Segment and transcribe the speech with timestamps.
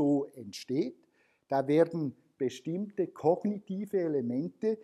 [0.00, 0.96] so entsteht.
[1.46, 4.78] Da werden bestimmte kognitive Elemente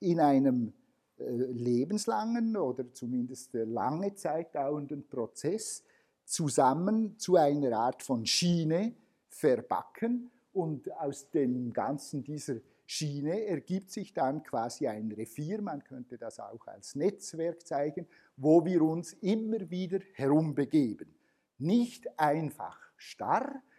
[0.00, 0.74] in einem
[1.16, 5.82] äh, lebenslangen oder zumindest lange Zeit dauernden Prozess
[6.26, 8.92] zusammen zu einer Art von Schiene
[9.30, 16.18] verbacken und aus dem Ganzen dieser Schiene ergibt sich dann quasi ein Revier, man könnte
[16.18, 18.06] das auch als Netzwerk zeigen,
[18.36, 21.14] wo wir uns immer wieder herumbegeben.
[21.56, 23.69] Nicht einfach starr, äh,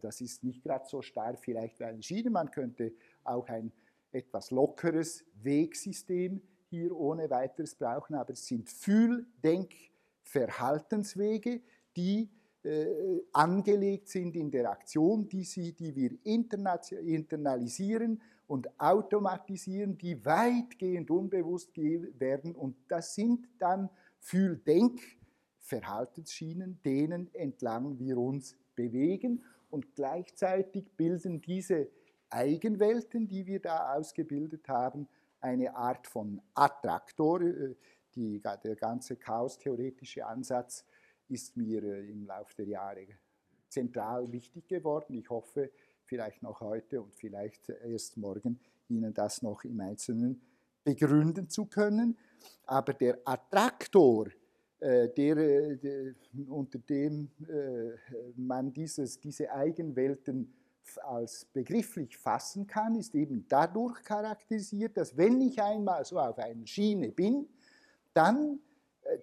[0.00, 2.92] das ist nicht gerade so starr vielleicht wie eine Schiene, man könnte
[3.24, 3.72] auch ein
[4.12, 9.74] etwas lockeres Wegsystem hier ohne weiteres brauchen, aber es sind Fühl-, Denk-,
[10.22, 11.60] Verhaltenswege,
[11.96, 12.28] die
[12.62, 12.86] äh,
[13.32, 21.70] angelegt sind in der Aktion, die, sie, die wir internalisieren und automatisieren, die weitgehend unbewusst
[21.76, 22.54] werden.
[22.54, 23.88] Und das sind dann
[24.20, 25.00] Fühl-Denk,
[25.60, 29.42] Verhaltensschienen, denen entlang wir uns bewegen.
[29.70, 31.88] Und gleichzeitig bilden diese
[32.30, 35.08] Eigenwelten, die wir da ausgebildet haben,
[35.40, 37.40] eine Art von Attraktor.
[37.42, 37.74] Äh,
[38.14, 40.84] die, der ganze chaostheoretische Ansatz
[41.28, 43.06] ist mir äh, im Laufe der Jahre
[43.68, 45.14] zentral wichtig geworden.
[45.14, 45.70] Ich hoffe,
[46.04, 50.40] vielleicht noch heute und vielleicht erst morgen Ihnen das noch im Einzelnen
[50.82, 52.16] begründen zu können.
[52.64, 54.28] Aber der Attraktor,
[54.80, 56.14] der, äh, der,
[56.48, 57.30] unter dem
[58.36, 60.52] man dieses, diese Eigenwelten
[61.04, 66.66] als begrifflich fassen kann, ist eben dadurch charakterisiert, dass wenn ich einmal so auf einer
[66.66, 67.46] Schiene bin,
[68.14, 68.60] dann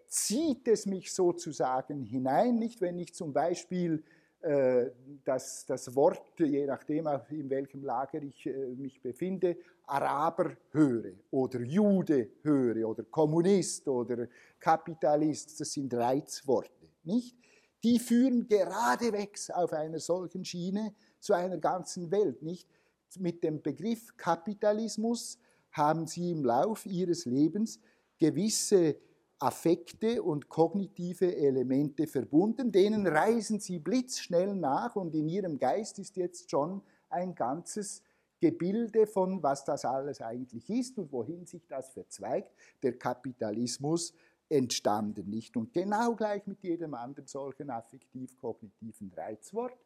[0.08, 4.04] zieht es mich sozusagen hinein, nicht wenn ich zum Beispiel
[4.46, 4.92] äh,
[5.24, 9.58] das, das Wort, je nachdem in welchem Lager ich äh, mich befinde,
[9.88, 14.28] Araber höre oder Jude höre oder Kommunist oder
[14.60, 17.36] Kapitalist, das sind Reizworte, nicht?
[17.84, 22.70] Die führen geradewegs auf einer solchen Schiene zu einer ganzen Welt, nicht?
[23.18, 25.40] Mit dem Begriff Kapitalismus
[25.72, 27.80] haben sie im Lauf ihres Lebens
[28.20, 28.96] gewisse
[29.40, 36.16] Affekte und kognitive Elemente verbunden, denen reisen sie blitzschnell nach und in ihrem Geist ist
[36.16, 38.02] jetzt schon ein ganzes
[38.40, 42.52] Gebilde von, was das alles eigentlich ist und wohin sich das verzweigt,
[42.84, 44.14] der Kapitalismus
[44.50, 45.58] entstanden nicht.
[45.58, 49.78] Und genau gleich mit jedem anderen solchen affektiv-kognitiven Reizwort.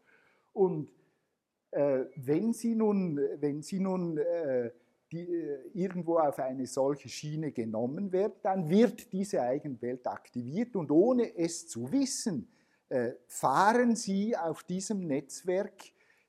[0.54, 0.92] Und
[1.72, 4.72] äh, wenn Sie nun, wenn Sie nun äh,
[5.12, 10.92] die äh, irgendwo auf eine solche Schiene genommen wird, dann wird diese Eigenwelt aktiviert und
[10.92, 12.50] ohne es zu wissen,
[12.90, 15.76] äh, fahren Sie auf diesem Netzwerk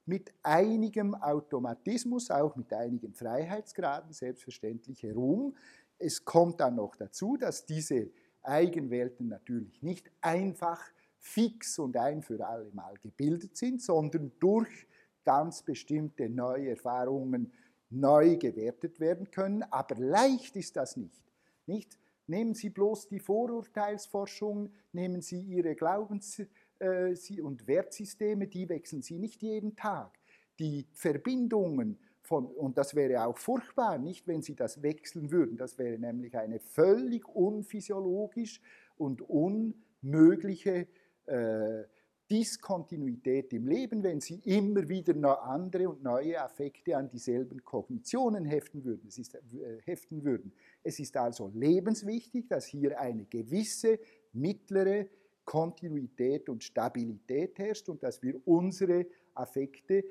[0.07, 5.57] mit einigem Automatismus, auch mit einigen Freiheitsgraden selbstverständlich herum.
[5.99, 8.11] Es kommt dann noch dazu, dass diese
[8.43, 10.83] Eigenwelten natürlich nicht einfach
[11.19, 14.89] fix und ein für alle Mal gebildet sind, sondern durch
[15.25, 17.53] ganz bestimmte neue Erfahrungen
[17.91, 21.23] neu gewertet werden können, aber leicht ist das nicht.
[21.67, 21.99] nicht?
[22.27, 26.47] Nehmen Sie bloß die Vorurteilsforschung, nehmen Sie Ihre Glaubens-
[26.79, 30.19] äh, und Wertsysteme, die wechseln Sie nicht jeden Tag.
[30.59, 35.57] Die Verbindungen von, und das wäre auch furchtbar, nicht wenn Sie das wechseln würden.
[35.57, 38.61] Das wäre nämlich eine völlig unphysiologisch
[38.97, 40.87] und unmögliche
[41.27, 41.85] äh,
[42.31, 48.85] Diskontinuität im Leben, wenn Sie immer wieder andere und neue Affekte an dieselben Kognitionen heften
[48.85, 49.09] würden.
[49.09, 49.41] Es ist, äh,
[49.85, 50.53] heften würden.
[50.83, 53.99] Es ist also lebenswichtig, dass hier eine gewisse
[54.33, 55.07] mittlere
[55.45, 60.05] Kontinuität und Stabilität herrscht und dass wir unsere Affekte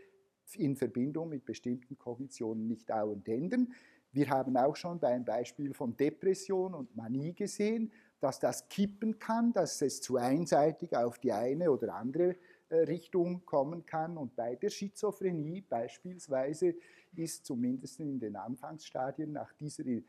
[0.55, 3.73] in Verbindung mit bestimmten Kognitionen nicht dauernd ändern.
[4.11, 9.53] Wir haben auch schon beim Beispiel von Depression und Manie gesehen, dass das kippen kann,
[9.53, 12.35] dass es zu einseitig auf die eine oder andere
[12.69, 14.17] äh, Richtung kommen kann.
[14.17, 16.75] Und bei der Schizophrenie beispielsweise
[17.15, 20.01] ist zumindest in den Anfangsstadien nach, dieser, äh,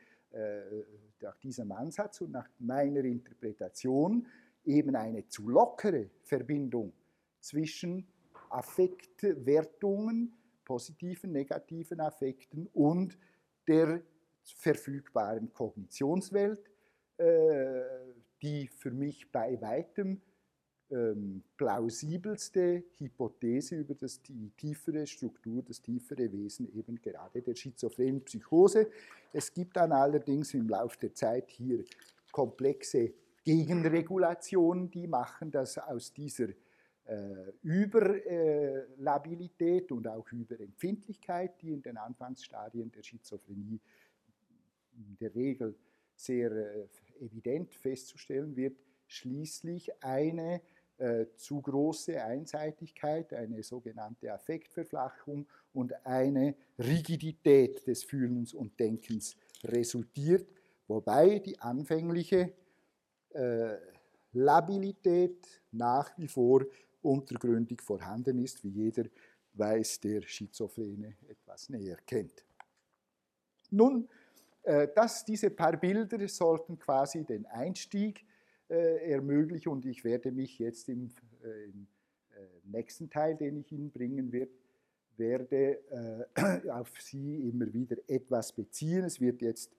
[1.20, 4.26] nach diesem Ansatz und nach meiner Interpretation
[4.65, 6.93] eben eine zu lockere Verbindung
[7.41, 8.06] zwischen
[8.50, 13.17] Affektwertungen, positiven, negativen Affekten und
[13.67, 14.02] der
[14.43, 16.69] verfügbaren Kognitionswelt
[18.43, 20.22] die für mich bei weitem
[20.90, 28.25] ähm, plausibelste Hypothese über das, die tiefere Struktur, das tiefere Wesen eben gerade der schizophrenen
[28.25, 28.90] Psychose.
[29.32, 31.84] Es gibt dann allerdings im Laufe der Zeit hier
[32.32, 33.12] komplexe
[33.44, 36.49] Gegenregulationen, die machen, dass aus dieser
[37.05, 43.78] äh, Überlabilität und auch Überempfindlichkeit, die in den Anfangsstadien der Schizophrenie
[44.93, 45.75] in der Regel
[46.25, 46.88] sehr äh,
[47.20, 48.76] evident festzustellen wird,
[49.06, 50.61] schließlich eine
[50.99, 60.46] äh, zu große Einseitigkeit, eine sogenannte Affektverflachung und eine Rigidität des Fühlens und Denkens resultiert,
[60.87, 62.52] wobei die anfängliche
[63.31, 63.76] äh,
[64.32, 66.64] Labilität nach wie vor
[67.02, 69.05] untergründig vorhanden ist, wie jeder
[69.55, 72.44] weiß, der Schizophrene etwas näher kennt.
[73.70, 74.08] Nun,
[74.62, 74.88] äh,
[75.26, 78.24] diese paar Bilder sollten quasi den Einstieg
[78.68, 81.10] äh, ermöglichen und ich werde mich jetzt im,
[81.42, 81.86] äh, im
[82.64, 84.52] nächsten Teil, den ich Ihnen bringen wird,
[85.16, 85.80] werde
[86.72, 89.04] auf Sie immer wieder etwas beziehen.
[89.04, 89.70] Es wird jetzt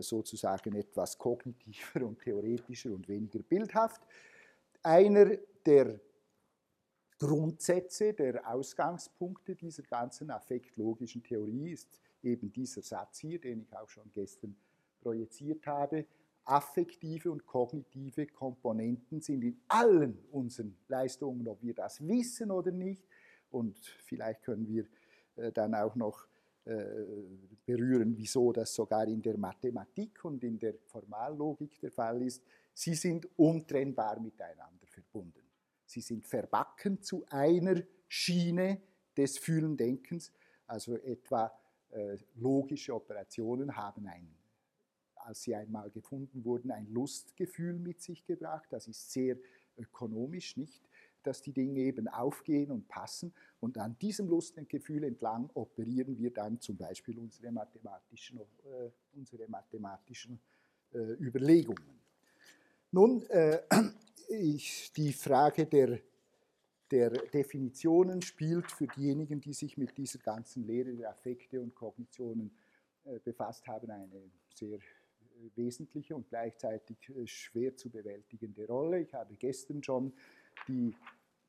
[0.00, 4.00] sozusagen etwas kognitiver und theoretischer und weniger bildhaft.
[4.82, 6.00] Einer der
[7.18, 13.88] Grundsätze, der Ausgangspunkte dieser ganzen affektlogischen Theorie ist eben dieser Satz hier, den ich auch
[13.88, 14.56] schon gestern
[15.00, 16.06] projiziert habe
[16.46, 23.02] affektive und kognitive Komponenten sind in allen unseren Leistungen, ob wir das wissen oder nicht.
[23.50, 24.86] Und vielleicht können wir
[25.36, 26.26] äh, dann auch noch
[26.64, 26.84] äh,
[27.64, 32.42] berühren, wieso das sogar in der Mathematik und in der Formallogik der Fall ist.
[32.72, 35.42] Sie sind untrennbar miteinander verbunden.
[35.84, 38.80] Sie sind verbacken zu einer Schiene
[39.16, 40.32] des Fühlen-Denkens.
[40.68, 41.52] Also etwa
[42.34, 44.36] logische Operationen haben einen
[45.26, 48.66] als sie einmal gefunden wurden, ein Lustgefühl mit sich gebracht.
[48.70, 49.36] Das ist sehr
[49.76, 50.82] ökonomisch, nicht?
[51.22, 53.34] Dass die Dinge eben aufgehen und passen.
[53.58, 60.38] Und an diesem Lustgefühl entlang operieren wir dann zum Beispiel unsere mathematischen, äh, unsere mathematischen
[60.92, 62.00] äh, Überlegungen.
[62.92, 63.62] Nun, äh,
[64.28, 65.98] ich, die Frage der,
[66.90, 72.50] der Definitionen spielt für diejenigen, die sich mit dieser ganzen Lehre der Affekte und Kognitionen
[73.04, 74.08] äh, befasst haben, eine
[74.54, 74.78] sehr
[75.54, 79.00] wesentliche und gleichzeitig äh, schwer zu bewältigende Rolle.
[79.00, 80.12] Ich habe gestern schon
[80.68, 80.94] die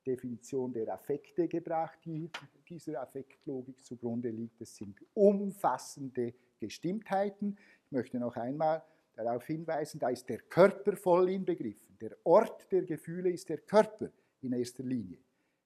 [0.06, 2.30] Definition der Affekte gebracht, die
[2.68, 4.60] dieser Affektlogik zugrunde liegt.
[4.60, 7.58] Es sind umfassende Gestimmtheiten.
[7.86, 8.82] Ich möchte noch einmal
[9.14, 11.96] darauf hinweisen, da ist der Körper voll inbegriffen.
[12.00, 15.18] Der Ort der Gefühle ist der Körper in erster Linie.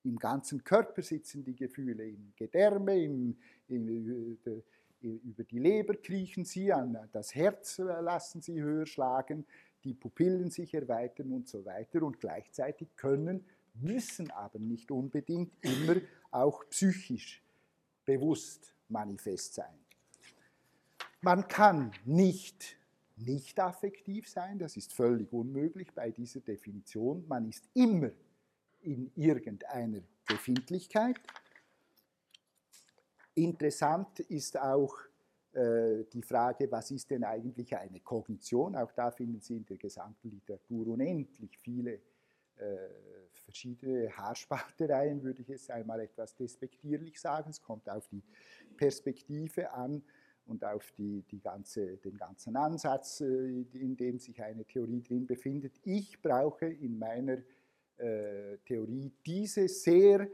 [0.04, 3.36] Im ganzen Körper sitzen die Gefühle, im Gedärme, im,
[3.68, 4.62] im, äh,
[5.06, 9.44] über die Leber kriechen sie, an das Herz lassen sie höher schlagen,
[9.84, 12.02] die Pupillen sich erweitern und so weiter.
[12.02, 13.44] Und gleichzeitig können,
[13.74, 16.00] müssen aber nicht unbedingt immer
[16.30, 17.42] auch psychisch
[18.04, 19.78] bewusst manifest sein.
[21.20, 22.76] Man kann nicht
[23.16, 27.24] nicht affektiv sein, das ist völlig unmöglich bei dieser Definition.
[27.28, 28.10] Man ist immer
[28.82, 31.20] in irgendeiner Befindlichkeit
[33.34, 34.94] Interessant ist auch
[35.54, 38.76] äh, die Frage, was ist denn eigentlich eine Kognition?
[38.76, 41.94] Auch da finden Sie in der gesamten Literatur unendlich viele
[42.56, 42.76] äh,
[43.44, 47.50] verschiedene Haarspaltereien, würde ich jetzt einmal etwas despektierlich sagen.
[47.50, 48.22] Es kommt auf die
[48.76, 50.02] Perspektive an
[50.44, 55.26] und auf die, die ganze, den ganzen Ansatz, äh, in dem sich eine Theorie drin
[55.26, 55.80] befindet.
[55.84, 57.42] Ich brauche in meiner äh,
[58.64, 60.28] Theorie diese sehr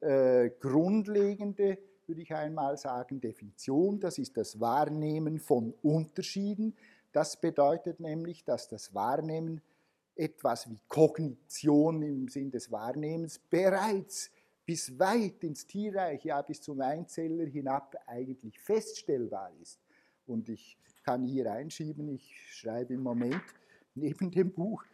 [0.00, 4.00] äh, grundlegende würde ich einmal sagen, Definition.
[4.00, 6.76] Das ist das Wahrnehmen von Unterschieden.
[7.12, 9.60] Das bedeutet nämlich, dass das Wahrnehmen
[10.14, 14.30] etwas wie Kognition im Sinn des Wahrnehmens bereits
[14.66, 19.80] bis weit ins Tierreich, ja bis zum Einzeller hinab eigentlich feststellbar ist.
[20.26, 23.42] Und ich kann hier einschieben, ich schreibe im Moment
[23.94, 24.91] neben dem Buch äh,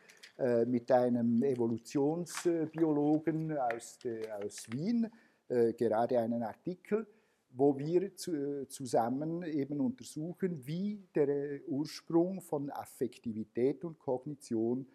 [0.67, 5.11] mit einem Evolutionsbiologen aus, de, aus Wien,
[5.49, 7.07] äh, gerade einen Artikel,
[7.51, 14.87] wo wir zu, zusammen eben untersuchen, wie der Ursprung von Affektivität und Kognition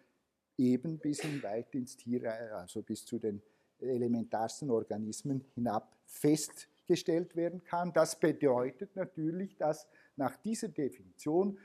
[0.56, 3.42] eben bis hin weit ins Tier, also bis zu den
[3.80, 7.92] elementarsten Organismen hinab festgestellt werden kann.
[7.92, 11.58] Das bedeutet natürlich, dass nach dieser Definition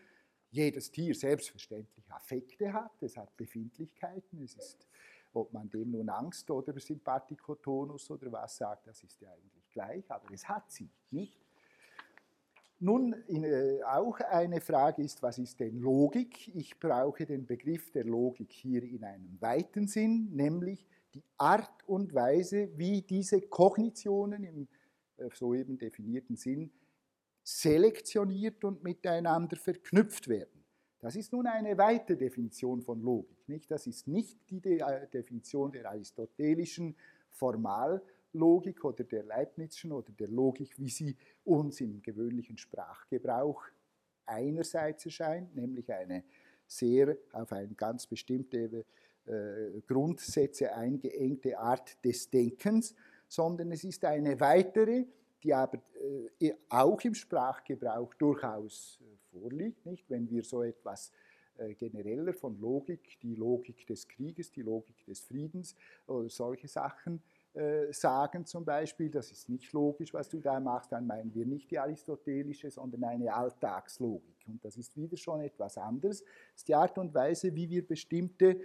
[0.51, 4.88] jedes Tier selbstverständlich Affekte hat, es hat Befindlichkeiten, es ist
[5.34, 10.10] ob man dem nun Angst oder Sympathikotonus oder was sagt, das ist ja eigentlich gleich,
[10.10, 11.38] aber es hat sie nicht.
[12.82, 16.48] Nun, in, äh, auch eine Frage ist, was ist denn Logik?
[16.56, 22.13] Ich brauche den Begriff der Logik hier in einem weiten Sinn, nämlich die Art und
[22.13, 24.68] Weise, wie diese Kognitionen im
[25.18, 26.72] äh, soeben definierten Sinn
[27.58, 30.63] selektioniert und miteinander verknüpft werden.
[31.00, 33.48] Das ist nun eine weite Definition von Logik.
[33.48, 33.72] Nicht?
[33.72, 36.96] Das ist nicht die De äh, Definition der aristotelischen
[37.32, 43.63] Formallogik oder der Leibnizischen oder der Logik, wie sie uns im gewöhnlichen Sprachgebrauch
[44.25, 46.25] einerseits erscheint, nämlich eine
[46.68, 48.86] sehr auf eine ganz bestimmte
[49.25, 52.94] äh, Grundsätze eingeengte Art des Denkens,
[53.27, 55.06] sondern es ist eine weitere,
[55.43, 55.79] die aber
[56.39, 59.00] äh, auch im Sprachgebrauch durchaus
[59.31, 60.10] vorliegt, nicht?
[60.10, 61.12] wenn wir so etwas
[61.77, 65.75] genereller von Logik, die Logik des Krieges, die Logik des Friedens
[66.08, 67.22] oder solche Sachen
[67.53, 71.46] äh, sagen zum Beispiel, das ist nicht logisch, was du da machst, dann meinen wir
[71.48, 74.46] nicht die aristotelische, sondern eine Alltagslogik.
[74.48, 76.22] Und das ist wieder schon etwas anderes.
[76.22, 78.62] Das ist die Art und Weise, wie wir bestimmte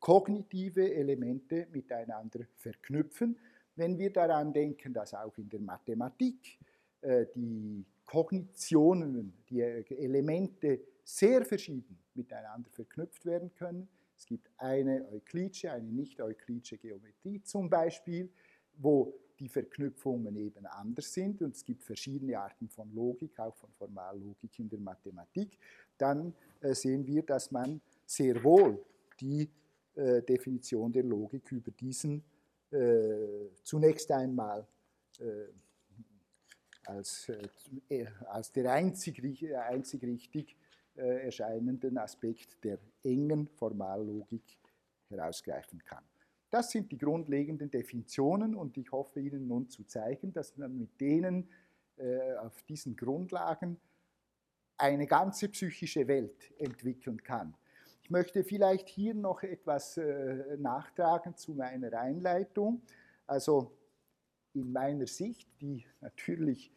[0.00, 3.38] kognitive Elemente miteinander verknüpfen.
[3.76, 6.58] Wenn wir daran denken, dass auch in der Mathematik
[7.00, 15.72] äh, die Kognitionen, die Elemente sehr verschieden miteinander verknüpft werden können, es gibt eine euklidische,
[15.72, 18.30] eine nicht-euklidische Geometrie zum Beispiel,
[18.76, 23.70] wo die Verknüpfungen eben anders sind und es gibt verschiedene Arten von Logik, auch von
[23.72, 25.58] Formallogik in der Mathematik,
[25.98, 28.80] dann äh, sehen wir, dass man sehr wohl
[29.20, 29.50] die
[29.96, 32.33] äh, Definition der Logik über diesen äh,
[33.62, 34.66] zunächst einmal
[35.20, 35.46] äh,
[36.86, 37.30] als,
[37.88, 39.22] äh, als der einzig,
[39.56, 40.56] einzig richtig
[40.96, 44.58] äh, erscheinenden Aspekt der engen Formallogik
[45.08, 46.04] herausgreifen kann.
[46.50, 51.00] Das sind die grundlegenden Definitionen und ich hoffe Ihnen nun zu zeigen, dass man mit
[51.00, 51.48] denen
[51.96, 53.80] äh, auf diesen Grundlagen
[54.76, 57.56] eine ganze psychische Welt entwickeln kann.
[58.04, 62.82] Ich möchte vielleicht hier noch etwas äh, nachtragen zu meiner Einleitung.
[63.26, 63.72] Also
[64.52, 66.70] in meiner Sicht, die natürlich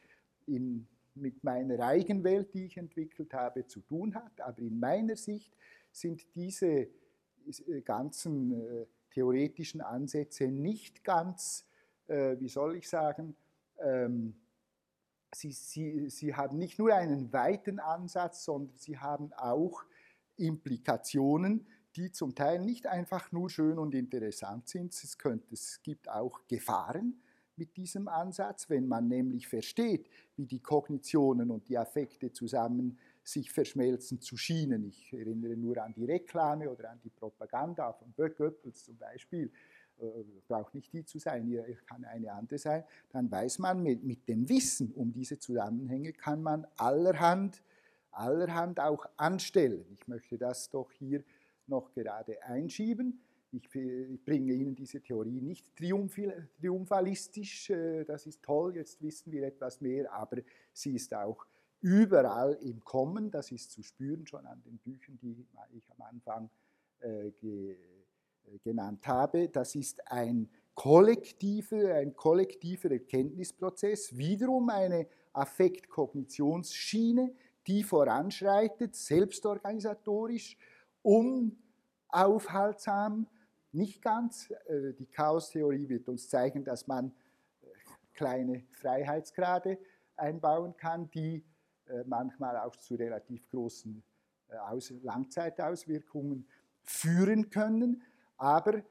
[0.46, 4.40] in mit meiner Eigenwelt, die ich entwickelt habe, zu tun hat.
[4.40, 5.52] Aber in meiner Sicht
[5.92, 11.66] sind diese äh, ganzen äh, theoretischen Ansätze nicht ganz,
[12.10, 13.36] wie soll ich sagen,
[13.80, 14.34] ähm,
[15.34, 19.84] sie, sie, sie haben nicht nur einen weiten Ansatz, sondern sie haben auch
[20.38, 21.66] Implikationen,
[21.96, 24.94] die zum Teil nicht einfach nur schön und interessant sind.
[24.94, 27.22] Es, könnte, es gibt auch Gefahren,
[27.58, 33.52] mit diesem Ansatz, wenn man nämlich versteht, wie die Kognitionen und die Affekte zusammen sich
[33.52, 34.86] verschmelzen zu Schienen.
[34.86, 39.52] Ich erinnere nur an die Reklame oder an die Propaganda von Goebbels zum Beispiel.
[40.00, 42.84] Äh, braucht nicht die zu sein, hier kann eine andere sein.
[43.10, 47.64] Dann weiß man, mit, mit dem Wissen um diese Zusammenhänge kann man allerhand,
[48.12, 49.86] allerhand auch anstellen.
[49.94, 51.24] Ich möchte das doch hier
[51.68, 53.22] noch gerade einschieben.
[53.52, 59.80] Ich bringe Ihnen diese Theorie nicht triumphalistisch, äh, das ist toll, jetzt wissen wir etwas
[59.80, 60.42] mehr, aber
[60.74, 61.46] sie ist auch
[61.80, 66.50] überall im Kommen, das ist zu spüren schon an den Büchern, die ich am Anfang
[67.00, 67.78] äh, äh,
[68.64, 69.50] genannt habe.
[69.50, 77.36] Das ist ein kollektiver, ein kollektiver Erkenntnisprozess, wiederum eine Affektkognitionsschine,
[77.68, 80.58] die voranschreitet, selbstorganisatorisch,
[81.02, 83.28] unaufhaltsam,
[83.72, 84.52] nicht ganz.
[84.68, 87.14] Äh, die Chaostheorie wird uns zeigen, dass man
[87.62, 87.68] äh,
[88.14, 89.78] kleine Freiheitsgrade
[90.16, 91.44] einbauen kann, die
[91.88, 94.04] äh, manchmal auch zu relativ großen
[95.04, 96.48] Langzeitauswirkungen
[96.82, 98.02] führen können.
[98.38, 98.82] Aber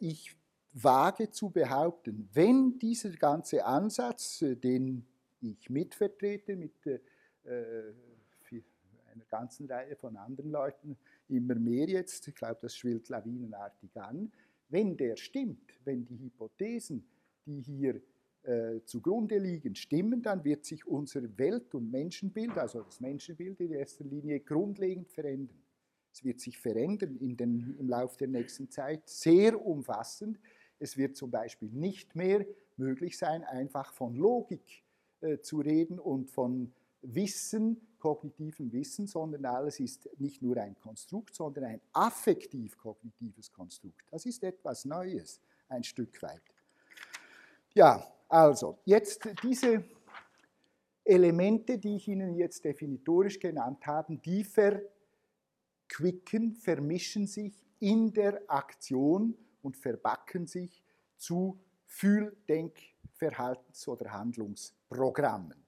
[0.00, 0.34] ich
[0.72, 5.06] wage zu behaupten, wenn dieser ganze Ansatz, den
[5.42, 6.72] ich mitvertrete mit
[7.48, 10.96] einer ganzen Reihe von anderen Leuten,
[11.28, 14.30] immer mehr jetzt, ich glaube, das schwillt lawinenartig an,
[14.68, 17.06] wenn der stimmt, wenn die Hypothesen,
[17.46, 18.00] die hier
[18.42, 23.72] äh, zugrunde liegen, stimmen, dann wird sich unser Welt- und Menschenbild, also das Menschenbild in
[23.72, 25.62] erster Linie, grundlegend verändern.
[26.12, 30.38] Es wird sich verändern den, im Laufe der nächsten Zeit, sehr umfassend.
[30.78, 34.84] Es wird zum Beispiel nicht mehr möglich sein, einfach von Logik
[35.20, 41.34] äh, zu reden und von Wissen, kognitiven Wissen, sondern alles ist nicht nur ein Konstrukt,
[41.34, 44.04] sondern ein affektiv-kognitives Konstrukt.
[44.10, 46.42] Das ist etwas Neues, ein Stück weit.
[47.74, 49.84] Ja, also, jetzt diese
[51.04, 54.44] Elemente, die ich Ihnen jetzt definitorisch genannt habe, die
[55.88, 60.82] verquicken, vermischen sich in der Aktion und verbacken sich
[61.16, 65.67] zu Fühl-, Denk-, Verhaltens- oder Handlungsprogrammen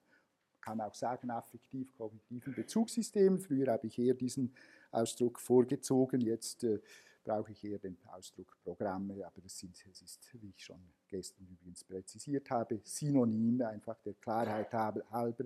[0.61, 3.39] kann auch sagen, affektiv-kognitiven Bezugssystemen.
[3.39, 4.53] Früher habe ich eher diesen
[4.91, 6.79] Ausdruck vorgezogen, jetzt äh,
[7.23, 11.47] brauche ich eher den Ausdruck Programme, aber es, sind, es ist, wie ich schon gestern
[11.47, 15.45] übrigens präzisiert habe, synonym, einfach der Klarheit halber.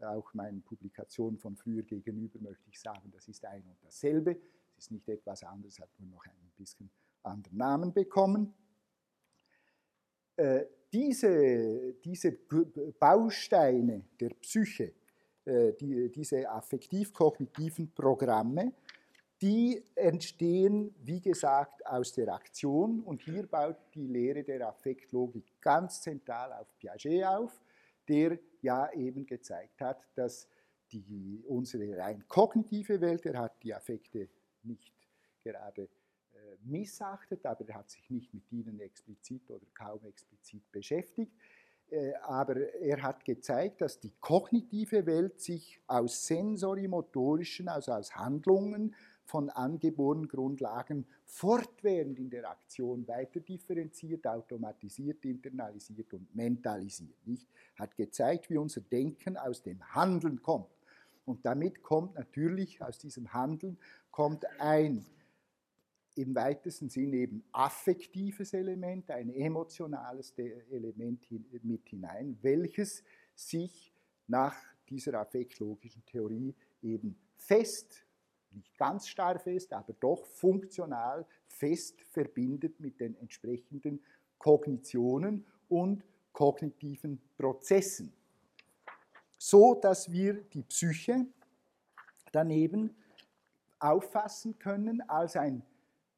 [0.00, 4.40] Auch meinen Publikationen von früher gegenüber möchte ich sagen, das ist ein und dasselbe.
[4.76, 6.90] Es ist nicht etwas anderes, hat nur noch ein bisschen
[7.22, 8.54] anderen Namen bekommen.
[10.36, 12.32] Äh, diese, diese
[12.98, 14.92] Bausteine der Psyche,
[15.44, 18.72] äh, die, diese affektiv-kognitiven Programme,
[19.40, 23.00] die entstehen, wie gesagt, aus der Aktion.
[23.00, 27.62] Und hier baut die Lehre der Affektlogik ganz zentral auf Piaget auf,
[28.06, 30.46] der ja eben gezeigt hat, dass
[30.92, 34.28] die, unsere rein kognitive Welt, er hat die Affekte
[34.62, 34.92] nicht
[35.42, 35.88] gerade
[36.64, 41.32] missachtet, aber er hat sich nicht mit ihnen explizit oder kaum explizit beschäftigt.
[41.90, 48.94] Äh, aber er hat gezeigt, dass die kognitive Welt sich aus sensorimotorischen, also aus Handlungen
[49.24, 57.26] von angeborenen Grundlagen fortwährend in der Aktion weiter differenziert, automatisiert, internalisiert und mentalisiert.
[57.26, 57.48] Nicht?
[57.76, 60.66] Hat gezeigt, wie unser Denken aus dem Handeln kommt.
[61.26, 63.78] Und damit kommt natürlich aus diesem Handeln
[64.10, 65.04] kommt ein
[66.16, 71.26] im weitesten Sinne eben affektives Element, ein emotionales Element
[71.62, 73.02] mit hinein, welches
[73.34, 73.92] sich
[74.26, 74.56] nach
[74.88, 78.04] dieser affektlogischen Theorie eben fest,
[78.50, 84.02] nicht ganz starr fest, aber doch funktional fest verbindet mit den entsprechenden
[84.38, 88.12] Kognitionen und kognitiven Prozessen.
[89.38, 91.26] So dass wir die Psyche
[92.32, 92.94] daneben
[93.78, 95.62] auffassen können als ein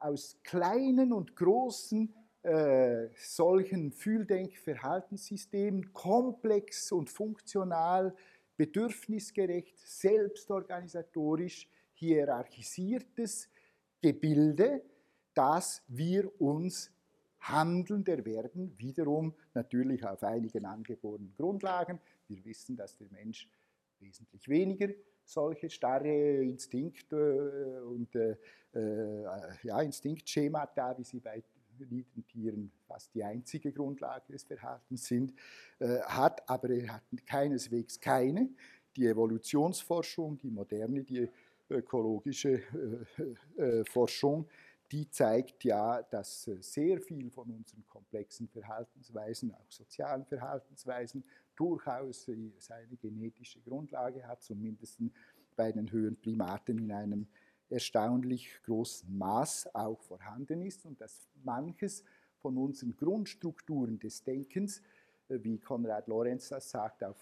[0.02, 8.14] aus kleinen und großen äh, solchen Fühldenk-Verhaltenssystemen komplex und funktional,
[8.56, 13.48] bedürfnisgerecht, selbstorganisatorisch hierarchisiertes
[14.00, 14.82] Gebilde,
[15.34, 16.90] das wir uns
[17.38, 23.48] handelnder werden, wiederum natürlich auf einigen angeborenen Grundlagen, wir wissen, dass der Mensch
[24.00, 24.88] wesentlich weniger
[25.24, 28.36] solche starre Instinkte äh, und äh,
[28.74, 29.24] äh,
[29.62, 31.42] ja, Instinktschemata, wie sie bei
[31.90, 35.32] niederen Tieren fast die einzige Grundlage des Verhaltens sind,
[35.78, 38.48] äh, hat, aber er hat keineswegs keine.
[38.96, 41.28] Die Evolutionsforschung, die moderne, die
[41.70, 42.60] ökologische
[43.58, 44.46] äh, äh, Forschung,
[44.90, 51.24] die zeigt ja, dass sehr viel von unseren komplexen Verhaltensweisen, auch sozialen Verhaltensweisen,
[51.56, 52.28] durchaus
[52.58, 55.00] seine genetische Grundlage hat, zumindest
[55.56, 57.26] bei den höheren Primaten in einem
[57.68, 62.04] erstaunlich großen Maß auch vorhanden ist und dass manches
[62.38, 64.82] von unseren Grundstrukturen des Denkens,
[65.28, 67.16] äh, wie Konrad Lorenz das sagt, auf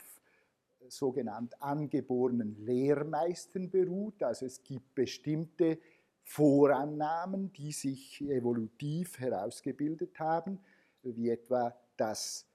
[0.89, 4.23] sogenannt angeborenen Lehrmeistern beruht.
[4.23, 5.79] Also es gibt bestimmte
[6.23, 10.59] Vorannahmen, die sich evolutiv herausgebildet haben,
[11.03, 12.47] wie etwa dass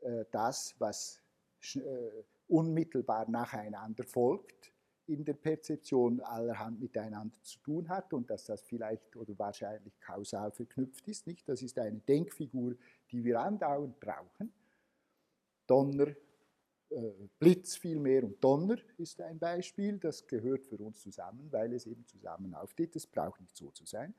[0.00, 1.23] äh, das, was äh,
[2.48, 4.72] unmittelbar nacheinander folgt,
[5.06, 10.50] in der Perzeption allerhand miteinander zu tun hat und dass das vielleicht oder wahrscheinlich kausal
[10.50, 11.26] verknüpft ist.
[11.26, 11.48] Nicht?
[11.48, 12.74] Das ist eine Denkfigur,
[13.10, 14.52] die wir andauernd brauchen.
[15.66, 16.08] Donner,
[16.90, 21.86] äh, Blitz vielmehr und Donner ist ein Beispiel, das gehört für uns zusammen, weil es
[21.86, 22.96] eben zusammen auftritt.
[22.96, 24.14] Es braucht nicht so zu sein.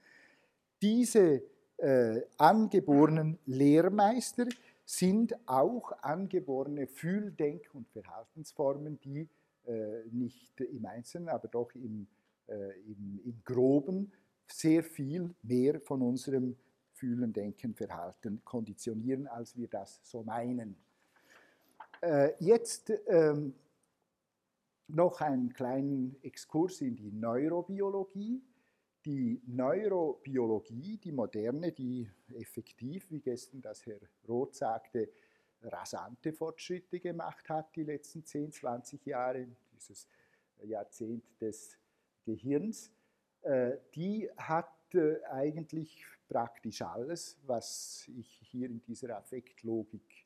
[0.82, 1.42] Diese
[1.78, 4.46] äh, angeborenen Lehrmeister
[4.86, 9.28] sind auch angeborene Fühldenk- und Verhaltensformen, die
[9.66, 12.08] äh, nicht im Einzelnen, aber doch im,
[12.48, 14.12] äh, im, im, Groben
[14.48, 16.56] sehr viel mehr von unserem
[16.94, 20.76] Fühlen, Denken, Verhalten konditionieren, als wir das so meinen.
[22.02, 23.56] Äh, jetzt ähm,
[24.88, 28.42] noch einen kleinen Exkurs in die Neurobiologie
[29.06, 35.10] die Neurobiologie, die moderne, die effektiv, wie gestern das Herr Roth sagte,
[35.62, 40.08] rasante Fortschritte gemacht hat die letzten 10, 20 Jahre, dieses
[40.64, 41.78] Jahrzehnt des
[42.24, 42.92] Gehirns,
[43.42, 50.26] äh, die hat äh, eigentlich praktisch alles, was ich hier in dieser Affektlogik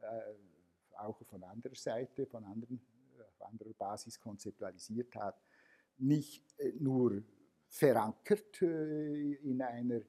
[0.00, 2.80] äh, auch von anderer Seite, von anderen,
[3.18, 5.42] auf anderer Basis konzeptualisiert hat,
[5.98, 6.44] nicht
[6.78, 7.22] nur
[7.72, 10.02] verankert äh, in einer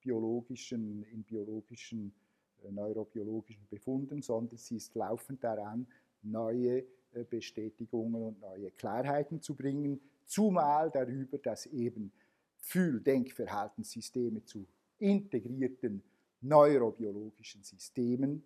[0.00, 2.14] biologischen, in biologischen,
[2.62, 5.86] äh, neurobiologischen Befunden, sondern sie ist laufend daran,
[6.22, 12.12] neue äh, Bestätigungen und neue Klarheiten zu bringen, zumal darüber, dass eben
[12.58, 14.66] Fühl-, Denkverhaltenssysteme zu
[14.98, 16.02] integrierten
[16.42, 18.44] neurobiologischen Systemen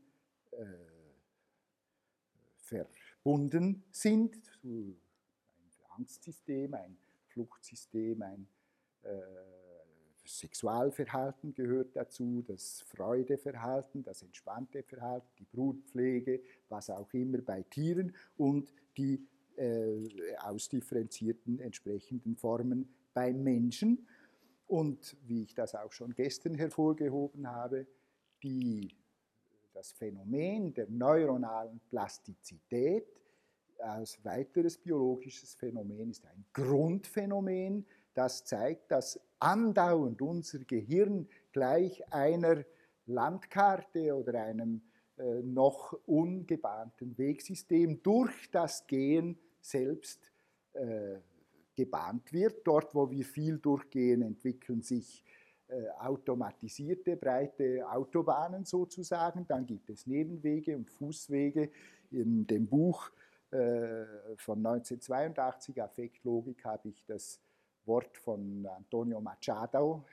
[0.52, 0.64] äh,
[2.56, 4.36] verbunden sind.
[4.62, 4.96] Ein
[5.96, 8.46] Angstsystem, ein Fluchtsystem, ein
[10.30, 18.14] Sexualverhalten gehört dazu, das Freudeverhalten, das entspannte Verhalten, die Brutpflege, was auch immer bei Tieren
[18.36, 24.06] und die äh, ausdifferenzierten entsprechenden Formen beim Menschen.
[24.66, 27.86] Und wie ich das auch schon gestern hervorgehoben habe,
[28.42, 28.96] die,
[29.74, 33.06] das Phänomen der neuronalen Plastizität
[33.78, 42.64] als weiteres biologisches Phänomen ist ein Grundphänomen das zeigt, dass andauernd unser Gehirn gleich einer
[43.06, 44.82] Landkarte oder einem
[45.16, 50.32] äh, noch ungebahnten Wegsystem durch das Gehen selbst
[50.72, 51.18] äh,
[51.74, 52.66] gebahnt wird.
[52.66, 55.24] Dort, wo wir viel durchgehen, entwickeln sich
[55.68, 59.46] äh, automatisierte breite Autobahnen sozusagen.
[59.46, 61.70] Dann gibt es Nebenwege und Fußwege.
[62.10, 63.10] In dem Buch
[63.50, 64.04] äh,
[64.36, 67.40] von 1982, Affektlogik, habe ich das
[67.90, 70.04] Wort von Antonio Machado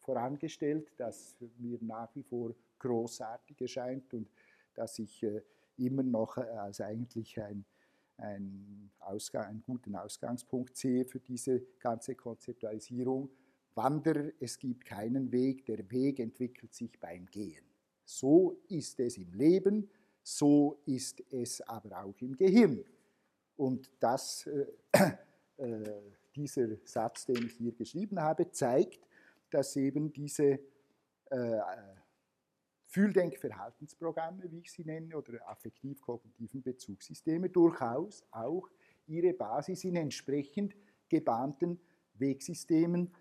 [0.00, 4.28] vorangestellt, das mir nach wie vor großartig erscheint und
[4.74, 5.42] das ich äh,
[5.76, 7.64] immer noch als eigentlich ein
[8.22, 13.30] einen, Ausgang, einen guten Ausgangspunkt sehe für diese ganze Konzeptualisierung.
[13.74, 17.64] Wanderer, es gibt keinen Weg, der Weg entwickelt sich beim Gehen.
[18.04, 19.88] So ist es im Leben,
[20.22, 22.84] so ist es aber auch im Gehirn.
[23.56, 24.66] Und das, äh,
[26.34, 29.06] dieser Satz, den ich hier geschrieben habe, zeigt,
[29.50, 30.58] dass eben diese
[31.30, 31.60] äh,
[32.86, 38.68] Fühldenkverhaltensprogramme, wie ich sie nenne, oder affektiv-kognitiven Bezugssysteme durchaus auch
[39.06, 40.74] ihre Basis in entsprechend
[41.08, 41.80] gebahnten
[42.14, 43.14] Wegsystemen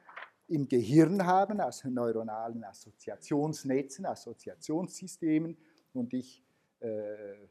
[0.48, 5.58] im Gehirn haben, also neuronalen Assoziationsnetzen, Assoziationssystemen.
[5.94, 6.44] Und ich
[6.82, 7.48] äh,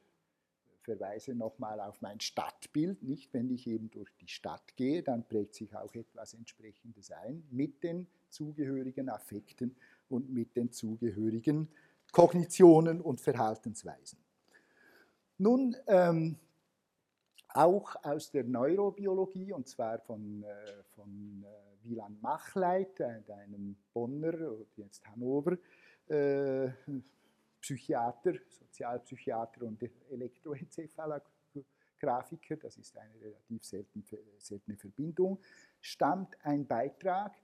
[0.83, 3.03] verweise nochmal auf mein Stadtbild.
[3.03, 7.45] Nicht, wenn ich eben durch die Stadt gehe, dann prägt sich auch etwas Entsprechendes ein
[7.51, 9.77] mit den zugehörigen Affekten
[10.09, 11.69] und mit den zugehörigen
[12.13, 14.19] Kognitionen und Verhaltensweisen.
[15.39, 16.37] Nun, ähm,
[17.49, 24.35] auch aus der Neurobiologie, und zwar von, äh, von äh, Wieland Machleit, einem Bonner,
[24.77, 25.57] jetzt Hannover,
[26.09, 26.69] äh,
[27.61, 34.05] Psychiater, Sozialpsychiater und Elektroenzephalografiker, das ist eine relativ selten,
[34.39, 35.39] seltene Verbindung,
[35.81, 37.37] stammt ein Beitrag,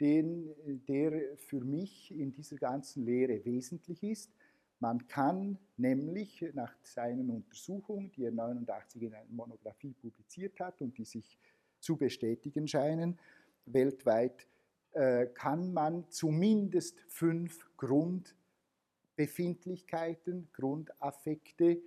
[0.00, 0.54] den,
[0.86, 4.32] der für mich in dieser ganzen Lehre wesentlich ist.
[4.78, 10.98] Man kann nämlich nach seinen Untersuchungen, die er 1989 in einer Monographie publiziert hat und
[10.98, 11.38] die sich
[11.80, 13.18] zu bestätigen scheinen,
[13.64, 14.46] weltweit,
[14.92, 17.66] äh, kann man zumindest fünf
[19.16, 21.80] Grundbefindlichkeiten, Grundaffekte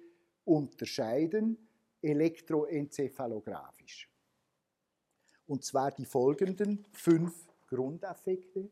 [0.46, 1.60] unterscheiden,
[2.02, 4.10] elektroenzephalografisch.
[5.46, 8.72] Und zwar die folgenden fünf Grundaffekte.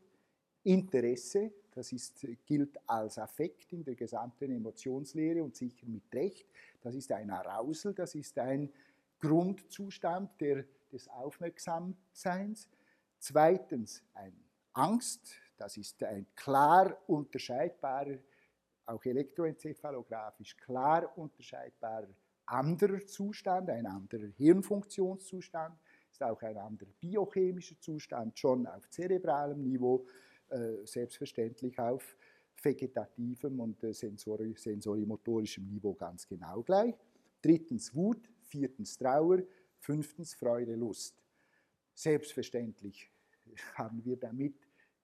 [0.64, 6.48] Interesse, das ist, gilt als Affekt in der gesamten Emotionslehre und sicher mit Recht.
[6.80, 8.72] Das ist ein Arousal, das ist ein
[9.20, 12.68] Grundzustand der, des Aufmerksamseins.
[13.18, 14.32] Zweitens ein
[14.72, 18.18] Angst, das ist ein klar unterscheidbarer,
[18.88, 22.08] auch elektroenzephalografisch klar unterscheidbarer
[22.48, 25.78] anderer Zustand, ein anderer Hirnfunktionszustand
[26.10, 30.06] ist auch ein anderer biochemischer Zustand, schon auf zerebralem Niveau,
[30.48, 32.16] äh, selbstverständlich auf
[32.62, 36.94] vegetativem und äh, sensori sensorimotorischem Niveau ganz genau gleich.
[37.42, 39.42] Drittens Wut, viertens Trauer,
[39.78, 41.22] fünftens Freude, Lust.
[41.94, 43.10] Selbstverständlich
[43.74, 44.54] haben wir damit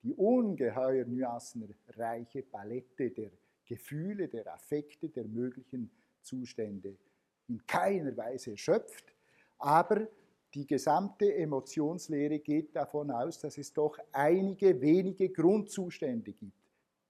[0.02, 3.30] die ungeheuer nuancenreiche Palette der
[3.66, 5.90] Gefühle, der Affekte, der möglichen
[6.22, 6.96] Zustände
[7.48, 9.14] in keiner Weise erschöpft,
[9.58, 10.08] aber
[10.54, 16.52] die gesamte Emotionslehre geht davon aus, dass es doch einige wenige Grundzustände gibt.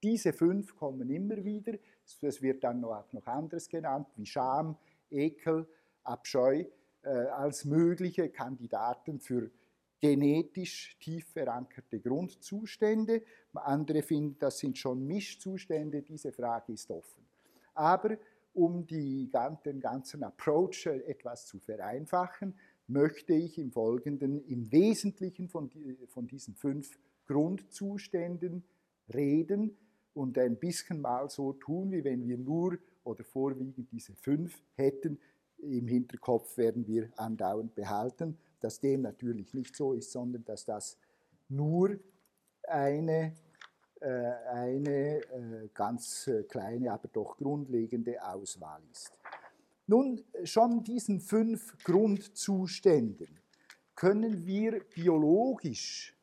[0.03, 1.75] Diese fünf kommen immer wieder.
[2.23, 4.77] Es wird dann auch noch anderes genannt, wie Scham,
[5.11, 5.67] Ekel,
[6.03, 6.64] Abscheu,
[7.03, 9.51] äh, als mögliche Kandidaten für
[10.05, 13.23] genetisch tief verankerte Grundzustände.
[13.55, 16.03] Andere finden, das sind schon Mischzustände.
[16.03, 17.25] Diese Frage ist offen.
[17.73, 18.19] Aber
[18.53, 19.31] um die,
[19.64, 22.55] den ganzen Approach etwas zu vereinfachen,
[22.87, 25.71] möchte ich im Folgenden im Wesentlichen von,
[26.09, 28.62] von diesen fünf Grundzuständen
[29.14, 29.75] reden
[30.12, 35.19] und ein bisschen mal so tun, wie wenn wir nur oder vorwiegend diese fünf hätten.
[35.57, 40.97] Im Hinterkopf werden wir andauernd behalten, dass dem natürlich nicht so ist, sondern dass das
[41.49, 41.99] nur
[42.62, 43.35] eine,
[44.01, 49.12] äh, eine äh, ganz äh, kleine, aber doch grundlegende Auswahl ist.
[49.87, 53.29] Nun, schon diesen fünf Grundzuständen
[53.95, 56.17] können wir biologisch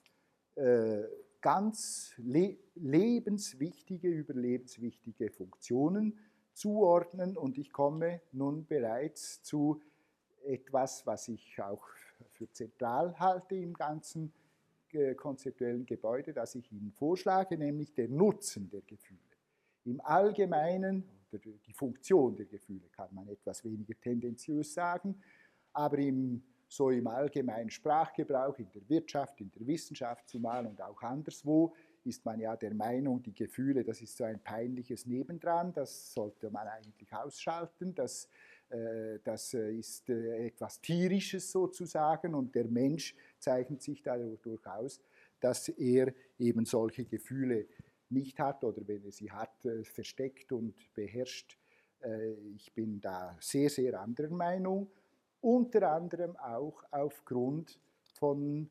[0.56, 1.04] äh,
[1.41, 6.17] ganz le lebenswichtige, überlebenswichtige Funktionen
[6.54, 9.82] zuordnen und ich komme nun bereits zu
[10.44, 11.88] etwas, was ich auch
[12.34, 14.34] für zentral halte im ganzen
[14.91, 19.19] äh, konzeptuellen Gebäude, das ich Ihnen vorschlage, nämlich der Nutzen der Gefühle.
[19.86, 25.15] Im Allgemeinen die Funktion der Gefühle kann man etwas weniger tendenziös sagen,
[25.71, 31.01] aber im so im allgemeinen Sprachgebrauch, in der Wirtschaft, in der Wissenschaft zumal und auch
[31.01, 36.13] anderswo, ist man ja der Meinung, die Gefühle, das ist so ein peinliches Nebendran, das
[36.13, 38.29] sollte man eigentlich ausschalten, das,
[39.23, 45.01] das äh, ist äh, etwas Tierisches sozusagen und der Mensch zeichnet sich dadurch aus,
[45.39, 47.67] dass er eben solche Gefühle
[48.10, 51.57] nicht hat oder wenn er sie hat, versteckt und beherrscht.
[52.55, 54.91] Ich bin da sehr, sehr anderer Meinung,
[55.39, 57.79] unter anderem auch aufgrund
[58.19, 58.69] von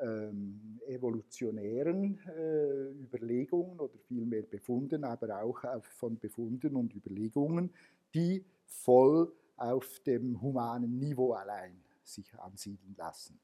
[0.00, 5.60] ähm, evolutionären äh, Überlegungen oder vielmehr Befunden, aber auch
[5.94, 7.70] von Befunden und Überlegungen,
[8.14, 13.40] die voll auf dem humanen Niveau allein sich ansiedeln lassen.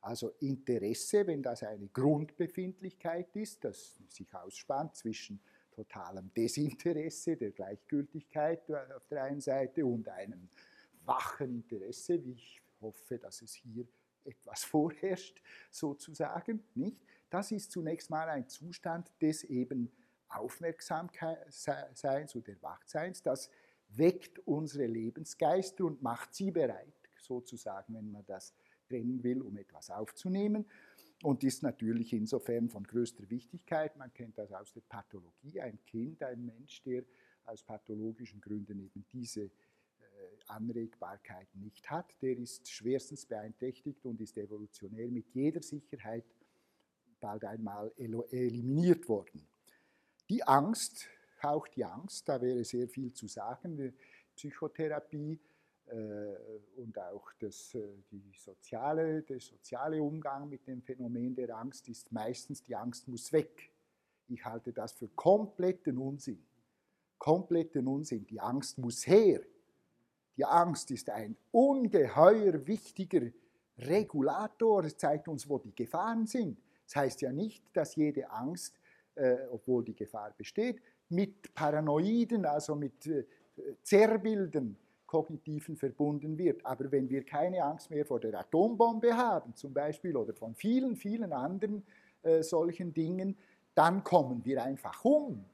[0.00, 5.40] Also Interesse, wenn das eine Grundbefindlichkeit ist, das sich ausspannt zwischen
[5.72, 10.48] totalem Desinteresse, der Gleichgültigkeit auf der einen Seite und einem
[11.04, 13.86] wachen Interesse, wie ich hoffe, dass es hier
[14.24, 17.04] etwas vorherrscht, sozusagen, nicht?
[17.30, 19.92] Das ist zunächst mal ein Zustand des eben
[20.28, 23.50] Aufmerksamseins oder Wachseins, das
[23.88, 28.54] weckt unsere Lebensgeister und macht sie bereit, sozusagen, wenn man das
[28.88, 30.66] trennen will, um etwas aufzunehmen.
[31.22, 33.96] Und ist natürlich insofern von größter Wichtigkeit.
[33.96, 35.60] Man kennt das aus der Pathologie.
[35.60, 37.04] Ein Kind, ein Mensch, der
[37.44, 39.50] aus pathologischen Gründen eben diese
[40.46, 46.24] Anregbarkeit nicht hat, der ist schwerstens beeinträchtigt und ist evolutionär mit jeder Sicherheit
[47.20, 49.46] bald einmal eliminiert worden.
[50.30, 51.08] Die Angst,
[51.44, 53.94] auch die Angst, da wäre sehr viel zu sagen,
[54.34, 55.38] Psychotherapie
[55.86, 56.36] äh,
[56.76, 62.12] und auch das, äh, die soziale, der soziale Umgang mit dem Phänomen der Angst ist
[62.12, 63.70] meistens, die Angst muss weg.
[64.28, 66.44] Ich halte das für kompletten Unsinn.
[67.16, 68.26] Kompletten Unsinn.
[68.26, 69.40] Die Angst muss her.
[70.36, 73.32] Die Angst ist ein ungeheuer wichtiger
[73.78, 74.84] Regulator.
[74.84, 76.60] Es zeigt uns, wo die Gefahren sind.
[76.84, 78.78] Das heißt ja nicht, dass jede Angst,
[79.14, 83.24] äh, obwohl die Gefahr besteht, mit Paranoiden, also mit äh,
[83.82, 86.64] Zerrbildern, kognitiven verbunden wird.
[86.64, 90.96] Aber wenn wir keine Angst mehr vor der Atombombe haben, zum Beispiel, oder von vielen,
[90.96, 91.82] vielen anderen
[92.22, 93.36] äh, solchen Dingen,
[93.74, 95.44] dann kommen wir einfach um.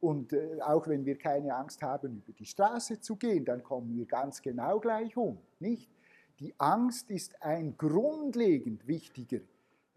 [0.00, 3.94] Und äh, auch wenn wir keine Angst haben, über die Straße zu gehen, dann kommen
[3.94, 5.38] wir ganz genau gleich um.
[5.58, 5.90] Nicht?
[6.38, 9.40] Die Angst ist ein grundlegend wichtiger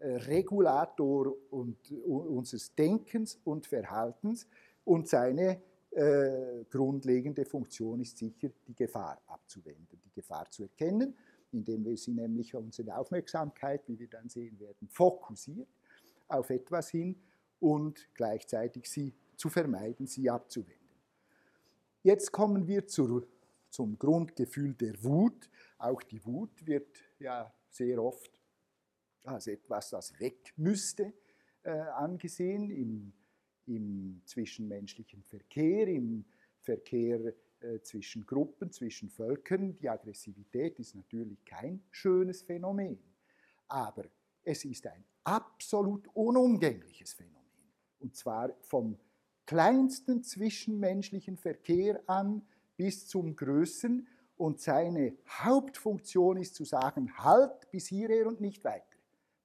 [0.00, 4.46] äh, Regulator und, unseres Denkens und Verhaltens
[4.84, 11.16] und seine äh, grundlegende Funktion ist sicher, die Gefahr abzuwenden, die Gefahr zu erkennen,
[11.52, 15.68] indem wir sie nämlich unsere Aufmerksamkeit, wie wir dann sehen werden, fokussiert
[16.28, 17.16] auf etwas hin
[17.60, 20.84] und gleichzeitig sie zu vermeiden, sie abzuwenden.
[22.02, 23.26] Jetzt kommen wir zur,
[23.70, 25.48] zum Grundgefühl der Wut.
[25.78, 28.42] Auch die Wut wird ja sehr oft
[29.24, 31.12] als etwas, das weg müsste,
[31.62, 33.12] äh, angesehen im,
[33.66, 36.24] im, zwischenmenschlichen Verkehr, im
[36.60, 39.76] Verkehr äh, zwischen Gruppen, zwischen Völkern.
[39.78, 42.98] Die Aggressivität ist natürlich kein schönes Phänomen,
[43.68, 44.04] aber
[44.42, 47.40] es ist ein absolut unumgängliches Phänomen.
[48.00, 48.98] Und zwar vom
[49.46, 52.42] kleinsten zwischenmenschlichen Verkehr an
[52.76, 58.84] bis zum größten und seine Hauptfunktion ist zu sagen, halt bis hierher und nicht weiter.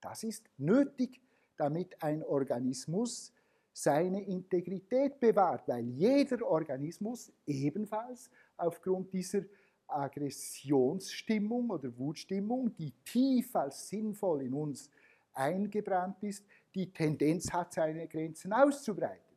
[0.01, 1.21] Das ist nötig,
[1.57, 3.33] damit ein Organismus
[3.73, 9.43] seine Integrität bewahrt, weil jeder Organismus ebenfalls aufgrund dieser
[9.87, 14.89] Aggressionsstimmung oder Wutstimmung, die tief als sinnvoll in uns
[15.33, 19.35] eingebrannt ist, die Tendenz hat, seine Grenzen auszubreiten.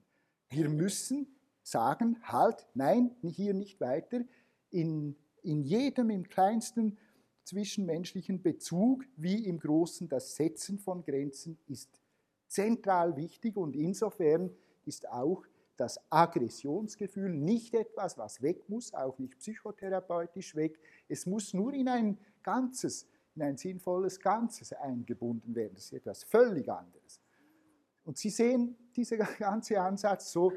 [0.50, 1.26] Wir müssen
[1.62, 4.22] sagen, halt, nein, hier nicht weiter.
[4.70, 6.98] In, in jedem, im kleinsten
[7.44, 12.01] zwischenmenschlichen Bezug wie im großen das Setzen von Grenzen ist
[12.52, 14.50] zentral wichtig und insofern
[14.84, 15.44] ist auch
[15.76, 20.78] das Aggressionsgefühl nicht etwas, was weg muss, auch nicht psychotherapeutisch weg.
[21.08, 25.74] Es muss nur in ein Ganzes, in ein sinnvolles Ganzes eingebunden werden.
[25.74, 27.20] Das ist etwas völlig anderes.
[28.04, 30.52] Und Sie sehen, dieser ganze Ansatz so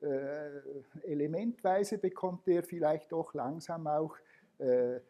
[0.00, 0.60] äh,
[1.02, 4.16] elementweise bekommt er vielleicht doch langsam auch
[4.58, 5.00] äh, äh,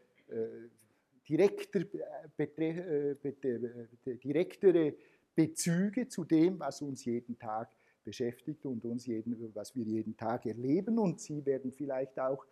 [1.29, 1.81] direkter,
[2.38, 3.14] äh,
[4.16, 4.94] direktere
[5.34, 7.70] Bezüge zu dem, was uns jeden Tag
[8.04, 10.98] beschäftigt und uns jeden, was wir jeden Tag erleben.
[10.98, 12.44] Und Sie werden vielleicht auch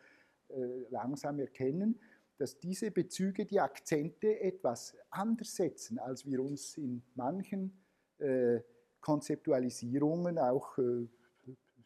[0.48, 1.98] äh, langsam erkennen,
[2.38, 7.76] dass diese Bezüge die Akzente etwas anders setzen, als wir uns in manchen
[8.18, 8.60] äh,
[9.00, 11.06] Konzeptualisierungen auch äh,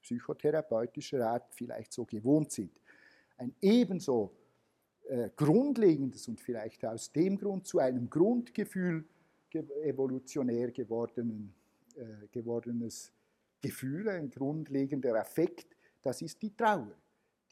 [0.02, 2.80] psychotherapeutischer Art vielleicht so gewohnt sind.
[3.36, 4.36] Ein ebenso
[5.08, 9.04] äh, Grundlegendes und vielleicht aus dem Grund zu einem Grundgefühl
[9.54, 11.54] evolutionär gewordenen,
[11.94, 13.12] äh, gewordenes
[13.60, 16.96] Gefühl, ein grundlegender Affekt, das ist die Trauer.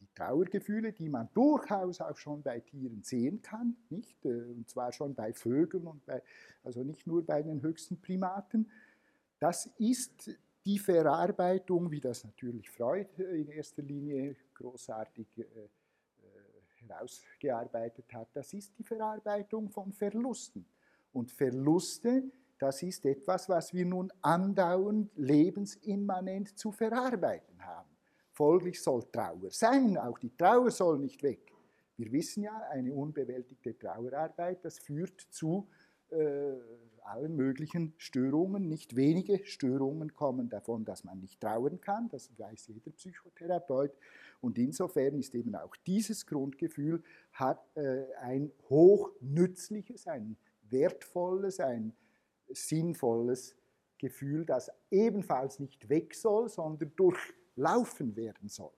[0.01, 4.25] Die Trauergefühle, die man durchaus auch schon bei Tieren sehen kann, nicht?
[4.25, 6.23] Äh, und zwar schon bei Vögeln und bei,
[6.65, 8.71] also nicht nur bei den höchsten Primaten.
[9.39, 10.31] Das ist
[10.65, 15.45] die Verarbeitung, wie das natürlich Freud in erster Linie großartig äh,
[16.91, 20.65] herausgearbeitet hat, das ist die Verarbeitung von Verlusten.
[21.13, 22.25] Und Verluste,
[22.59, 27.89] das ist etwas, was wir nun andauernd lebensimmanent zu verarbeiten haben.
[28.33, 31.53] Folglich soll Trauer sein, auch die Trauer soll nicht weg.
[31.97, 35.69] Wir wissen ja, eine unbewältigte Trauerarbeit, das führt zu
[36.11, 36.53] äh,
[37.03, 38.69] allen möglichen Störungen.
[38.69, 43.93] Nicht wenige Störungen kommen davon, dass man nicht trauern kann, das weiß jeder Psychotherapeut.
[44.41, 50.37] Und insofern ist eben auch dieses Grundgefühl hat, äh, ein hochnützliches, ein
[50.71, 51.95] wertvolles, ein
[52.49, 53.57] sinnvolles
[53.99, 58.73] Gefühl, das ebenfalls nicht weg soll, sondern durchlaufen werden soll.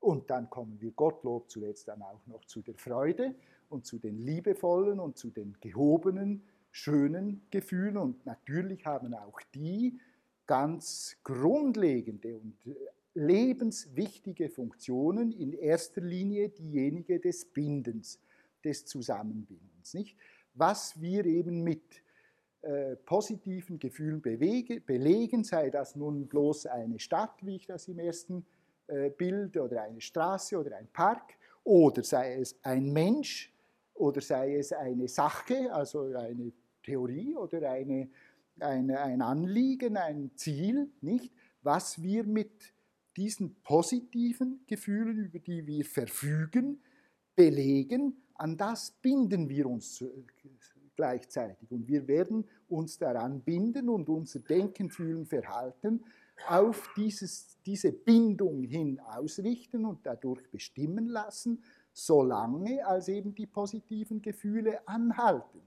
[0.00, 3.34] Und dann kommen wir Gottlob zuletzt dann auch noch zu der Freude
[3.68, 7.96] und zu den liebevollen und zu den gehobenen, schönen Gefühlen.
[7.96, 9.98] Und natürlich haben auch die
[10.46, 12.56] ganz grundlegende und
[13.14, 18.20] lebenswichtige Funktionen, in erster Linie diejenige des Bindens,
[18.64, 19.94] des Zusammenbindens.
[19.94, 20.16] Nicht?
[20.54, 22.02] Was wir eben mit
[22.62, 27.98] äh, positiven Gefühlen bewege, belegen, sei das nun bloß eine Stadt, wie ich das im
[27.98, 28.44] ersten
[28.88, 33.52] äh, Bild, oder eine Straße oder ein Park, oder sei es ein Mensch,
[33.94, 38.08] oder sei es eine Sache, also eine Theorie oder eine,
[38.58, 41.32] eine, ein Anliegen, ein Ziel, nicht?
[41.62, 42.74] Was wir mit
[43.16, 46.82] diesen positiven Gefühlen, über die wir verfügen,
[47.36, 50.04] belegen, an das binden wir uns
[50.96, 51.70] gleichzeitig.
[51.70, 56.04] Und wir werden uns daran binden und unser Denken, Fühlen, Verhalten
[56.48, 64.22] auf dieses, diese Bindung hin ausrichten und dadurch bestimmen lassen solange als eben die positiven
[64.22, 65.60] Gefühle anhalten.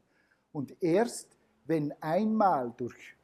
[0.52, 3.16] Und erst wenn einmal durch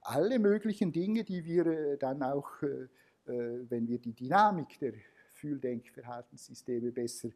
[0.00, 2.88] alle möglichen Dinge, die wir äh, dann auch, äh,
[3.30, 4.92] äh, wenn wir die Dynamik der
[5.32, 7.30] Fühldenkverhaltenssysteme besser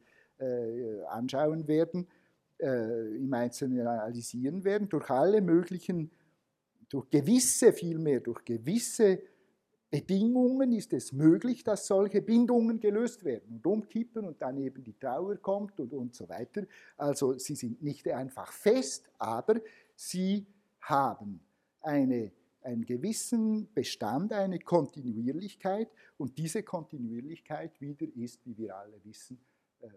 [1.08, 2.06] anschauen werden,
[2.58, 6.10] im Einzelnen analysieren werden, durch alle möglichen,
[6.88, 9.20] durch gewisse vielmehr, durch gewisse
[9.90, 14.98] Bedingungen ist es möglich, dass solche Bindungen gelöst werden und umkippen und dann eben die
[14.98, 16.64] Trauer kommt und, und so weiter.
[16.96, 19.60] Also sie sind nicht einfach fest, aber
[19.96, 20.46] sie
[20.80, 21.40] haben
[21.80, 29.40] eine, einen gewissen Bestand, eine Kontinuierlichkeit und diese Kontinuierlichkeit wieder ist, wie wir alle wissen,
[29.80, 29.88] äh,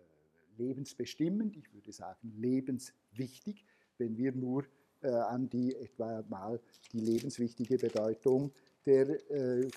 [0.61, 3.65] lebensbestimmend, ich würde sagen lebenswichtig,
[3.97, 4.65] wenn wir nur
[5.01, 6.59] äh, an die etwa mal
[6.93, 8.51] die lebenswichtige Bedeutung
[8.85, 9.69] der, äh,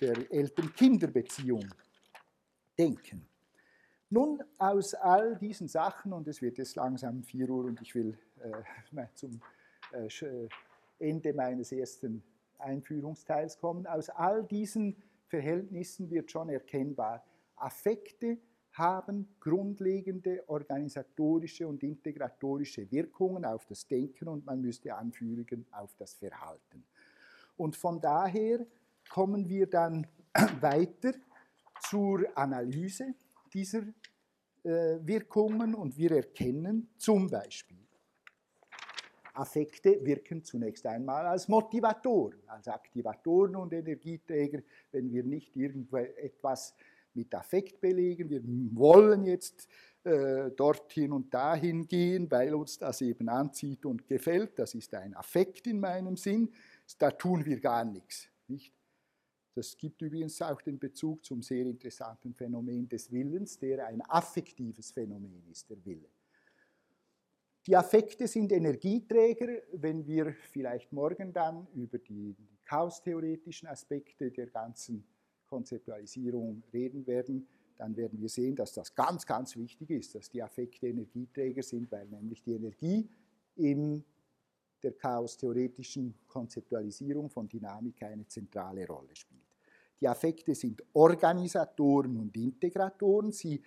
[0.00, 1.66] der Eltern-Kinder-Beziehung
[2.78, 3.26] denken.
[4.12, 8.18] Nun, aus all diesen Sachen, und es wird jetzt langsam 4 Uhr und ich will
[8.40, 9.40] äh, zum
[9.92, 10.48] äh, äh,
[10.98, 12.22] Ende meines ersten
[12.58, 14.96] Einführungsteils kommen, aus all diesen
[15.28, 17.24] Verhältnissen wird schon erkennbar,
[17.56, 18.38] Affekte
[18.72, 26.14] haben grundlegende organisatorische und integratorische Wirkungen auf das Denken und man müsste anfügen auf das
[26.14, 26.84] Verhalten.
[27.56, 28.64] Und von daher
[29.08, 30.06] kommen wir dann
[30.60, 31.12] weiter
[31.82, 33.14] zur Analyse
[33.52, 33.82] dieser
[34.62, 37.78] äh, Wirkungen und wir erkennen zum Beispiel,
[39.34, 44.60] Affekte wirken zunächst einmal als Motivatoren, als Aktivatoren und Energieträger,
[44.92, 46.74] wenn wir nicht irgendetwas
[47.14, 48.30] mit Affekt belegen.
[48.30, 49.68] Wir wollen jetzt
[50.04, 54.58] äh, dorthin und dahin gehen, weil uns das eben anzieht und gefällt.
[54.58, 56.50] Das ist ein Affekt in meinem Sinn
[56.98, 58.28] da tun wir gar nichts.
[58.48, 58.72] Nicht?
[59.54, 64.92] Das gibt übrigens auch den Bezug zum sehr interessanten Phänomen des Willens, der ein affektives
[64.92, 66.08] Phänomen ist, der Wille.
[67.66, 75.04] Die Affekte sind Energieträger, wenn wir vielleicht morgen dann über die chaostheoretischen Aspekte der ganzen
[75.50, 77.46] Konzeptualisierung reden werden,
[77.76, 81.90] dann werden wir sehen, dass das ganz, ganz wichtig ist, dass die Affekte Energieträger sind,
[81.90, 83.08] weil nämlich die Energie
[83.56, 84.04] im
[84.82, 89.40] der chaostheoretischen Konzeptualisierung von Dynamik eine zentrale Rolle spielt.
[90.00, 93.32] Die Affekte sind Organisatoren und Integratoren.
[93.32, 93.62] Sie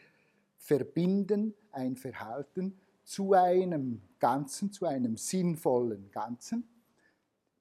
[0.57, 6.67] verbinden ein Verhalten zu einem Ganzen, zu einem sinnvollen Ganzen.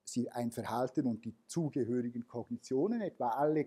[0.04, 3.66] Sie, ein Verhalten und die zugehörigen Kognitionen, etwa alle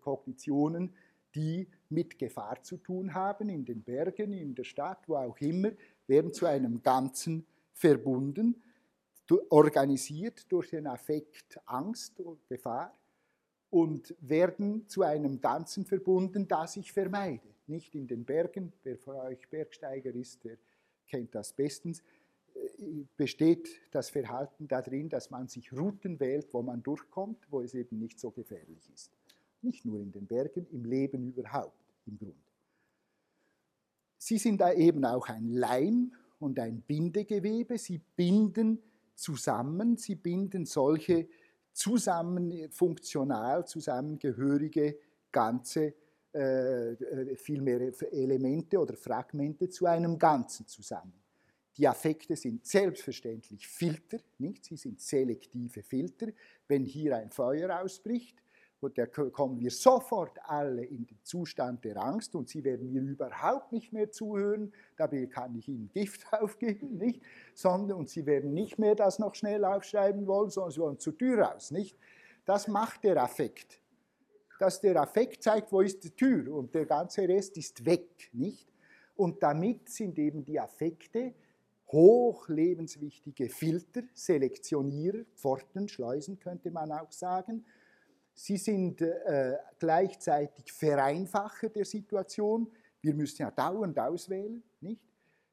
[0.00, 0.94] Kognitionen,
[1.34, 5.72] die mit Gefahr zu tun haben, in den Bergen, in der Stadt, wo auch immer,
[6.06, 8.62] werden zu einem Ganzen verbunden,
[9.48, 12.96] organisiert durch den Affekt Angst und Gefahr
[13.70, 17.48] und werden zu einem Ganzen verbunden, das ich vermeide.
[17.66, 20.58] Nicht in den Bergen, wer von euch Bergsteiger ist, der
[21.06, 22.02] kennt das bestens,
[22.54, 27.74] äh, besteht das Verhalten darin, dass man sich Routen wählt, wo man durchkommt, wo es
[27.74, 29.10] eben nicht so gefährlich ist.
[29.64, 32.36] Nicht nur in den Bergen, im Leben überhaupt im Grunde.
[34.18, 37.78] Sie sind da eben auch ein Leim und ein Bindegewebe.
[37.78, 38.78] Sie binden
[39.14, 41.28] zusammen, sie binden solche
[41.72, 44.98] zusammen funktional zusammengehörige
[45.32, 45.94] ganze
[46.32, 51.14] äh, äh viel mehr Elemente oder Fragmente zu einem Ganzen zusammen.
[51.76, 54.64] Die Affekte sind selbstverständlich Filter, nicht?
[54.64, 56.28] Sie sind selektive Filter.
[56.68, 58.43] Wenn hier ein Feuer ausbricht,
[58.84, 63.02] und da kommen wir sofort alle in den Zustand der Angst und sie werden mir
[63.02, 67.22] überhaupt nicht mehr zuhören, dabei kann ich ihnen Gift aufgeben, nicht?
[67.54, 71.16] Sondern, und sie werden nicht mehr das noch schnell aufschreiben wollen, sondern sie wollen zur
[71.16, 71.96] Tür raus, nicht?
[72.44, 73.80] Das macht der Affekt.
[74.58, 78.68] Dass der Affekt zeigt, wo ist die Tür und der ganze Rest ist weg, nicht?
[79.16, 81.34] Und damit sind eben die Affekte
[81.88, 87.64] hoch lebenswichtige Filter, Selektionierer, Pforten, Schleusen könnte man auch sagen,
[88.34, 92.70] Sie sind äh, gleichzeitig Vereinfacher der Situation.
[93.00, 95.00] Wir müssen ja dauernd auswählen, nicht?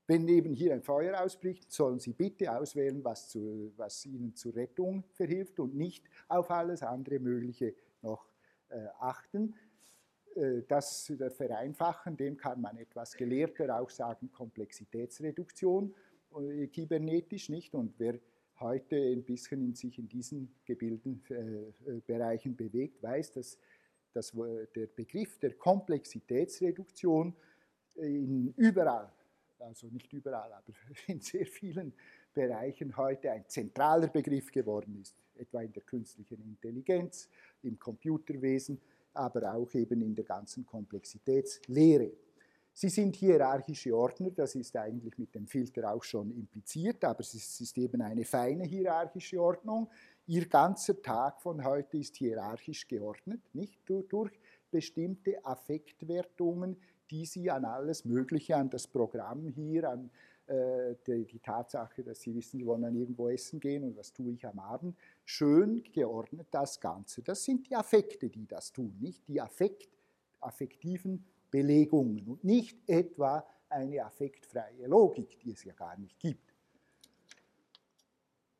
[0.08, 4.56] Wenn eben hier ein Feuer ausbricht, sollen Sie bitte auswählen, was, zu, was Ihnen zur
[4.56, 8.28] Rettung verhilft und nicht auf alles andere Mögliche noch
[8.70, 9.56] äh, achten.
[10.36, 15.94] Äh, das Vereinfachen, dem kann man etwas gelehrter auch sagen, Komplexitätsreduktion,
[16.38, 17.74] äh, kybernetisch, nicht?
[17.74, 18.20] Und wer
[18.62, 23.58] heute ein bisschen in sich in diesen Gebilden, äh, äh, Bereichen bewegt, weiß, dass,
[24.14, 24.32] dass
[24.76, 27.36] der Begriff der Komplexitätsreduktion
[27.96, 29.12] in überall,
[29.60, 30.74] also nicht überall, aber
[31.08, 31.94] in sehr vielen
[32.34, 37.30] Bereichen heute ein zentraler Begriff geworden ist, etwa in der künstlichen Intelligenz,
[37.64, 38.80] im Computerwesen,
[39.14, 42.12] aber auch eben in der ganzen Komplexitätslehre.
[42.82, 47.36] Sie sind hierarchische Ordner, das ist eigentlich mit dem Filter auch schon impliziert, aber es
[47.36, 49.88] ist eben eine feine hierarchische Ordnung.
[50.26, 54.32] Ihr ganzer Tag von heute ist hierarchisch geordnet, nicht durch
[54.72, 56.76] bestimmte Affektwertungen,
[57.12, 60.10] die Sie an alles Mögliche, an das Programm hier, an
[60.48, 64.12] äh, die, die, Tatsache, dass Sie wissen, Sie wollen dann irgendwo essen gehen und was
[64.12, 67.22] tue ich am Abend, schön geordnet das Ganze.
[67.22, 69.88] Das sind die Affekte, die das tun, nicht die Affekt,
[70.40, 76.52] affektiven Belegungen und nicht etwa eine affektfreie Logik, die es ja gar nicht gibt.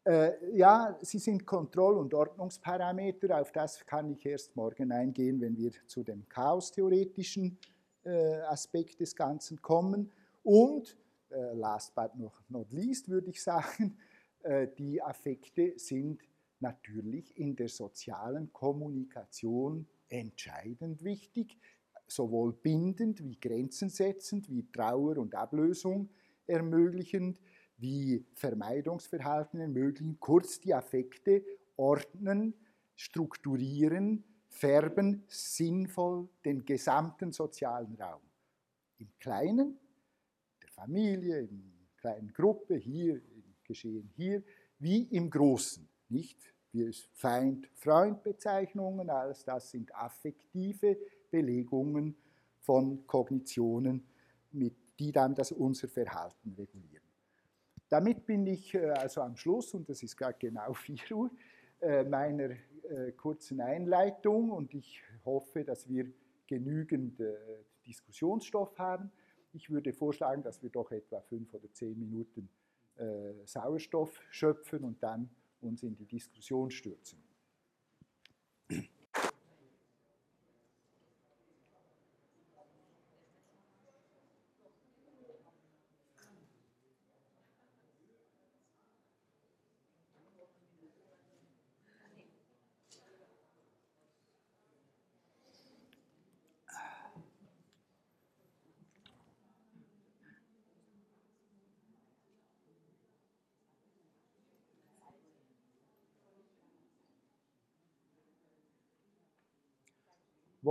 [0.04, 5.56] Äh, ja, sie sind Kontroll- und Ordnungsparameter, auf das kann ich erst morgen eingehen, wenn
[5.56, 7.58] wir zu dem chaostheoretischen
[8.04, 10.12] äh, Aspekt des Ganzen kommen.
[10.44, 10.98] Und,
[11.30, 12.12] äh, last but
[12.50, 13.96] not least, würde ich sagen,
[14.44, 16.24] äh, die Affekte sind
[16.60, 21.58] natürlich in der sozialen Kommunikation entscheidend wichtig
[22.12, 26.10] sowohl bindend wie grenzensetzend, wie Trauer und Ablösung
[26.48, 27.40] ermöglichend,
[27.78, 31.44] wie Vermeidungsverhalten ermöglichen, kurz die Affekte
[31.78, 32.54] ordnen,
[32.96, 38.22] strukturieren, färben sinnvoll den gesamten sozialen Raum.
[38.98, 39.80] Im Kleinen,
[40.62, 43.22] der Familie, in kleinen Gruppe, hier,
[43.64, 44.44] Geschehen hier,
[44.80, 46.54] wie im Großen, nicht?
[46.74, 50.98] Wie Feind-Freund-Bezeichnungen, alles das sind affektive
[51.32, 52.16] Belegungen
[52.60, 54.04] von Kognitionen,
[54.52, 57.02] mit, die dann das unser Verhalten regulieren.
[57.90, 61.32] Damit bin ich äh, also am Schluss, und das ist gerade genau 4 Uhr,
[61.82, 62.52] äh, meiner
[62.90, 66.12] äh, kurzen Einleitung und ich hoffe, dass wir
[66.48, 67.22] genügend
[67.86, 69.10] Diskussionsstoff haben.
[69.54, 72.50] Ich würde vorschlagen, dass wir doch etwa fünf oder zehn Minuten
[73.46, 75.30] Sauerstoff schöpfen und dann
[75.62, 77.24] uns in die Diskussion stürzen.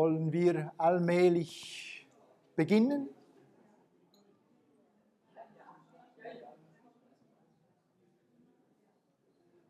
[0.01, 2.09] Wollen wir allmählich
[2.57, 3.11] beginnen?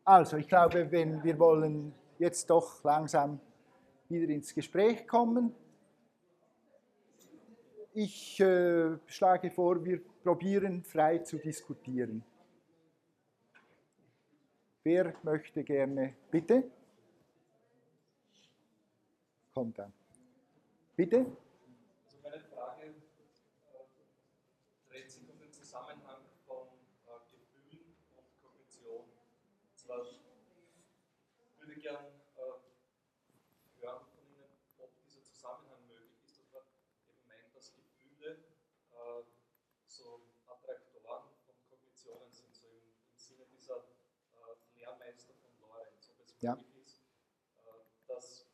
[0.05, 3.41] Also, ich glaube, wenn wir wollen jetzt doch langsam
[4.07, 5.53] wieder ins Gespräch kommen.
[7.93, 12.23] ich äh, schlage vor, wir probieren frei zu diskutieren.
[14.85, 16.15] Wer möchte gerne?
[16.31, 16.71] Bitte?
[19.53, 20.00] Kommt dann.
[21.01, 21.25] Bitte?
[22.05, 22.93] Also meine Frage äh,
[24.87, 26.67] dreht sich um den Zusammenhang von
[27.07, 29.09] äh, Gefühlen und Kognition.
[29.73, 30.05] Zwar
[31.57, 32.53] würde gerne äh,
[33.81, 36.61] hören von Ihnen, ob dieser Zusammenhang möglich ist, dass man
[37.09, 38.43] eben meint, dass Gefühle
[39.87, 43.87] so Attraktoren von Kognitionen sind, so im, im Sinne dieser
[44.75, 46.53] Lehrmeister von Lorenz, ob es Ja.
[46.53, 47.01] möglich ist,
[47.57, 47.61] äh,
[48.05, 48.45] dass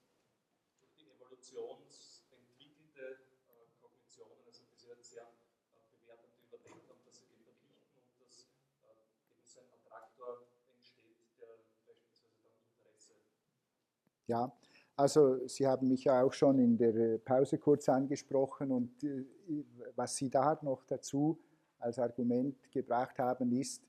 [0.80, 5.28] durch die evolutionsentwickelte äh, Kognitionen, also diese sehr äh,
[5.91, 8.48] bewertend überdenkt haben, dass sie die verdichten und dass
[8.84, 8.88] äh,
[9.34, 13.16] eben so ein Attraktor entsteht, der beispielsweise dann Interesse
[14.28, 14.51] Ja,
[14.95, 19.25] also Sie haben mich ja auch schon in der äh, Pause kurz angesprochen und äh,
[19.95, 21.39] was Sie da noch dazu
[21.80, 23.88] als Argument gebracht haben, ist,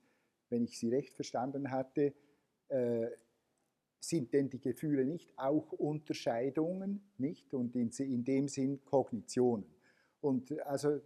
[0.48, 2.14] wenn ich Sie recht verstanden hatte,
[2.68, 3.08] äh,
[4.00, 7.52] sind denn die Gefühle nicht auch Unterscheidungen, nicht?
[7.52, 9.66] Und in, dem Sinn Kognitionen.
[10.20, 11.00] Und also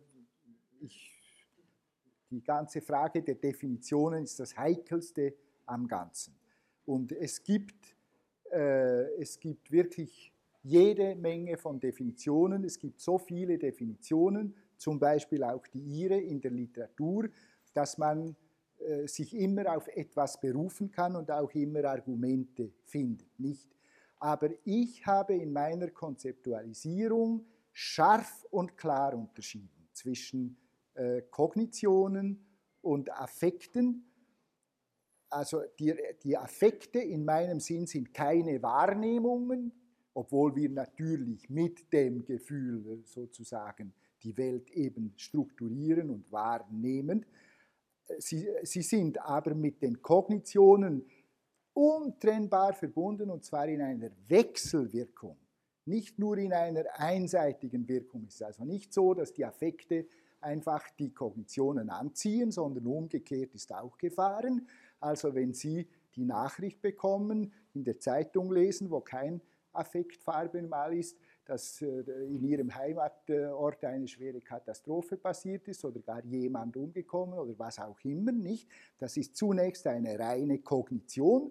[0.80, 1.46] ich,
[2.30, 6.34] die ganze Frage der Definitionen ist das Heikelste am Ganzen.
[6.84, 7.96] Und es gibt
[8.52, 10.32] es gibt wirklich
[10.62, 12.64] jede Menge von Definitionen.
[12.64, 17.28] Es gibt so viele Definitionen, zum Beispiel auch die Ihre in der Literatur,
[17.72, 18.36] dass man
[18.78, 23.38] äh, sich immer auf etwas berufen kann und auch immer Argumente findet.
[23.38, 23.70] Nicht?
[24.18, 30.56] Aber ich habe in meiner Konzeptualisierung scharf und klar unterschieden zwischen
[30.94, 32.44] äh, Kognitionen
[32.82, 34.04] und Affekten
[35.32, 39.72] also die, die Affekte in meinem Sinn sind keine Wahrnehmungen,
[40.14, 47.24] obwohl wir natürlich mit dem Gefühl sozusagen die Welt eben strukturieren und wahrnehmen.
[48.18, 51.06] Sie, sie sind aber mit den Kognitionen
[51.72, 55.38] untrennbar verbunden und zwar in einer Wechselwirkung,
[55.86, 58.26] nicht nur in einer einseitigen Wirkung.
[58.28, 60.06] Es ist also nicht so, dass die Affekte
[60.42, 64.66] einfach die Kognitionen anziehen, sondern umgekehrt ist auch gefahren.
[65.02, 69.40] Also wenn Sie die Nachricht bekommen, in der Zeitung lesen, wo kein
[69.72, 76.24] Affektfarbe mal ist, dass äh, in Ihrem Heimatort eine schwere Katastrophe passiert ist oder gar
[76.24, 78.68] jemand umgekommen oder was auch immer, nicht?
[78.98, 81.50] Das ist zunächst eine reine Kognition,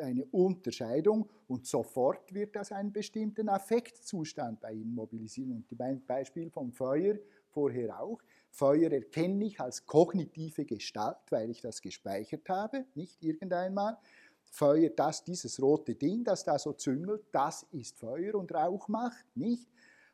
[0.00, 5.52] eine Unterscheidung und sofort wird das einen bestimmten Affektzustand bei Ihnen mobilisieren.
[5.52, 7.16] Und mein Beispiel vom Feuer
[7.50, 8.20] vorher auch.
[8.54, 13.98] Feuer erkenne ich als kognitive Gestalt, weil ich das gespeichert habe, nicht irgendeinmal.
[14.44, 19.26] Feuer, das, dieses rote Ding, das da so züngelt, das ist Feuer und Rauch macht,
[19.34, 19.68] nicht?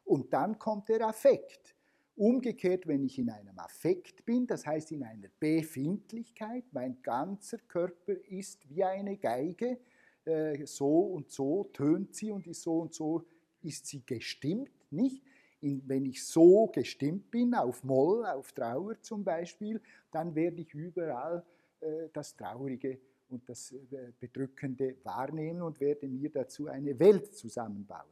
[0.05, 1.76] Und dann kommt der Affekt.
[2.16, 8.14] Umgekehrt, wenn ich in einem Affekt bin, das heißt in einer Befindlichkeit, mein ganzer Körper
[8.28, 9.78] ist wie eine Geige,
[10.24, 13.26] äh, so und so tönt sie und ist so und so
[13.62, 15.22] ist sie gestimmt, nicht?
[15.61, 19.80] Wenn ich so gestimmt bin, auf Moll, auf Trauer zum Beispiel,
[20.11, 21.44] dann werde ich überall
[21.80, 22.98] äh, das Traurige
[23.28, 28.11] und das äh, Bedrückende wahrnehmen und werde mir dazu eine Welt zusammenbauen.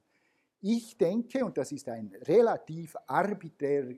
[0.60, 3.94] Ich denke, und das ist ein relativ arbiträrer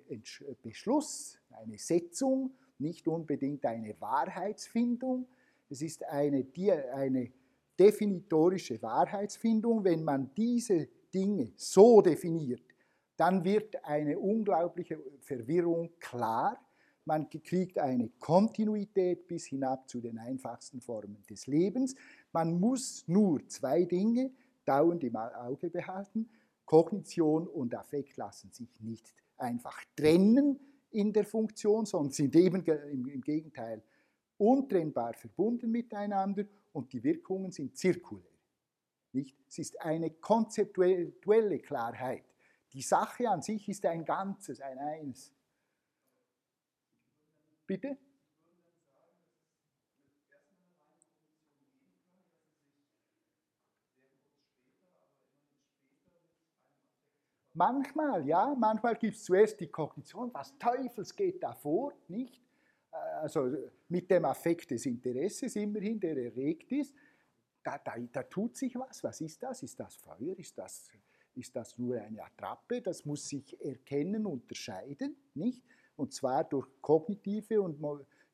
[0.63, 5.27] Beschluss, eine Setzung, nicht unbedingt eine Wahrheitsfindung,
[5.71, 6.47] es ist eine,
[6.93, 7.31] eine
[7.79, 12.63] definitorische Wahrheitsfindung, wenn man diese Dinge so definiert,
[13.21, 16.59] dann wird eine unglaubliche Verwirrung klar.
[17.05, 21.95] Man kriegt eine Kontinuität bis hinab zu den einfachsten Formen des Lebens.
[22.33, 24.31] Man muss nur zwei Dinge
[24.65, 26.31] dauernd im Auge behalten.
[26.65, 30.59] Kognition und Affekt lassen sich nicht einfach trennen
[30.91, 33.83] in der Funktion, sondern sind eben im Gegenteil
[34.39, 38.25] untrennbar verbunden miteinander und die Wirkungen sind zirkulär.
[39.13, 39.37] Nicht?
[39.47, 42.25] Es ist eine konzeptuelle Klarheit.
[42.73, 45.33] Die Sache an sich ist ein Ganzes, ein Eins.
[47.67, 47.99] Bitte?
[57.53, 62.41] Manchmal, ja, manchmal gibt es zuerst die Kognition, was Teufels geht da vor, nicht?
[62.91, 63.53] Also
[63.89, 66.95] mit dem Affekt des Interesses immerhin, der erregt ist,
[67.63, 69.05] da, da, da tut sich was.
[69.05, 69.63] Was ist das?
[69.63, 70.39] Ist das Feuer?
[70.39, 70.91] Ist das,
[71.41, 72.81] ist das nur eine Attrappe?
[72.83, 75.65] Das muss sich erkennen, unterscheiden, nicht?
[75.97, 77.79] Und zwar durch kognitive und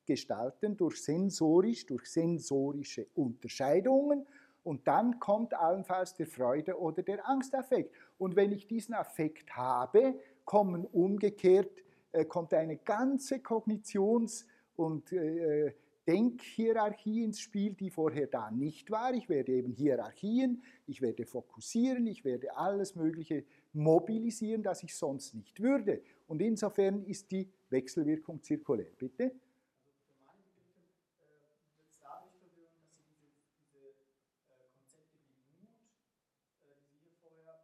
[0.05, 4.25] Gestalten, durch sensorisch, durch sensorische Unterscheidungen.
[4.63, 7.93] Und dann kommt allenfalls der Freude- oder der Angstaffekt.
[8.17, 11.83] Und wenn ich diesen Affekt habe kommen umgekehrt,
[12.13, 14.45] äh, kommt eine ganze Kognitions-
[14.77, 15.73] und äh,
[16.07, 19.13] Denkhierarchie ins Spiel, die vorher da nicht war.
[19.13, 23.43] Ich werde eben Hierarchien, ich werde fokussieren, ich werde alles Mögliche
[23.73, 26.01] mobilisieren, das ich sonst nicht würde.
[26.27, 28.91] Und insofern ist die Wechselwirkung zirkulär.
[28.97, 29.33] Bitte?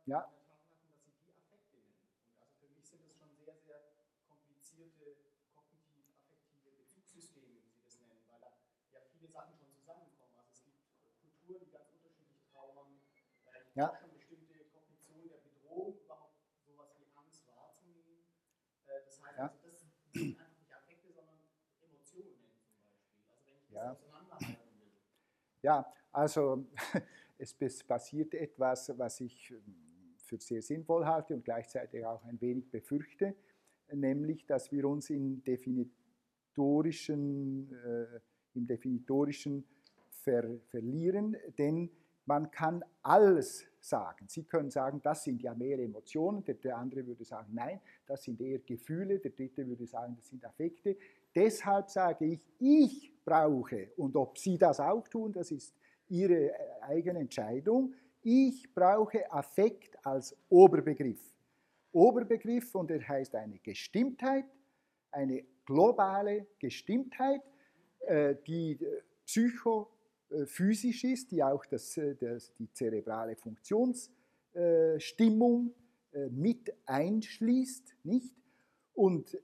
[0.05, 0.29] Ja.
[13.75, 13.93] Ja.
[13.99, 18.25] schon bestimmte Kognition der Bedrohung, überhaupt sowas wie Angst wahrzunehmen.
[18.87, 19.43] Äh, das heißt, ja.
[19.43, 19.93] also das sind
[20.39, 21.37] einfach nicht Affekte, sondern
[21.81, 22.89] Emotionen zum Beispiel.
[23.29, 23.91] Also wenn ich das ja.
[23.91, 24.91] auseinanderhalten will.
[25.61, 26.65] Ja, also
[27.37, 27.53] es
[27.83, 33.35] passiert etwas, was ich ähm, für sehr sinnvoll halte und gleichzeitig auch ein wenig befürchte,
[33.91, 38.21] nämlich, dass wir uns in definitorischen, äh,
[38.55, 39.65] im definitorischen
[40.09, 41.89] ver, verlieren, denn
[42.25, 44.27] man kann alles sagen.
[44.27, 48.23] Sie können sagen, das sind ja mehr Emotionen, der, der, andere würde sagen, nein, das
[48.23, 50.95] sind eher Gefühle, der dritte würde sagen, das sind Affekte.
[51.35, 55.75] Deshalb sage ich, ich brauche, und ob Sie das auch tun, das ist
[56.07, 61.33] Ihre äh, eigene Entscheidung, ich brauche Affekt als Oberbegriff.
[61.91, 64.45] Oberbegriff und er heißt eine Gestimmtheit,
[65.11, 67.41] eine globale Gestimmtheit,
[67.99, 69.89] äh, die äh, psycho
[70.45, 75.73] physisch ist, die auch das, äh, das, die zerebrale Funktionsstimmung
[76.11, 78.35] äh, mit einschließt, nicht?
[78.95, 79.35] Und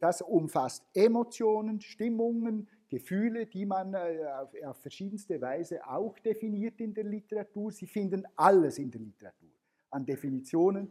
[0.00, 7.04] das umfasst Emotionen, Stimmungen, Gefühle, die man auf, auf verschiedenste Weise auch definiert in der
[7.04, 7.70] Literatur.
[7.70, 9.50] Sie finden alles in der Literatur
[9.90, 10.90] an Definitionen.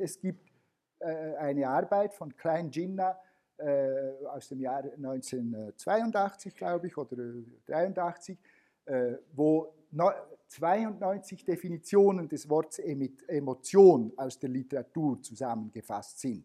[0.00, 0.50] Es gibt
[0.98, 3.20] eine Arbeit von Klein Ginnah
[4.28, 8.42] aus dem Jahr 1982, glaube ich, oder 1983, äh,
[9.34, 9.72] wo
[10.48, 16.44] 92 Definitionen des Wortes Emotion aus der Literatur zusammengefasst sind.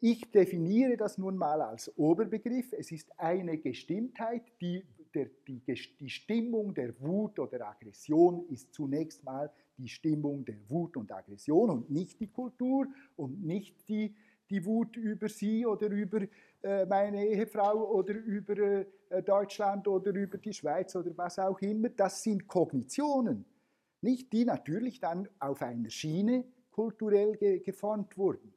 [0.00, 2.72] Ich definiere das nun mal als Oberbegriff.
[2.72, 5.62] Es ist eine Gestimmtheit, die, der, die,
[5.98, 11.70] die Stimmung der Wut oder Aggression ist zunächst mal die Stimmung der Wut und Aggression
[11.70, 14.14] und nicht die Kultur und nicht die,
[14.50, 16.20] die Wut über sie oder über
[16.62, 18.86] äh, meine Ehefrau oder über äh,
[19.22, 23.44] Deutschland oder über die Schweiz oder was auch immer, das sind Kognitionen,
[24.00, 28.52] nicht die natürlich dann auf einer Schiene kulturell ge geformt wurden.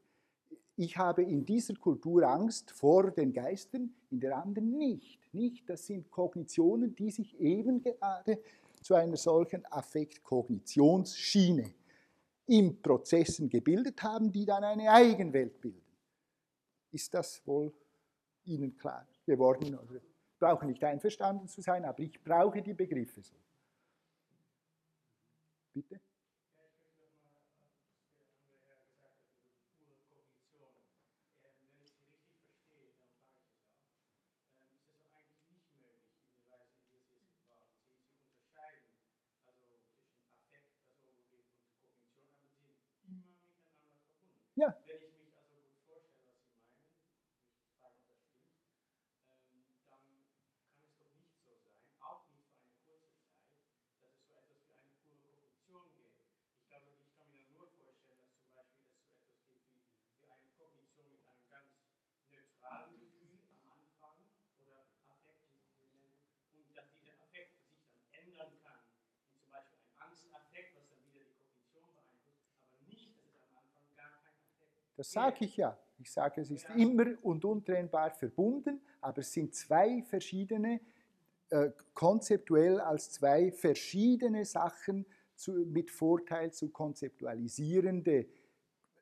[0.76, 5.34] Ich habe in dieser Kultur Angst vor den Geistern, in der anderen nicht.
[5.34, 5.68] nicht.
[5.68, 8.39] Das sind Kognitionen, die sich eben gerade
[8.82, 11.74] zu einer solchen Affektkognitionsschine
[12.45, 15.82] im Prozessen gebildet haben, die dann eine Eigenwelt bilden.
[16.91, 17.74] Ist das wohl
[18.45, 19.78] Ihnen klar geworden.
[20.39, 23.35] Brauche nicht einverstanden zu sein, aber ich brauche die Begriffe so.
[25.75, 25.99] Bitte?
[44.57, 44.73] Ja.
[74.97, 75.77] Das sage ich ja.
[75.99, 80.79] Ich sage, es ist immer und untrennbar verbunden, aber es sind zwei verschiedene,
[81.49, 88.27] äh, konzeptuell als zwei verschiedene Sachen zu, mit Vorteil zu konzeptualisierende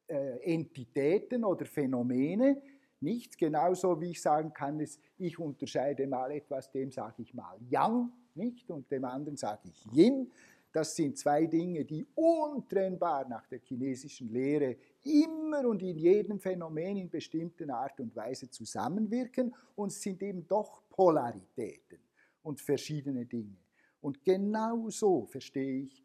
[0.07, 2.61] äh, Entitäten oder Phänomene.
[3.01, 7.57] Nicht genauso wie ich sagen kann, es, ich unterscheide mal etwas, dem sage ich mal
[7.69, 8.69] Yang, nicht?
[8.69, 10.31] Und dem anderen sage ich Yin.
[10.75, 16.97] Das sind zwei Dinge, die untrennbar nach der chinesischen Lehre immer und in jedem Phänomen
[16.97, 21.99] in bestimmten Art und Weise zusammenwirken und sind eben doch Polaritäten
[22.43, 23.55] und verschiedene Dinge.
[24.01, 26.03] Und genau so verstehe ich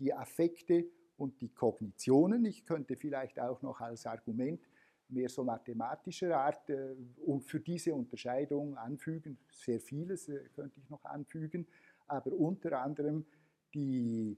[0.00, 0.86] die Affekte
[1.16, 2.44] und die Kognitionen.
[2.46, 4.60] Ich könnte vielleicht auch noch als Argument
[5.08, 10.90] mehr so mathematischer Art äh, und für diese Unterscheidung anfügen, sehr vieles äh, könnte ich
[10.90, 11.68] noch anfügen,
[12.08, 13.24] aber unter anderem
[13.74, 14.36] die,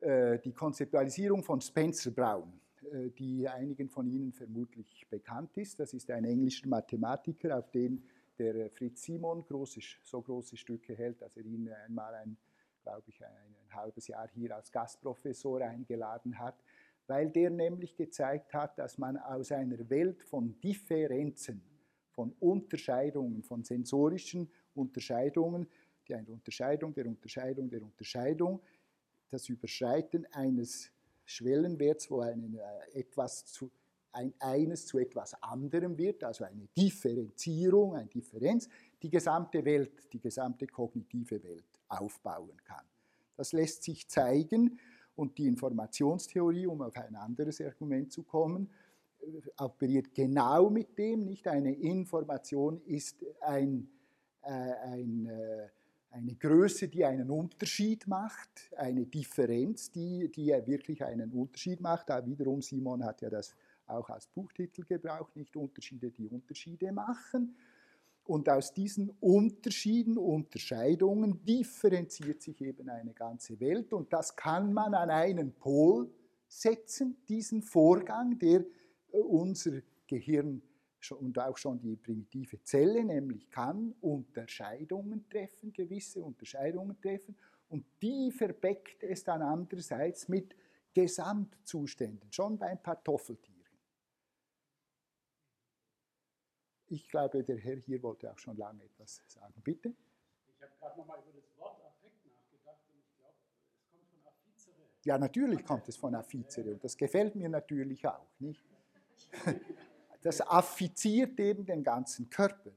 [0.00, 2.52] äh, die Konzeptualisierung von Spencer Brown,
[2.92, 5.78] äh, die einigen von Ihnen vermutlich bekannt ist.
[5.80, 8.02] Das ist ein englischer Mathematiker, auf den
[8.38, 12.36] der Fritz Simon große, so große Stücke hält, dass er ihn einmal ein,
[12.82, 16.62] glaube ich, ein, ein halbes Jahr hier als Gastprofessor eingeladen hat,
[17.06, 21.62] weil der nämlich gezeigt hat, dass man aus einer Welt von Differenzen,
[22.10, 25.66] von Unterscheidungen, von sensorischen Unterscheidungen,
[26.08, 28.60] die Unterscheidung der Unterscheidung der Unterscheidung,
[29.30, 30.90] das Überschreiten eines
[31.24, 33.70] Schwellenwerts, wo ein, äh, etwas zu,
[34.12, 38.68] ein, eines zu etwas anderem wird, also eine Differenzierung, eine Differenz,
[39.02, 42.84] die gesamte Welt, die gesamte kognitive Welt aufbauen kann.
[43.36, 44.78] Das lässt sich zeigen
[45.16, 48.70] und die Informationstheorie, um auf ein anderes Argument zu kommen,
[49.20, 53.88] äh, operiert genau mit dem, nicht eine Information ist ein,
[54.42, 55.68] äh, ein äh,
[56.16, 62.08] eine Größe, die einen Unterschied macht, eine Differenz, die, die wirklich einen Unterschied macht.
[62.08, 63.54] Da wiederum, Simon hat ja das
[63.86, 67.54] auch als Buchtitel gebraucht, nicht Unterschiede, die Unterschiede machen.
[68.24, 74.94] Und aus diesen Unterschieden, Unterscheidungen differenziert sich eben eine ganze Welt und das kann man
[74.94, 76.10] an einen Pol
[76.48, 78.64] setzen, diesen Vorgang, der
[79.12, 80.62] äh, unser Gehirn
[81.12, 87.36] und auch schon die primitive Zelle, nämlich kann Unterscheidungen treffen, gewisse Unterscheidungen treffen,
[87.68, 90.54] und die verbeckt es dann andererseits mit
[90.94, 93.56] Gesamtzuständen, schon beim Kartoffeltieren.
[96.88, 99.54] Ich glaube, der Herr hier wollte auch schon lange etwas sagen.
[99.64, 99.92] Bitte?
[100.48, 103.34] Ich habe gerade nochmal über das Wort Affekt nachgedacht und ich glaube,
[103.74, 104.74] es kommt von Affizere.
[105.04, 108.30] Ja, natürlich kommt es von Affizere und das gefällt mir natürlich auch.
[108.38, 108.64] Nicht?
[110.22, 112.72] Das affiziert eben den ganzen Körper.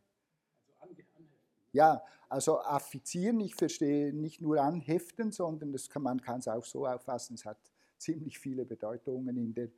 [1.72, 6.66] Ja, also affizieren, ich verstehe nicht nur anheften, sondern das kann, man kann es auch
[6.66, 7.58] so auffassen, es hat
[7.98, 9.70] ziemlich viele Bedeutungen in, der,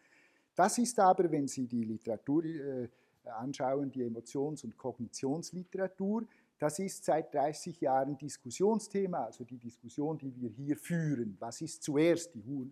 [0.54, 2.88] Das ist aber, wenn Sie die Literatur äh,
[3.24, 6.26] anschauen, die Emotions- und Kognitionsliteratur,
[6.60, 11.34] das ist seit 30 Jahren Diskussionsthema, also die Diskussion, die wir hier führen.
[11.40, 12.70] Was ist zuerst, die Huhn,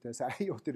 [0.00, 0.74] das Ei oder,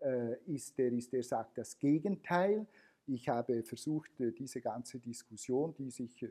[0.00, 2.66] äh, ist, der, ist, der sagt das Gegenteil.
[3.06, 6.22] Ich habe versucht, diese ganze Diskussion, die sich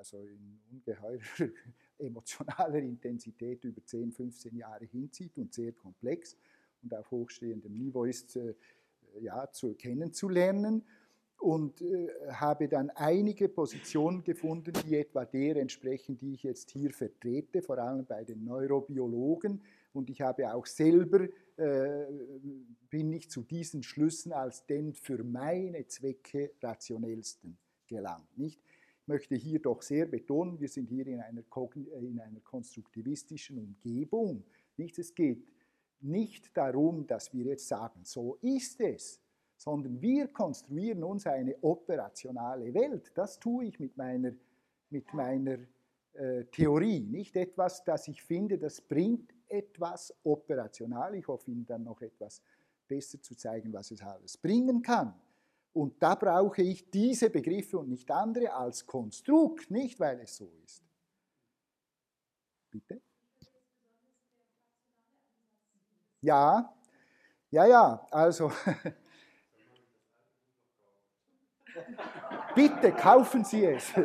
[0.00, 1.20] also in ungeheurer
[2.00, 6.36] emotionaler Intensität über 10, 15 Jahre hinzieht und sehr komplex
[6.82, 8.38] und auf hochstehendem Niveau ist,
[9.20, 10.84] ja, zu kennenzulernen
[11.40, 16.92] und äh, habe dann einige Positionen gefunden, die etwa der entsprechen, die ich jetzt hier
[16.92, 19.62] vertrete, vor allem bei den Neurobiologen.
[19.92, 21.26] Und ich habe auch selber
[21.56, 22.06] äh,
[22.90, 28.36] bin ich zu diesen Schlüssen als den für meine Zwecke rationellsten gelangt.
[28.36, 28.60] Nicht?
[29.10, 31.42] Ich möchte hier doch sehr betonen, wir sind hier in einer,
[32.00, 34.44] in einer konstruktivistischen Umgebung.
[34.76, 35.00] Nicht?
[35.00, 35.48] Es geht
[36.00, 39.20] nicht darum, dass wir jetzt sagen, so ist es,
[39.56, 43.10] sondern wir konstruieren uns eine operationale Welt.
[43.16, 44.30] Das tue ich mit meiner,
[44.90, 45.58] mit meiner
[46.12, 51.16] äh, Theorie, nicht etwas, das ich finde, das bringt etwas operational.
[51.16, 52.40] Ich hoffe Ihnen dann noch etwas
[52.86, 55.20] besser zu zeigen, was es alles bringen kann.
[55.72, 60.50] Und da brauche ich diese Begriffe und nicht andere als Konstrukt, nicht weil es so
[60.64, 60.82] ist.
[62.70, 63.00] Bitte?
[66.22, 66.74] Ja,
[67.50, 68.52] ja, ja, also
[72.54, 73.92] bitte kaufen Sie es.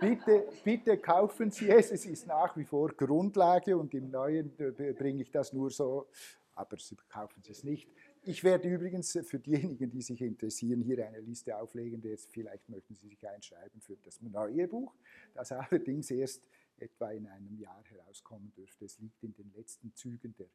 [0.00, 4.92] bitte, bitte kaufen Sie es, es ist nach wie vor Grundlage und im Neuen äh,
[4.92, 6.08] bringe ich das nur so,
[6.54, 7.88] aber Sie kaufen Sie es nicht.
[8.26, 12.00] Ich werde übrigens für diejenigen, die sich interessieren, hier eine Liste auflegen.
[12.02, 14.94] Jetzt vielleicht möchten Sie sich einschreiben für das neue Buch,
[15.34, 16.42] das allerdings erst
[16.78, 18.86] etwa in einem Jahr herauskommen dürfte.
[18.86, 20.48] Es liegt in den letzten Zügen der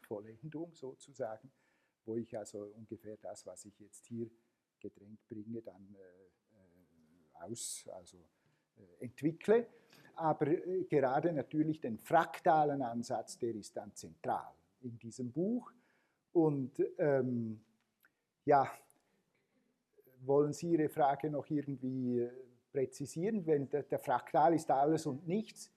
[0.00, 1.50] Vollendung sozusagen,
[2.06, 4.30] wo ich also ungefähr das, was ich jetzt hier
[4.80, 8.16] gedrängt bringe, dann äh, äh aus, also
[8.76, 9.66] äh, entwickle.
[10.14, 15.70] Aber äh, gerade natürlich den fraktalen Ansatz, der ist dann zentral in diesem Buch.
[16.34, 17.60] Und ähm,
[18.44, 18.70] ja,
[20.22, 22.30] wollen Sie Ihre Frage noch irgendwie äh,
[22.72, 23.46] präzisieren?
[23.46, 25.70] Wenn der, der Fraktal ist alles und nichts.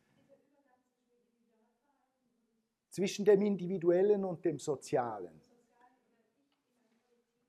[2.89, 5.39] Zwischen dem Individuellen und dem Sozialen.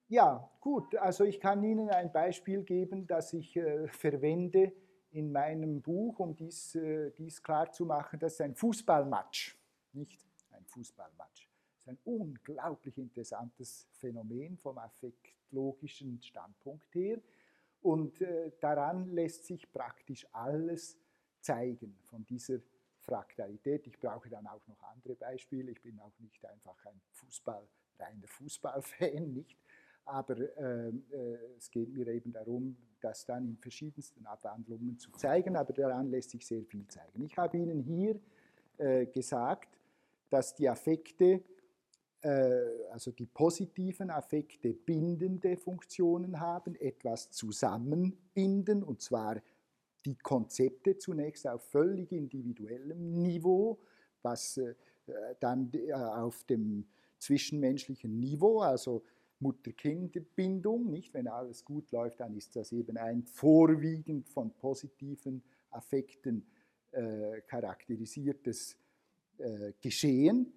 [0.09, 4.72] Ja, gut, also ich kann Ihnen ein Beispiel geben, das ich äh, verwende
[5.12, 8.18] in meinem Buch, um dies, äh, dies klarzumachen.
[8.18, 9.59] Das ist ein Fußballmatch,
[9.94, 11.47] nicht ein Fußballmatch.
[11.89, 17.18] Ein unglaublich interessantes Phänomen vom affektlogischen Standpunkt her.
[17.80, 20.99] Und äh, daran lässt sich praktisch alles
[21.41, 22.59] zeigen von dieser
[23.01, 23.86] Fraktalität.
[23.86, 25.70] Ich brauche dann auch noch andere Beispiele.
[25.70, 27.66] Ich bin auch nicht einfach ein Fußball,
[27.99, 29.57] reiner Fußballfan, nicht?
[30.05, 35.55] aber äh, äh, es geht mir eben darum, das dann in verschiedensten Abwandlungen zu zeigen,
[35.57, 37.24] aber daran lässt sich sehr viel zeigen.
[37.24, 38.18] Ich habe Ihnen hier
[38.78, 39.78] äh, gesagt,
[40.30, 41.43] dass die Affekte,
[42.20, 49.40] also die positiven Affekte bindende Funktionen haben, etwas zusammenbinden, und zwar
[50.04, 53.78] die Konzepte zunächst auf völlig individuellem Niveau,
[54.22, 54.74] was äh,
[55.40, 56.86] dann äh, auf dem
[57.18, 59.04] zwischenmenschlichen Niveau, also
[59.40, 61.14] Mutter-Kind-Bindung, nicht?
[61.14, 66.46] Wenn alles gut läuft, dann ist das eben ein vorwiegend von positiven Affekten
[66.92, 68.76] äh, charakterisiertes
[69.38, 70.52] äh, Geschehen.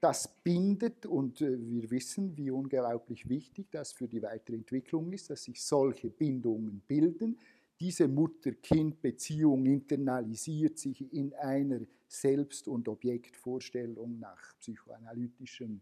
[0.00, 5.30] Das bindet und äh, wir wissen, wie unglaublich wichtig das für die weitere Entwicklung ist,
[5.30, 7.38] dass sich solche Bindungen bilden.
[7.80, 15.80] Diese Mutter-Kind-Beziehung internalisiert sich in einer Selbst- und Objektvorstellung nach psychoanalytischem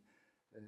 [0.53, 0.59] äh,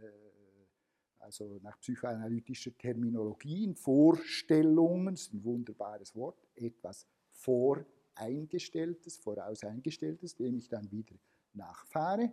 [1.27, 10.91] also nach psychoanalytischer Terminologie, Vorstellungen, ist ein wunderbares Wort, etwas Voreingestelltes, Vorauseingestelltes, dem ich dann
[10.91, 11.17] wieder
[11.53, 12.33] nachfahre.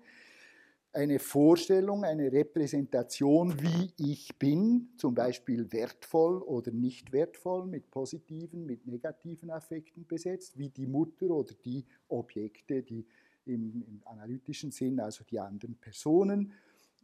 [0.96, 8.68] Eine Vorstellung, eine Repräsentation, wie ich bin, zum Beispiel wertvoll oder nicht wertvoll, mit positiven,
[8.68, 13.08] mit negativen Affekten besetzt, wie die Mutter oder die Objekte, die
[13.46, 16.54] im, im analytischen Sinn, also die anderen Personen,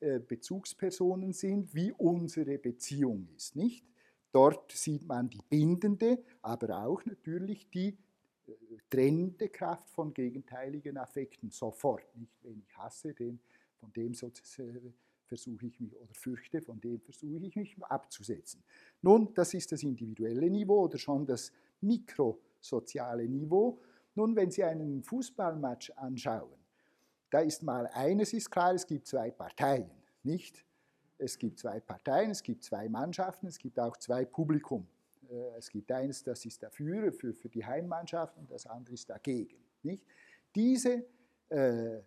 [0.02, 3.56] äh, Bezugspersonen sind, wie unsere Beziehung ist.
[3.56, 3.84] Nicht?
[4.32, 7.98] Dort sieht man die bindende, aber auch natürlich die
[8.46, 8.52] äh,
[8.92, 12.06] trennende Kraft von gegenteiligen Affekten sofort.
[12.16, 13.40] Nicht, wenn ich hasse, den,
[13.80, 18.64] von dem versuche ich mich oder fürchte, von dem versuche ich mich abzusetzen.
[19.02, 21.52] Nun, das ist das individuelle Niveau oder schon das
[21.82, 23.80] mikrosoziale Niveau.
[24.16, 26.60] Nun, wenn Sie einen Fußballmatch anschauen,
[27.30, 29.90] da ist mal eines ist klar, es gibt zwei Parteien,
[30.24, 30.66] nicht?
[31.18, 34.88] Es gibt zwei Parteien, es gibt zwei Mannschaften, es gibt auch zwei Publikum.
[35.30, 39.10] Äh, es gibt eines, das ist dafür, für, für die Heimmannschaft und das andere ist
[39.10, 39.58] dagegen.
[39.84, 40.06] Nicht?
[40.56, 41.06] Diese,
[41.50, 42.02] äh,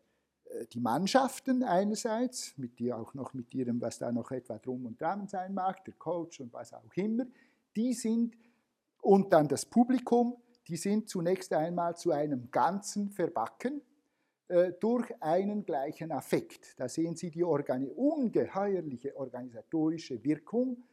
[0.72, 5.00] die Mannschaften einerseits, mit die auch noch mit ihrem, was da noch etwa drum und
[5.00, 7.24] dran sein mag, der Coach und was auch immer,
[7.76, 8.36] die sind,
[9.00, 10.36] und dann das Publikum,
[10.68, 13.82] die sind zunächst einmal zu einem Ganzen verbacken
[14.48, 16.78] äh, durch einen gleichen Affekt.
[16.78, 20.84] Da sehen Sie die Organi ungeheuerliche organisatorische Wirkung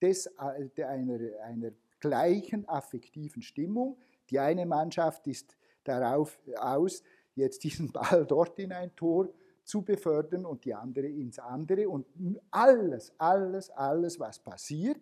[0.00, 3.98] des, äh, einer, einer gleichen affektiven Stimmung.
[4.30, 7.02] Die eine Mannschaft ist darauf aus,
[7.38, 9.28] jetzt diesen Ball dort in ein Tor
[9.64, 11.88] zu befördern und die andere ins andere.
[11.88, 12.06] Und
[12.50, 15.00] alles, alles, alles, was passiert,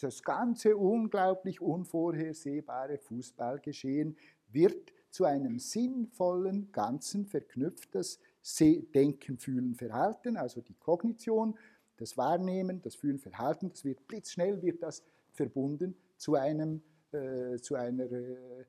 [0.00, 4.16] das ganze unglaublich unvorhersehbare Fußballgeschehen
[4.50, 8.18] wird zu einem sinnvollen Ganzen verknüpft das
[8.58, 11.56] Denken, Fühlen, Verhalten, also die Kognition,
[11.96, 16.82] das Wahrnehmen, das Fühlen, Verhalten, das wird blitzschnell wird das verbunden zu, einem,
[17.12, 18.64] äh, zu einer äh,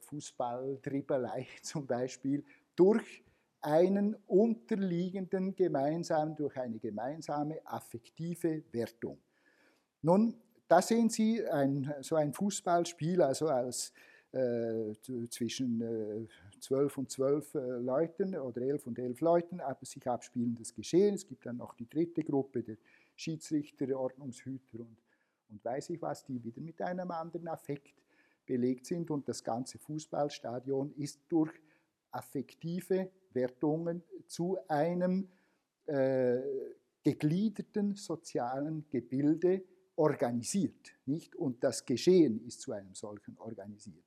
[0.00, 3.24] Fußballdribbelei zum Beispiel durch
[3.60, 9.18] einen unterliegenden gemeinsamen, durch eine gemeinsame affektive Wertung.
[10.02, 10.34] Nun,
[10.68, 13.92] da sehen Sie ein, so ein Fußballspiel also als
[14.32, 14.92] äh,
[15.30, 21.14] zwischen äh, zwölf und zwölf äh, Leuten oder elf und elf Leuten sich abspielendes Geschehen.
[21.14, 22.76] Es gibt dann noch die dritte Gruppe, der
[23.16, 24.98] Schiedsrichter, Ordnungshüter und,
[25.48, 27.94] und weiß ich was, die wieder mit einem anderen Affekt
[28.48, 31.52] belegt sind und das ganze Fußballstadion ist durch
[32.10, 35.28] affektive Wertungen zu einem
[35.86, 36.38] äh,
[37.02, 39.62] gegliederten sozialen Gebilde
[39.96, 41.36] organisiert, nicht?
[41.36, 44.04] Und das Geschehen ist zu einem solchen organisiert.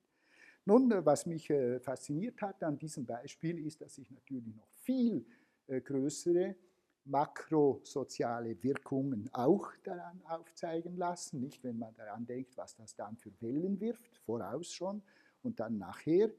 [0.64, 4.68] Nun, äh, was mich äh, fasziniert hat an diesem Beispiel, ist, dass sich natürlich noch
[4.82, 5.24] viel
[5.68, 6.56] äh, größere
[7.04, 11.62] makrosoziale Wirkungen auch daran aufzeigen lassen, nicht?
[11.64, 15.02] Wenn man daran denkt, was das dann für Wellen wirft, voraus schon
[15.42, 16.30] und dann nachher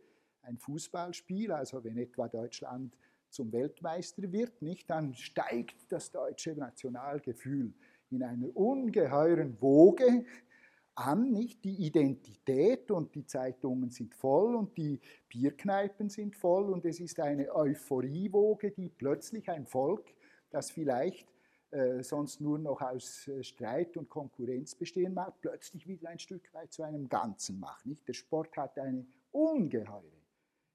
[0.41, 2.95] ein Fußballspiel, also wenn etwa Deutschland
[3.29, 7.73] zum Weltmeister wird, nicht, dann steigt das deutsche Nationalgefühl
[8.09, 10.25] in einer ungeheuren Woge
[10.95, 11.63] an, nicht?
[11.63, 17.19] Die Identität und die Zeitungen sind voll und die Bierkneipen sind voll und es ist
[17.19, 20.13] eine Euphoriewoge, die plötzlich ein Volk,
[20.53, 21.27] das vielleicht
[21.71, 26.53] äh, sonst nur noch aus äh, Streit und Konkurrenz bestehen mag, plötzlich wieder ein Stück
[26.53, 27.85] weit zu einem Ganzen macht.
[27.87, 28.07] Nicht?
[28.07, 30.03] Der Sport hat eine ungeheure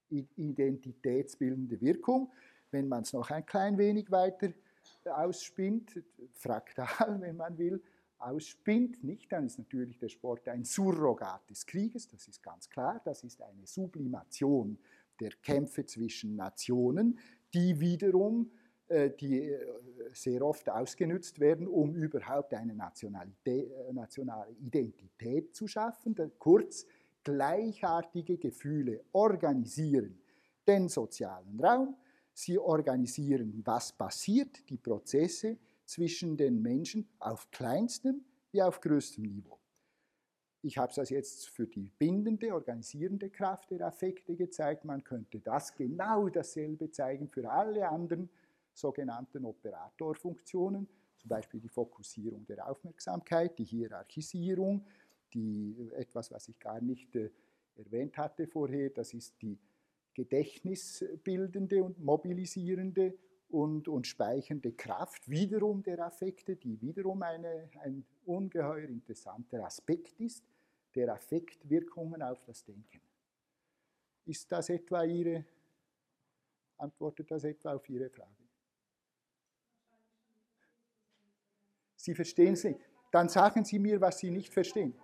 [0.09, 2.31] identitätsbildende Wirkung.
[2.71, 4.51] Wenn man es noch ein klein wenig weiter
[5.05, 6.03] ausspinnt,
[6.33, 6.87] fraktal,
[7.21, 7.81] wenn man will,
[8.17, 12.99] ausspinnt, nicht, dann ist natürlich der Sport ein Surrogat des Krieges, das ist ganz klar,
[13.05, 14.77] das ist eine Sublimation
[15.21, 17.17] der Kämpfe zwischen Nationen,
[17.53, 18.58] die wiederum äh,
[19.19, 19.59] die äh,
[20.13, 26.15] sehr oft ausgenutzt werden, um überhaupt eine äh, nationale Identität zu schaffen.
[26.39, 26.85] Kurz,
[27.23, 30.19] gleichartige Gefühle organisieren
[30.67, 31.95] den sozialen Raum,
[32.33, 39.57] sie organisieren, was passiert, die Prozesse, zwischen den Menschen auf kleinstem wie auf größtem Niveau.
[40.61, 44.85] Ich habe das jetzt für die bindende, organisierende Kraft der Affekte gezeigt.
[44.85, 48.29] Man könnte das genau dasselbe zeigen für alle anderen
[48.79, 54.85] sogenannten Operatorfunktionen, zum Beispiel die Fokussierung der Aufmerksamkeit, die Hierarchisierung,
[55.33, 57.29] die, etwas, was ich gar nicht äh,
[57.75, 59.57] erwähnt hatte vorher, das ist die
[60.13, 63.17] gedächtnisbildende und mobilisierende
[63.49, 70.43] und, und speichernde Kraft wiederum der Affekte, die wiederum eine, ein ungeheuer interessanter Aspekt ist,
[70.95, 73.01] der Affektwirkungen auf das Denken.
[74.25, 75.45] Ist das etwa Ihre,
[76.77, 78.48] antwortet das etwa auf Ihre Frage?
[82.09, 82.79] Sie verstehen es nicht.
[83.11, 84.95] Dann sagen Sie mir, was Sie nicht verstehen.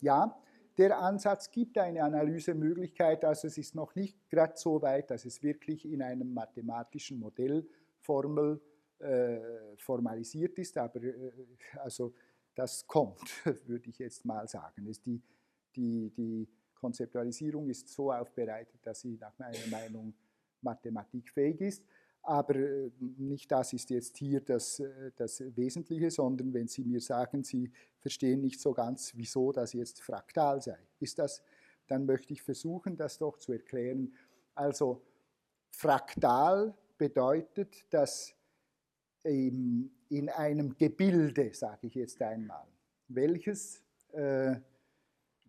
[0.00, 0.40] Ja,
[0.76, 5.42] der Ansatz gibt eine Analysemöglichkeit, also es ist noch nicht gerade so weit, dass es
[5.42, 8.62] wirklich in einem mathematischen Modellformel
[9.00, 9.40] äh,
[9.78, 11.32] formalisiert ist, aber äh,
[11.78, 12.14] also
[12.54, 14.86] das kommt, würde ich jetzt mal sagen.
[14.88, 15.20] Es die,
[15.76, 20.14] die, die Konzeptualisierung ist so aufbereitet, dass sie nach meiner Meinung
[20.60, 21.84] mathematikfähig ist.
[22.22, 27.00] Aber äh, nicht das ist jetzt hier das, äh, das Wesentliche, sondern wenn Sie mir
[27.00, 31.42] sagen, Sie verstehen nicht so ganz, wieso das jetzt fraktal sei, ist das,
[31.86, 34.14] dann möchte ich versuchen, das doch zu erklären.
[34.54, 35.02] Also
[35.70, 38.34] fraktal bedeutet, dass
[39.22, 39.90] in
[40.34, 42.66] einem Gebilde, sage ich jetzt einmal,
[43.08, 44.56] welches, äh,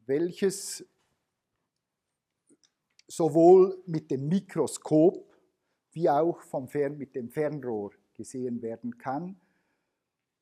[0.10, 0.86] welches
[3.08, 5.26] sowohl mit dem Mikroskop
[5.92, 9.40] wie auch vom Fern mit dem Fernrohr gesehen werden kann,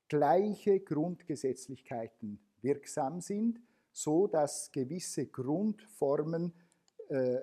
[0.08, 3.60] gleiche Grundgesetzlichkeiten wirksam sind,
[3.92, 6.54] so dass gewisse Grundformen
[7.10, 7.42] äh,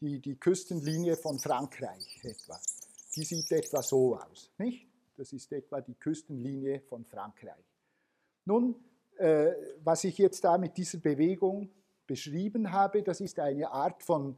[0.01, 2.59] die, die Küstenlinie von Frankreich etwa.
[3.15, 4.51] Die sieht etwa so aus.
[4.59, 4.89] Nicht?
[5.17, 7.65] Das ist etwa die Küstenlinie von Frankreich.
[8.45, 8.75] Nun,
[9.19, 9.53] äh,
[9.85, 11.71] was ich jetzt da mit dieser Bewegung
[12.07, 14.37] beschrieben habe, das ist eine Art von,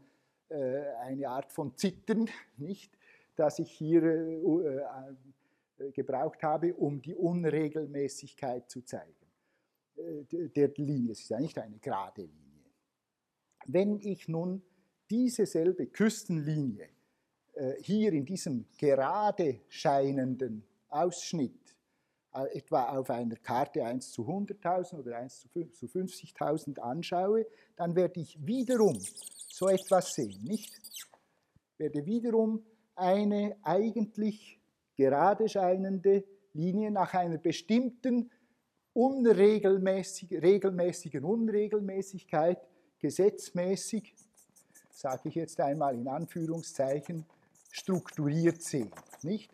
[0.49, 2.93] äh, eine Art von Zittern, nicht?
[3.37, 5.15] das ich hier äh, äh
[5.93, 9.25] gebraucht habe, um die Unregelmäßigkeit zu zeigen.
[9.97, 12.71] Äh, der Linie, es ist ja nicht eine gerade Linie.
[13.67, 14.63] Wenn ich nun
[15.11, 16.89] diese selbe Küstenlinie
[17.55, 21.77] äh, hier in diesem gerade scheinenden Ausschnitt
[22.35, 27.47] äh, etwa auf einer Karte 1 zu 100.000 oder 1 zu 50.000 anschaue,
[27.77, 28.99] dann werde ich wiederum
[29.49, 30.73] so etwas sehen, nicht?
[31.79, 32.65] Werde wiederum
[32.95, 34.61] eine eigentlich
[34.97, 38.31] gerade scheinende Linie nach einer bestimmten
[38.93, 42.59] unregelmäßig, regelmäßigen Unregelmäßigkeit
[42.99, 44.15] gesetzmäßig,
[44.91, 47.27] sage ich jetzt einmal in Anführungszeichen,
[47.71, 48.91] strukturiert sehen.
[49.23, 49.51] Nicht?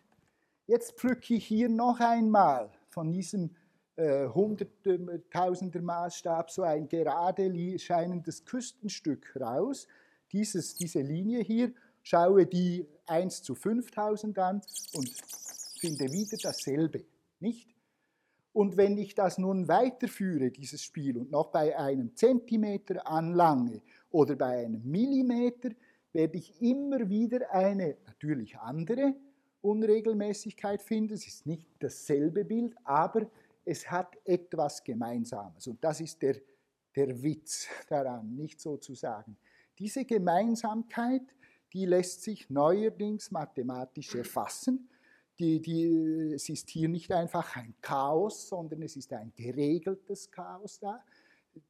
[0.67, 3.51] Jetzt pflücke ich hier noch einmal von diesem
[3.97, 9.89] äh, hunderttausender Maßstab so ein gerade scheinendes Küstenstück raus,
[10.33, 11.73] Dieses, diese Linie hier,
[12.03, 14.63] schaue die 1 zu 5000 an
[14.95, 15.11] und
[15.79, 17.05] finde wieder dasselbe,
[17.41, 17.75] nicht?
[18.53, 24.35] Und wenn ich das nun weiterführe, dieses Spiel, und noch bei einem Zentimeter anlange oder
[24.35, 25.71] bei einem Millimeter,
[26.13, 29.15] werde ich immer wieder eine natürlich andere
[29.63, 31.15] Unregelmäßigkeit finden.
[31.15, 33.31] Es ist nicht dasselbe Bild, aber
[33.65, 35.69] es hat etwas Gemeinsames.
[35.69, 36.37] Und das ist der,
[36.97, 39.37] der Witz daran, nicht sozusagen.
[39.79, 41.23] Diese Gemeinsamkeit,
[41.73, 44.89] die lässt sich neuerdings mathematisch erfassen
[45.41, 50.79] die, die, es ist hier nicht einfach ein Chaos, sondern es ist ein geregeltes Chaos
[50.79, 51.03] da.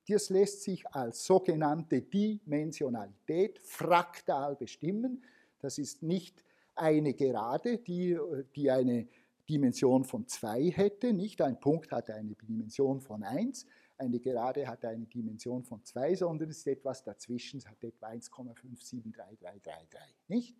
[0.08, 5.22] Das lässt sich als sogenannte Dimensionalität fraktal bestimmen.
[5.60, 6.44] Das ist nicht
[6.74, 8.18] eine Gerade, die,
[8.56, 9.06] die eine
[9.48, 11.12] Dimension von 2 hätte.
[11.12, 13.66] Nicht ein Punkt hat eine Dimension von 1,
[14.00, 18.08] eine Gerade hat eine Dimension von 2, sondern es ist etwas dazwischen, es hat etwa
[18.08, 19.98] 1,573333.
[20.28, 20.56] Nicht?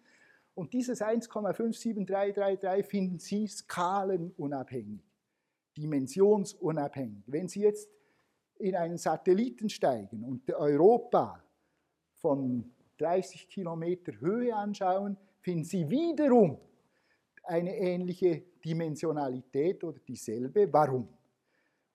[0.54, 5.02] Und dieses 1,57333 finden Sie skalenunabhängig,
[5.76, 7.24] dimensionsunabhängig.
[7.26, 7.88] Wenn Sie jetzt
[8.58, 11.42] in einen Satelliten steigen und Europa
[12.16, 16.58] von 30 Kilometer Höhe anschauen, finden Sie wiederum
[17.44, 20.70] eine ähnliche Dimensionalität oder dieselbe.
[20.70, 21.08] Warum?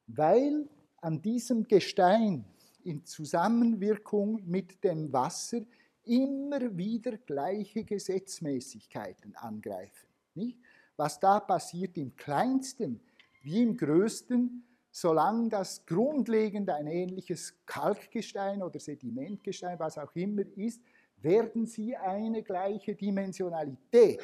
[0.07, 0.67] Weil
[1.05, 2.43] an diesem Gestein
[2.83, 5.59] in Zusammenwirkung mit dem Wasser
[6.03, 10.07] immer wieder gleiche Gesetzmäßigkeiten angreifen.
[10.33, 10.57] Nicht?
[10.97, 12.99] Was da passiert im kleinsten
[13.43, 20.81] wie im größten, solange das grundlegend ein ähnliches Kalkgestein oder Sedimentgestein, was auch immer ist,
[21.17, 24.23] werden sie eine gleiche Dimensionalität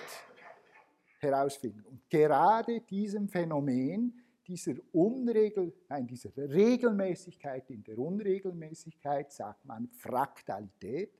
[1.19, 1.83] herausfinden.
[1.85, 4.19] Und gerade diesem Phänomen,
[4.51, 11.13] dieser, Unregel, nein, dieser Regelmäßigkeit in der Unregelmäßigkeit sagt man Fraktalität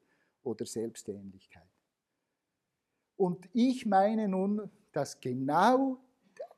[0.44, 1.70] oder Selbstähnlichkeit.
[3.16, 5.98] Und ich meine nun, dass genau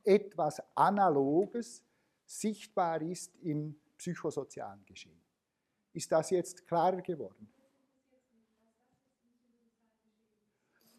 [0.03, 1.83] etwas Analoges
[2.25, 5.21] sichtbar ist im psychosozialen Geschehen.
[5.93, 7.47] Ist das jetzt klarer geworden?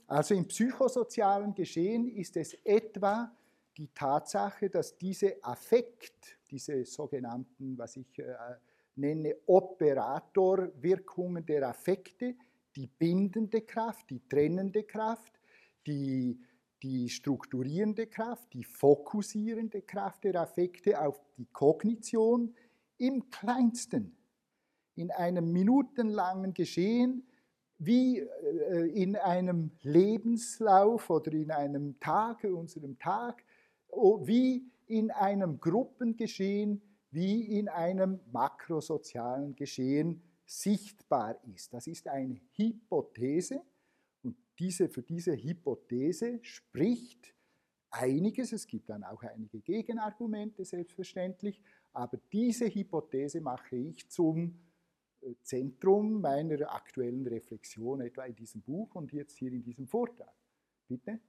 [0.06, 3.34] Also im psychosozialen Geschehen ist es etwa
[3.76, 8.34] die Tatsache, dass diese Affekt, diese sogenannten, was ich äh,
[8.96, 12.36] nenne, Operatorwirkungen der Affekte,
[12.76, 15.40] die bindende Kraft, die trennende Kraft,
[15.86, 16.38] die,
[16.82, 22.54] die strukturierende Kraft, die fokussierende Kraft der Affekte auf die Kognition
[22.98, 24.16] im kleinsten,
[24.94, 27.26] in einem minutenlangen Geschehen,
[27.78, 33.43] wie äh, in einem Lebenslauf oder in einem Tag, unserem Tag,
[34.26, 41.72] wie in einem Gruppengeschehen, wie in einem makrosozialen Geschehen sichtbar ist.
[41.72, 43.62] Das ist eine Hypothese
[44.22, 47.34] und diese, für diese Hypothese spricht
[47.90, 54.58] einiges, es gibt dann auch einige Gegenargumente selbstverständlich, aber diese Hypothese mache ich zum
[55.20, 60.34] äh, Zentrum meiner aktuellen Reflexion, etwa in diesem Buch und jetzt hier in diesem Vortrag.
[60.88, 61.20] Bitte?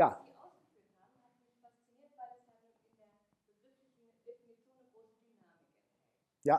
[0.00, 0.16] Ja.
[6.42, 6.56] Ja.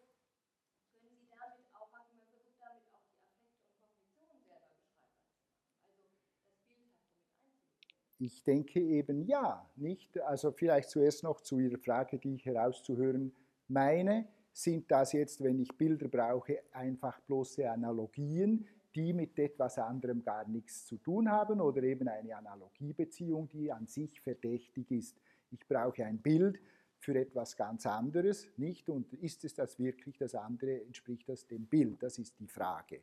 [8.19, 10.20] Ich denke eben ja, nicht?
[10.20, 13.32] Also vielleicht zuerst noch zu Ihrer Frage, die ich herauszuhören
[13.69, 14.27] meine.
[14.53, 20.49] Sind das jetzt, wenn ich Bilder brauche, einfach bloße Analogien, die mit etwas anderem gar
[20.49, 25.16] nichts zu tun haben oder eben eine Analogiebeziehung, die an sich verdächtig ist?
[25.53, 26.59] Ich brauche ein Bild
[26.99, 28.89] für etwas ganz anderes, nicht?
[28.89, 30.82] Und ist es das wirklich das andere?
[30.82, 32.03] Entspricht das dem Bild?
[32.03, 33.03] Das ist die Frage.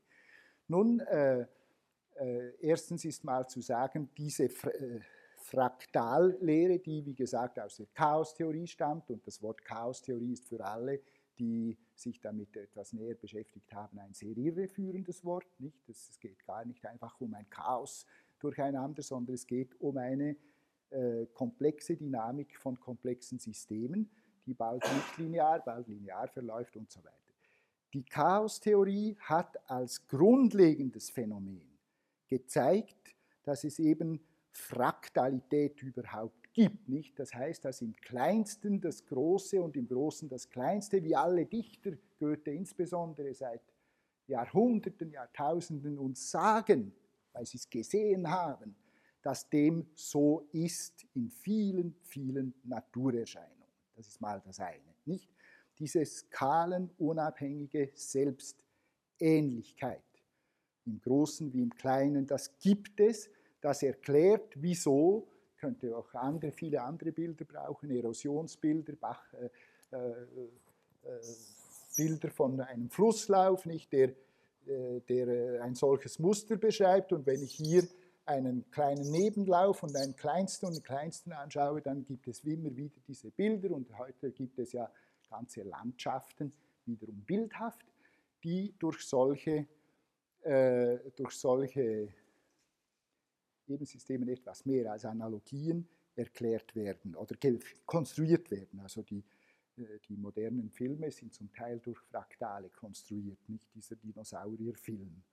[0.67, 1.45] Nun, äh,
[2.61, 4.99] erstens ist mal zu sagen, diese äh,
[5.37, 11.01] Fraktallehre, die wie gesagt aus der Chaostheorie stammt, und das Wort Chaostheorie ist für alle,
[11.37, 15.47] die sich damit etwas näher beschäftigt haben, ein sehr irreführendes Wort.
[15.59, 15.87] Nicht?
[15.89, 18.05] Es geht gar nicht einfach um ein Chaos
[18.39, 20.35] durcheinander, sondern es geht um eine
[20.91, 24.09] äh, komplexe Dynamik von komplexen Systemen,
[24.45, 27.15] die bald nicht linear, bald linear verläuft und so weiter.
[27.93, 31.74] Die Chaostheorie hat als grundlegendes Phänomen
[32.27, 34.19] gezeigt, dass es eben
[34.52, 36.88] Fraktalität überhaupt gibt.
[36.88, 37.19] Nicht?
[37.19, 41.91] Das heißt, dass im Kleinsten das Große und im Großen das Kleinste, wie alle Dichter,
[42.18, 43.61] Goethe insbesondere seit
[44.27, 46.93] Jahrhunderten, Jahrtausenden uns sagen,
[47.34, 48.76] weil sie es gesehen haben,
[49.22, 53.65] dass dem so ist in vielen, vielen Naturerscheinungen.
[53.95, 54.95] Das ist mal das eine.
[55.06, 55.30] Nicht?
[55.77, 60.05] Diese skalenunabhängige Selbstähnlichkeit
[60.85, 63.29] im Großen wie im Kleinen, das gibt es,
[63.61, 69.49] das erklärt, wieso, könnte auch andere, viele andere Bilder brauchen, Erosionsbilder, Bach, äh,
[69.95, 69.97] äh,
[71.03, 71.19] äh,
[71.95, 74.09] Bilder von einem Flusslauf, nicht, der,
[74.67, 77.13] äh, der äh, ein solches Muster beschreibt.
[77.13, 77.87] Und wenn ich hier
[78.25, 82.99] einen kleinen Nebenlauf und einen kleinsten und den kleinsten anschaue, dann gibt es immer wieder
[83.07, 84.89] diese Bilder und heute gibt es ja
[85.29, 86.51] ganze Landschaften,
[86.85, 87.85] wiederum bildhaft,
[88.43, 89.67] die durch solche
[90.45, 92.07] äh, durch solche
[93.67, 97.35] Ebensystemen etwas mehr als Analogien erklärt werden oder
[97.84, 98.80] konstruiert werden.
[98.80, 99.23] Also die,
[99.77, 105.23] äh, die modernen Filme sind zum Teil durch Fraktale konstruiert, nicht dieser Dinosaurierfilm,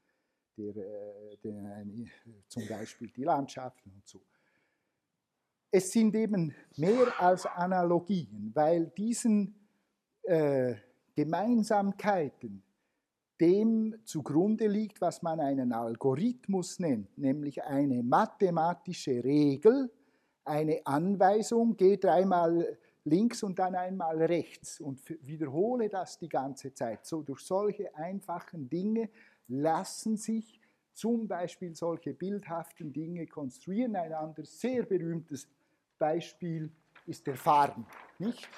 [0.56, 1.84] der, äh, der
[2.48, 4.22] zum Beispiel die Landschaften und so.
[5.70, 9.54] Es sind eben mehr als Analogien, weil diesen
[11.14, 12.62] Gemeinsamkeiten
[13.42, 19.90] dem zugrunde liegt, was man einen Algorithmus nennt, nämlich eine mathematische Regel,
[20.44, 27.04] eine Anweisung, geh dreimal links und dann einmal rechts und wiederhole das die ganze Zeit.
[27.04, 29.10] So durch solche einfachen Dinge
[29.48, 30.60] lassen sich
[30.92, 33.96] zum Beispiel solche bildhaften Dinge konstruieren.
[33.96, 35.48] Ein anderes sehr berühmtes
[35.98, 36.70] Beispiel
[37.06, 37.84] ist der Farn.
[38.20, 38.48] Nicht?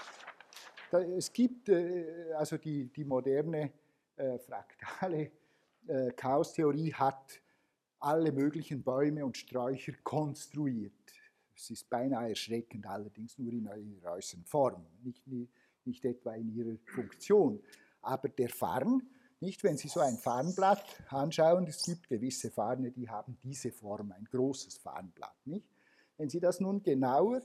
[1.16, 3.72] Es gibt äh, also die, die moderne
[4.16, 5.30] äh, fraktale
[5.86, 7.40] äh, Chaostheorie hat
[8.00, 10.92] alle möglichen Bäume und Sträucher konstruiert.
[11.56, 15.22] Es ist beinahe erschreckend, allerdings nur in ihrer äußeren Form, nicht,
[15.84, 17.60] nicht etwa in ihrer Funktion.
[18.02, 19.02] Aber der Farn,
[19.40, 24.12] nicht, wenn Sie so ein Farnblatt anschauen, es gibt gewisse Farne, die haben diese Form,
[24.12, 25.46] ein großes Farnblatt.
[25.46, 25.66] Nicht?
[26.16, 27.42] Wenn Sie das nun genauer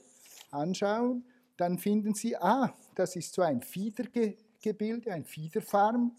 [0.51, 1.25] anschauen,
[1.57, 6.15] dann finden Sie, ah, das ist so ein Fiedergebilde, ein Fiederfarm,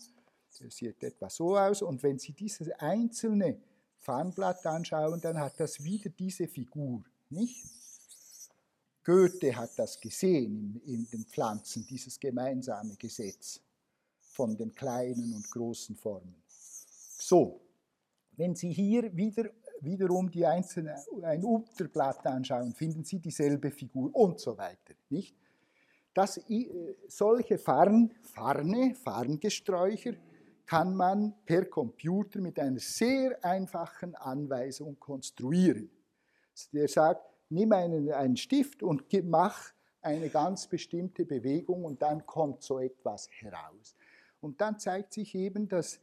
[0.59, 1.83] das sieht etwa so aus.
[1.83, 3.61] Und wenn Sie dieses einzelne
[3.99, 7.65] Farnblatt anschauen, dann hat das wieder diese Figur, nicht?
[9.05, 13.61] Goethe hat das gesehen in, in den Pflanzen, dieses gemeinsame Gesetz
[14.19, 16.43] von den kleinen und großen Formen.
[16.47, 17.61] So,
[18.37, 19.51] wenn Sie hier wieder,
[19.81, 24.95] wiederum die einzelne, ein Unterblatt anschauen, finden Sie dieselbe Figur und so weiter.
[25.09, 25.35] Nicht?
[26.15, 30.15] Das, äh, solche Farn, Farne, Farngesträucher
[30.71, 35.91] kann man per Computer mit einer sehr einfachen Anweisung konstruieren.
[36.73, 42.63] Der sagt, nimm einen, einen Stift und mach eine ganz bestimmte Bewegung und dann kommt
[42.63, 43.97] so etwas heraus.
[44.41, 45.99] Und dann zeigt sich eben, dass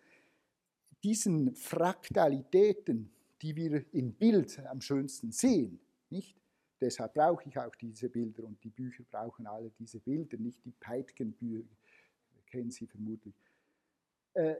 [1.01, 3.09] diesen Fraktalitäten,
[3.41, 5.79] die wir im Bild am schönsten sehen,
[6.09, 6.35] nicht?
[6.81, 10.73] Deshalb brauche ich auch diese Bilder und die Bücher brauchen alle diese Bilder, nicht die
[10.77, 11.63] Peitgenbücher,
[12.47, 13.33] kennen Sie vermutlich.
[14.37, 14.55] Äh,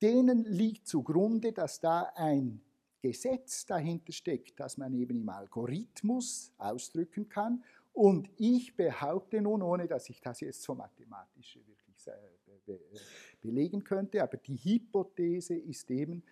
[0.00, 2.62] denen liegt zugrunde, dass da ein
[3.02, 7.62] Gesetz dahinter steckt, das man eben im Algorithmus ausdrücken kann.
[7.92, 12.08] Und ich behaupte nun, ohne dass ich das jetzt so mathematisch wirklich
[13.42, 16.22] belegen könnte, aber die Hypothese ist eben,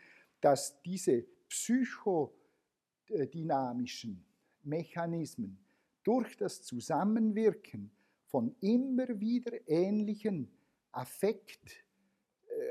[0.41, 4.25] dass diese psychodynamischen
[4.63, 5.59] Mechanismen
[6.05, 7.91] durch das Zusammenwirken
[8.25, 10.51] von immer wieder ähnlichen
[10.91, 11.85] Affekt-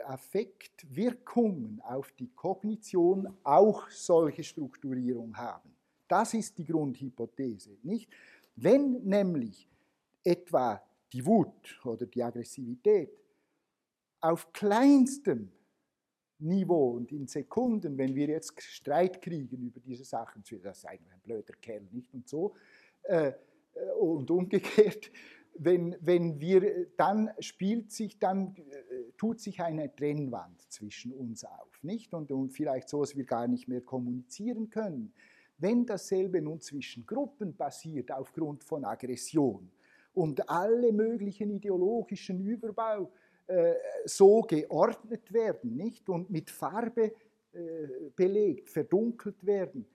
[0.06, 5.76] Affektwirkungen auf die Kognition auch solche Strukturierung haben.
[6.08, 7.78] Das ist die Grundhypothese.
[7.84, 8.10] Nicht?
[8.56, 9.70] Wenn nämlich
[10.24, 10.82] etwa
[11.14, 13.12] die Wut oder die Aggressivität
[14.20, 15.52] auf kleinstem
[16.40, 21.14] Niveau und in Sekunden, wenn wir jetzt Streit kriegen über diese Sachen, das ist eigentlich
[21.14, 22.54] ein blöder Kerl, nicht und so,
[23.04, 23.34] äh,
[24.00, 25.12] und umgekehrt,
[25.60, 28.87] wenn, wenn wir, dann spielt sich, dann äh,
[29.18, 32.14] tut sich eine Trennwand zwischen uns auf, nicht?
[32.14, 35.14] Und, und vielleicht so, dass wir gar nicht mehr kommunizieren können.
[35.58, 39.72] Wenn dasselbe nun zwischen Gruppen passiert aufgrund von Aggression
[40.14, 43.12] und alle möglichen ideologischen Überbau
[43.48, 43.74] äh,
[44.06, 46.10] so geordnet werden, nicht?
[46.10, 47.14] Und mit Farbe
[47.54, 49.86] äh, belegt, verdunkelt werden.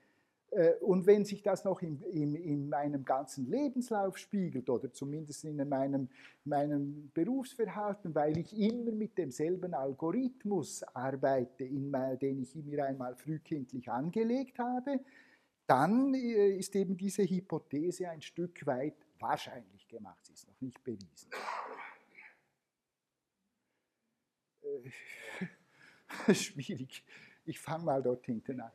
[0.55, 5.43] Äh, und wenn sich das noch in, in, in, meinem ganzen Lebenslauf spiegelt oder zumindest
[5.45, 6.09] in meinem,
[6.45, 13.89] meinem Berufsverhalten, weil ich immer mit demselben Algorithmus arbeite, in, den ich mir einmal frühkindlich
[13.89, 14.99] angelegt habe,
[15.65, 20.19] dann ist eben diese Hypothese ein Stück weit wahrscheinlich gemacht.
[20.25, 21.29] Sie ist noch nicht bewiesen.
[26.27, 27.03] Äh, schwierig.
[27.45, 28.71] Ich fange mal dort hinten an.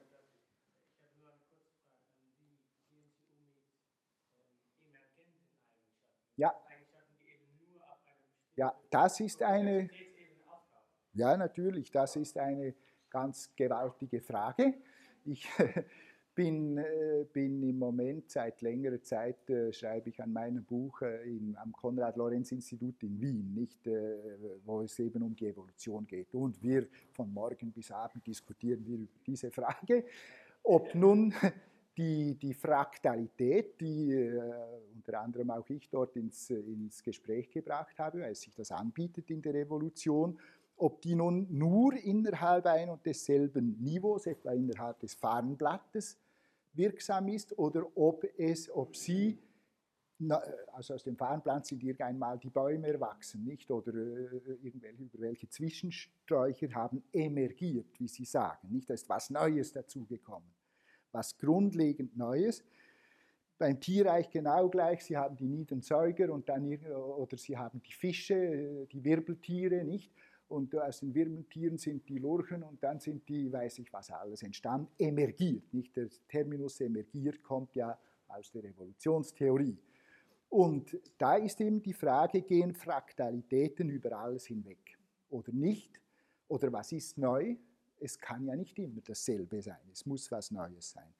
[6.39, 6.55] Ja.
[8.59, 9.89] Ja, das ist eine.
[11.13, 12.75] Ja, natürlich, das ist eine
[13.09, 14.75] ganz gewaltige Frage.
[15.25, 15.49] Ich
[16.35, 21.23] bin, äh, bin im Moment seit längerer Zeit, äh, schreibe ich an meinem Buch äh,
[21.29, 24.17] im, am Konrad-Lorenz-Institut in Wien, nicht, äh,
[24.65, 26.35] wo es eben um die Evolution geht.
[26.35, 30.05] Und wir von morgen bis abend diskutieren wir über diese Frage,
[30.65, 31.33] ob nun
[31.99, 34.41] die, die Fraktalität, die äh,
[34.95, 39.43] unter anderem auch ich dort ins, ins Gespräch gebracht habe, weil sich das anbietet in
[39.43, 40.39] der Evolution,
[40.77, 46.17] ob die nun nur innerhalb ein und desselben Niveaus, etwa innerhalb des Farnblattes,
[46.73, 49.39] wirksam ist oder ob, es, ob sie,
[50.73, 53.71] also aus dem Farnplan sind irgendwann die Bäume erwachsen, nicht?
[53.71, 58.69] Oder äh, irgendwelche, über welche Zwischensträucher haben emergiert, wie sie sagen.
[58.71, 58.89] Nicht?
[58.89, 60.49] Da ist was Neues dazugekommen,
[61.13, 62.65] was grundlegend Neues.
[63.59, 67.93] Beim Tierreich genau gleich, sie haben die niederen Säuger und dann, oder sie haben die
[67.93, 70.13] Fische, äh, die Wirbeltiere, nicht?
[70.49, 74.43] und aus den Wirbeltieren sind die Lurchen und dann sind die, weiß ich was alles
[74.43, 75.73] entstanden, emergiert.
[75.73, 77.99] Nicht der Terminus emergiert kommt ja
[78.29, 79.79] aus der Evolutionstheorie.
[80.49, 84.99] Und da ist eben die Frage, gehen Fraktalitäten über alles hinweg
[85.29, 86.01] oder nicht?
[86.49, 87.57] Oder was ist neu?
[88.01, 91.15] Es kann ja nicht immer dasselbe sein, es muss was Neues sein.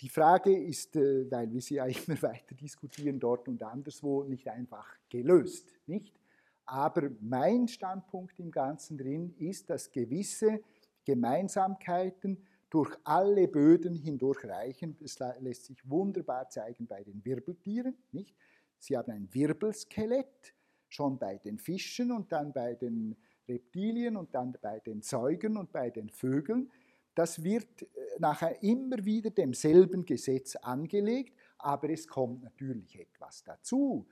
[0.00, 4.48] Die Frage ist, äh, weil wir sie ja immer weiter diskutieren, dort und anderswo, nicht
[4.48, 5.68] einfach gelöst.
[5.86, 6.18] Nicht?
[6.64, 10.62] Aber mein Standpunkt im Ganzen drin ist, dass gewisse
[11.04, 14.96] Gemeinsamkeiten durch alle Böden hindurch reichen.
[15.00, 17.96] Das lässt sich wunderbar zeigen bei den Wirbeltieren.
[18.12, 18.36] Nicht?
[18.78, 20.54] Sie haben ein Wirbelskelett,
[20.88, 23.16] schon bei den Fischen und dann bei den
[23.50, 26.70] Reptilien und dann bei den Säugern und bei den Vögeln.
[27.14, 27.86] Das wird äh,
[28.18, 34.06] nachher immer wieder demselben Gesetz angelegt, aber es kommt natürlich etwas dazu.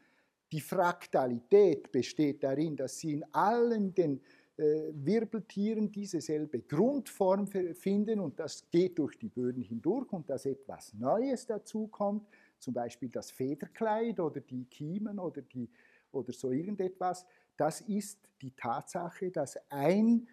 [0.51, 4.21] Die Fraktalität besteht darin, dass sie in allen den
[4.57, 10.93] äh, Wirbeltieren dieselbe Grundform finden und das geht durch die Böden hindurch und dass etwas
[10.95, 12.27] Neues dazukommt,
[12.59, 15.71] zum Beispiel das Federkleid oder die Kiemen oder, die,
[16.11, 17.25] oder so irgendetwas,
[17.59, 20.29] das ist die Tatsache, dass ein,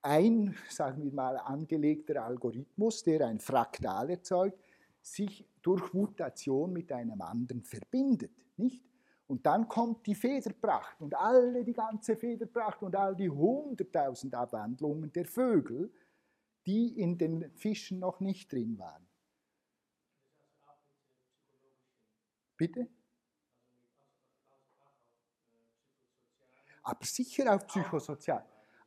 [0.00, 4.58] ein, sagen wir mal, angelegter Algorithmus, der ein Fraktal erzeugt,
[5.02, 8.46] sich durch Mutation mit einem anderen verbindet.
[8.56, 8.84] Nicht?
[9.26, 15.12] Und dann kommt die Federpracht und alle, die ganze Federpracht und all die hunderttausend Abwandlungen
[15.12, 15.92] der Vögel,
[16.64, 19.06] die in den Fischen noch nicht drin waren.
[22.56, 22.88] Bitte?
[26.82, 28.44] Aber sicher auf psychosozial.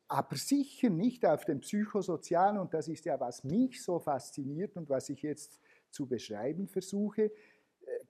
[0.08, 4.90] Aber sicher nicht auf dem psychosozialen, und das ist ja, was mich so fasziniert und
[4.90, 5.60] was ich jetzt
[5.90, 7.32] zu beschreiben versuche,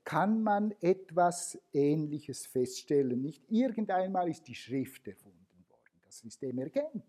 [0.04, 3.22] kann man etwas Ähnliches feststellen.
[3.22, 7.04] Nicht irgendeinmal ist die Schrift erfunden worden, das ist emergent.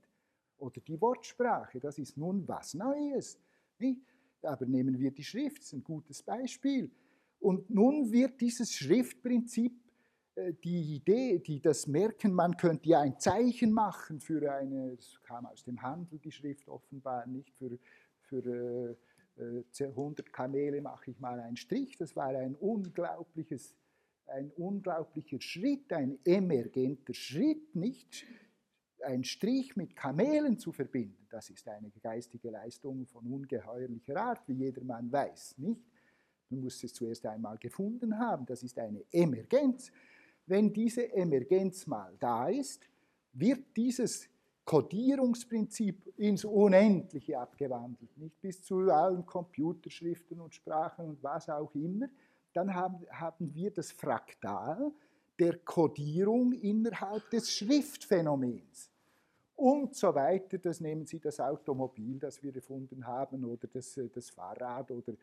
[0.59, 3.39] Oder die Wortsprache, das ist nun was Neues.
[3.79, 4.01] Nicht?
[4.43, 6.91] Aber nehmen wir die Schrift, das ist ein gutes Beispiel.
[7.39, 9.86] Und nun wird dieses Schriftprinzip, äh,
[10.65, 15.47] die Idee, die das Merken, man könnte ja ein Zeichen machen für eine, es kam
[15.47, 17.79] aus dem Handel die Schrift offenbar, nicht für,
[18.21, 18.97] für
[19.39, 21.97] äh, 100 Kamele mache ich mal einen Strich.
[21.97, 23.75] Das war ein unglaubliches,
[24.27, 28.27] ein unglaublicher Schritt, ein emergenter Schritt, nicht
[29.03, 34.55] ein Strich mit Kamelen zu verbinden, das ist eine geistige Leistung von ungeheuerlicher Art, wie
[34.55, 35.83] jedermann weiß, nicht?
[36.49, 39.91] Man muss es zuerst einmal gefunden haben, das ist eine Emergenz.
[40.47, 42.89] Wenn diese Emergenz mal da ist,
[43.33, 44.29] wird dieses
[44.65, 52.09] Kodierungsprinzip ins Unendliche abgewandelt, nicht bis zu allen Computerschriften und Sprachen und was auch immer,
[52.53, 54.91] dann haben, haben wir das Fraktal
[55.39, 58.91] der Kodierung innerhalb des Schriftphänomens
[59.55, 60.59] und so weiter.
[60.59, 65.13] Das nehmen Sie das Automobil, das wir erfunden haben, oder das, äh, das Fahrrad, oder
[65.13, 65.17] äh,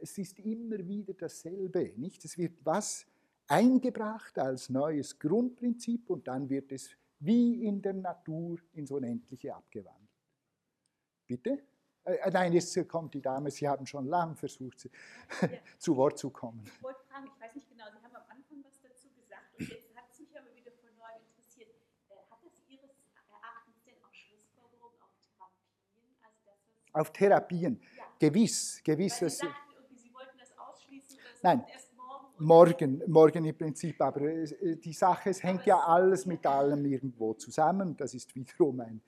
[0.00, 1.92] es ist immer wieder dasselbe.
[1.96, 2.24] Nicht?
[2.24, 3.06] Es wird was
[3.48, 10.10] eingebracht als neues Grundprinzip und dann wird es wie in der Natur ins Unendliche abgewandelt.
[11.26, 11.62] Bitte?
[12.04, 14.84] Äh, nein, jetzt kommt die Dame, Sie haben schon lange versucht,
[15.40, 15.48] ja.
[15.78, 16.64] zu Wort zu kommen.
[16.66, 19.68] Ich wollte fragen, ich weiß nicht genau, Sie haben am Anfang was dazu gesagt und
[19.68, 21.70] jetzt hat es mich aber wieder von neu interessiert.
[22.08, 22.90] Äh, hat das Ihres
[23.30, 26.18] Erachtens denn auch Schlussfolgerungen auf Therapien?
[26.22, 26.58] Also das,
[26.92, 28.04] auf Therapien, ja.
[28.18, 29.22] gewiss, gewiss.
[29.22, 31.64] Weil Sie sagten, Sie wollten das ausschließen, das nein.
[31.72, 31.91] erst
[32.42, 33.02] morgen.
[33.06, 37.96] Morgen, im Prinzip, aber äh, die Sache, es hängt ja alles mit allem irgendwo zusammen.
[37.96, 39.00] Das ist wiederum ein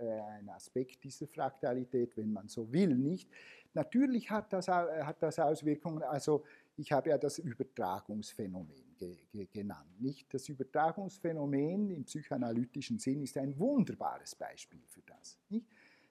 [0.00, 3.28] äh, ein Aspekt dieser Fraktalität, wenn man so will, nicht?
[3.74, 4.70] Natürlich hat das, äh,
[5.02, 6.42] hat das Auswirkungen, also
[6.76, 10.00] ich habe ja das Übertragungsphänomen ge, ge, genannt.
[10.00, 10.32] Nicht?
[10.32, 15.38] Das Übertragungsphänomen im psychoanalytischen Sinn ist ein wunderbares Beispiel für das.
[15.50, 15.66] Nicht?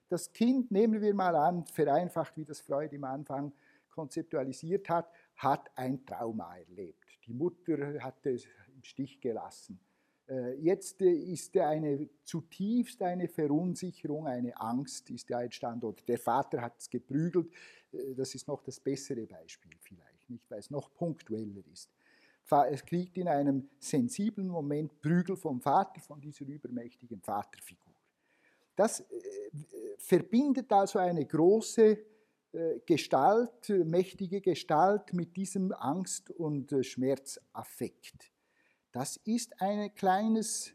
[0.08, 3.52] Das Kind, nehmen wir mal an, vereinfacht, wie das Freud im Anfang
[3.88, 5.10] konzeptualisiert hat,
[5.42, 7.06] hat ein Trauma erlebt.
[7.26, 9.80] Die Mutter hat es im Stich gelassen.
[10.28, 15.86] Äh, jetzt äh, ist eine zutiefst eine Verunsicherung, eine Angst ist ja entstanden.
[15.86, 17.50] Oder der Vater hat es geprügelt.
[17.92, 21.90] Äh, das ist noch das bessere Beispiel vielleicht, nicht, weil es noch punktueller ist.
[22.68, 27.94] Es kriegt in einem sensiblen Moment Prügel vom Vater, von dieser übermächtigen Vaterfigur.
[28.74, 29.04] Das
[29.98, 31.98] verbindet also eine große
[32.84, 38.32] Gestalt, mächtige Gestalt mit diesem Angst- und Schmerzaffekt.
[38.92, 40.74] Das ist ein kleines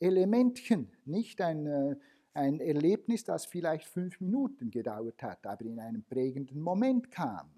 [0.00, 1.96] Elementchen, nicht ein, äh,
[2.34, 7.48] ein Erlebnis, das vielleicht fünf Minuten gedauert hat, aber in einem prägenden Moment kam.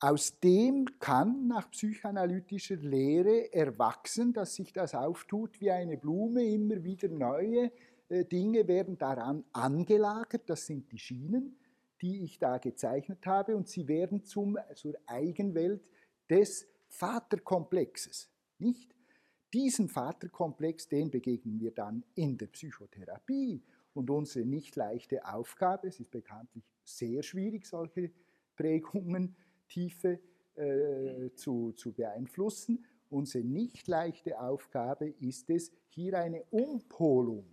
[0.00, 6.82] Aus dem kann nach psychoanalytischer Lehre erwachsen, dass sich das auftut wie eine Blume, immer
[6.82, 7.70] wieder neue
[8.08, 11.56] äh, Dinge werden daran angelagert, das sind die Schienen,
[12.02, 15.88] die ich da gezeichnet habe, und sie werden zum, zur Eigenwelt
[16.28, 18.30] des Vaterkomplexes.
[18.58, 18.94] Nicht?
[19.54, 23.62] Diesen Vaterkomplex, den begegnen wir dann in der Psychotherapie.
[23.94, 28.10] Und unsere nicht leichte Aufgabe, es ist bekanntlich sehr schwierig, solche
[28.56, 29.36] Prägungen,
[29.68, 30.20] Tiefe
[30.54, 32.84] äh, zu, zu beeinflussen.
[33.10, 37.46] Unsere nicht leichte Aufgabe ist es, hier eine Umpolung,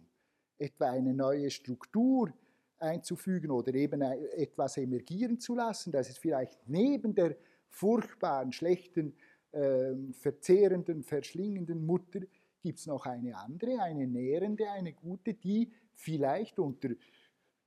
[0.58, 2.34] etwa eine neue Struktur
[2.80, 7.36] einzufügen oder eben etwas emergieren zu lassen, dass es vielleicht neben der
[7.70, 9.16] furchtbaren, schlechten
[9.52, 12.22] äh, verzehrenden, verschlingenden Mutter
[12.62, 16.90] gibt es noch eine andere, eine nährende, eine gute, die vielleicht unter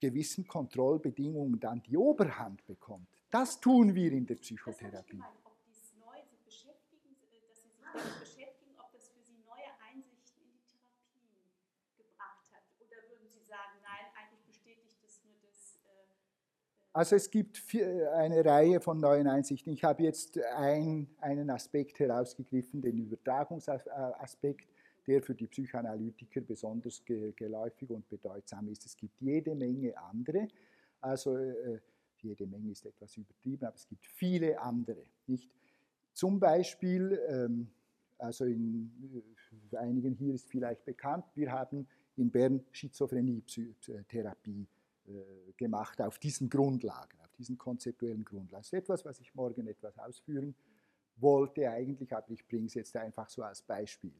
[0.00, 3.08] gewissen Kontrollbedingungen dann die Oberhand bekommt.
[3.30, 5.18] Das tun wir in der Psychotherapie.
[5.18, 9.22] Das ob dies neu Sie beschäftigen, äh, dass Sie sich damit beschäftigen, ob das für
[9.22, 11.32] Sie neue Einsichten in die Therapie
[11.96, 12.62] gebracht hat.
[12.82, 15.78] Oder würden Sie sagen, nein, eigentlich bestätigt das nur das
[16.92, 17.62] also es gibt
[18.14, 19.72] eine Reihe von neuen Einsichten.
[19.72, 24.68] Ich habe jetzt ein, einen Aspekt herausgegriffen, den Übertragungsaspekt,
[25.06, 28.84] der für die Psychoanalytiker besonders geläufig und bedeutsam ist.
[28.84, 30.48] Es gibt jede Menge andere.
[31.00, 31.80] Also äh,
[32.18, 35.02] jede Menge ist etwas übertrieben, aber es gibt viele andere.
[35.26, 35.50] Nicht?
[36.12, 37.68] Zum Beispiel, ähm,
[38.18, 38.92] also in
[39.72, 44.81] äh, einigen hier ist vielleicht bekannt, wir haben in Bern Schizophrenie-Therapie äh,
[45.56, 48.62] gemacht auf diesen Grundlagen, auf diesen konzeptuellen Grundlagen.
[48.62, 50.54] Das ist etwas, was ich morgen etwas ausführen
[51.16, 54.14] wollte eigentlich, aber ich bringe es jetzt einfach so als Beispiel.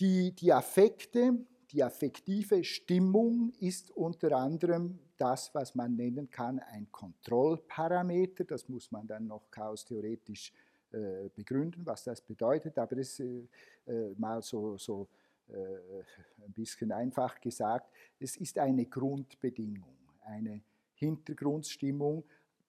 [0.00, 6.90] Die, die Affekte, die affektive Stimmung ist unter anderem das, was man nennen kann, ein
[6.90, 8.44] Kontrollparameter.
[8.44, 10.52] Das muss man dann noch chaostheoretisch
[10.92, 13.46] äh, begründen, was das bedeutet, aber es äh,
[13.86, 15.19] äh mal so, so äh,
[15.52, 20.62] ein bisschen einfach gesagt, es ist eine Grundbedingung, eine
[20.94, 22.24] Hintergrundstimmung,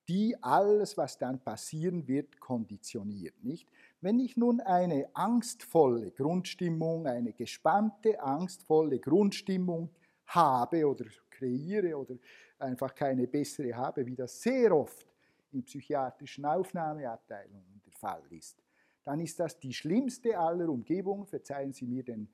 [0.08, 3.42] die alles, was dann passieren wird, konditioniert.
[3.44, 3.68] Nicht?
[4.02, 9.90] Wenn ich nun eine angstvolle Grundstimmung, eine gespannte, angstvolle Grundstimmung
[10.26, 12.16] habe oder kreiere oder
[12.60, 15.08] einfach keine bessere habe, wie das sehr oft
[15.52, 18.58] in psychiatrischen Aufnahmeabteilungen der Fall ist,
[19.04, 22.28] dann ist das die schlimmste aller Umgebungen, verzeihen Sie mir den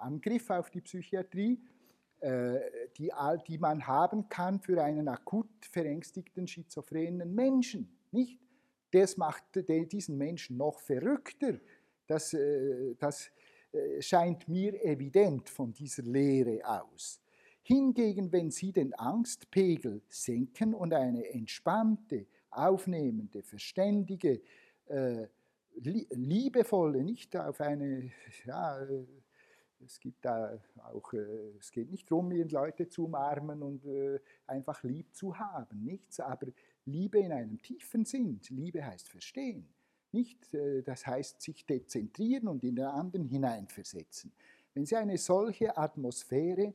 [0.00, 1.58] Angriff auf die Psychiatrie,
[2.96, 3.12] die,
[3.46, 7.88] die man haben kann für einen akut verängstigten, schizophrenen Menschen.
[8.12, 8.40] Nicht?
[8.90, 11.58] Das macht diesen Menschen noch verrückter.
[12.06, 12.34] Das,
[12.98, 13.30] das
[14.00, 17.20] scheint mir evident von dieser Lehre aus.
[17.66, 24.42] Hingegen, wenn Sie den Angstpegel senken und eine entspannte, aufnehmende, verständige,
[24.86, 25.26] äh,
[25.80, 28.12] liebevolle, nicht auf eine,
[28.44, 29.06] ja, äh,
[29.84, 35.14] es gibt auch, äh, es geht nicht darum, Leute zu umarmen und äh, einfach lieb
[35.14, 36.46] zu haben, nichts, aber
[36.86, 38.40] Liebe in einem tiefen Sinn.
[38.50, 39.68] Liebe heißt verstehen,
[40.12, 40.54] nicht?
[40.54, 44.32] Äh, das heißt sich dezentrieren und in den anderen hineinversetzen.
[44.72, 46.74] Wenn Sie eine solche Atmosphäre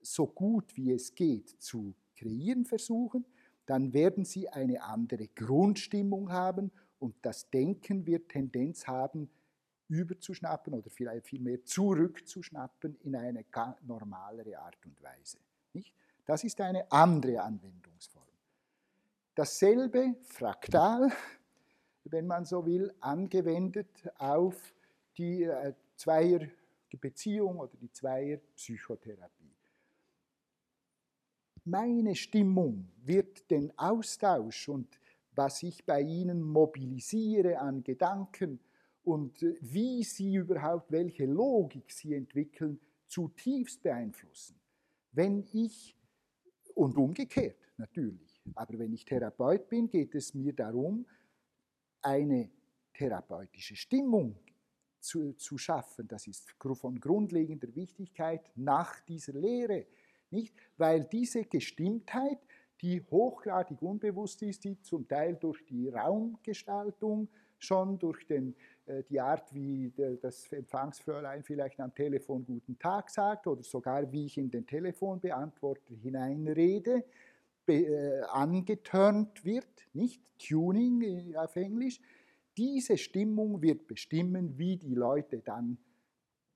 [0.00, 3.24] so gut wie es geht zu kreieren versuchen,
[3.66, 9.28] dann werden Sie eine andere Grundstimmung haben und das Denken wird Tendenz haben,
[9.92, 13.44] überzuschnappen oder vielleicht vielmehr zurückzuschnappen in eine
[13.82, 15.38] normalere Art und Weise.
[15.74, 15.94] Nicht?
[16.24, 18.24] Das ist eine andere Anwendungsform.
[19.34, 21.12] Dasselbe fraktal,
[22.04, 24.74] wenn man so will, angewendet auf
[25.18, 29.52] die äh, Zweierbeziehung oder die Zweierpsychotherapie.
[31.64, 34.98] Meine Stimmung wird den Austausch und
[35.34, 38.58] was ich bei ihnen mobilisiere an Gedanken
[39.04, 44.58] und äh, wie sie überhaupt, welche Logik sie entwickeln, zutiefst beeinflussen.
[45.12, 45.96] Wenn ich,
[46.74, 51.06] und umgekehrt natürlich, aber wenn ich Therapeut bin, geht es mir darum,
[52.00, 52.50] eine
[52.94, 54.36] therapeutische Stimmung
[55.00, 56.08] zu, zu schaffen.
[56.08, 59.86] Das ist von grundlegender Wichtigkeit nach dieser Lehre.
[60.30, 60.54] Nicht?
[60.76, 62.38] Weil diese Gestimmtheit
[62.82, 68.56] die hochgradig unbewusst ist, die zum Teil durch die Raumgestaltung schon, durch den,
[69.08, 74.38] die Art, wie das Empfangsfräulein vielleicht am Telefon guten Tag sagt oder sogar wie ich
[74.38, 77.04] in den Telefonbeantworter hineinrede,
[77.68, 82.00] äh, angeturnt wird, nicht Tuning äh, auf Englisch.
[82.56, 85.78] Diese Stimmung wird bestimmen, wie die Leute dann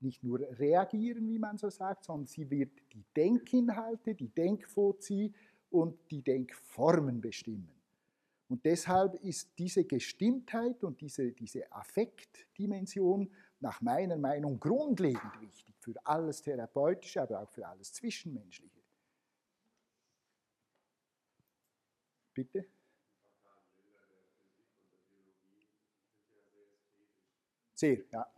[0.00, 5.32] nicht nur reagieren, wie man so sagt, sondern sie wird die Denkinhalte, die Denkfuzzi
[5.70, 7.75] und die Denkformen bestimmen.
[8.48, 15.94] Und deshalb ist diese Gestimmtheit und diese, diese Affektdimension nach meiner Meinung grundlegend wichtig für
[16.05, 18.82] alles Therapeutische, aber auch für alles Zwischenmenschliche.
[22.35, 22.66] Bitte?
[27.74, 28.35] Sehr, ja.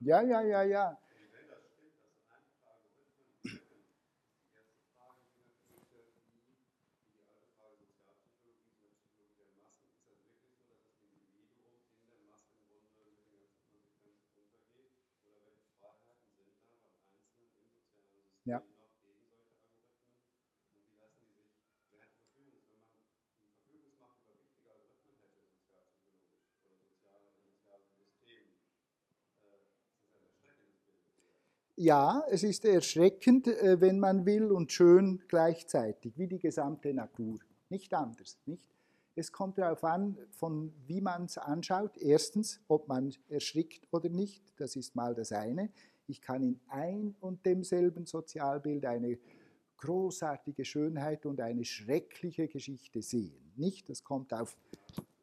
[0.00, 0.98] Ja, ja, ja, ja.
[18.46, 18.62] Ja.
[31.80, 37.38] Ja, es ist erschreckend, äh, wenn man will, und schön gleichzeitig, wie die gesamte Natur.
[37.68, 38.36] Nicht anders.
[38.46, 38.74] Nicht?
[39.14, 41.96] Es kommt darauf an, von wie man es anschaut.
[41.96, 44.42] Erstens, ob man erschrickt oder nicht.
[44.56, 45.70] Das ist mal das eine.
[46.08, 49.16] Ich kann in ein und demselben Sozialbild eine
[49.76, 53.52] großartige Schönheit und eine schreckliche Geschichte sehen.
[53.54, 53.88] Nicht?
[53.88, 54.56] Das kommt auf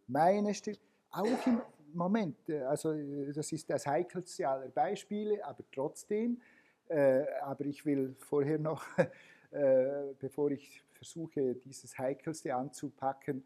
[0.07, 0.77] meine Stimme.
[1.11, 1.59] Auch im,
[1.95, 6.41] Moment, äh, also äh, das ist das heikelste aller Beispiele, aber trotzdem,
[6.87, 8.85] äh, aber ich will vorher noch,
[9.51, 13.43] äh, bevor ich versuche, dieses heikelste anzupacken,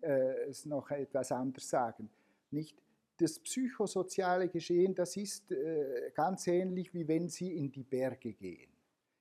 [0.00, 2.08] äh, es noch etwas anderes sagen.
[2.50, 2.76] Nicht?
[3.18, 8.70] Das psychosoziale Geschehen, das ist äh, ganz ähnlich, wie wenn Sie in die Berge gehen.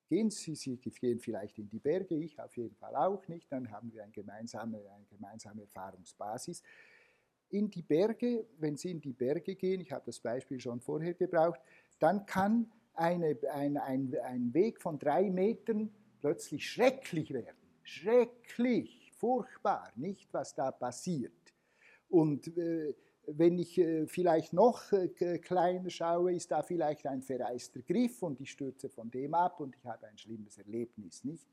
[0.08, 3.70] Gehen Sie, Sie gehen vielleicht in die Berge, ich auf jeden Fall auch nicht, dann
[3.70, 6.64] haben wir eine gemeinsame, eine gemeinsame Erfahrungsbasis
[7.50, 11.14] in die Berge, wenn Sie in die Berge gehen, ich habe das Beispiel schon vorher
[11.14, 11.60] gebraucht,
[12.00, 15.90] dann kann eine, ein, ein, ein Weg von drei Metern
[16.22, 17.58] plötzlich schrecklich werden.
[17.84, 21.32] Schrecklich, furchtbar, nicht was da passiert.
[22.10, 22.94] Und äh,
[23.26, 28.42] wenn ich äh, vielleicht noch äh, kleiner schaue, ist da vielleicht ein verreister Griff und
[28.42, 31.48] ich stürze von dem ab und ich habe ein schlimmes Erlebnis, nicht?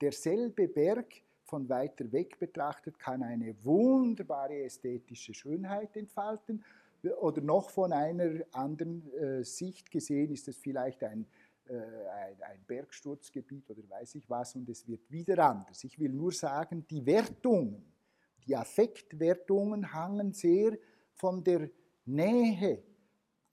[0.00, 1.22] Derselbe Berg
[1.52, 6.64] von weiter weg betrachtet kann eine wunderbare ästhetische Schönheit entfalten
[7.20, 11.26] oder noch von einer anderen äh, Sicht gesehen ist es vielleicht ein,
[11.68, 15.84] äh, ein, ein, Bergsturzgebiet oder weiß ich was und es wird wieder anders.
[15.84, 17.84] Ich will nur sagen, die Wertungen,
[18.46, 20.78] die Affektwertungen hangen sehr
[21.12, 21.68] von der
[22.06, 22.82] Nähe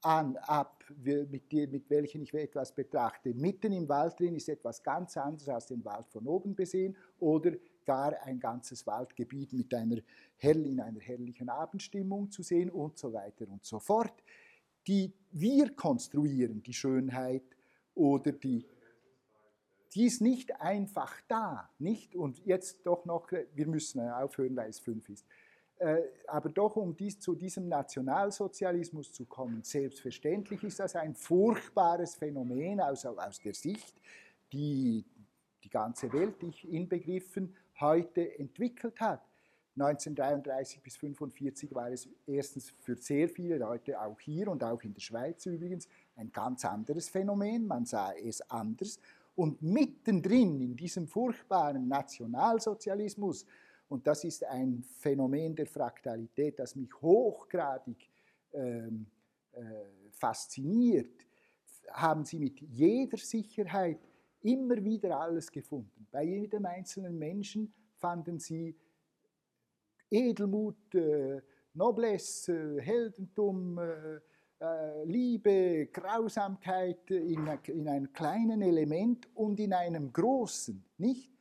[0.03, 3.33] an, ab, mit, die, mit welchen ich etwas betrachte.
[3.33, 7.51] Mitten im Wald drin ist etwas ganz anderes als den Wald von oben besehen oder
[7.89, 9.97] gar ein ganzes Waldgebiet mit einer
[10.37, 14.13] hell, in einer herrlichen Abendstimmung zu sehen und so weiter und so fort.
[14.85, 17.41] Die wir konstruieren, die Schönheit
[17.95, 18.63] oder die,
[19.95, 22.15] die ist nicht einfach da, nicht?
[22.15, 25.25] Und jetzt doch noch, wir müssen aufhören, weil es fünf ist.
[25.79, 32.13] Äh, aber doch, um dies, zu diesem Nationalsozialismus zu kommen, selbstverständlich ist das ein furchtbares
[32.13, 33.99] Phänomen aus, aus der Sicht,
[34.53, 35.03] die
[35.63, 39.21] die ganze Welt, ich inbegriffen, heute entwickelt hat.
[39.75, 44.93] 1933 bis 1945 war es erstens für sehr viele Leute, auch hier und auch in
[44.93, 47.65] der Schweiz übrigens, ein ganz anderes Phänomen.
[47.65, 48.99] Man sah es anders.
[49.35, 53.45] Und mittendrin in diesem furchtbaren Nationalsozialismus,
[53.87, 58.09] und das ist ein Phänomen der Fraktalität, das mich hochgradig
[58.53, 59.05] ähm,
[59.53, 59.61] äh,
[60.11, 61.25] fasziniert,
[61.91, 64.08] haben sie mit jeder Sicherheit
[64.41, 66.07] immer wieder alles gefunden.
[66.11, 68.75] Bei jedem einzelnen Menschen fanden sie
[70.09, 71.41] Edelmut, äh,
[71.73, 74.19] Noblesse, äh, Heldentum, äh,
[74.61, 81.31] äh, Liebe, Grausamkeit in, in, einem kleinen Element und in einem großen, nicht?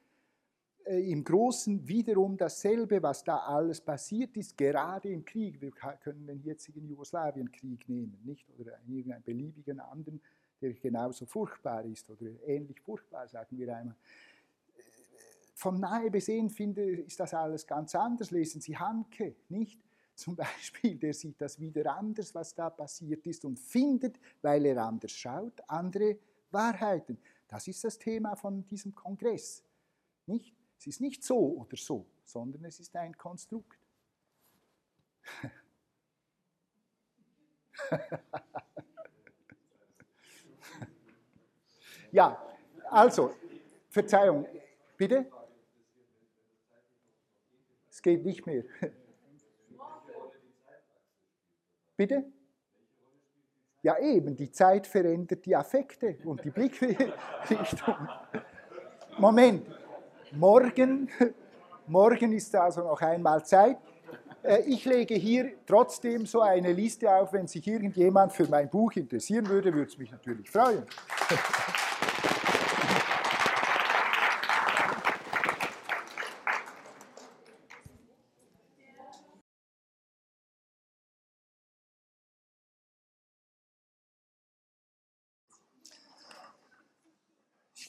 [0.85, 5.61] Äh, Im Großen wiederum dasselbe, was da alles passiert ist, gerade im Krieg.
[5.61, 8.49] Wir können den jetzigen Jugoslawienkrieg nehmen, nicht?
[8.59, 10.21] Oder irgendeinen beliebigen anderen
[10.61, 13.97] der genauso furchtbar ist oder ähnlich furchtbar, sagen wir einmal.
[15.55, 18.31] Vom Nahe besehen finde, ist das alles ganz anders.
[18.31, 19.81] Lesen Sie Hanke, nicht?
[20.15, 24.85] Zum Beispiel, der sieht das wieder anders, was da passiert ist und findet, weil er
[24.85, 26.19] anders schaut, andere
[26.51, 27.19] Wahrheiten.
[27.47, 29.65] Das ist das Thema von diesem Kongress.
[30.27, 30.55] Nicht?
[30.79, 33.79] Es ist nicht so oder so, sondern es ist ein Konstrukt.
[42.11, 42.43] Ja,
[42.91, 43.33] also,
[43.89, 44.47] Verzeihung,
[44.97, 45.27] bitte?
[47.91, 48.65] Es geht nicht mehr.
[51.97, 52.25] Bitte?
[53.83, 57.15] Ja, eben, die Zeit verändert die Affekte und die Blickrichtung.
[59.19, 59.67] Moment,
[60.33, 61.09] morgen,
[61.87, 63.79] morgen ist also noch einmal Zeit.
[64.43, 68.93] Äh, ich lege hier trotzdem so eine Liste auf, wenn sich irgendjemand für mein Buch
[68.93, 70.85] interessieren würde, würde es mich natürlich freuen.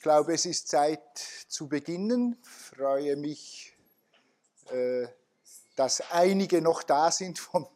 [0.10, 1.19] glaube, es ist Zeit
[1.49, 2.36] zu beginnen.
[2.41, 3.77] Ich freue mich,
[4.72, 5.06] äh,
[5.76, 7.68] dass einige noch da sind vom,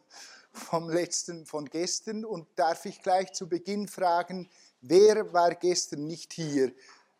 [0.50, 2.24] vom letzten, von gestern.
[2.24, 4.50] Und darf ich gleich zu Beginn fragen,
[4.80, 6.72] wer war gestern nicht hier?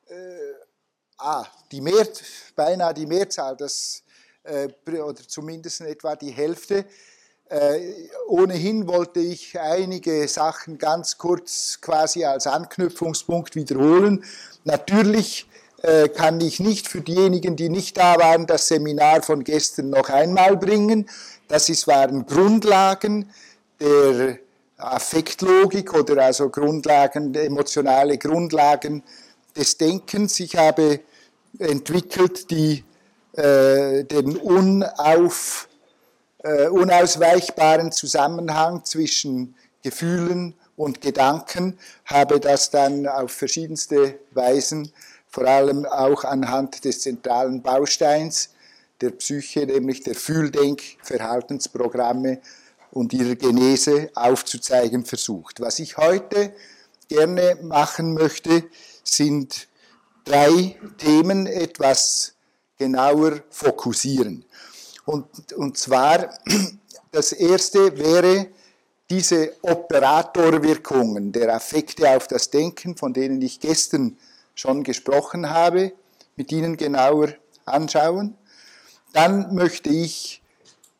[0.06, 0.54] Äh,
[1.18, 2.08] ah, die Mehr,
[2.56, 4.02] beinahe die Mehrzahl, das,
[4.42, 6.86] äh, oder zumindest etwa die Hälfte.
[7.54, 14.24] Äh, ohnehin wollte ich einige Sachen ganz kurz quasi als Anknüpfungspunkt wiederholen.
[14.64, 15.46] Natürlich
[15.82, 20.08] äh, kann ich nicht für diejenigen, die nicht da waren, das Seminar von gestern noch
[20.10, 21.08] einmal bringen.
[21.46, 23.30] Das ist, waren Grundlagen
[23.78, 24.38] der
[24.76, 29.04] Affektlogik oder also Grundlagen, emotionale Grundlagen
[29.56, 30.40] des Denkens.
[30.40, 30.98] Ich habe
[31.60, 32.82] entwickelt die,
[33.34, 35.68] äh, den unauf,
[36.44, 44.92] äh, unausweichbaren Zusammenhang zwischen Gefühlen und Gedanken, habe das dann auf verschiedenste Weisen,
[45.28, 48.50] vor allem auch anhand des zentralen Bausteins
[49.00, 52.40] der Psyche, nämlich der Fühldenk-Verhaltensprogramme
[52.92, 55.60] und ihrer Genese aufzuzeigen versucht.
[55.60, 56.54] Was ich heute
[57.08, 58.62] gerne machen möchte,
[59.02, 59.66] sind
[60.24, 62.34] drei Themen etwas
[62.78, 64.44] genauer fokussieren.
[65.04, 66.38] Und, und zwar,
[67.12, 68.48] das erste wäre
[69.10, 74.16] diese Operatorwirkungen der Affekte auf das Denken, von denen ich gestern
[74.54, 75.92] schon gesprochen habe,
[76.36, 77.34] mit Ihnen genauer
[77.66, 78.36] anschauen.
[79.12, 80.42] Dann möchte ich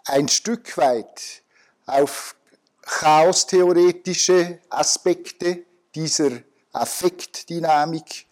[0.05, 1.43] ein Stück weit
[1.87, 2.37] auf
[2.83, 5.65] chaostheoretische Aspekte
[5.95, 6.31] dieser
[6.73, 8.27] Affektdynamik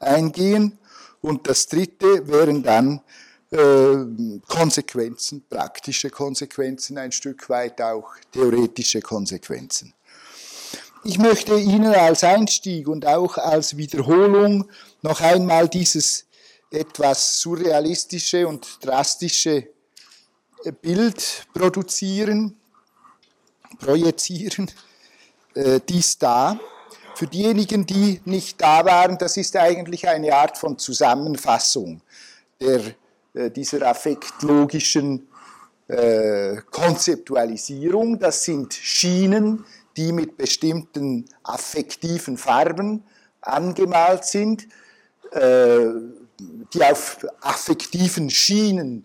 [0.00, 0.78] eingehen.
[1.20, 3.02] Und das dritte wären dann
[3.50, 9.94] Konsequenzen, praktische Konsequenzen, ein Stück weit auch theoretische Konsequenzen.
[11.04, 14.68] Ich möchte Ihnen als Einstieg und auch als Wiederholung
[15.00, 16.26] noch einmal dieses
[16.70, 19.68] etwas surrealistische und drastische
[20.82, 22.54] Bild produzieren,
[23.78, 24.70] projizieren,
[25.54, 26.58] äh, dies da.
[27.14, 32.02] Für diejenigen, die nicht da waren, das ist eigentlich eine Art von Zusammenfassung
[32.60, 32.80] der,
[33.34, 35.28] äh, dieser affektlogischen
[35.88, 38.18] äh, Konzeptualisierung.
[38.18, 39.64] Das sind Schienen,
[39.96, 43.04] die mit bestimmten affektiven Farben
[43.40, 44.68] angemalt sind,
[45.32, 45.86] äh,
[46.72, 49.04] die auf affektiven Schienen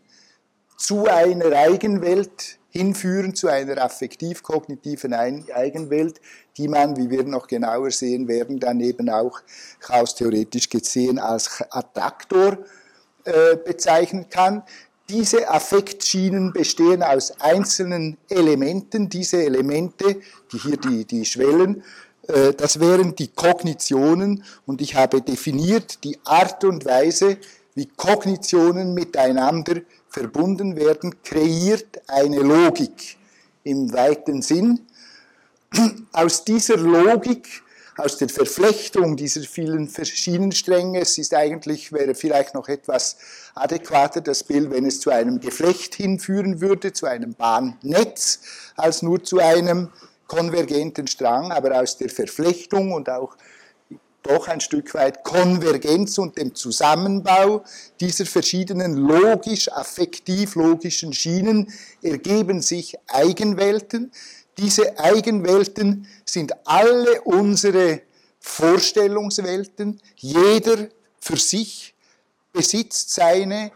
[0.78, 6.20] zu einer Eigenwelt hinführen, zu einer affektiv-kognitiven Eigenwelt,
[6.58, 9.42] die man, wie wir noch genauer sehen werden, dann eben auch
[9.80, 12.58] chaostheoretisch gesehen als Attraktor
[13.26, 14.64] äh, bezeichnen kann.
[15.10, 19.10] Diese Affektschienen bestehen aus einzelnen Elementen.
[19.10, 20.22] Diese Elemente,
[20.52, 21.84] die hier die, die Schwellen,
[22.28, 27.38] äh, das wären die Kognitionen und ich habe definiert die Art und Weise,
[27.76, 33.18] wie Kognitionen miteinander verbunden werden, kreiert eine Logik
[33.64, 34.82] im weiten Sinn.
[36.12, 37.64] Aus dieser Logik,
[37.98, 43.18] aus der Verflechtung dieser vielen verschiedenen Stränge, es ist eigentlich, wäre vielleicht noch etwas
[43.56, 48.40] adäquater das Bild, wenn es zu einem Geflecht hinführen würde, zu einem Bahnnetz,
[48.76, 49.90] als nur zu einem
[50.28, 53.36] konvergenten Strang, aber aus der Verflechtung und auch
[54.24, 57.66] doch ein Stück weit Konvergenz und dem Zusammenbau
[58.00, 61.72] dieser verschiedenen logisch-affektiv-logischen Schienen
[62.02, 64.14] ergeben sich Eigenwelten.
[64.58, 68.02] Diese Eigenwelten sind alle unsere
[68.40, 70.00] Vorstellungswelten.
[70.16, 70.88] Jeder
[71.20, 71.96] für sich
[72.52, 73.72] besitzt seine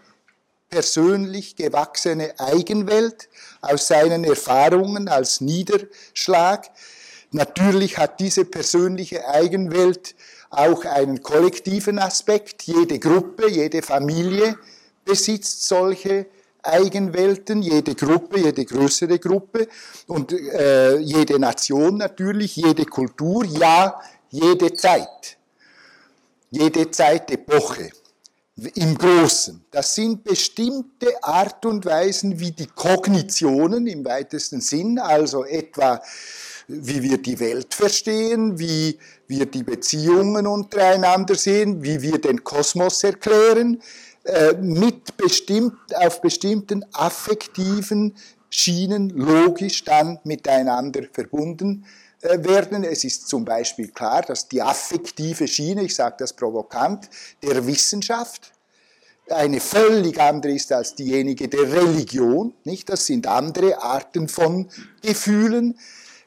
[0.70, 3.30] persönlich gewachsene Eigenwelt
[3.62, 6.70] aus seinen Erfahrungen als Niederschlag.
[7.32, 10.16] Natürlich hat diese persönliche Eigenwelt
[10.50, 12.64] auch einen kollektiven Aspekt.
[12.64, 14.58] Jede Gruppe, jede Familie
[15.06, 16.28] besitzt solche
[16.68, 19.68] Eigenwelten, jede Gruppe, jede größere Gruppe
[20.08, 24.00] und äh, jede Nation natürlich, jede Kultur, ja,
[24.30, 25.38] jede Zeit,
[26.50, 27.92] jede Zeitepoche
[28.76, 29.64] im Großen.
[29.72, 36.02] Das sind bestimmte Art und Weisen, wie die Kognitionen im weitesten Sinn, also etwa
[36.68, 43.04] wie wir die Welt verstehen, wie wir die Beziehungen untereinander sehen, wie wir den Kosmos
[43.04, 43.82] erklären,
[44.28, 48.14] äh, mit bestimmt, auf bestimmten affektiven
[48.50, 51.86] Schienen logisch dann miteinander verbunden
[52.22, 52.84] äh, werden.
[52.84, 57.10] Es ist zum Beispiel klar, dass die affektive Schiene, ich sage das provokant,
[57.42, 58.52] der Wissenschaft
[59.30, 62.54] eine völlig andere ist als diejenige der Religion.
[62.66, 62.90] Nicht?
[62.90, 64.68] Das sind andere Arten von
[65.02, 65.80] Gefühlen.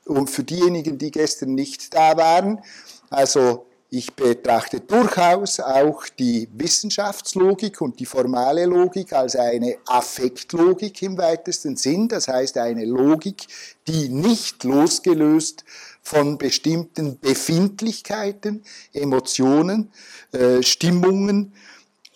[0.07, 2.63] Und für diejenigen, die gestern nicht da waren,
[3.11, 11.19] also ich betrachte durchaus auch die Wissenschaftslogik und die formale Logik als eine Affektlogik im
[11.19, 13.49] weitesten Sinn, das heißt eine Logik,
[13.89, 15.65] die nicht losgelöst
[16.03, 18.63] von bestimmten Befindlichkeiten,
[18.93, 19.91] Emotionen,
[20.31, 21.53] äh, Stimmungen,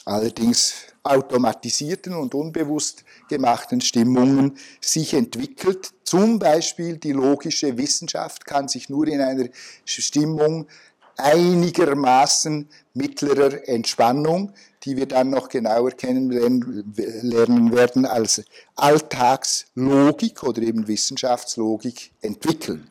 [0.04, 5.90] allerdings automatisierten und unbewusst gemachten Stimmungen sich entwickelt.
[6.04, 9.48] Zum Beispiel die logische Wissenschaft kann sich nur in einer
[9.84, 10.66] Stimmung
[11.16, 14.52] einigermaßen mittlerer Entspannung,
[14.84, 18.42] die wir dann noch genauer kennenlernen werden, als
[18.76, 22.88] Alltagslogik oder eben Wissenschaftslogik entwickeln.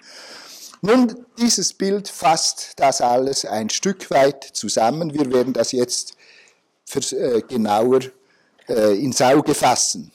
[0.81, 5.13] Nun, dieses Bild fasst das alles ein Stück weit zusammen.
[5.13, 6.17] Wir werden das jetzt
[7.13, 8.01] äh, genauer
[8.67, 10.11] äh, ins Auge fassen.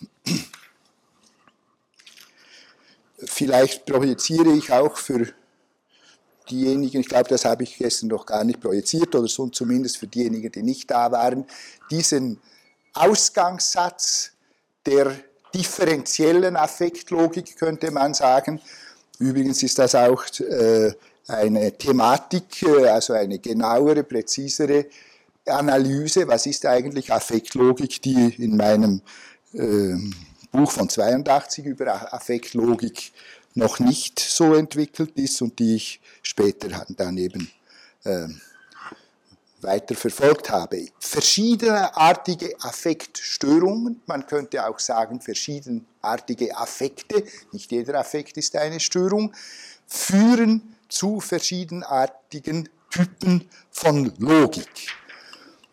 [3.24, 5.32] Vielleicht projiziere ich auch für
[6.50, 10.06] diejenigen, ich glaube, das habe ich gestern noch gar nicht projiziert, oder so zumindest für
[10.06, 11.44] diejenigen, die nicht da waren,
[11.90, 12.38] diesen
[12.94, 14.32] Ausgangssatz
[14.86, 15.14] der
[15.54, 18.60] differenziellen Affektlogik, könnte man sagen.
[19.18, 20.92] Übrigens ist das auch äh,
[21.26, 24.86] eine Thematik, äh, also eine genauere, präzisere
[25.46, 29.00] Analyse, was ist eigentlich Affektlogik, die in meinem
[29.52, 29.94] äh,
[30.50, 33.12] Buch von 82 über Affektlogik
[33.58, 37.50] noch nicht so entwickelt ist und die ich später dann eben
[38.04, 38.28] äh,
[39.60, 40.86] weiter verfolgt habe.
[41.00, 49.34] Verschiedenartige Affektstörungen, man könnte auch sagen verschiedenartige Affekte, nicht jeder Affekt ist eine Störung,
[49.86, 54.68] führen zu verschiedenartigen Typen von Logik.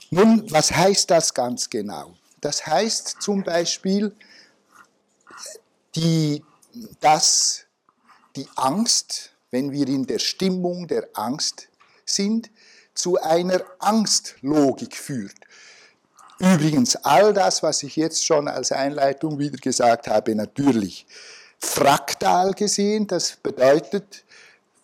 [0.09, 2.15] Nun, was heißt das ganz genau?
[2.41, 4.15] Das heißt zum Beispiel,
[5.95, 6.43] die,
[6.99, 7.64] dass
[8.35, 11.69] die Angst, wenn wir in der Stimmung der Angst
[12.05, 12.49] sind,
[12.93, 15.35] zu einer Angstlogik führt.
[16.39, 21.05] Übrigens, all das, was ich jetzt schon als Einleitung wieder gesagt habe, natürlich
[21.59, 24.25] fraktal gesehen, das bedeutet,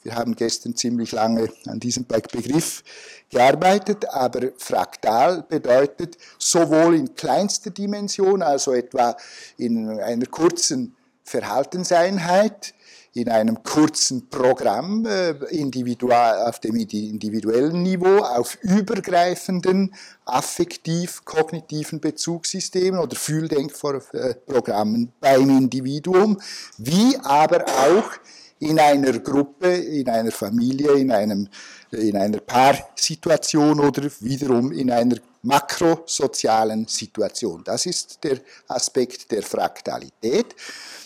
[0.03, 2.83] wir haben gestern ziemlich lange an diesem Begriff
[3.29, 9.15] gearbeitet, aber fraktal bedeutet sowohl in kleinster Dimension, also etwa
[9.57, 12.73] in einer kurzen Verhaltenseinheit,
[13.13, 19.93] in einem kurzen Programm äh, individual, auf dem individuellen Niveau, auf übergreifenden
[20.25, 26.39] affektiv-kognitiven Bezugssystemen oder Fühldenkprogrammen beim Individuum,
[26.77, 28.11] wie aber auch
[28.59, 31.49] in einer Gruppe, in einer Familie, in, einem,
[31.91, 37.63] in einer Paarsituation oder wiederum in einer makrosozialen Situation.
[37.63, 40.55] Das ist der Aspekt der Fraktalität.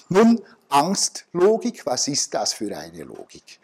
[0.09, 0.39] Nun,
[0.75, 3.61] Angstlogik, was ist das für eine Logik?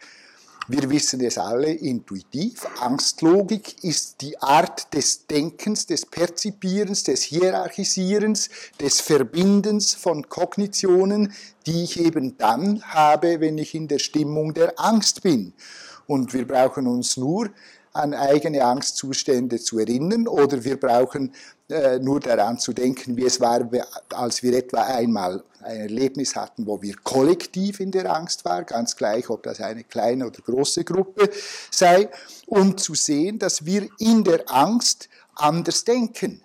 [0.66, 2.66] Wir wissen es alle intuitiv.
[2.80, 8.48] Angstlogik ist die Art des Denkens, des Perzipierens, des Hierarchisierens,
[8.80, 11.34] des Verbindens von Kognitionen,
[11.66, 15.52] die ich eben dann habe, wenn ich in der Stimmung der Angst bin.
[16.06, 17.50] Und wir brauchen uns nur
[17.92, 21.34] an eigene Angstzustände zu erinnern oder wir brauchen
[21.72, 23.68] äh, nur daran zu denken, wie es war,
[24.10, 28.96] als wir etwa einmal ein Erlebnis hatten, wo wir kollektiv in der Angst waren, ganz
[28.96, 31.30] gleich, ob das eine kleine oder große Gruppe
[31.70, 32.10] sei,
[32.46, 36.42] um zu sehen, dass wir in der Angst anders denken.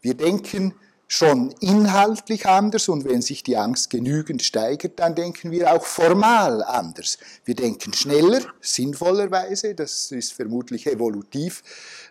[0.00, 0.74] Wir denken
[1.08, 6.62] schon inhaltlich anders und wenn sich die Angst genügend steigert, dann denken wir auch formal
[6.62, 7.18] anders.
[7.44, 11.62] Wir denken schneller, sinnvollerweise, das ist vermutlich evolutiv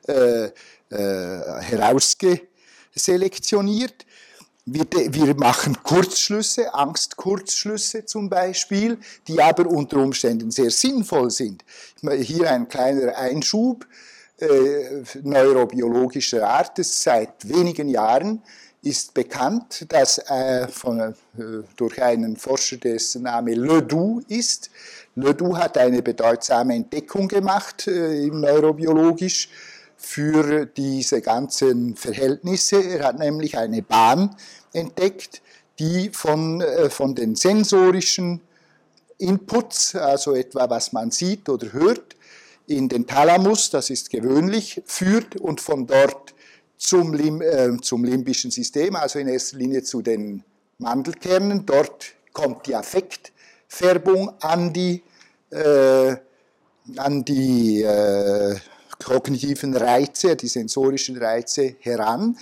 [0.08, 0.50] äh,
[0.92, 1.62] äh,
[2.90, 4.06] herausgeselektioniert.
[4.66, 11.64] Wir, wir, machen Kurzschlüsse, Angstkurzschlüsse zum Beispiel, die aber unter Umständen sehr sinnvoll sind.
[12.22, 13.88] Hier ein kleiner Einschub
[14.38, 16.74] äh, neurobiologischer Art.
[16.84, 18.44] Seit wenigen Jahren
[18.84, 21.14] ist bekannt, dass äh, von, äh,
[21.76, 24.70] durch einen Forscher, dessen Name Ledoux ist.
[25.16, 29.50] Ledoux hat eine bedeutsame Entdeckung gemacht, äh, neurobiologisch,
[30.00, 32.82] für diese ganzen Verhältnisse.
[32.82, 34.36] Er hat nämlich eine Bahn
[34.72, 35.42] entdeckt,
[35.78, 38.42] die von, äh, von den sensorischen
[39.18, 42.16] Inputs, also etwa was man sieht oder hört,
[42.66, 46.34] in den Thalamus, das ist gewöhnlich, führt und von dort
[46.78, 50.44] zum, Lim, äh, zum limbischen System, also in erster Linie zu den
[50.78, 51.66] Mandelkernen.
[51.66, 55.04] Dort kommt die Affektfärbung an die,
[55.50, 56.16] äh,
[56.96, 58.56] an die äh,
[59.04, 62.38] kognitiven Reize, die sensorischen Reize heran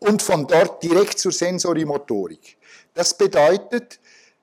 [0.00, 2.56] und von dort direkt zur Sensorimotorik.
[2.92, 4.00] Das bedeutet,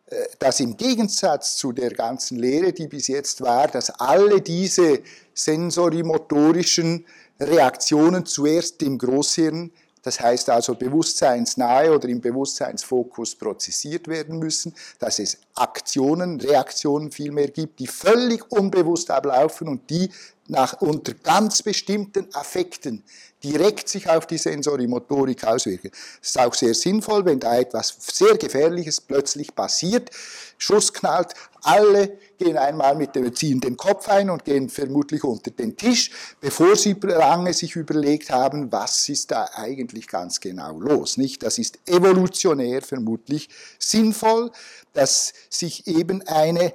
[0.08, 5.02] äh, dass im Gegensatz zu der ganzen Lehre, die bis jetzt war, dass alle diese
[5.34, 7.06] sensorimotorischen
[7.40, 9.72] Reaktionen zuerst im Großhirn,
[10.02, 17.50] das heißt also bewusstseinsnahe oder im Bewusstseinsfokus prozessiert werden müssen, dass es Aktionen, Reaktionen vielmehr
[17.50, 20.10] gibt, die völlig unbewusst ablaufen und die
[20.48, 23.04] nach, unter ganz bestimmten Affekten
[23.44, 25.92] direkt sich auf die Sensorimotorik auswirken.
[26.22, 30.10] Es ist auch sehr sinnvoll, wenn da etwas sehr Gefährliches plötzlich passiert,
[30.58, 35.52] Schuss knallt, alle gehen einmal mit dem, ziehen den Kopf ein und gehen vermutlich unter
[35.52, 36.10] den Tisch,
[36.40, 41.18] bevor sie lange sich überlegt haben, was ist da eigentlich ganz genau los.
[41.18, 41.44] Nicht?
[41.44, 44.52] Das ist evolutionär vermutlich sinnvoll,
[44.94, 46.74] dass sich eben eine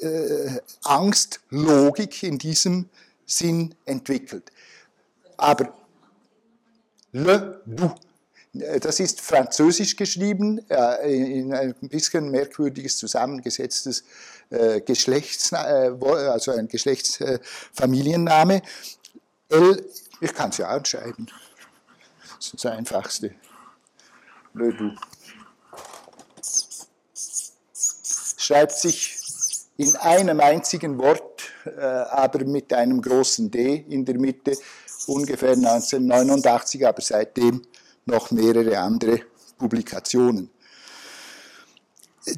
[0.00, 2.90] äh, Angstlogik in diesem
[3.24, 4.52] Sinn entwickelt.
[5.36, 5.72] Aber
[7.12, 7.94] le du,
[8.80, 10.58] das ist französisch geschrieben,
[11.04, 14.04] in ein bisschen merkwürdiges zusammengesetztes
[14.50, 18.62] äh, Geschlechts, äh, also ein Geschlechtsfamilienname.
[19.48, 19.84] L,
[20.20, 21.28] ich kann es ja anschreiben,
[22.36, 23.34] das ist das Einfachste.
[24.54, 24.92] Le du.
[28.38, 29.18] Schreibt sich
[29.76, 34.56] in einem einzigen Wort, äh, aber mit einem großen D in der Mitte,
[35.08, 37.62] ungefähr 1989, aber seitdem
[38.06, 39.20] noch mehrere andere
[39.58, 40.50] Publikationen.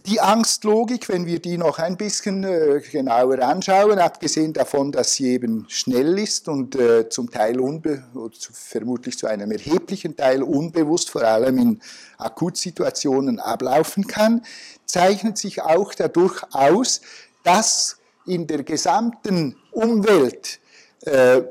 [0.07, 5.31] die Angstlogik, wenn wir die noch ein bisschen äh, genauer anschauen, abgesehen davon, dass sie
[5.31, 11.09] eben schnell ist und äh, zum Teil unbe zu, vermutlich zu einem erheblichen Teil unbewusst,
[11.09, 11.81] vor allem in
[12.19, 14.45] Akutsituationen ablaufen kann,
[14.85, 17.01] zeichnet sich auch dadurch aus,
[17.43, 17.97] dass
[18.27, 20.61] in der gesamten Umwelt
[21.01, 21.43] äh,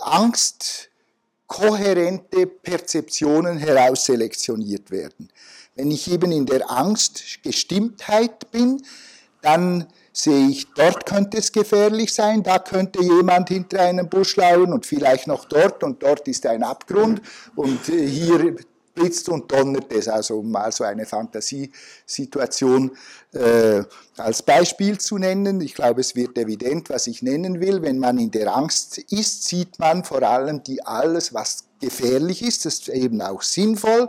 [0.00, 0.91] Angst
[1.52, 5.28] kohärente Perzeptionen herausselektioniert werden.
[5.74, 8.82] Wenn ich eben in der Angstgestimmtheit bin,
[9.42, 14.72] dann sehe ich, dort könnte es gefährlich sein, da könnte jemand hinter einem Busch lauern
[14.72, 17.20] und vielleicht noch dort und dort ist ein Abgrund
[17.54, 18.56] und äh, hier
[18.94, 22.92] blitzt und donnert es, also um mal so eine Fantasiesituation
[23.32, 23.82] äh,
[24.16, 25.60] als Beispiel zu nennen.
[25.60, 27.82] Ich glaube, es wird evident, was ich nennen will.
[27.82, 32.64] Wenn man in der Angst ist, sieht man vor allem die alles, was gefährlich ist,
[32.64, 34.08] das ist eben auch sinnvoll.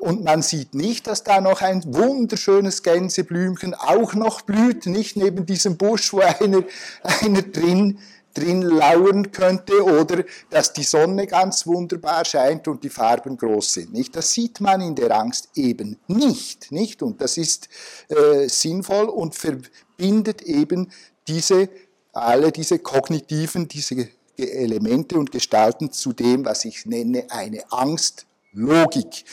[0.00, 5.44] Und man sieht nicht, dass da noch ein wunderschönes Gänseblümchen auch noch blüht, nicht neben
[5.44, 6.62] diesem Busch, wo einer,
[7.02, 7.98] einer drin,
[8.34, 13.92] drin lauern könnte, oder dass die Sonne ganz wunderbar scheint und die Farben groß sind.
[13.92, 14.14] Nicht?
[14.16, 16.70] Das sieht man in der Angst eben nicht.
[16.72, 17.02] nicht?
[17.02, 17.68] Und das ist
[18.08, 20.90] äh, sinnvoll und verbindet eben
[21.26, 21.68] diese,
[22.12, 29.24] alle diese kognitiven, diese Elemente und Gestalten zu dem, was ich nenne, eine Angstlogik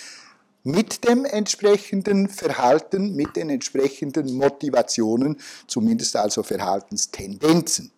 [0.64, 7.92] mit dem entsprechenden Verhalten, mit den entsprechenden Motivationen, zumindest also Verhaltenstendenzen.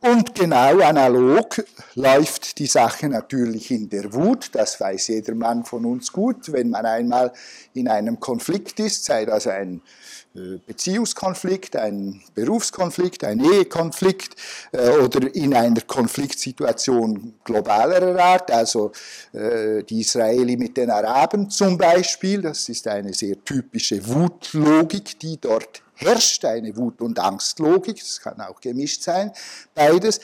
[0.00, 1.64] Und genau analog
[1.96, 6.70] läuft die Sache natürlich in der Wut, das weiß jeder Mann von uns gut, wenn
[6.70, 7.32] man einmal
[7.74, 9.82] in einem Konflikt ist, sei das ein
[10.36, 14.36] äh, Beziehungskonflikt, ein Berufskonflikt, ein Ehekonflikt
[14.70, 18.92] äh, oder in einer Konfliktsituation globalerer Art, also
[19.32, 25.40] äh, die Israeli mit den Araben zum Beispiel, das ist eine sehr typische Wutlogik, die
[25.40, 29.32] dort herrscht, eine Wut- und Angstlogik, das kann auch gemischt sein,
[29.74, 30.20] beides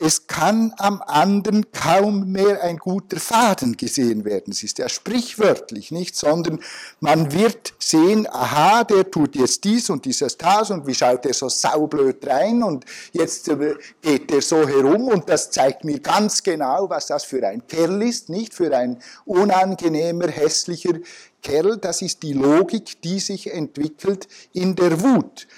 [0.00, 4.52] es kann am anderen kaum mehr ein guter Faden gesehen werden.
[4.52, 6.60] Es ist ja sprichwörtlich, nicht, sondern
[7.00, 11.34] man wird sehen, aha, der tut jetzt dies und dieses das und wie schaut er
[11.34, 16.44] so saublöd rein und jetzt äh, geht er so herum und das zeigt mir ganz
[16.44, 20.94] genau, was das für ein Kerl ist, nicht für ein unangenehmer, hässlicher
[21.42, 21.76] Kerl.
[21.76, 25.48] Das ist die Logik, die sich entwickelt in der Wut.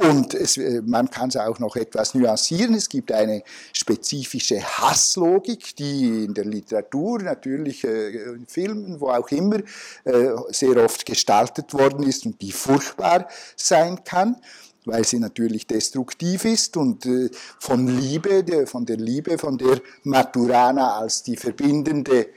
[0.00, 2.74] Und es, äh, man kann es auch noch etwas nuancieren.
[2.74, 3.42] Es gibt eine
[3.74, 9.58] spezifische Hasslogik, die in der Literatur, natürlich äh, in Filmen, wo auch immer,
[10.04, 14.36] äh, sehr oft gestaltet worden ist und die furchtbar sein kann
[14.86, 17.06] weil sie natürlich destruktiv ist und
[17.58, 22.28] von Liebe, von der Liebe, von der Maturana als die verbindende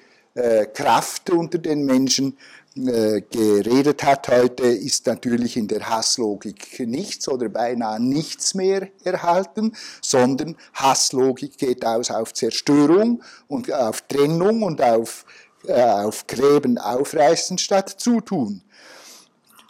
[0.73, 2.37] Kraft unter den Menschen
[2.75, 9.73] äh, geredet hat heute, ist natürlich in der Hasslogik nichts oder beinahe nichts mehr erhalten,
[10.01, 15.23] sondern Hasslogik geht aus auf Zerstörung und auf Trennung und auf,
[15.67, 18.63] äh, auf Gräben aufreißen statt Zutun.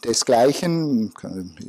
[0.06, 1.14] Desgleichen,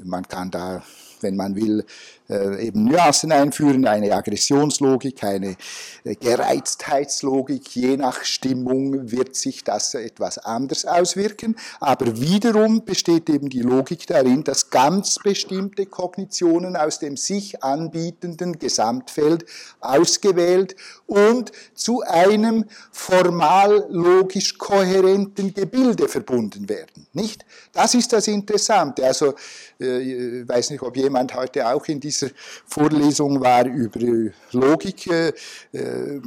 [0.04, 0.84] man kann da
[1.24, 1.84] wenn man will,
[2.28, 5.56] äh, eben Nuancen einführen, eine Aggressionslogik, eine
[6.04, 7.76] äh, Gereiztheitslogik.
[7.76, 11.56] Je nach Stimmung wird sich das etwas anders auswirken.
[11.80, 18.58] Aber wiederum besteht eben die Logik darin, dass ganz bestimmte Kognitionen aus dem sich anbietenden
[18.58, 19.44] Gesamtfeld
[19.80, 20.76] ausgewählt
[21.06, 27.06] und zu einem formal logisch kohärenten Gebilde verbunden werden.
[27.12, 27.44] Nicht?
[27.72, 29.04] Das ist das Interessante.
[29.04, 29.34] Also,
[29.78, 32.32] äh, ich weiß nicht, ob jemand heute auch in dieser
[32.66, 35.32] Vorlesung war über Logik, äh,
[35.72, 36.20] äh,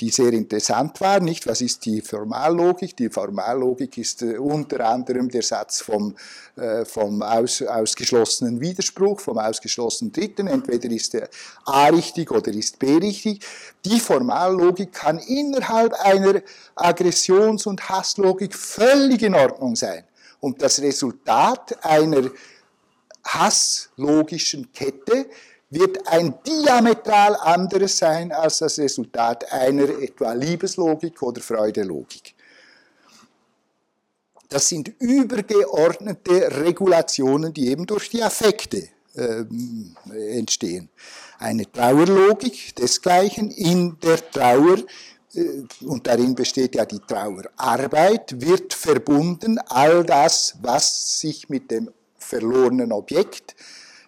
[0.00, 1.20] die sehr interessant war.
[1.20, 1.46] Nicht?
[1.46, 2.96] Was ist die Formallogik?
[2.96, 6.14] Die Formallogik ist unter anderem der Satz vom,
[6.84, 10.46] vom aus, ausgeschlossenen Widerspruch, vom ausgeschlossenen Dritten.
[10.46, 11.16] Entweder ist
[11.64, 13.40] A richtig oder ist B richtig.
[13.84, 16.40] Die Formallogik kann innerhalb einer
[16.74, 20.04] Aggressions- und Hasslogik völlig in Ordnung sein.
[20.40, 22.30] Und das Resultat einer
[23.26, 25.26] hasslogischen Kette
[25.70, 32.34] wird ein diametral anderes sein als das Resultat einer etwa Liebeslogik oder Freudelogik.
[34.48, 39.44] Das sind übergeordnete Regulationen, die eben durch die Affekte äh,
[40.38, 40.88] entstehen.
[41.38, 44.78] Eine Trauerlogik desgleichen in der Trauer
[45.34, 51.90] äh, und darin besteht ja die Trauerarbeit, wird verbunden all das, was sich mit dem
[52.26, 53.54] verlorenen Objekt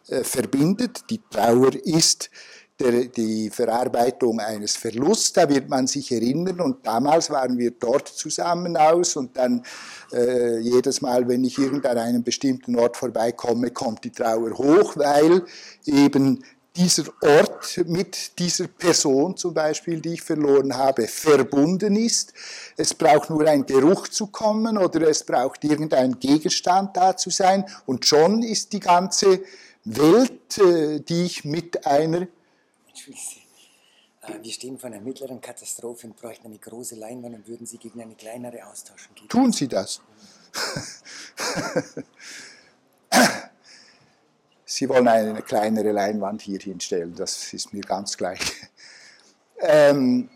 [0.09, 1.05] äh, verbindet.
[1.11, 2.31] Die Trauer ist
[2.79, 5.33] der, die Verarbeitung eines Verlusts.
[5.33, 9.63] Da wird man sich erinnern und damals waren wir dort zusammen aus und dann
[10.13, 14.97] äh, jedes Mal, wenn ich irgendwann an einem bestimmten Ort vorbeikomme, kommt die Trauer hoch,
[14.97, 15.45] weil
[15.85, 16.45] eben
[16.79, 22.33] dieser Ort mit dieser Person zum Beispiel, die ich verloren habe, verbunden ist.
[22.77, 27.65] Es braucht nur ein Geruch zu kommen oder es braucht irgendein Gegenstand da zu sein
[27.87, 29.43] und schon ist die ganze
[29.85, 32.23] Welt, äh, die ich mit einer.
[32.23, 32.29] Äh,
[34.43, 38.01] Wir stehen vor einer mittleren Katastrophe und bräuchten eine große Leinwand und würden sie gegen
[38.01, 39.15] eine kleinere austauschen.
[39.17, 40.01] Geht Tun Sie das.
[44.71, 48.41] Sie wollen eine kleinere Leinwand hier hinstellen, das ist mir ganz gleich.
[49.61, 50.29] Ähm,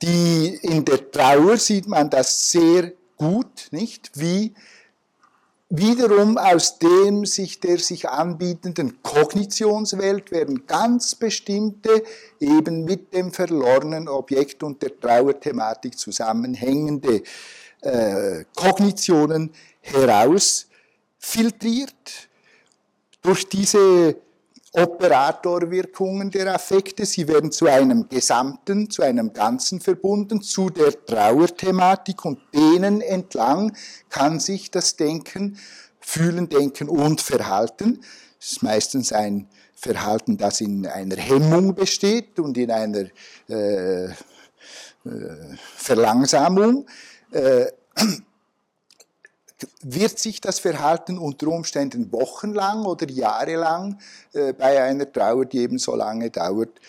[0.00, 4.12] die, in der Trauer sieht man das sehr gut, nicht?
[4.14, 4.54] Wie
[5.68, 12.02] wiederum aus dem sich der sich anbietenden Kognitionswelt werden ganz bestimmte,
[12.40, 17.22] eben mit dem verlorenen Objekt und der Trauerthematik zusammenhängende
[17.82, 19.50] äh, Kognitionen
[19.80, 22.27] herausfiltriert
[23.28, 24.16] durch diese
[24.72, 27.04] Operatorwirkungen der Affekte.
[27.04, 33.76] Sie werden zu einem Gesamten, zu einem Ganzen verbunden, zu der Trauerthematik und denen entlang
[34.08, 35.58] kann sich das Denken,
[36.00, 38.00] Fühlen, Denken und Verhalten,
[38.40, 43.08] das ist meistens ein Verhalten, das in einer Hemmung besteht und in einer
[43.50, 44.14] äh, äh,
[45.76, 46.86] Verlangsamung,
[47.32, 47.66] äh,
[49.82, 53.98] wird sich das Verhalten unter Umständen wochenlang oder jahrelang
[54.32, 56.80] äh, bei einer Trauer, die eben so lange dauert,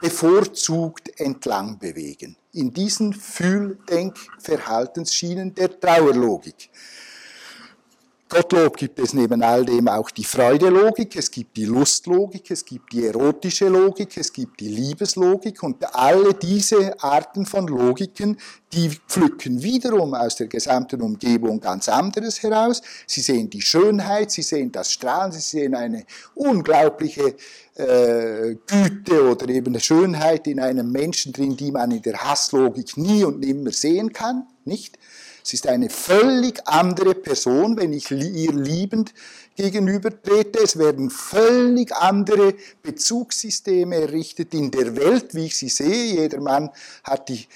[0.00, 2.36] bevorzugt entlang bewegen.
[2.52, 6.70] In diesen Fühl-Denk-Verhaltensschienen der Trauerlogik.
[8.28, 12.92] Gottlob gibt es neben all dem auch die Freudelogik, es gibt die Lustlogik, es gibt
[12.92, 18.36] die erotische Logik, es gibt die Liebeslogik und alle diese Arten von Logiken,
[18.72, 22.82] die pflücken wiederum aus der gesamten Umgebung ganz anderes heraus.
[23.06, 26.04] Sie sehen die Schönheit, sie sehen das Strahlen, sie sehen eine
[26.34, 27.36] unglaubliche
[27.76, 33.22] äh, Güte oder eben Schönheit in einem Menschen drin, die man in der Hasslogik nie
[33.22, 34.98] und nimmer sehen kann, nicht?
[35.46, 39.14] Es ist eine völlig andere Person, wenn ich ihr liebend
[39.54, 40.58] gegenübertrete.
[40.58, 46.20] Es werden völlig andere Bezugssysteme errichtet in der Welt, wie ich sie sehe.
[46.20, 46.70] Jeder Mann
[47.04, 47.46] hat die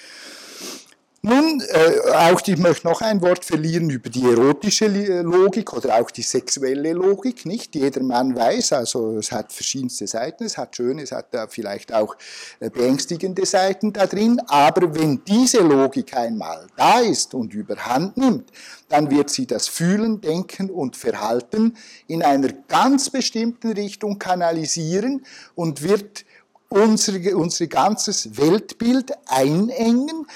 [1.28, 4.86] Nun, äh, auch ich möchte noch ein Wort verlieren über die erotische
[5.24, 7.48] Logik oder auch die sexuelle Logik.
[7.48, 11.48] Nicht jeder Mann weiß, also es hat verschiedenste Seiten, es hat schöne, es hat da
[11.48, 12.16] vielleicht auch
[12.60, 14.40] äh, beängstigende Seiten da drin.
[14.46, 18.52] Aber wenn diese Logik einmal da ist und überhand nimmt,
[18.88, 21.76] dann wird sie das Fühlen, Denken und Verhalten
[22.06, 25.26] in einer ganz bestimmten Richtung kanalisieren
[25.56, 26.24] und wird
[26.70, 30.28] unser, unser ganzes Weltbild einengen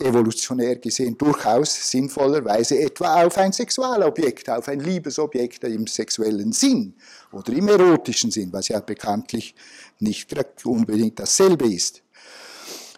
[0.00, 6.94] evolutionär gesehen durchaus sinnvollerweise etwa auf ein Sexualobjekt, auf ein Liebesobjekt im sexuellen Sinn
[7.32, 9.54] oder im erotischen Sinn, was ja bekanntlich
[9.98, 12.02] nicht unbedingt dasselbe ist.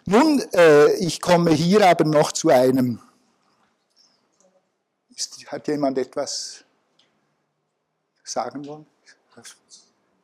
[0.05, 2.99] Nun, äh, ich komme hier aber noch zu einem.
[5.15, 6.63] Ist, hat jemand etwas
[8.23, 8.85] sagen wollen?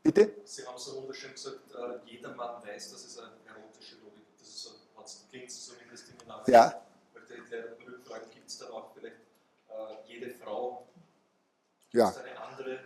[0.02, 0.35] Bitte?
[0.45, 4.39] Sie haben so wunderschön gesagt, äh, jeder Mann weiß, dass es eine erotische Logik gibt.
[4.39, 6.52] Das ist Also klingt es zumindest in Nachrichten.
[6.52, 6.81] Ja.
[7.14, 9.15] Ich möchte ich rückfragen, gibt es dann auch vielleicht
[9.69, 10.88] äh, jede Frau?
[11.91, 12.07] Ja.
[12.07, 12.80] Eine andere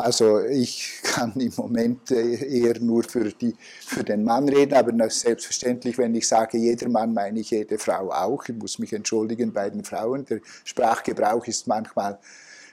[0.00, 3.54] also ich kann im Moment äh, eher nur für, die,
[3.84, 8.10] für den Mann reden, aber selbstverständlich, wenn ich sage jeder Mann, meine ich jede Frau
[8.10, 8.42] auch.
[8.48, 10.24] Ich muss mich entschuldigen bei den Frauen.
[10.24, 12.18] Der Sprachgebrauch ist manchmal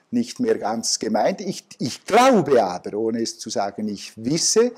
[0.10, 1.42] nicht mehr ganz gemeint.
[1.42, 4.72] Ich, ich glaube aber, ohne es zu sagen, ich wisse,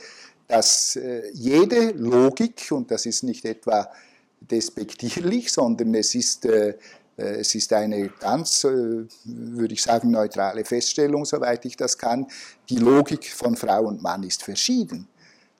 [0.47, 3.91] dass äh, jede Logik, und das ist nicht etwa
[4.41, 6.75] despektierlich, sondern es ist äh,
[7.19, 12.27] äh, es ist eine ganz, äh, würde ich sagen, neutrale Feststellung, soweit ich das kann.
[12.69, 15.07] Die Logik von Frau und Mann ist verschieden.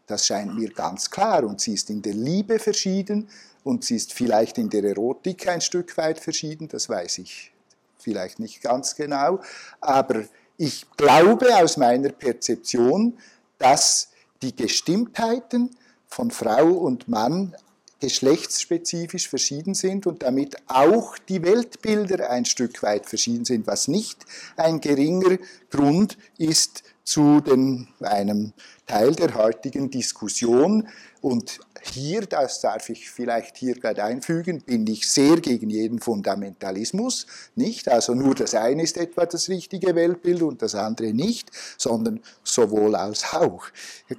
[0.07, 1.43] Das scheint mir ganz klar.
[1.43, 3.27] Und sie ist in der Liebe verschieden
[3.63, 6.67] und sie ist vielleicht in der Erotik ein Stück weit verschieden.
[6.67, 7.51] Das weiß ich
[7.97, 9.41] vielleicht nicht ganz genau.
[9.81, 10.23] Aber
[10.57, 13.17] ich glaube aus meiner Perzeption,
[13.57, 14.09] dass
[14.41, 15.75] die Gestimmtheiten
[16.07, 17.55] von Frau und Mann
[17.99, 24.25] geschlechtsspezifisch verschieden sind und damit auch die Weltbilder ein Stück weit verschieden sind, was nicht
[24.55, 25.37] ein geringer
[25.69, 28.53] Grund ist zu den, einem
[28.87, 30.87] Teil der heutigen Diskussion.
[31.21, 37.27] Und hier, das darf ich vielleicht hier gerade einfügen, bin ich sehr gegen jeden Fundamentalismus.
[37.55, 42.21] Nicht, also nur das eine ist etwa das richtige Weltbild und das andere nicht, sondern
[42.43, 43.65] sowohl als auch.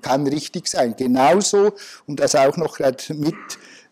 [0.03, 0.95] Kann richtig sein.
[0.97, 1.73] Genauso,
[2.07, 3.35] um das auch noch gerade mit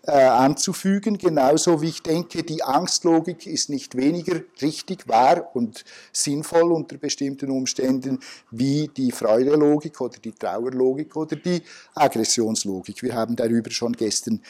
[0.08, 6.72] äh, anzufügen, genauso wie ich denke, die Angstlogik ist nicht weniger richtig, wahr und sinnvoll
[6.72, 8.18] unter bestimmten Umständen
[8.50, 11.62] wie die Freudelogik oder die Trauerlogik oder die
[11.94, 13.02] Aggressionslogik.
[13.02, 14.40] Wir haben darüber schon gestern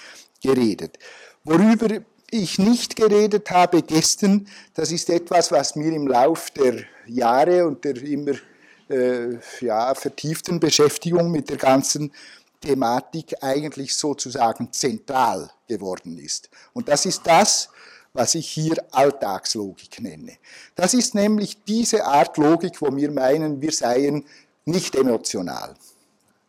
[0.41, 0.97] geredet.
[1.43, 7.67] Worüber ich nicht geredet habe gestern, das ist etwas, was mir im Lauf der Jahre
[7.67, 8.35] und der immer
[8.89, 12.13] äh, ja, vertieften Beschäftigung mit der ganzen
[12.61, 16.51] Thematik eigentlich sozusagen zentral geworden ist.
[16.73, 17.69] Und das ist das,
[18.13, 20.33] was ich hier Alltagslogik nenne.
[20.75, 24.25] Das ist nämlich diese Art Logik, wo wir meinen, wir seien
[24.65, 25.75] nicht emotional.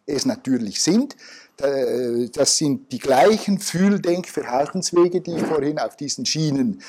[0.06, 1.16] Es natürlich sind,
[1.58, 6.82] das sind die gleichen Fühl-, Denk-, Verhaltenswege, die ich vorhin auf diesen Schienen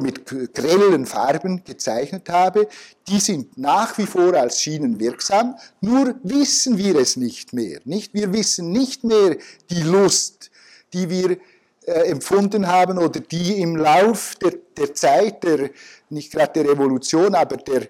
[0.00, 2.68] mit grellen Farben gezeichnet habe,
[3.08, 7.80] die sind nach wie vor als Schienen wirksam, nur wissen wir es nicht mehr.
[7.84, 8.14] Nicht?
[8.14, 9.36] Wir wissen nicht mehr
[9.70, 10.50] die Lust,
[10.92, 11.38] die wir
[11.86, 15.70] äh, empfunden haben oder die im Lauf der, der Zeit, der,
[16.10, 17.88] nicht gerade der Revolution, aber der,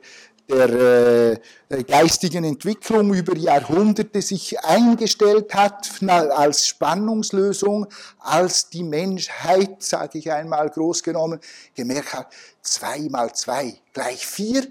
[0.52, 7.86] der äh, geistigen Entwicklung über Jahrhunderte sich eingestellt hat als Spannungslösung,
[8.18, 11.40] als die Menschheit, sage ich einmal groß genommen,
[11.74, 14.66] gemerkt hat, zwei mal zwei gleich vier,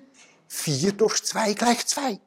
[0.47, 2.19] vier durch zwei gleich zwei.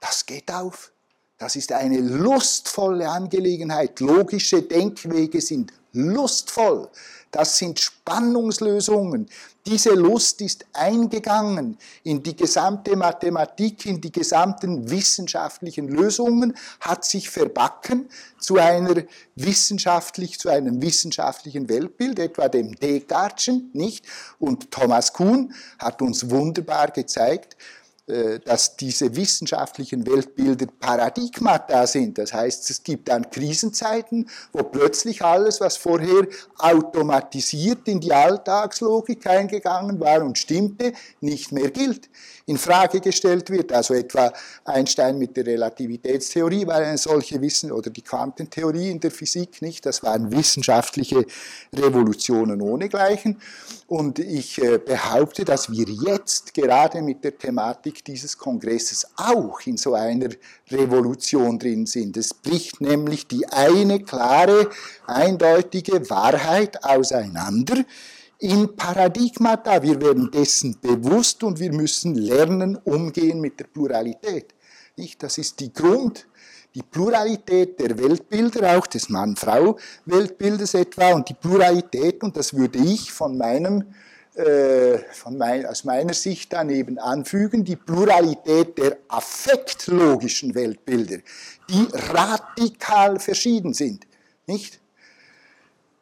[0.00, 0.92] Das geht auf.
[1.38, 4.00] Das ist eine lustvolle Angelegenheit.
[4.00, 6.88] Logische Denkwege sind lustvoll.
[7.34, 9.28] Das sind Spannungslösungen.
[9.66, 17.28] Diese Lust ist eingegangen in die gesamte Mathematik, in die gesamten wissenschaftlichen Lösungen, hat sich
[17.28, 18.08] verbacken
[18.38, 19.02] zu einer
[19.34, 24.06] wissenschaftlich, zu einem wissenschaftlichen Weltbild, etwa dem Descartes'chen, nicht?
[24.38, 27.56] Und Thomas Kuhn hat uns wunderbar gezeigt,
[28.06, 32.18] dass diese wissenschaftlichen Weltbilder Paradigmata sind.
[32.18, 36.26] Das heißt, es gibt dann Krisenzeiten, wo plötzlich alles, was vorher
[36.58, 42.10] automatisiert in die Alltagslogik eingegangen war und stimmte, nicht mehr gilt,
[42.46, 43.72] in Frage gestellt wird.
[43.72, 44.32] Also etwa
[44.64, 49.86] Einstein mit der Relativitätstheorie war eine solche Wissen oder die Quantentheorie in der Physik nicht.
[49.86, 51.24] Das waren wissenschaftliche
[51.72, 53.40] Revolutionen ohnegleichen.
[53.86, 59.76] Und ich äh, behaupte, dass wir jetzt gerade mit der Thematik dieses Kongresses auch in
[59.76, 60.30] so einer
[60.70, 62.16] Revolution drin sind.
[62.16, 64.70] Es bricht nämlich die eine klare,
[65.06, 67.84] eindeutige Wahrheit auseinander
[68.38, 69.82] in Paradigmata.
[69.82, 74.54] Wir werden dessen bewusst und wir müssen lernen, umgehen mit der Pluralität.
[74.96, 75.22] Nicht?
[75.22, 76.26] Das ist die Grund,
[76.74, 83.12] die Pluralität der Weltbilder, auch des Mann-Frau-Weltbildes etwa, und die Pluralität, und das würde ich
[83.12, 83.84] von meinem
[84.34, 91.18] äh, von mein, aus meiner Sicht daneben anfügen, die Pluralität der affektlogischen Weltbilder,
[91.70, 94.08] die radikal verschieden sind.
[94.48, 94.80] Nicht?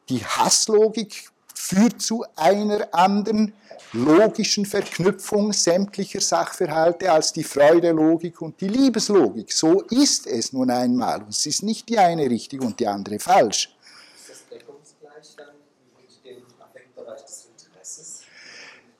[0.08, 1.28] Die Hasslogik
[1.62, 3.52] führt zu einer anderen
[3.92, 9.52] logischen Verknüpfung sämtlicher Sachverhalte als die Freudelogik und die Liebeslogik.
[9.52, 11.24] So ist es nun einmal.
[11.28, 13.76] Es ist nicht die eine richtig und die andere falsch.
[14.16, 15.54] Ist das deckungsgleich dann
[16.00, 17.48] mit dem Affektbereich des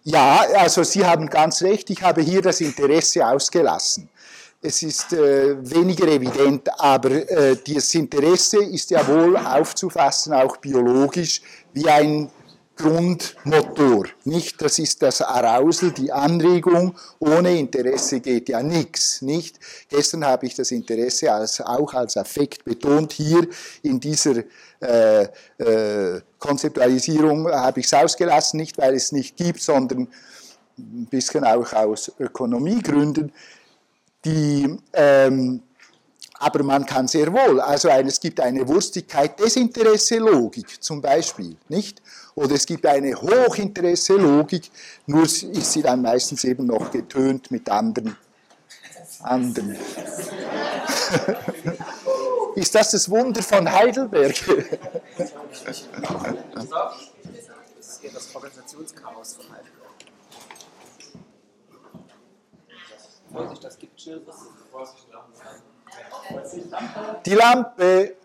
[0.04, 4.08] ja, also Sie haben ganz recht, ich habe hier das Interesse ausgelassen.
[4.60, 11.40] es ist äh, weniger evident, aber äh, das Interesse ist ja wohl aufzufassen, auch biologisch,
[11.72, 12.28] wie ein
[12.76, 14.06] Grundmotor.
[14.24, 16.94] Nicht, das ist das Arousal, die Anregung.
[17.18, 19.22] Ohne Interesse geht ja nichts.
[19.22, 19.58] Nicht?
[19.88, 23.12] Gestern habe ich das Interesse als, auch als Affekt betont.
[23.12, 23.46] Hier
[23.82, 24.42] in dieser
[24.80, 25.28] äh,
[25.58, 30.08] äh, Konzeptualisierung habe ich es ausgelassen, nicht weil es nicht gibt, sondern
[30.78, 33.32] ein bisschen auch aus Ökonomiegründen
[34.24, 35.62] die, ähm,
[36.42, 42.02] aber man kann sehr wohl, also ein, es gibt eine Wurstigkeit, Desinteresse-Logik zum Beispiel, nicht?
[42.34, 44.68] Oder es gibt eine Hochinteresse-Logik,
[45.06, 48.16] nur ist sie dann meistens eben noch getönt mit anderen.
[49.20, 49.76] anderen.
[52.56, 54.34] ist das das Wunder von Heidelberg?
[55.16, 55.30] Das
[55.68, 55.88] ist
[58.14, 59.72] das Organisationschaos von Heidelberg.
[63.32, 64.34] Vorsicht, das gibt Schildes.
[64.72, 65.06] Vorsicht,
[67.24, 68.16] Die Lampe.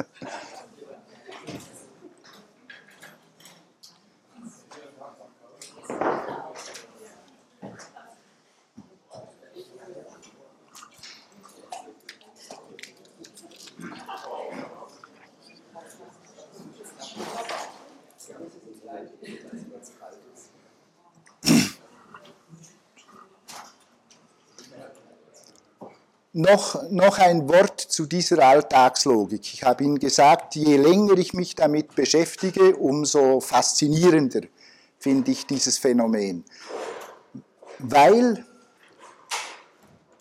[26.43, 29.53] Noch, noch ein Wort zu dieser Alltagslogik.
[29.53, 34.41] Ich habe Ihnen gesagt, je länger ich mich damit beschäftige, umso faszinierender
[34.99, 36.43] finde ich dieses Phänomen.
[37.79, 38.43] Weil,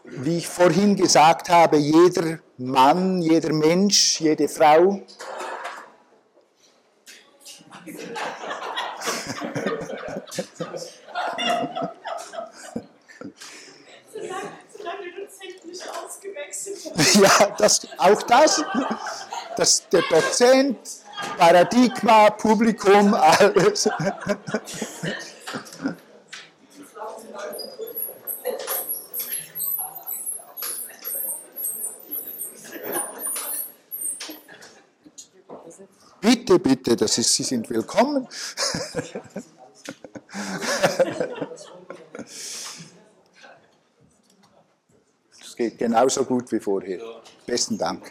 [0.05, 5.03] wie ich vorhin gesagt habe, jeder Mann, jeder Mensch, jede Frau
[17.15, 18.65] Ja, das, auch das,
[19.57, 20.79] das, der Dozent,
[21.39, 23.89] Paradigma, Publikum, alles.
[36.21, 38.29] Bitte, bitte, das ist, Sie sind willkommen.
[45.53, 46.99] Es geht genauso gut wie vorher.
[47.45, 48.11] Besten Dank.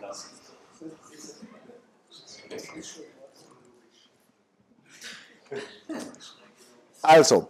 [7.02, 7.48] Also,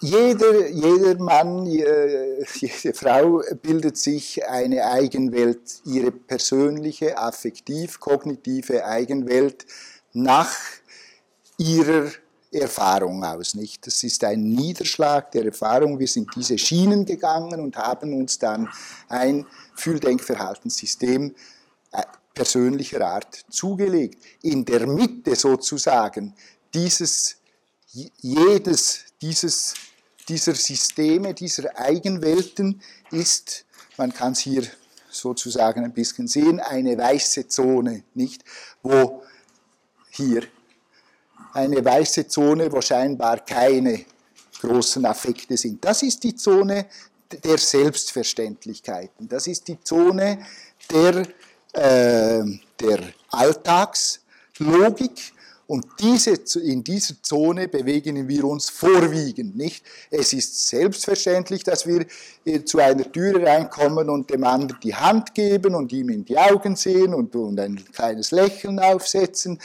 [0.00, 9.64] jeder, jeder Mann, jede Frau bildet sich eine Eigenwelt, ihre persönliche, affektiv, kognitive Eigenwelt
[10.12, 10.56] nach
[11.56, 12.10] ihrer
[12.52, 13.86] Erfahrung aus, nicht?
[13.86, 15.98] Das ist ein Niederschlag der Erfahrung.
[15.98, 18.68] Wir sind diese Schienen gegangen und haben uns dann
[19.08, 19.46] ein
[19.76, 21.34] Fühldenkverhaltenssystem
[21.92, 22.02] äh,
[22.34, 24.22] persönlicher Art zugelegt.
[24.42, 26.34] In der Mitte sozusagen
[26.74, 27.36] dieses,
[27.92, 29.74] jedes dieses,
[30.28, 33.64] dieser Systeme, dieser Eigenwelten ist,
[33.96, 34.64] man kann es hier
[35.10, 38.44] sozusagen ein bisschen sehen, eine weiße Zone, nicht?
[38.82, 39.22] Wo
[40.10, 40.44] hier
[41.52, 44.04] eine weiße Zone, wo scheinbar keine
[44.60, 45.84] großen Affekte sind.
[45.84, 46.86] Das ist die Zone
[47.44, 49.28] der Selbstverständlichkeiten.
[49.28, 50.38] Das ist die Zone
[50.90, 51.26] der,
[51.72, 52.42] äh,
[52.80, 53.00] der
[53.30, 55.32] Alltagslogik.
[55.70, 56.32] Und diese,
[56.64, 59.54] in dieser Zone bewegen wir uns vorwiegend.
[59.54, 59.84] Nicht?
[60.10, 62.06] Es ist selbstverständlich, dass wir
[62.44, 66.36] äh, zu einer Türe reinkommen und dem anderen die Hand geben und ihm in die
[66.36, 69.60] Augen sehen und, und ein kleines Lächeln aufsetzen.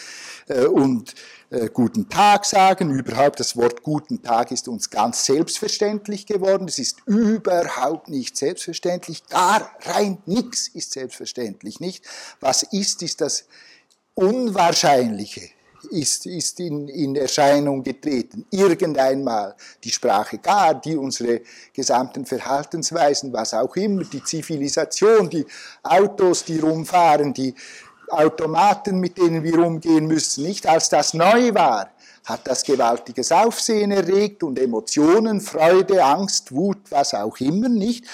[0.48, 1.16] Äh, und
[1.50, 2.92] äh, guten Tag sagen.
[2.92, 6.68] Überhaupt das Wort guten Tag ist uns ganz selbstverständlich geworden.
[6.68, 9.26] Es ist überhaupt nicht selbstverständlich.
[9.26, 12.06] Gar rein nichts ist selbstverständlich, nicht?
[12.42, 13.46] Was ist, ist das
[14.14, 15.55] Unwahrscheinliche
[15.92, 18.46] ist, ist in, in Erscheinung getreten.
[18.52, 21.42] Irgendeinmal die Sprache gar, die unsere
[21.74, 25.46] gesamten Verhaltensweisen, was auch immer, die Zivilisation, die
[25.84, 27.54] Autos, die rumfahren, die
[28.10, 31.90] Automaten, mit denen wir umgehen müssen, nicht als das neu war,
[32.26, 38.06] hat das gewaltiges Aufsehen erregt und Emotionen, Freude, Angst, Wut, was auch immer, nicht?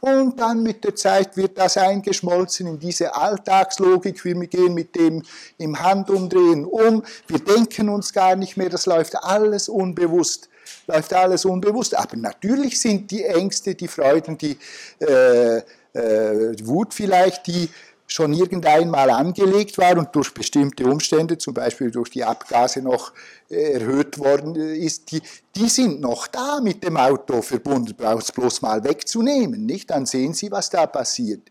[0.00, 4.24] Und dann mit der Zeit wird das eingeschmolzen in diese Alltagslogik.
[4.24, 5.22] Wir gehen mit dem
[5.58, 7.02] im Handumdrehen um.
[7.26, 8.70] Wir denken uns gar nicht mehr.
[8.70, 10.48] Das läuft alles unbewusst.
[10.86, 11.96] Läuft alles unbewusst.
[11.96, 14.56] Aber natürlich sind die Ängste, die Freuden, die
[15.00, 15.58] äh,
[15.92, 17.68] äh, Wut vielleicht, die
[18.12, 23.12] schon irgendeinmal angelegt war und durch bestimmte Umstände, zum Beispiel durch die Abgase noch
[23.48, 25.22] äh, erhöht worden ist, die,
[25.54, 29.90] die sind noch da mit dem Auto verbunden, braucht es bloß mal wegzunehmen, nicht?
[29.90, 31.50] Dann sehen Sie, was da passiert.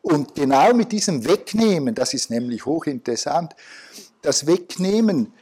[0.00, 3.54] Und genau mit diesem Wegnehmen, das ist nämlich hochinteressant,
[4.22, 5.34] das Wegnehmen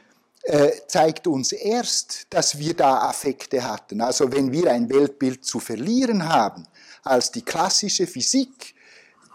[0.43, 4.01] äh, zeigt uns erst, dass wir da Affekte hatten.
[4.01, 6.67] Also wenn wir ein Weltbild zu verlieren haben,
[7.03, 8.75] als die klassische Physik,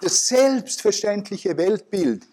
[0.02, 2.24] das selbstverständliche Weltbild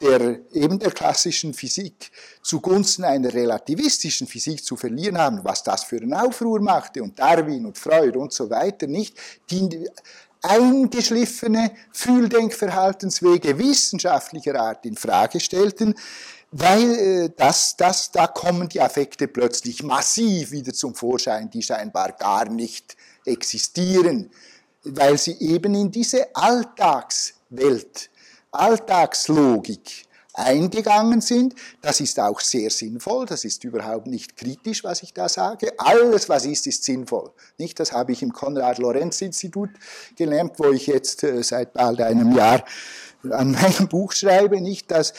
[0.00, 2.10] der, eben der klassischen Physik
[2.42, 7.66] zugunsten einer relativistischen Physik zu verlieren haben, was das für einen Aufruhr machte und Darwin
[7.66, 9.14] und Freud und so weiter, nicht
[9.50, 9.88] die
[10.42, 15.94] eingeschliffene Fühldenkverhaltenswege wissenschaftlicher Art in Frage stellten,
[16.50, 22.12] weil äh, das, das, da kommen die Affekte plötzlich massiv wieder zum Vorschein, die scheinbar
[22.12, 24.30] gar nicht existieren
[24.84, 28.10] weil sie eben in diese Alltagswelt,
[28.50, 31.54] Alltagslogik eingegangen sind.
[31.82, 35.72] Das ist auch sehr sinnvoll, das ist überhaupt nicht kritisch, was ich da sage.
[35.78, 37.32] Alles, was ist, ist sinnvoll.
[37.58, 37.78] Nicht?
[37.80, 39.70] Das habe ich im Konrad-Lorenz-Institut
[40.16, 42.64] gelernt, wo ich jetzt äh, seit bald einem Jahr
[43.30, 44.60] an meinem Buch schreibe.
[44.60, 45.12] Nicht, dass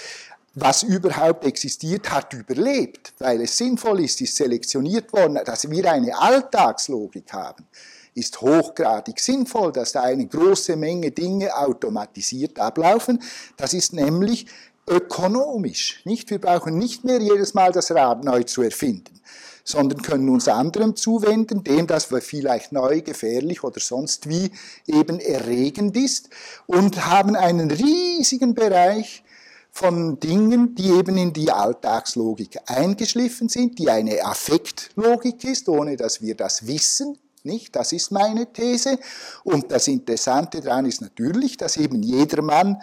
[0.53, 6.17] was überhaupt existiert, hat überlebt, weil es sinnvoll ist, ist selektioniert worden, dass wir eine
[6.19, 7.65] Alltagslogik haben
[8.13, 13.21] ist hochgradig sinnvoll, dass da eine große Menge Dinge automatisiert ablaufen.
[13.57, 14.47] Das ist nämlich
[14.87, 16.01] ökonomisch.
[16.05, 16.29] Nicht?
[16.29, 19.21] Wir brauchen nicht mehr jedes Mal das Rad neu zu erfinden,
[19.63, 24.51] sondern können uns anderem zuwenden, dem das vielleicht neu, gefährlich oder sonst wie
[24.87, 26.29] eben erregend ist
[26.65, 29.23] und haben einen riesigen Bereich
[29.71, 36.21] von Dingen, die eben in die Alltagslogik eingeschliffen sind, die eine Affektlogik ist, ohne dass
[36.21, 37.75] wir das wissen, nicht?
[37.75, 38.97] Das ist meine These.
[39.43, 42.81] Und das Interessante daran ist natürlich, dass eben jedermann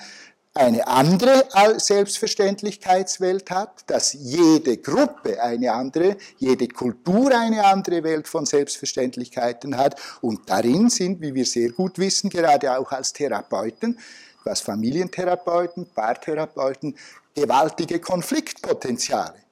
[0.54, 1.44] eine andere
[1.76, 10.00] Selbstverständlichkeitswelt hat, dass jede Gruppe eine andere, jede Kultur eine andere Welt von Selbstverständlichkeiten hat.
[10.20, 13.98] Und darin sind, wie wir sehr gut wissen, gerade auch als Therapeuten,
[14.44, 16.96] was Familientherapeuten, Paartherapeuten,
[17.34, 19.47] gewaltige Konfliktpotenziale.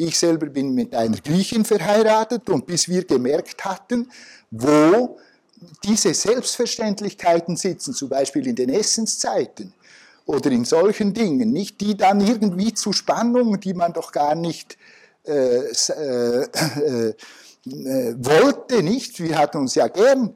[0.00, 4.10] Ich selber bin mit einer Griechin verheiratet und bis wir gemerkt hatten,
[4.50, 5.18] wo
[5.84, 9.74] diese Selbstverständlichkeiten sitzen, zum Beispiel in den Essenszeiten
[10.24, 14.78] oder in solchen Dingen, nicht die dann irgendwie zu Spannungen, die man doch gar nicht
[15.26, 17.14] äh, äh, äh,
[18.16, 19.20] wollte, nicht?
[19.22, 20.32] Wir hatten uns ja gern,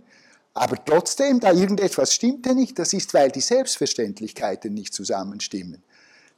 [0.53, 5.83] aber trotzdem, da irgendetwas stimmte nicht, das ist, weil die Selbstverständlichkeiten nicht zusammenstimmen.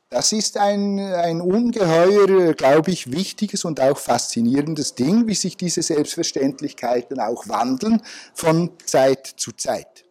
[0.08, 5.82] Das ist ein, ein ungeheuer, glaube ich, wichtiges und auch faszinierendes Ding, wie sich diese
[5.82, 8.00] Selbstverständlichkeiten auch wandeln
[8.32, 10.04] von Zeit zu Zeit.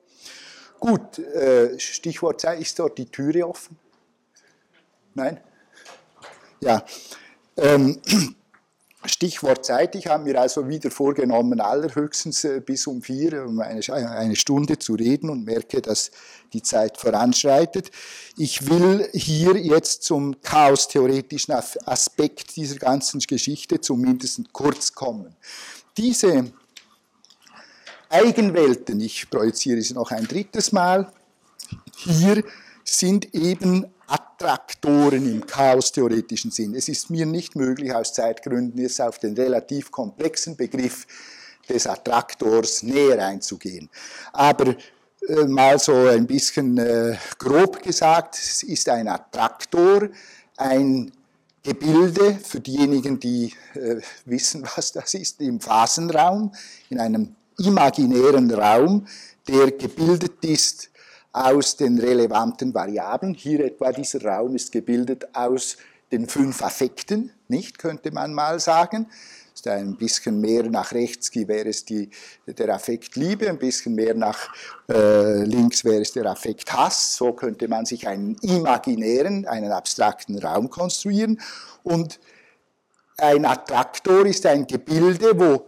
[0.82, 3.80] Gut, äh, Stichwort Zeit, ist dort die Türe offen?
[5.14, 5.40] Nein?
[6.60, 6.84] Ja.
[7.56, 8.02] Ähm,
[9.08, 9.96] Stichwort Zeit.
[9.96, 14.80] Ich habe mir also wieder vorgenommen, allerhöchstens äh, bis um vier, um eine, eine Stunde
[14.80, 16.12] zu reden und merke, dass
[16.54, 17.92] die Zeit voranschreitet.
[18.38, 25.36] Ich will hier jetzt zum chaostheoretischen Aspekt dieser ganzen Geschichte zumindest kurz kommen.
[25.98, 26.52] Diese
[28.10, 31.12] Eigenwelten, ich projiziere sie noch ein drittes Mal,
[31.96, 32.44] hier
[32.84, 36.76] sind eben Attraktoren im chaostheoretischen Sinn.
[36.76, 41.08] Es ist mir nicht möglich, aus Zeitgründen jetzt auf den relativ komplexen Begriff
[41.68, 43.90] des Attraktors näher einzugehen.
[44.34, 44.76] Aber
[45.28, 50.10] äh, mal so ein bisschen äh, grob gesagt, ist ein Attraktor
[50.58, 51.12] ein
[51.64, 56.54] Gebilde, für diejenigen, die äh, wissen, was das ist, im Phasenraum,
[56.90, 59.08] in einem imaginären Raum,
[59.48, 60.90] der gebildet ist
[61.36, 63.34] aus den relevanten Variablen.
[63.34, 65.76] Hier etwa dieser Raum ist gebildet aus
[66.12, 69.08] den fünf Affekten, nicht, könnte man mal sagen.
[69.54, 72.10] Ist ein bisschen mehr nach rechts wäre es die,
[72.48, 74.50] der Affekt Liebe, ein bisschen mehr nach
[74.90, 77.18] äh, links wäre es der Affekt Hass.
[77.18, 81.42] So könnte man sich einen imaginären, einen abstrakten Raum konstruieren.
[81.84, 82.20] Und
[83.18, 85.66] ein Attraktor ist ein Gebilde, wo,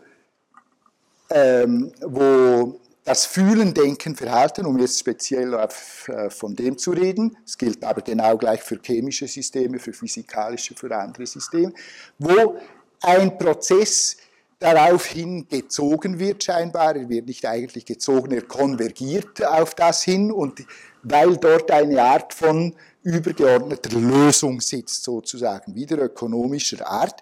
[1.30, 7.38] ähm, wo das Fühlen, Denken, Verhalten, um jetzt speziell auf, äh, von dem zu reden,
[7.46, 11.72] es gilt aber genau gleich für chemische Systeme, für physikalische, für andere Systeme,
[12.20, 12.58] wo
[13.02, 14.18] ein Prozess
[14.60, 16.98] daraufhin gezogen wird scheinbar.
[16.98, 20.66] Er wird nicht eigentlich gezogen, er konvergiert auf das hin und
[21.02, 27.22] weil dort eine Art von übergeordneter Lösung sitzt, sozusagen, wieder ökonomischer Art.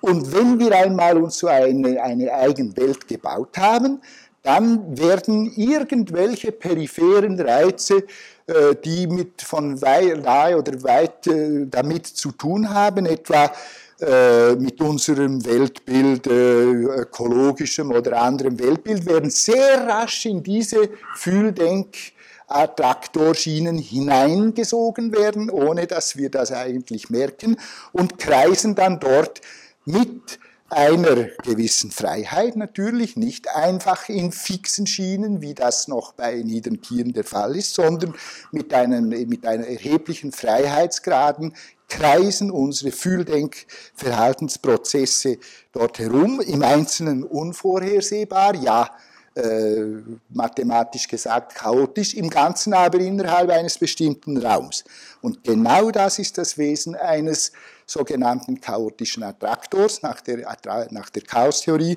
[0.00, 4.00] Und wenn wir einmal uns so eine, eine eigene Welt gebaut haben,
[4.46, 8.04] dann werden irgendwelche peripheren Reize,
[8.46, 13.50] äh, die mit von nahe oder weit äh, damit zu tun haben, etwa
[14.00, 22.12] äh, mit unserem Weltbild, ökologischem oder anderem Weltbild, werden sehr rasch in diese Fühldenk-
[22.48, 27.56] Traktorschienen hineingesogen werden, ohne dass wir das eigentlich merken,
[27.90, 29.40] und kreisen dann dort
[29.84, 36.82] mit einer gewissen Freiheit natürlich, nicht einfach in fixen Schienen, wie das noch bei niederen
[36.82, 38.14] Tieren der Fall ist, sondern
[38.52, 41.54] mit, einem, mit einer erheblichen Freiheitsgraden
[41.88, 45.38] kreisen unsere Fühldenkverhaltensprozesse
[45.72, 48.90] dort herum, im Einzelnen unvorhersehbar, ja,
[49.36, 54.82] äh, mathematisch gesagt chaotisch, im Ganzen aber innerhalb eines bestimmten Raums.
[55.20, 57.52] Und genau das ist das Wesen eines
[57.86, 60.44] sogenannten chaotischen Attraktors nach der,
[60.90, 61.96] nach der Chaostheorie,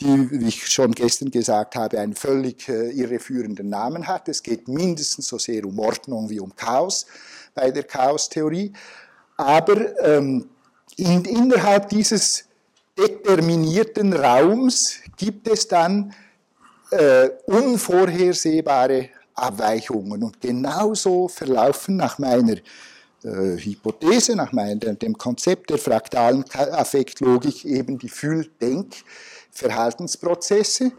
[0.00, 4.28] die, wie ich schon gestern gesagt habe, einen völlig äh, irreführenden Namen hat.
[4.28, 7.06] Es geht mindestens so sehr um Ordnung wie um Chaos
[7.54, 8.72] bei der Chaostheorie.
[9.36, 10.50] Aber ähm,
[10.96, 12.44] in, innerhalb dieses
[12.98, 16.12] determinierten Raums gibt es dann
[16.90, 20.22] äh, unvorhersehbare Abweichungen.
[20.24, 22.56] Und genauso verlaufen nach meiner
[23.24, 30.92] äh, Hypothese, nach meinem, dem Konzept der fraktalen Affektlogik eben die Fühl-Denk-Verhaltensprozesse.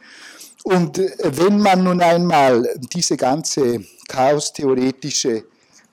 [0.64, 5.44] Und äh, wenn man nun einmal diese ganze chaostheoretische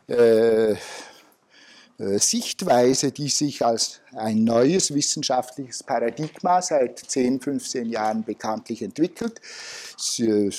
[0.09, 0.77] äh,
[1.99, 9.41] äh, Sichtweise, die sich als ein neues wissenschaftliches Paradigma seit 10, 15 Jahren bekanntlich entwickelt,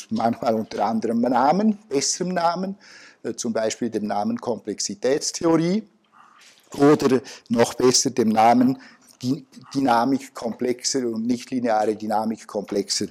[0.10, 2.78] manchmal unter anderem Namen, besserem Namen,
[3.36, 5.84] zum Beispiel dem Namen Komplexitätstheorie
[6.78, 8.80] oder noch besser dem Namen
[9.74, 13.08] Dynamik komplexer und nichtlineare Dynamik komplexer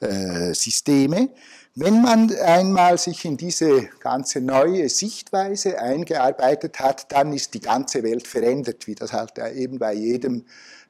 [0.00, 1.30] äh, Systeme.
[1.74, 8.02] Wenn man einmal sich in diese ganze neue Sichtweise eingearbeitet hat, dann ist die ganze
[8.02, 10.44] Welt verändert, wie das halt eben bei jedem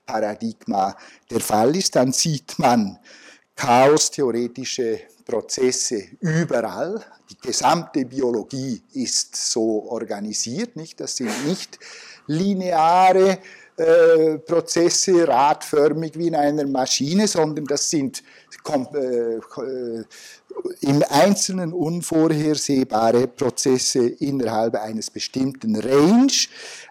[0.05, 0.97] Paradigma
[1.31, 1.97] der Fall ist.
[1.97, 2.99] Dann sieht man
[3.57, 7.05] chaostheoretische Prozesse überall.
[7.43, 11.01] Die gesamte Biologie ist so organisiert, nicht?
[11.01, 11.79] Das sind nicht
[12.27, 13.39] lineare
[13.77, 18.23] äh, Prozesse radförmig wie in einer Maschine, sondern das sind
[18.65, 19.39] äh,
[20.81, 26.33] im Einzelnen unvorhersehbare Prozesse innerhalb eines bestimmten Range,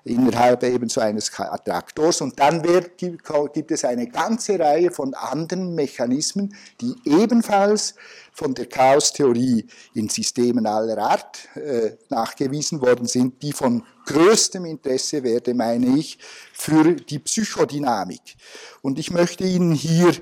[0.04, 2.22] innerhalb ebenso eines Attraktors.
[2.22, 7.96] Und dann wird, gibt es eine ganze Reihe von anderen Mechanismen, die ebenfalls
[8.34, 15.24] von der Chaostheorie in Systemen aller Art äh, nachgewiesen worden sind, die von größtem Interesse
[15.24, 16.20] werden, meine ich,
[16.54, 18.36] für die Psychodynamik.
[18.82, 20.14] Und ich möchte Ihnen hier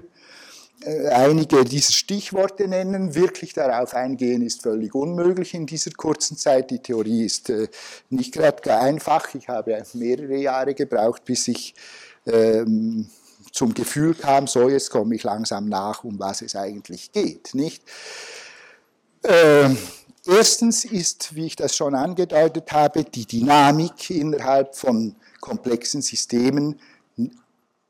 [1.12, 3.16] einige dieser Stichworte nennen.
[3.16, 6.72] Wirklich darauf eingehen ist völlig unmöglich in dieser kurzen Zeit.
[6.72, 7.68] Die Theorie ist äh,
[8.10, 9.34] nicht gerade einfach.
[9.36, 11.76] Ich habe mehrere Jahre gebraucht, bis ich
[12.26, 13.08] ähm,
[13.52, 17.54] zum Gefühl kam, so jetzt komme ich langsam nach, um was es eigentlich geht.
[17.54, 17.84] Nicht?
[19.24, 19.78] Ähm,
[20.26, 26.80] erstens ist, wie ich das schon angedeutet habe, die Dynamik innerhalb von komplexen Systemen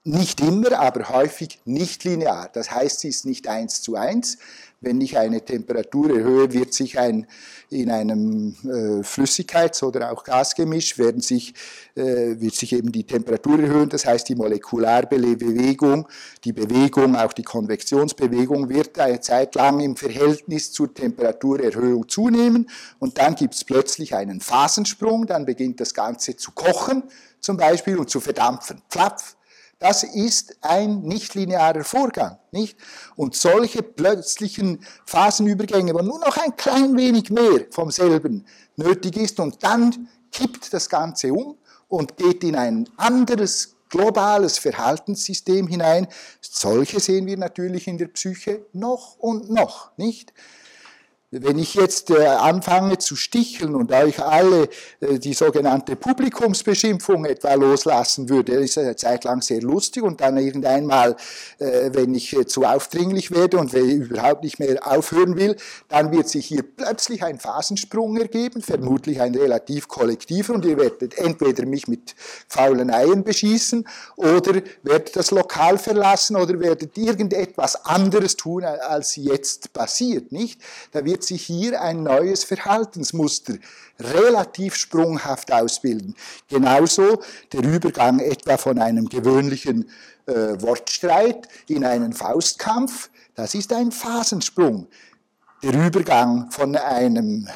[0.05, 2.49] nicht immer, aber häufig nicht linear.
[2.51, 4.37] Das heißt, sie ist nicht eins zu eins.
[4.81, 7.25] Wenn ich eine Temperatur erhöhe, wird sich ein,
[7.69, 11.53] in einem äh, Flüssigkeits- oder auch Gasgemisch werden sich,
[11.95, 13.87] äh, wird sich eben die Temperatur erhöhen.
[13.87, 16.09] Das heißt, die Molekularbewegung,
[16.43, 22.69] die Bewegung, auch die Konvektionsbewegung wird eine Zeit lang im Verhältnis zur Temperaturerhöhung zunehmen.
[22.99, 25.27] Und dann gibt es plötzlich einen Phasensprung.
[25.27, 27.03] Dann beginnt das Ganze zu kochen
[27.39, 28.81] zum Beispiel und zu verdampfen.
[28.89, 29.37] Pflapf
[29.79, 32.77] das ist ein nichtlinearer Vorgang, nicht?
[33.15, 38.45] Und solche plötzlichen Phasenübergänge, wo nur noch ein klein wenig mehr vom selben
[38.75, 45.67] nötig ist und dann kippt das Ganze um und geht in ein anderes globales Verhaltenssystem
[45.67, 46.07] hinein.
[46.41, 50.33] Solche sehen wir natürlich in der Psyche noch und noch, nicht?
[51.41, 54.69] Wenn ich jetzt äh, anfange zu sticheln und euch alle
[54.99, 60.37] äh, die sogenannte Publikumsbeschimpfung etwa loslassen würde, ist eine Zeit lang sehr lustig und dann
[60.37, 61.15] irgendeinmal,
[61.57, 65.55] äh, wenn ich zu aufdringlich werde und überhaupt nicht mehr aufhören will,
[65.87, 71.17] dann wird sich hier plötzlich ein Phasensprung ergeben, vermutlich ein relativ kollektiver und ihr werdet
[71.17, 72.15] entweder mich mit
[72.47, 73.87] faulen Eiern beschießen
[74.17, 80.61] oder werdet das Lokal verlassen oder werdet irgendetwas anderes tun, als jetzt passiert, nicht?
[80.91, 83.55] Da wird sich hier ein neues Verhaltensmuster
[83.99, 86.15] relativ sprunghaft ausbilden.
[86.47, 87.21] Genauso
[87.51, 89.89] der Übergang etwa von einem gewöhnlichen
[90.25, 94.87] äh, Wortstreit in einen Faustkampf, das ist ein Phasensprung.
[95.61, 97.47] Der Übergang von einem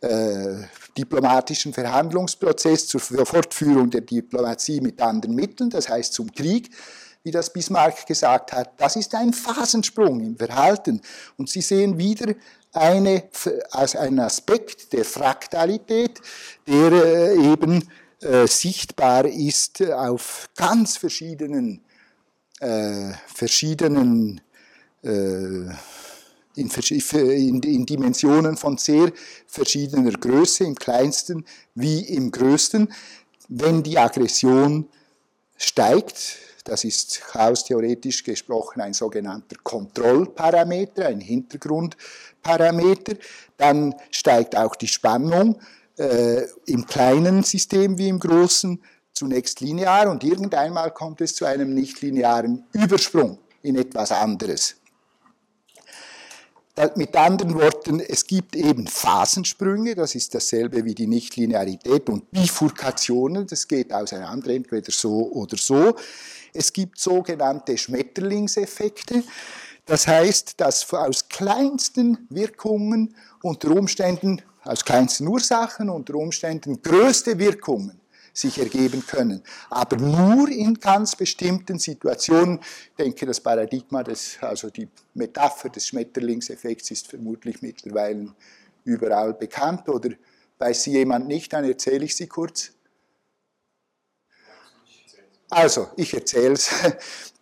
[0.00, 0.64] äh, äh,
[0.98, 6.70] diplomatischen Verhandlungsprozess zur Fortführung der Diplomatie mit anderen Mitteln, das heißt zum Krieg,
[7.22, 11.00] wie das Bismarck gesagt hat, das ist ein Phasensprung im Verhalten.
[11.36, 12.34] Und Sie sehen wieder
[12.72, 13.24] eine,
[13.70, 16.20] als einen Aspekt der Fraktalität,
[16.66, 17.88] der äh, eben
[18.20, 21.84] äh, sichtbar ist auf ganz verschiedenen,
[22.60, 24.40] äh, verschiedenen
[25.02, 25.66] äh,
[26.54, 26.70] in,
[27.10, 29.12] in, in, Dimensionen von sehr
[29.46, 31.44] verschiedener Größe, im kleinsten
[31.74, 32.92] wie im größten.
[33.48, 34.88] Wenn die Aggression
[35.56, 43.14] steigt, das ist chaostheoretisch gesprochen ein sogenannter Kontrollparameter, ein Hintergrundparameter.
[43.56, 45.58] Dann steigt auch die Spannung
[45.98, 48.80] äh, im kleinen System wie im großen
[49.12, 54.76] zunächst linear und irgendeinmal kommt es zu einem nichtlinearen Übersprung in etwas anderes.
[56.96, 63.46] Mit anderen Worten, es gibt eben Phasensprünge, das ist dasselbe wie die Nichtlinearität und Bifurkationen,
[63.46, 65.94] das geht auseinander, entweder so oder so.
[66.52, 69.22] Es gibt sogenannte Schmetterlingseffekte.
[69.86, 78.00] Das heißt, dass aus kleinsten Wirkungen unter Umständen, aus kleinsten Ursachen unter Umständen größte Wirkungen
[78.32, 79.42] sich ergeben können.
[79.70, 82.60] Aber nur in ganz bestimmten Situationen.
[82.90, 88.34] Ich denke, das Paradigma, des, also die Metapher des Schmetterlingseffekts ist vermutlich mittlerweile
[88.84, 89.88] überall bekannt.
[89.88, 90.10] Oder
[90.58, 92.72] weiß sie jemand nicht, dann erzähle ich sie kurz.
[95.52, 96.70] Also, ich erzähle es.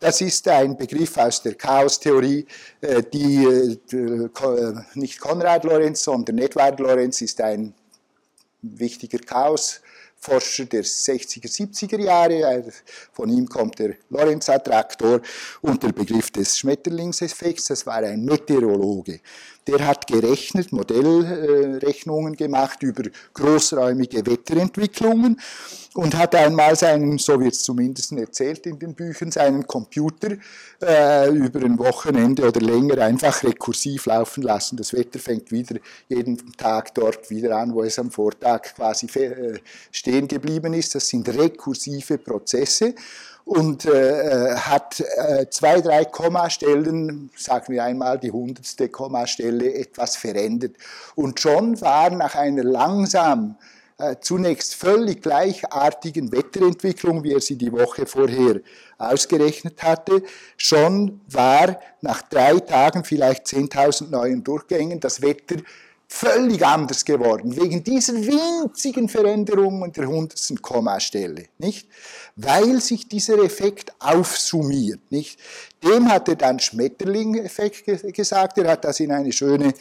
[0.00, 2.46] Das ist ein Begriff aus der Chaostheorie,
[2.80, 7.74] äh, die äh, nicht Konrad Lorenz, sondern Edward Lorenz ist ein
[8.62, 12.72] wichtiger Chaosforscher der 60er, 70er Jahre.
[13.12, 15.20] Von ihm kommt der Lorenz-Attraktor
[15.60, 17.66] und der Begriff des Schmetterlingseffekts.
[17.66, 19.20] Das war ein Meteorologe.
[19.70, 25.40] Der hat gerechnet, Modellrechnungen gemacht über großräumige Wetterentwicklungen
[25.94, 30.32] und hat einmal seinen, so wird es zumindest erzählt in den Büchern, seinen Computer
[30.82, 34.76] äh, über ein Wochenende oder länger einfach rekursiv laufen lassen.
[34.76, 35.76] Das Wetter fängt wieder
[36.08, 39.58] jeden Tag dort wieder an, wo es am Vortag quasi äh,
[39.92, 40.96] stehen geblieben ist.
[40.96, 42.94] Das sind rekursive Prozesse
[43.44, 50.76] und äh, hat äh, zwei, drei Kommastellen, sagen wir einmal die hundertste Kommastelle, etwas verändert.
[51.14, 53.56] Und schon war nach einer langsam
[53.98, 58.60] äh, zunächst völlig gleichartigen Wetterentwicklung, wie er sie die Woche vorher
[58.96, 60.22] ausgerechnet hatte,
[60.56, 65.56] schon war nach drei Tagen vielleicht 10.000 neuen Durchgängen das Wetter
[66.12, 71.88] völlig anders geworden, wegen dieser winzigen Veränderungen der hundertsten Kommastelle, nicht?
[72.34, 75.38] Weil sich dieser Effekt aufsummiert, nicht?
[75.84, 79.72] Dem hat er dann Schmetterling-Effekt gesagt, er hat das in eine schöne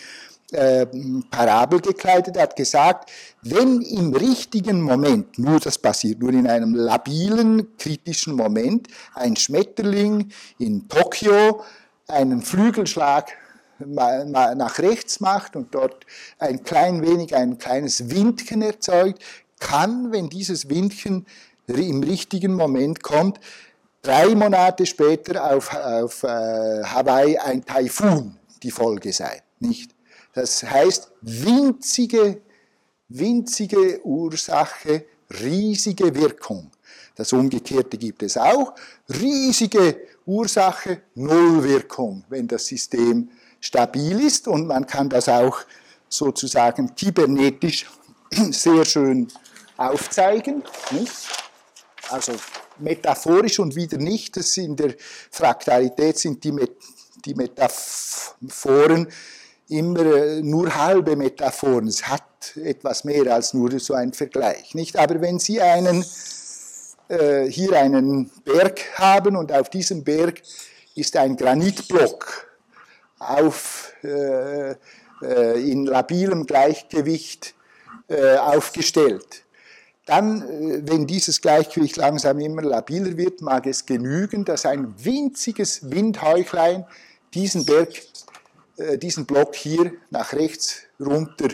[0.51, 0.85] äh,
[1.31, 3.09] Parabel gekleidet, er hat gesagt,
[3.41, 10.29] wenn im richtigen Moment, nur das passiert, nur in einem labilen, kritischen Moment, ein Schmetterling
[10.59, 11.63] in Tokio
[12.07, 13.31] einen Flügelschlag
[13.79, 16.05] nach rechts macht und dort
[16.37, 19.21] ein klein wenig ein kleines Windchen erzeugt,
[19.59, 21.25] kann, wenn dieses Windchen
[21.67, 23.39] im richtigen Moment kommt,
[24.01, 26.27] drei Monate später auf, auf äh,
[26.83, 29.39] Hawaii ein Taifun die Folge sein.
[29.59, 29.95] Nicht?
[30.33, 32.41] Das heißt, winzige,
[33.09, 35.05] winzige Ursache,
[35.41, 36.71] riesige Wirkung.
[37.15, 38.73] Das Umgekehrte gibt es auch.
[39.09, 44.47] Riesige Ursache, Nullwirkung, wenn das System stabil ist.
[44.47, 45.59] Und man kann das auch
[46.07, 47.85] sozusagen kybernetisch
[48.51, 49.27] sehr schön
[49.77, 50.63] aufzeigen.
[50.91, 51.13] Nicht?
[52.09, 52.33] Also
[52.79, 54.35] metaphorisch und wieder nicht.
[54.37, 54.95] Das in der
[55.31, 56.71] Fraktalität sind die, Met
[57.25, 59.07] die Metaphoren
[59.67, 61.87] immer äh, nur halbe Metaphoren.
[61.87, 62.23] Es hat
[62.55, 64.73] etwas mehr als nur so ein Vergleich.
[64.73, 64.97] Nicht?
[64.97, 66.03] Aber wenn Sie einen,
[67.09, 70.41] äh, hier einen Berg haben und auf diesem Berg
[70.95, 72.48] ist ein Granitblock
[73.19, 74.71] auf, äh,
[75.21, 77.53] äh, in labilem Gleichgewicht
[78.07, 79.43] äh, aufgestellt.
[80.05, 85.91] Dann, äh, wenn dieses Gleichgewicht langsam immer labiler wird, mag es genügen, dass ein winziges
[85.91, 86.85] Windhäuchlein
[87.33, 87.89] diesen Berg,
[88.77, 91.49] äh, diesen Block hier nach rechts runter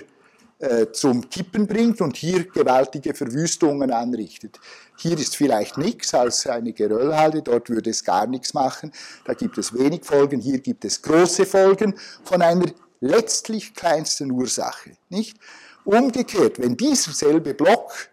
[0.59, 4.59] äh, zum Kippen bringt und hier gewaltige Verwüstungen anrichtet.
[4.97, 8.91] Hier ist vielleicht nichts als eine Geröllhalde, dort würde es gar nichts machen.
[9.25, 12.65] Da gibt es wenig Folgen, hier gibt es große Folgen von einer
[13.01, 14.91] letztlich kleinsten Ursache.
[15.09, 15.37] Nicht?
[15.83, 18.09] Umgekehrt, wenn dieser selbe Block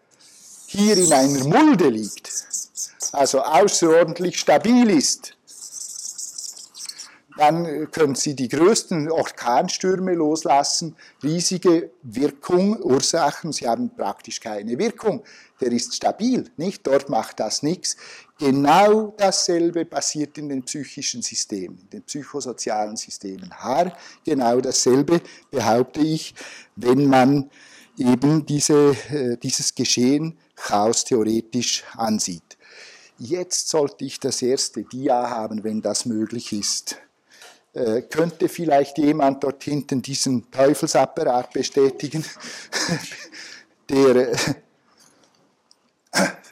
[0.66, 2.30] hier in einer Mulde liegt,
[3.12, 5.36] also außerordentlich stabil ist,
[7.36, 15.22] dann können Sie die größten Orkanstürme loslassen, riesige Wirkung, Ursachen, Sie haben praktisch keine Wirkung.
[15.60, 16.86] Der ist stabil, nicht?
[16.86, 17.96] Dort macht das nichts.
[18.38, 23.52] Genau dasselbe passiert in den psychischen Systemen, in den psychosozialen Systemen.
[23.52, 25.20] Haar, genau dasselbe
[25.50, 26.34] behaupte ich,
[26.76, 27.50] wenn man
[27.96, 32.58] eben diese, äh, dieses Geschehen chaostheoretisch ansieht.
[33.18, 36.96] Jetzt sollte ich das erste Dia haben, wenn das möglich ist.
[37.74, 42.22] Äh, könnte vielleicht jemand dort hinten diesen Teufelsapparat bestätigen,
[43.88, 44.32] der,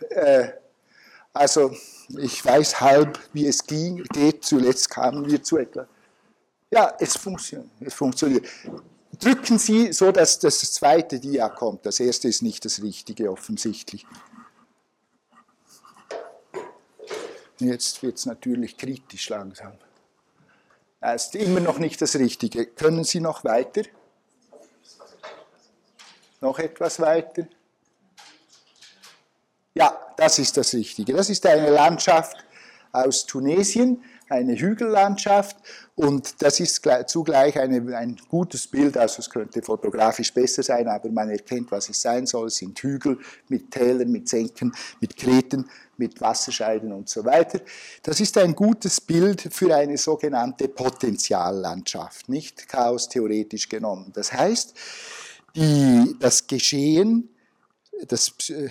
[0.09, 0.49] äh,
[1.35, 1.77] also
[2.09, 5.87] ich weiß halb, wie es ging, geht, zuletzt kamen wir zu etwa.
[6.71, 8.47] Ja, es funktioniert, es funktioniert.
[9.19, 11.85] Drücken Sie so, dass das zweite Dia kommt.
[11.85, 14.07] Das erste ist nicht das Richtige offensichtlich.
[17.59, 19.73] Jetzt wird es natürlich kritisch langsam.
[21.01, 22.67] Das ist immer noch nicht das Richtige.
[22.67, 23.83] Können Sie noch weiter?
[26.41, 27.47] Noch etwas weiter?
[29.75, 31.15] Ja, das ist das Richtige.
[31.15, 32.45] Das ist eine Landschaft
[32.93, 35.57] aus Tunesien, eine Hügellandschaft
[35.95, 41.11] und das ist zugleich eine, ein gutes Bild, also es könnte fotografisch besser sein, aber
[41.11, 42.47] man erkennt, was es sein soll.
[42.47, 43.19] Es sind Hügel
[43.49, 45.69] mit Tälern, mit Senken, mit Kreten
[46.01, 47.61] mit Wasserscheiden und so weiter.
[48.03, 54.11] Das ist ein gutes Bild für eine sogenannte Potentiallandschaft, nicht chaostheoretisch genommen.
[54.15, 54.75] Das heißt,
[55.55, 57.29] die, das Geschehen,
[58.09, 58.71] das äh,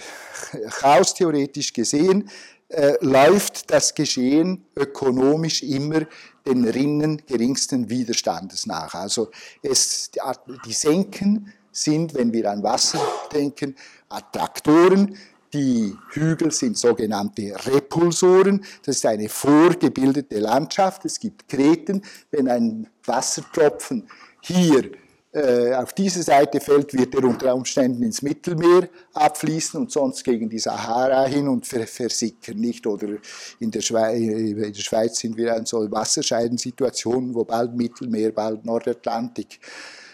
[0.70, 2.30] chaostheoretisch gesehen,
[2.70, 6.02] äh, läuft das Geschehen ökonomisch immer
[6.46, 8.94] den Rinnen geringsten Widerstandes nach.
[8.94, 9.30] Also
[9.62, 10.12] es,
[10.66, 13.02] die Senken sind, wenn wir an Wasser
[13.34, 13.76] denken,
[14.10, 15.18] Attraktoren,
[15.52, 18.64] die Hügel sind sogenannte Repulsoren.
[18.86, 21.06] Das ist eine vorgebildete Landschaft.
[21.06, 22.04] Es gibt Kreten.
[22.30, 24.08] Wenn ein Wassertropfen
[24.42, 24.92] hier
[25.32, 30.58] auf diese Seite fällt, wird er unter Umständen ins Mittelmeer abfließen und sonst gegen die
[30.58, 32.88] Sahara hin und versickern nicht.
[32.88, 33.10] Oder
[33.60, 38.66] in der, Schweiz, in der Schweiz sind wir in so Wasserscheidensituationen, wo bald Mittelmeer, bald
[38.66, 39.60] Nordatlantik,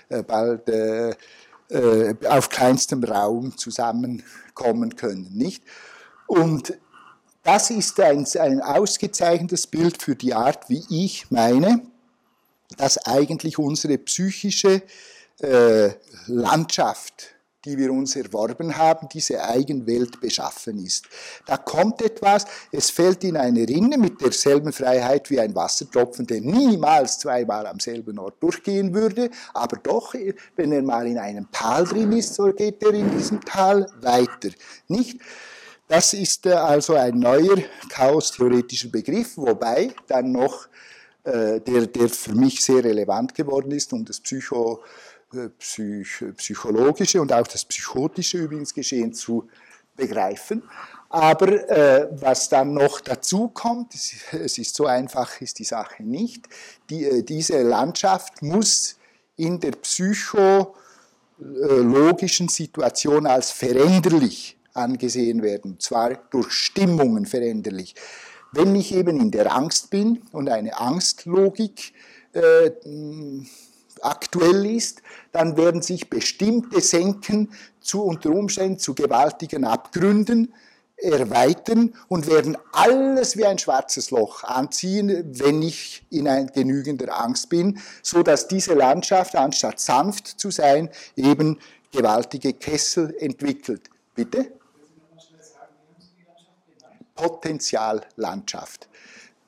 [0.09, 1.13] äh, bald äh,
[1.69, 5.31] äh, auf kleinstem Raum zusammenkommen können.
[5.33, 5.63] Nicht?
[6.27, 6.77] Und
[7.43, 11.81] das ist ein, ein ausgezeichnetes Bild für die Art, wie ich meine,
[12.77, 14.81] dass eigentlich unsere psychische
[15.39, 15.89] äh,
[16.27, 17.35] Landschaft
[17.65, 21.05] die wir uns erworben haben, diese Eigenwelt beschaffen ist.
[21.45, 26.41] Da kommt etwas, es fällt in eine Rinne mit derselben Freiheit wie ein Wassertropfen, der
[26.41, 30.13] niemals zweimal am selben Ort durchgehen würde, aber doch,
[30.55, 34.49] wenn er mal in einem Tal drin ist, so geht er in diesem Tal weiter.
[34.87, 35.19] Nicht?
[35.87, 37.57] Das ist äh, also ein neuer
[37.89, 40.67] chaostheoretischer Begriff, wobei dann noch
[41.25, 44.83] der, der für mich sehr relevant geworden ist, um das Psycho
[45.33, 49.47] äh, psych psychologische und auch das psychotische übrigens Geschehen zu
[49.95, 50.63] begreifen.
[51.09, 56.47] Aber äh, was dann noch dazu kommt, es ist so einfach, ist die Sache nicht.
[56.89, 58.97] Die, äh, diese Landschaft muss
[59.37, 67.95] in der psychologischen Situation als veränderlich angesehen werden, zwar durch Stimmungen veränderlich.
[68.55, 71.91] Wenn ich eben in der Angst bin und eine Angstlogik
[72.31, 72.71] äh,
[74.01, 75.01] aktuell ist,
[75.33, 77.51] dann werden sich bestimmte Senken
[77.81, 80.53] zu unter Umständen zu gewaltigen Abgründen
[80.95, 87.49] erweitern und werden alles wie ein schwarzes Loch anziehen, wenn ich in ein genügender Angst
[87.49, 91.59] bin, so dass diese Landschaft anstatt sanft zu sein eben
[91.91, 93.89] gewaltige Kessel entwickelt.
[94.15, 94.53] Bitte?
[97.15, 98.87] Potenziallandschaft.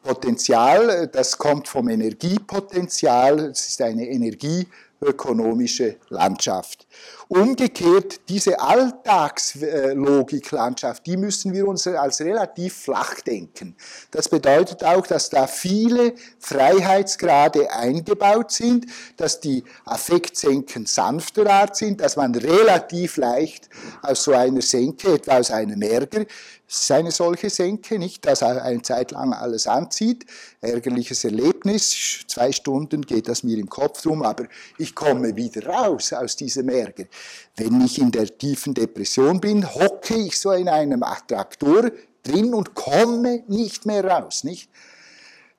[0.02, 4.68] Potenzial, das kommt vom Energiepotenzial, es ist eine Energie
[5.02, 6.88] ökonomische Landschaft.
[7.30, 13.76] Umgekehrt, diese Alltagslogiklandschaft, die müssen wir uns als relativ flach denken.
[14.12, 18.86] Das bedeutet auch, dass da viele Freiheitsgrade eingebaut sind,
[19.18, 23.68] dass die Affektsenken sanfter Art sind, dass man relativ leicht
[24.02, 26.26] aus so einer Senke, etwa aus einem Ärger,
[26.70, 30.26] es ist eine solche Senke, nicht, dass er eine Zeit lang alles anzieht.
[30.60, 34.48] Ärgerliches Erlebnis, zwei Stunden geht das mir im Kopf rum, aber
[34.78, 37.06] ich komme wieder raus aus diesem Ärger.
[37.56, 41.92] Wenn ich in der tiefen Depression bin, hocke ich so in einem Attraktor
[42.24, 44.70] drin und komme nicht mehr raus, nicht?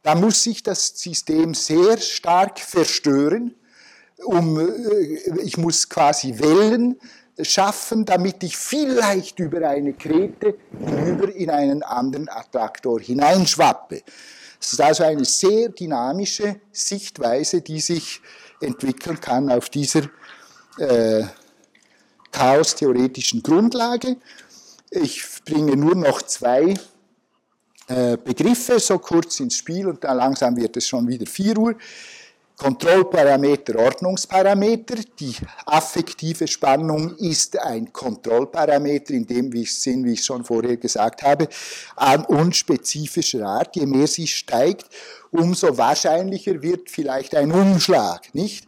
[0.02, 3.54] Da muss sich das System sehr stark verstören,
[4.24, 6.98] um, äh, ich muss quasi Wellen
[7.40, 14.02] schaffen, damit ich vielleicht über eine Krete hinüber in einen anderen Attraktor hineinschwappe.
[14.60, 18.20] Es ist also eine sehr dynamische Sichtweise, die sich
[18.60, 20.08] entwickeln kann auf dieser
[20.78, 21.24] äh,
[22.38, 24.16] chaostheoretischen Grundlage.
[24.90, 26.74] Ich bringe nur noch zwei
[27.88, 31.74] äh, Begriffe so kurz ins Spiel und dann langsam wird es schon wieder 4 Uhr.
[32.56, 34.96] Kontrollparameter, Ordnungsparameter.
[35.18, 35.34] Die
[35.66, 41.48] affektive Spannung ist ein Kontrollparameter in dem Sinn, wie ich schon vorher gesagt habe,
[41.94, 43.76] an unspezifischer Art.
[43.76, 44.86] Je mehr sie steigt,
[45.30, 48.66] umso wahrscheinlicher wird vielleicht ein Umschlag, nicht?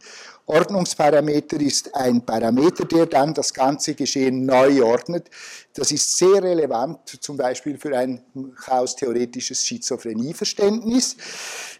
[0.51, 5.29] Ordnungsparameter ist ein Parameter, der dann das ganze Geschehen neu ordnet.
[5.73, 8.21] Das ist sehr relevant, zum Beispiel für ein
[8.57, 11.15] chaostheoretisches Schizophrenieverständnis.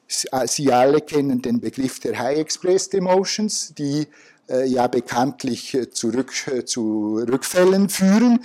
[0.08, 4.08] Sie alle kennen den Begriff der High Expressed Emotions, die
[4.50, 8.40] äh, ja bekanntlich äh, äh, zu Rückfällen führen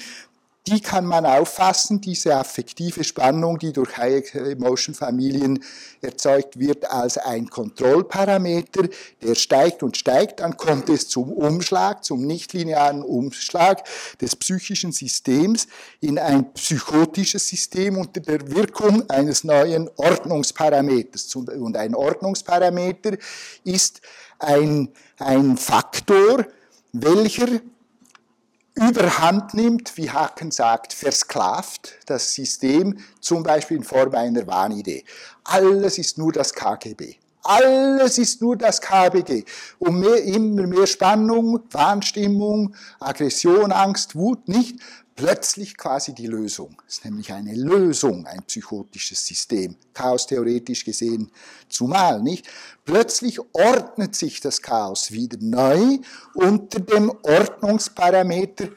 [0.66, 5.62] die kann man auffassen, diese affektive Spannung, die durch High-Emotion-Familien
[6.00, 8.88] erzeugt wird, als ein Kontrollparameter,
[9.22, 13.84] der steigt und steigt, dann kommt es zum Umschlag, zum nichtlinearen Umschlag
[14.20, 15.68] des psychischen Systems
[16.00, 21.34] in ein psychotisches System unter der Wirkung eines neuen Ordnungsparameters.
[21.36, 23.16] Und ein Ordnungsparameter
[23.62, 24.00] ist
[24.38, 24.88] ein,
[25.18, 26.46] ein Faktor,
[26.92, 27.60] welcher
[28.76, 35.04] überhand nimmt, wie Haken sagt, versklavt das System, zum Beispiel in Form einer Wahnidee.
[35.44, 37.16] Alles ist nur das KGB.
[37.42, 39.44] Alles ist nur das KBG.
[39.78, 44.80] Und mehr, immer mehr Spannung, Wahnstimmung, Aggression, Angst, Wut, nicht
[45.16, 46.80] plötzlich quasi die Lösung.
[46.86, 51.32] Es ist nämlich eine Lösung, ein psychotisches System, chaostheoretisch gesehen
[51.68, 52.46] zumal, nicht?
[52.84, 55.98] Plötzlich ordnet sich das Chaos wieder neu
[56.34, 58.68] unter dem Ordnungsparameter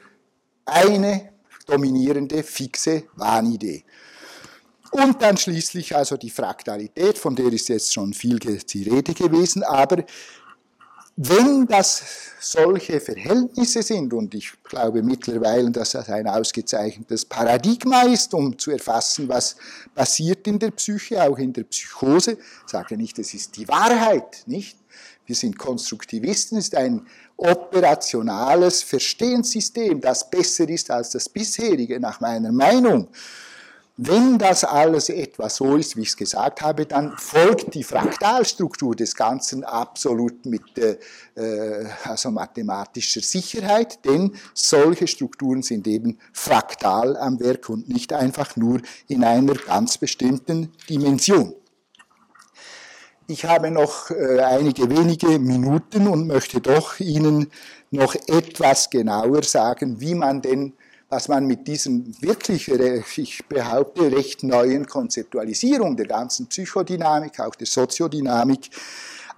[0.64, 1.30] eine
[1.66, 3.84] dominierende, fixe Wahnidee.
[4.92, 9.62] Und dann schließlich also die Fraktalität, von der ist jetzt schon viel die Rede gewesen,
[9.62, 10.04] aber
[11.22, 12.02] wenn das
[12.40, 18.70] solche Verhältnisse sind, und ich glaube mittlerweile, dass das ein ausgezeichnetes Paradigma ist, um zu
[18.70, 19.56] erfassen, was
[19.94, 24.44] passiert in der Psyche, auch in der Psychose, ich sage nicht, es ist die Wahrheit,
[24.46, 24.78] nicht?
[25.26, 32.20] Wir sind Konstruktivisten, es ist ein operationales Verstehenssystem, das besser ist als das bisherige, nach
[32.20, 33.08] meiner Meinung.
[34.02, 38.96] Wenn das alles etwa so ist, wie ich es gesagt habe, dann folgt die Fraktalstruktur
[38.96, 40.96] des Ganzen absolut mit äh,
[42.04, 48.80] also mathematischer Sicherheit, denn solche Strukturen sind eben fraktal am Werk und nicht einfach nur
[49.06, 51.54] in einer ganz bestimmten Dimension.
[53.26, 57.52] Ich habe noch äh, einige wenige Minuten und möchte doch Ihnen
[57.90, 60.72] noch etwas genauer sagen, wie man denn
[61.10, 67.66] was man mit diesem wirklich, ich behaupte, recht neuen Konzeptualisierung der ganzen Psychodynamik, auch der
[67.66, 68.70] Soziodynamik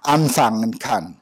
[0.03, 1.19] anfangen kann.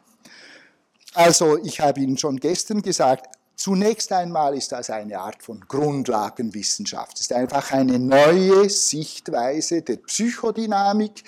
[1.13, 3.27] Also ich habe Ihnen schon gestern gesagt,
[3.61, 7.17] Zunächst einmal ist das eine Art von Grundlagenwissenschaft.
[7.17, 11.23] Es ist einfach eine neue Sichtweise der Psychodynamik,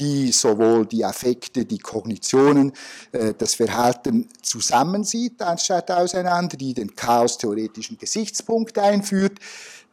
[0.00, 2.72] die sowohl die Affekte, die Kognitionen,
[3.12, 9.38] äh, das Verhalten zusammensieht, anstatt auseinander, die den chaostheoretischen Gesichtspunkt einführt.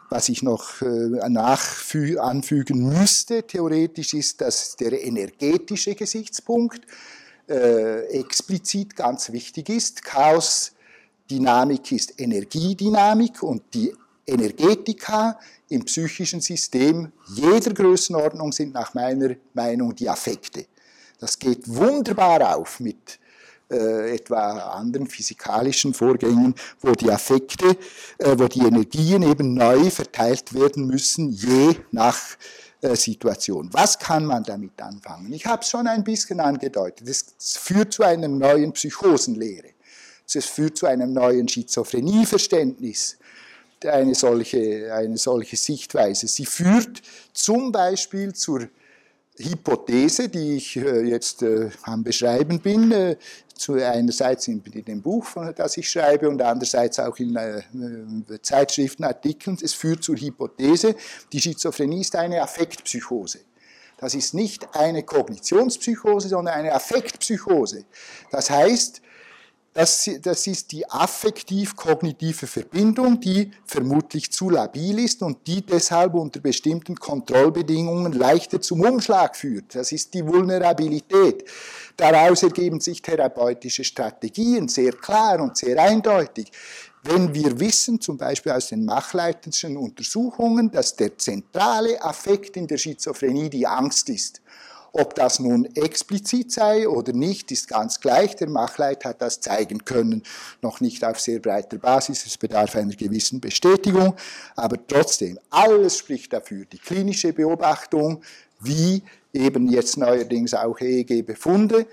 [0.10, 6.82] Was ich noch äh, anfügen müsste, theoretisch, ist, dass der energetische Gesichtspunkt
[7.50, 10.04] äh, explizit ganz wichtig ist.
[10.04, 13.94] Chaosdynamik ist Energiedynamik und die
[14.26, 15.40] Energetika
[15.70, 20.66] im psychischen System jeder Größenordnung sind nach meiner Meinung die Affekte.
[21.20, 23.20] Das geht wunderbar auf mit
[23.70, 27.76] äh, etwa anderen physikalischen Vorgängen, wo die Affekte,
[28.18, 32.18] äh, wo die Energien eben neu verteilt werden müssen, je nach
[32.82, 33.70] äh, Situation.
[33.74, 35.34] Was kann man damit anfangen?
[35.34, 37.08] Ich habe es schon ein bisschen angedeutet.
[37.08, 39.72] Es führt zu einer neuen Psychosenlehre.
[40.34, 43.18] Es führt zu einem neuen Schizophrenieverständnis,
[43.86, 46.28] eine solche, eine solche Sichtweise.
[46.28, 47.02] Sie führt
[47.34, 48.68] zum Beispiel zur
[49.38, 53.18] Hypothese, die ich äh, jetzt äh, am Beschreiben bin, äh,
[53.56, 55.26] zu einerseits in, dem Buch,
[55.56, 57.36] das ich schreibe, und andererseits auch in
[58.44, 59.58] Zeitschriften, Artikeln.
[59.60, 60.96] Es führt zur Hypothese,
[61.34, 63.40] die Schizophrenie ist eine Affektpsychose.
[63.98, 67.86] Das ist nicht eine Kognitionspsychose, sondern eine Affektpsychose.
[68.30, 69.02] Das heißt,
[69.78, 76.40] das, das ist die affektiv-kognitive Verbindung, die vermutlich zu labil ist und die deshalb unter
[76.40, 79.76] bestimmten Kontrollbedingungen leichter zum Umschlag führt.
[79.76, 81.46] Das ist die Vulnerabilität.
[81.96, 86.52] Daraus ergeben sich therapeutische Strategien, sehr klar und sehr eindeutig.
[87.04, 92.80] Wenn wir wissen, zum Beispiel aus den Machleitenden Untersuchungen, dass der zentrale Affekt in der
[92.80, 94.42] Schizophrenie die Angst ist,
[94.98, 98.36] ob das nun explizit sei oder nicht, ist ganz gleich.
[98.36, 100.24] Der Machleit hat das zeigen können,
[100.62, 102.26] noch nicht auf sehr breiter Basis.
[102.26, 104.16] Es bedarf einer gewissen Bestätigung,
[104.56, 106.66] aber trotzdem, alles spricht dafür.
[106.66, 108.22] Die klinische Beobachtung,
[108.60, 109.04] wie
[109.34, 111.86] eben jetzt neuerdings auch EEG-Befunde,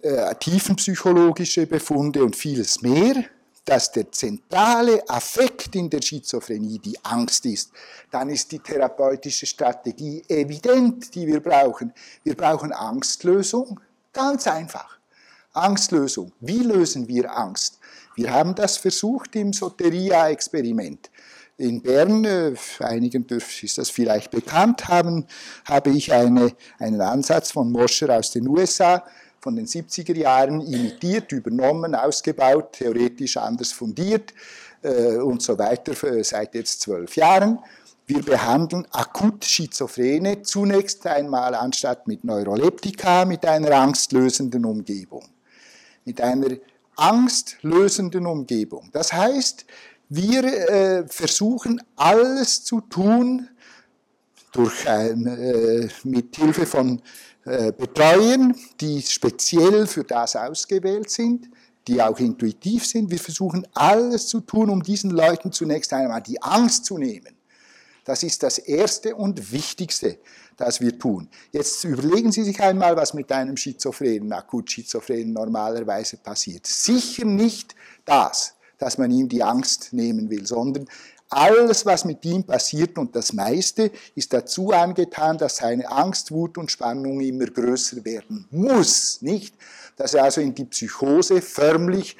[0.00, 3.24] äh, tiefenpsychologische Befunde und vieles mehr
[3.64, 7.70] dass der zentrale Affekt in der Schizophrenie die Angst ist,
[8.10, 11.92] dann ist die therapeutische Strategie evident, die wir brauchen.
[12.24, 13.78] Wir brauchen Angstlösung,
[14.12, 14.98] ganz einfach.
[15.52, 16.32] Angstlösung.
[16.40, 17.78] Wie lösen wir Angst?
[18.14, 21.10] Wir haben das versucht im Soteria-Experiment.
[21.58, 25.26] In Bern, äh, einigen ist das vielleicht bekannt, haben,
[25.66, 29.04] habe ich eine, einen Ansatz von Moscher aus den USA
[29.42, 34.32] von den 70er Jahren imitiert, übernommen, ausgebaut, theoretisch anders fundiert
[34.82, 37.58] äh, und so weiter seit jetzt zwölf Jahren.
[38.06, 45.24] Wir behandeln akut Schizophrene zunächst einmal anstatt mit Neuroleptika mit einer angstlösenden Umgebung.
[46.04, 46.56] Mit einer
[46.96, 48.90] angstlösenden Umgebung.
[48.92, 49.66] Das heißt,
[50.08, 53.48] wir äh, versuchen alles zu tun,
[54.52, 57.00] durch ein, äh, mit Hilfe von äh,
[57.44, 61.48] betreuen, die speziell für das ausgewählt sind,
[61.88, 63.10] die auch intuitiv sind.
[63.10, 67.36] Wir versuchen alles zu tun, um diesen Leuten zunächst einmal die Angst zu nehmen.
[68.04, 70.18] Das ist das Erste und Wichtigste,
[70.56, 71.28] das wir tun.
[71.52, 76.66] Jetzt überlegen Sie sich einmal, was mit einem Schizophrenen, akut Schizophrenen normalerweise passiert.
[76.66, 80.86] Sicher nicht das, dass man ihm die Angst nehmen will, sondern
[81.32, 86.58] alles, was mit ihm passiert und das meiste, ist dazu angetan, dass seine Angst, Wut
[86.58, 89.22] und Spannung immer größer werden muss.
[89.22, 89.54] Nicht?
[89.96, 92.16] Dass er also in die Psychose förmlich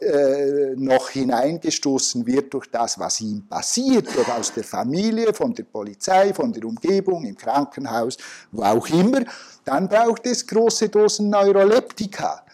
[0.00, 5.62] äh, noch hineingestoßen wird durch das, was ihm passiert, durch aus der Familie, von der
[5.64, 8.16] Polizei, von der Umgebung, im Krankenhaus,
[8.50, 9.20] wo auch immer,
[9.64, 12.44] dann braucht es große Dosen Neuroleptika,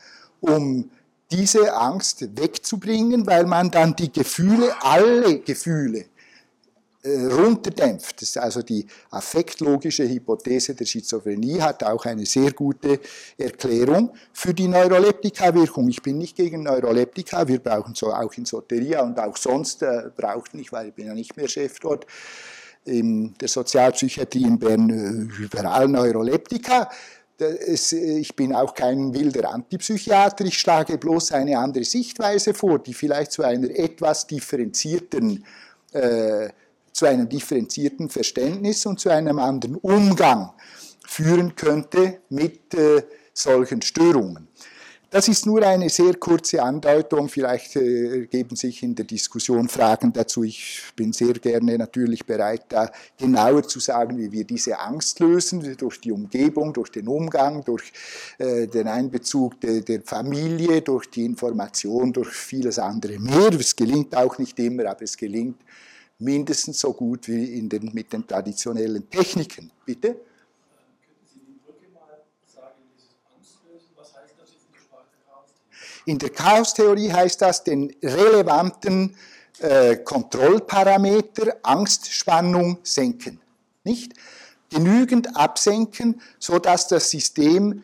[0.41, 0.91] um
[1.31, 6.07] diese Angst wegzubringen, weil man dann die Gefühle, alle Gefühle,
[7.03, 8.21] äh, runterdämpft.
[8.21, 13.01] Das ist also die affektlogische Hypothese der Schizophrenie hat auch eine sehr gute
[13.39, 15.89] Erklärung für die Neuroleptika-Wirkung.
[15.89, 20.11] Ich bin nicht gegen Neuroleptika, wir brauchen so auch in Soteria und auch sonst äh,
[20.15, 22.07] braucht nicht, weil ich bin ja nicht mehr Chef dort
[22.85, 26.91] in der Sozialpsychiatrie in Bern äh, überall Neuroleptika.
[27.41, 32.95] Es, ich bin auch kein wilder Antipsychiater, ich schlage bloß eine andere Sichtweise vor, die
[32.95, 35.45] vielleicht zu einer etwas differenzierten,
[35.93, 36.49] äh,
[36.93, 40.53] zu einem differenzierten Verständnis und zu einem anderen Umgang
[41.07, 43.03] führen könnte mit äh,
[43.33, 44.50] solchen Störungen.
[45.13, 47.29] Das ist nur eine sehr kurze Andeutung.
[47.29, 50.45] Vielleicht äh, ergeben sich in der Diskussion Fragen dazu.
[50.45, 55.77] Ich bin sehr gerne natürlich bereit, da genauer zu sagen, wie wir diese Angst lösen,
[55.77, 57.93] durch die Umgebung, durch den Umgang, durch
[58.39, 63.53] äh, den Einbezug de, der Familie, durch die Information, durch vieles andere mehr.
[63.59, 65.61] Es gelingt auch nicht immer, aber es gelingt
[66.21, 69.73] mindestens so gut wie in den, mit den traditionellen Techniken.
[69.85, 70.30] Bitte?
[76.07, 79.17] In der Chaostheorie heißt das, den relevanten
[79.61, 83.41] äh, Kontrollparameter Angstspannung senken.
[83.85, 84.15] Nicht?
[84.71, 87.83] Genügend absenken, sodass das System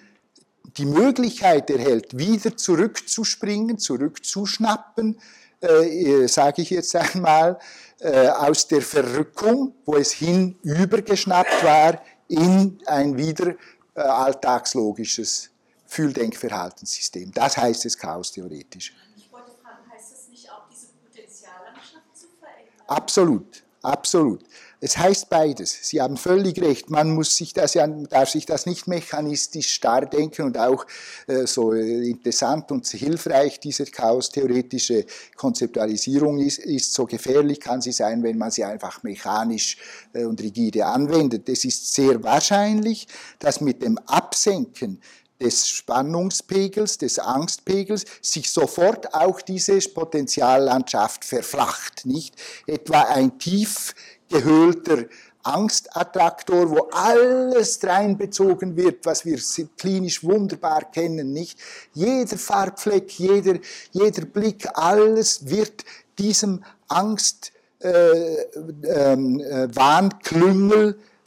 [0.77, 5.19] die Möglichkeit erhält, wieder zurückzuspringen, zurückzuschnappen,
[5.63, 7.59] äh, äh sage ich jetzt einmal,
[8.01, 13.55] äh, aus der Verrückung, wo es hinübergeschnappt war, in ein wieder
[13.95, 15.51] äh, alltagslogisches
[15.97, 17.33] Fühldenkverhaltenssystem.
[17.33, 18.95] Das heißt es chaostheoretisch.
[19.17, 22.85] Ich wollte fragen, heißt das nicht auch, diese Potenziallandschaft zu verändern?
[22.87, 23.63] Absolut.
[23.87, 24.43] Absolut.
[24.81, 25.79] Es heißt beides.
[25.83, 26.91] Sie haben völlig recht.
[26.91, 30.85] Man muss sich das ja, darf sich das nicht mechanistisch starr denken und auch
[31.29, 37.93] äh, so äh, interessant und hilfreich diese chaostheoretische Konzeptualisierung ist, ist, so gefährlich kann sie
[37.93, 39.79] sein, wenn man sie einfach mechanisch
[40.13, 41.49] äh, und rigide anwendet.
[41.49, 43.07] Es ist sehr wahrscheinlich,
[43.39, 45.01] dass mit dem Absenken
[45.41, 52.35] des Spannungspegels, des Angstpegels, sich sofort auch diese Potentiallandschaft verflacht, nicht?
[52.67, 53.95] Etwa ein tief
[54.29, 55.05] gehöhlter
[55.43, 59.39] Angstattraktor, wo alles reinbezogen wird, was wir
[59.77, 61.59] klinisch wunderbar kennen, nicht?
[61.95, 63.59] Jeder Farbfleck, jeder,
[63.93, 65.85] jeder Blick, alles wird
[66.19, 68.43] diesem Angst, äh,
[68.85, 69.69] ähm, äh,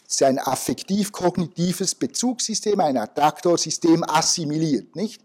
[0.09, 5.21] Wahnklüngel ist ein affektiv-kognitives Bezugssystem, ein Attraktorsystem assimiliert, nicht?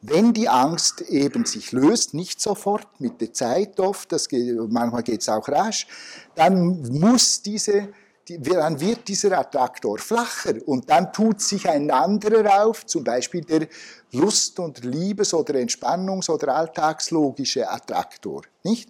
[0.00, 5.02] Wenn die Angst eben sich löst, nicht sofort, mit der Zeit oft, das geht, manchmal
[5.02, 5.88] geht es auch rasch,
[6.36, 7.88] dann muss diese,
[8.28, 13.66] dann wird dieser Attraktor flacher und dann tut sich ein anderer auf, zum Beispiel der
[14.12, 18.88] Lust- und Liebes- oder Entspannungs- oder alltagslogische Attraktor, nicht?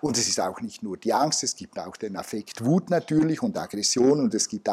[0.00, 3.42] Und es ist auch nicht nur die Angst, es gibt auch den Affekt Wut natürlich
[3.42, 4.68] und Aggression und es gibt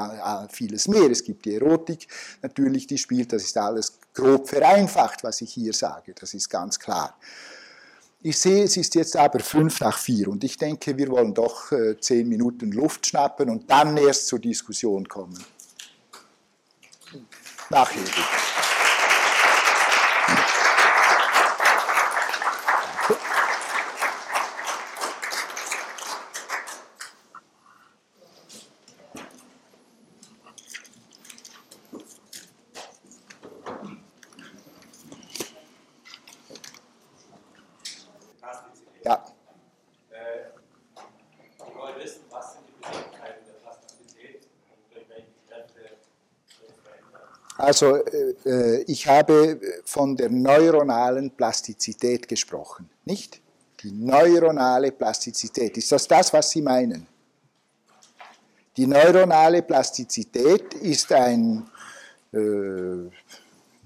[0.51, 1.11] vieles mehr.
[1.11, 2.07] Es gibt die Erotik
[2.41, 3.33] natürlich, die spielt.
[3.33, 6.13] Das ist alles grob vereinfacht, was ich hier sage.
[6.17, 7.17] Das ist ganz klar.
[8.21, 11.71] Ich sehe, es ist jetzt aber fünf nach vier und ich denke, wir wollen doch
[11.71, 15.43] äh, zehn Minuten Luft schnappen und dann erst zur Diskussion kommen.
[17.69, 18.21] Nachher bitte.
[39.07, 39.23] Ja.
[40.09, 40.49] Äh,
[41.59, 45.79] wir wollen wissen, was sind die Besonderheiten der Plastizität und durch welche Kräfte
[46.59, 47.29] wird verändert.
[47.57, 48.35] Also äh,
[48.87, 53.41] ich habe von der neuronalen Plastizität gesprochen, nicht?
[53.83, 55.77] Die neuronale Plastizität.
[55.77, 57.05] Ist das das, was Sie meinen?
[58.77, 61.69] Die neuronale Plastizität ist ein
[62.31, 63.09] äh,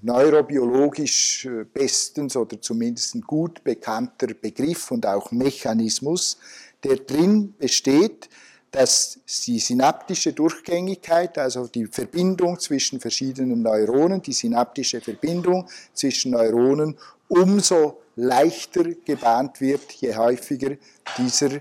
[0.02, 6.38] neurobiologisch äh, bestens oder zumindest gut bekannter Begriff und auch Mechanismus,
[6.84, 8.28] der drin besteht,
[8.72, 16.96] dass die synaptische Durchgängigkeit, also die Verbindung zwischen verschiedenen Neuronen, die synaptische Verbindung zwischen Neuronen
[17.28, 20.76] umso leichter gebahnt wird, je häufiger
[21.18, 21.60] dieser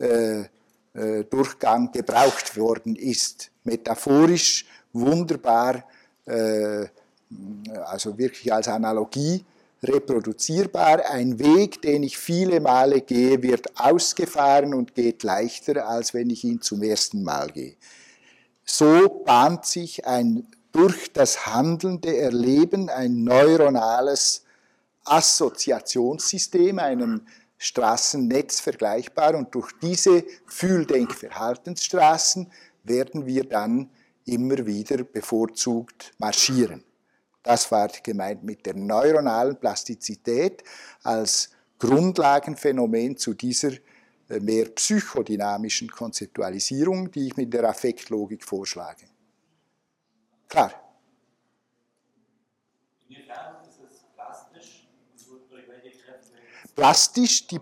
[0.00, 0.40] äh,
[0.94, 3.50] äh, Durchgang gebraucht worden ist.
[3.62, 5.84] Metaphorisch wunderbar
[6.26, 6.86] äh,
[7.84, 9.44] also wirklich als Analogie
[9.82, 11.10] reproduzierbar.
[11.10, 16.44] Ein Weg, den ich viele Male gehe, wird ausgefahren und geht leichter, als wenn ich
[16.44, 17.76] ihn zum ersten Mal gehe.
[18.64, 24.44] So bahnt sich ein durch das handelnde Erleben ein neuronales
[25.04, 27.26] Assoziationssystem, einem
[27.56, 32.52] Straßennetz vergleichbar und durch diese Fühldenkverhaltensstraßen
[32.84, 33.90] werden wir dann
[34.24, 36.84] immer wieder bevorzugt marschieren.
[37.42, 40.62] Das war gemeint mit der neuronalen Plastizität
[41.02, 43.72] als Grundlagenphänomen zu dieser
[44.28, 49.06] äh, mehr psychodynamischen Konzeptualisierung, die ich mit der Affektlogik vorschlage.
[50.48, 50.72] Klar.
[53.08, 54.04] Inwiefern ist es
[56.74, 57.60] plastisch die,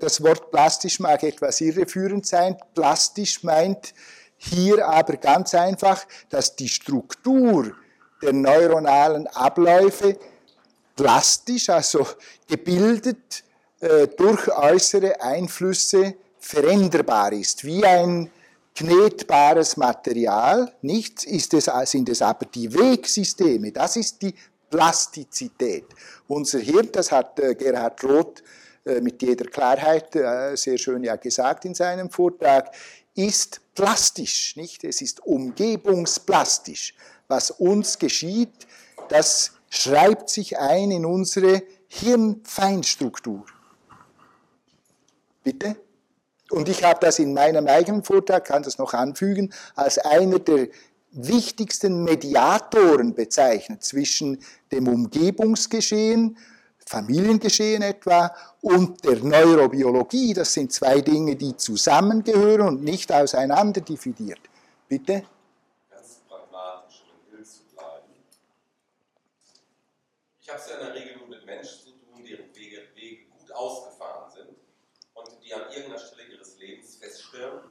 [0.00, 2.56] das Wort plastisch mag etwas irreführend sein.
[2.74, 3.94] Plastisch meint
[4.36, 7.74] hier aber ganz einfach, dass die Struktur
[8.22, 10.18] der neuronalen Abläufe
[10.94, 12.06] plastisch, also
[12.48, 13.44] gebildet
[13.80, 18.30] äh, durch äußere Einflüsse veränderbar ist, wie ein
[18.74, 20.72] knetbares Material.
[20.82, 24.34] Nichts ist es, sind es aber die Wegsysteme, das ist die
[24.70, 25.84] Plastizität.
[26.26, 28.42] Unser Hirn, das hat äh, Gerhard Roth
[28.84, 30.12] äh, mit jeder Klarheit
[30.54, 32.74] sehr schön ja gesagt in seinem Vortrag,
[33.14, 34.84] ist plastisch, nicht?
[34.84, 36.94] Es ist umgebungsplastisch
[37.28, 38.66] was uns geschieht,
[39.08, 43.44] das schreibt sich ein in unsere Hirnfeinstruktur.
[45.42, 45.76] Bitte?
[46.50, 50.68] Und ich habe das in meinem eigenen Vortrag, kann das noch anfügen, als einer der
[51.12, 54.38] wichtigsten Mediatoren bezeichnet zwischen
[54.70, 56.36] dem Umgebungsgeschehen,
[56.84, 60.34] Familiengeschehen etwa, und der Neurobiologie.
[60.34, 64.40] Das sind zwei Dinge, die zusammengehören und nicht auseinander dividiert.
[64.88, 65.24] Bitte?
[70.46, 73.26] Ich habe es ja in der Regel nur mit Menschen zu tun, deren Wege, Wege
[73.26, 74.56] gut ausgefahren sind
[75.14, 77.68] und die an irgendeiner Stelle ihres Lebens feststellen,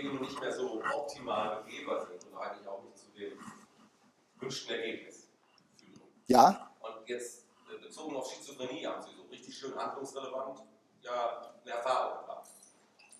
[0.00, 3.38] eben nicht mehr so optimal begehbar sind und eigentlich auch nicht zu dem
[4.34, 5.28] gewünschten Ergebnis
[5.76, 6.02] führen.
[6.28, 10.62] Ja, Und jetzt äh, bezogen auf Schizophrenie haben Sie so richtig schön handlungsrelevant
[11.02, 12.48] ja eine Erfahrung gehabt.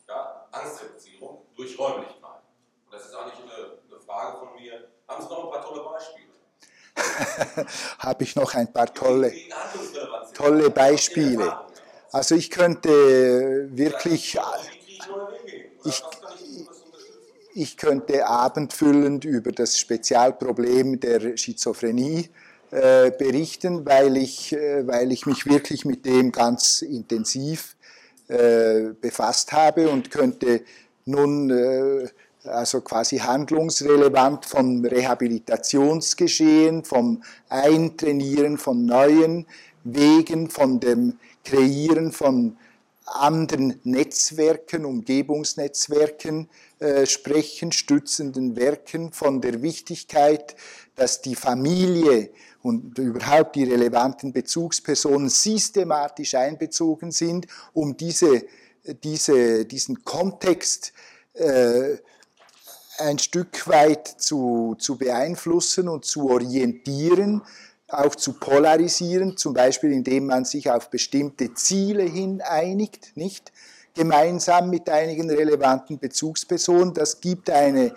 [0.08, 2.42] Ja, Angstreduzierung durch Räumlichkeit.
[2.86, 4.90] Und das ist eigentlich eine, eine Frage von mir.
[5.06, 6.29] Haben Sie noch ein paar tolle Beispiele?
[7.98, 9.32] habe ich noch ein paar tolle,
[10.34, 11.52] tolle Beispiele.
[12.12, 14.38] Also ich könnte wirklich,
[15.84, 16.02] ich
[17.54, 22.30] ich könnte abendfüllend über das Spezialproblem der Schizophrenie
[22.70, 27.76] äh, berichten, weil ich, äh, weil ich mich wirklich mit dem ganz intensiv
[28.28, 30.62] äh, befasst habe und könnte
[31.04, 32.08] nun äh,
[32.44, 39.46] also quasi handlungsrelevant vom Rehabilitationsgeschehen, vom Eintrainieren von neuen
[39.84, 42.56] Wegen, von dem Kreieren von
[43.06, 50.54] anderen Netzwerken, Umgebungsnetzwerken äh, sprechen, stützenden Werken, von der Wichtigkeit,
[50.94, 52.30] dass die Familie
[52.62, 58.44] und überhaupt die relevanten Bezugspersonen systematisch einbezogen sind, um diese,
[59.02, 60.92] diese, diesen Kontext
[61.34, 61.96] äh,
[63.00, 67.42] ein Stück weit zu, zu beeinflussen und zu orientieren,
[67.88, 73.52] auch zu polarisieren, zum Beispiel indem man sich auf bestimmte Ziele hin einigt, nicht?
[73.94, 76.94] Gemeinsam mit einigen relevanten Bezugspersonen.
[76.94, 77.92] Das gibt eine,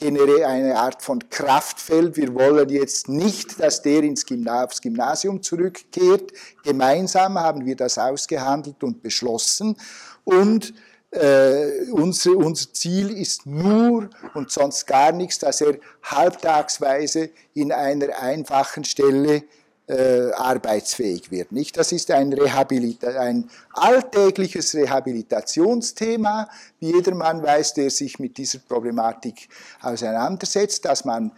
[0.00, 2.16] eine Art von Kraftfeld.
[2.16, 6.32] Wir wollen jetzt nicht, dass der ins aufs Gymnasium zurückkehrt.
[6.62, 9.76] Gemeinsam haben wir das ausgehandelt und beschlossen.
[10.22, 10.72] Und
[11.14, 18.18] äh, unsere, unser Ziel ist nur und sonst gar nichts, dass er halbtagsweise in einer
[18.18, 19.44] einfachen Stelle
[19.86, 21.52] äh, arbeitsfähig wird.
[21.52, 21.76] Nicht?
[21.76, 26.48] Das ist ein, Rehabilita ein alltägliches Rehabilitationsthema,
[26.80, 29.48] wie jedermann weiß, der sich mit dieser Problematik
[29.82, 31.32] auseinandersetzt, dass man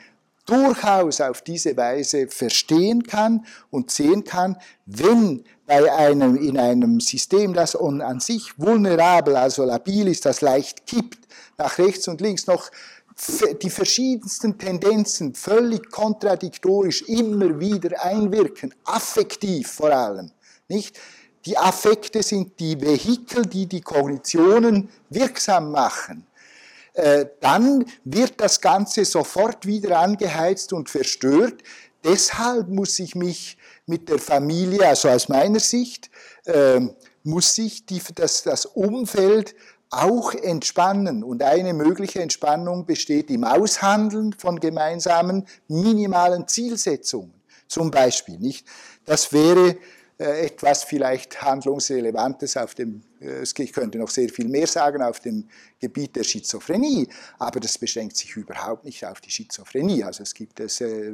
[0.46, 4.56] durchaus auf diese Weise verstehen kann und sehen kann,
[4.86, 10.86] wenn bei einem, in einem System, das an sich vulnerabel, also labil ist, das leicht
[10.86, 11.26] kippt,
[11.58, 12.70] nach rechts und links noch
[13.62, 20.30] die verschiedensten Tendenzen völlig kontradiktorisch immer wieder einwirken, affektiv vor allem,
[20.68, 20.98] nicht?
[21.46, 26.26] Die Affekte sind die Vehikel, die die Kognitionen wirksam machen
[26.94, 31.62] äh, dann wird das Ganze sofort wieder angeheizt und verstört.
[32.02, 33.55] Deshalb muss ich mich
[33.86, 36.10] mit der Familie, also aus meiner Sicht,
[36.46, 39.54] ähm, muss sich die, das, das Umfeld
[39.90, 41.22] auch entspannen.
[41.22, 47.34] Und eine mögliche Entspannung besteht im Aushandeln von gemeinsamen minimalen Zielsetzungen.
[47.68, 48.66] Zum Beispiel, nicht?
[49.04, 49.76] Das wäre
[50.18, 55.20] äh, etwas vielleicht Handlungsrelevantes auf dem, äh, ich könnte noch sehr viel mehr sagen, auf
[55.20, 55.48] dem
[55.78, 57.08] Gebiet der Schizophrenie,
[57.38, 60.04] aber das beschränkt sich überhaupt nicht auf die Schizophrenie.
[60.04, 61.12] Also es gibt es, äh,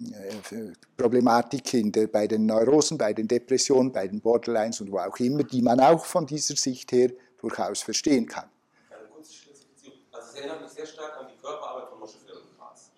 [0.00, 4.98] äh, Problematik in der, bei den Neurosen, bei den Depressionen, bei den Borderlines und wo
[4.98, 8.48] auch immer, die man auch von dieser Sicht her durchaus verstehen kann.
[8.90, 9.98] Eine kurze Spezifizierung.
[10.12, 12.90] Also es erinnert mich sehr stark an die Körperarbeit von Moshe Feldenkranz.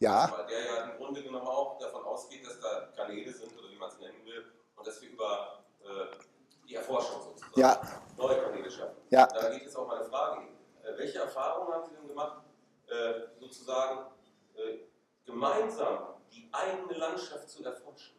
[0.00, 3.70] Ja, Weil der ja im Grunde genommen auch davon ausgeht, dass da Kanäle sind oder
[3.70, 4.44] wie man es nennen will
[4.76, 6.16] und dass wir über äh,
[6.68, 7.80] die Erforschung sozusagen Ja.
[8.16, 8.96] neue Kanäle schaffen.
[9.10, 9.26] Ja.
[9.26, 10.48] Da geht jetzt auch meine Frage hin.
[10.84, 12.42] Äh, welche Erfahrungen haben Sie denn gemacht,
[12.88, 14.06] äh, sozusagen
[15.26, 15.98] gemeinsam
[16.32, 18.14] die eigene Landschaft zu erforschen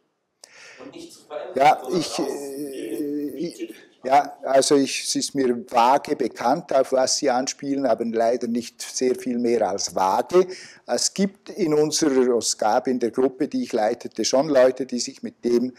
[0.81, 1.55] und nicht zu verändern?
[1.55, 7.85] Ja, ich, äh, ja, also ich, es ist mir vage bekannt, auf was Sie anspielen,
[7.85, 10.47] aber leider nicht sehr viel mehr als vage.
[10.85, 14.99] Es gibt in unserer, es gab in der Gruppe, die ich leitete, schon Leute, die
[14.99, 15.73] sich mit dem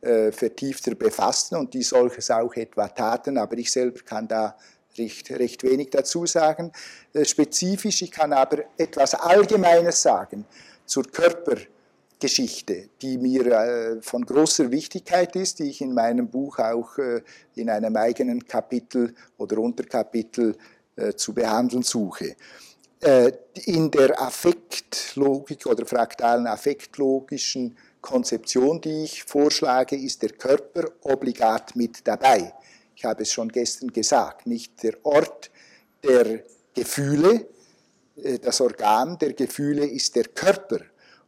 [0.00, 4.56] äh, vertiefter befassten und die solches auch etwa taten, aber ich selber kann da
[4.96, 6.72] recht, recht wenig dazu sagen.
[7.12, 10.46] Äh, spezifisch, ich kann aber etwas Allgemeines sagen
[10.92, 11.56] zur Körper.
[12.20, 17.20] Geschichte, die mir äh, von großer Wichtigkeit ist, die ich in meinem Buch auch äh,
[17.56, 20.54] in einem eigenen Kapitel oder Unterkapitel
[20.94, 22.36] äh, zu behandeln suche.
[23.66, 32.06] In der Affektlogik oder fraktalen affektlogischen Konzeption, die ich vorschlage, ist der Körper obligat mit
[32.06, 32.52] dabei.
[32.94, 35.50] Ich habe es schon gestern gesagt, nicht der Ort
[36.04, 37.48] der Gefühle,
[38.42, 40.80] das Organ der Gefühle ist der Körper.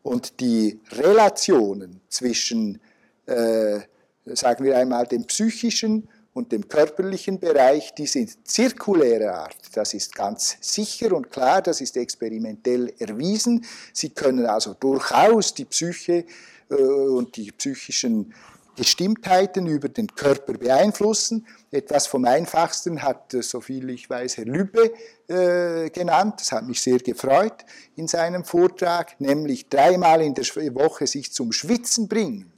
[0.03, 2.81] Und die Relationen zwischen,
[3.27, 3.81] äh,
[4.27, 9.57] sagen wir einmal, dem psychischen und dem körperlichen Bereich, die sind zirkulärer Art.
[9.73, 13.65] Das ist ganz sicher und klar, das ist experimentell erwiesen.
[13.93, 16.27] Sie können also durchaus die Psyche
[16.69, 18.35] äh, und die psychischen
[18.77, 21.47] Gestimmtheiten über den Körper beeinflussen.
[21.71, 24.93] Etwas vom Einfachsten hat, äh, soviel ich weiß, Herr Lübbe
[25.29, 26.35] äh, genannt.
[26.39, 27.65] Das hat mich sehr gefreut
[27.97, 30.45] in seinem Vortrag, nämlich dreimal in der
[30.75, 32.53] Woche sich zum Schwitzen bringen.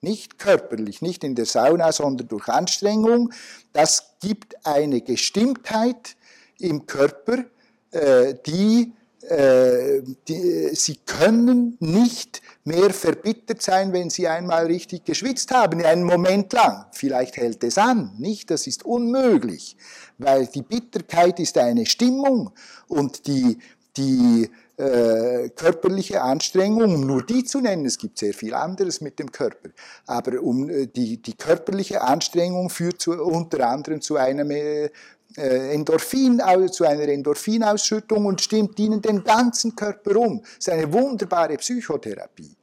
[0.00, 3.32] Nicht körperlich, nicht in der Sauna, sondern durch Anstrengung.
[3.72, 6.16] Das gibt eine Gestimmtheit
[6.58, 7.44] im Körper,
[7.92, 8.92] äh, die
[9.28, 16.04] äh, die, sie können nicht mehr verbittert sein, wenn sie einmal richtig geschwitzt haben, einen
[16.04, 16.86] Moment lang.
[16.92, 18.50] Vielleicht hält es an, nicht?
[18.50, 19.76] Das ist unmöglich,
[20.18, 22.50] weil die Bitterkeit ist eine Stimmung
[22.88, 23.58] und die,
[23.96, 29.18] die äh, körperliche Anstrengung, um nur die zu nennen, es gibt sehr viel anderes mit
[29.18, 29.68] dem Körper,
[30.06, 34.90] aber um äh, die, die körperliche Anstrengung führt zu, unter anderem zu einem äh,
[35.36, 40.40] Endorphin, zu einer Endorphinausschüttung und stimmt ihnen den ganzen Körper um.
[40.40, 42.56] Das ist eine wunderbare Psychotherapie.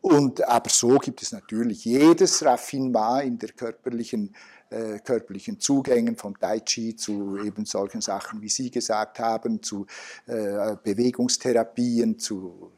[0.00, 4.34] Und, aber so gibt es natürlich jedes Raffinement in der körperlichen,
[4.68, 9.86] äh, körperlichen Zugängen vom Tai Chi zu eben solchen Sachen, wie Sie gesagt haben, zu
[10.26, 12.72] äh, Bewegungstherapien, zu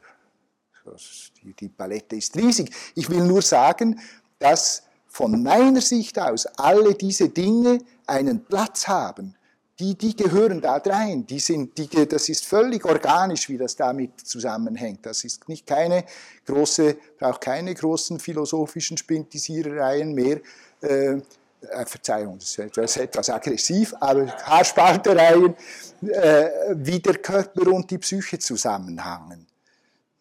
[1.43, 2.71] die, die Palette ist riesig.
[2.95, 3.99] Ich will nur sagen,
[4.39, 4.83] dass
[5.17, 9.33] von meiner Sicht aus alle diese Dinge einen Platz haben.
[9.79, 11.25] Die, die gehören da rein.
[11.25, 15.07] Die sind, die, das ist völlig organisch, wie das damit zusammenhängt.
[15.07, 16.03] Das ist nicht keine
[16.45, 20.39] große, braucht keine großen philosophischen Spintisierereien mehr.
[20.81, 25.55] Äh, äh, Verzeihung, das ist etwas, aggressiv, aber Haarspaltereien,
[26.03, 29.47] äh, wie der Körper und die Psyche zusammenhangen.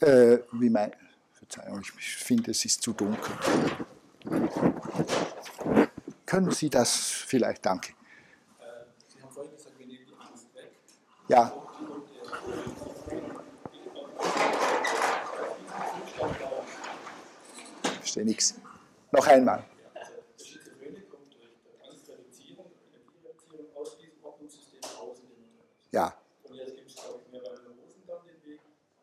[0.00, 0.92] Äh, wie mein,
[1.34, 3.34] Verzeihung, ich finde, es ist zu dunkel.
[6.24, 7.92] Können Sie das vielleicht, danke.
[9.08, 9.86] Sie haben vorhin gesagt, wir
[10.54, 10.70] weg.
[11.28, 11.52] Ja.
[17.98, 18.54] Verstehe nichts.
[19.12, 19.64] Noch einmal.
[25.92, 26.14] Ja.
[26.44, 28.60] Und jetzt gibt es, glaube ich, mehr bei den Neurosen dann den Weg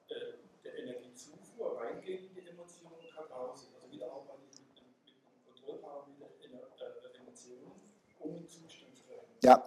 [0.09, 3.69] äh, der Energiezufuhr reingehen in die Emotionen und Katharsis.
[3.75, 7.71] Also wieder arbeiten mit, mit, einem Kontrollparameter äh, Emotionen,
[8.19, 9.37] um den Zustand zu verändern.
[9.43, 9.63] Ja.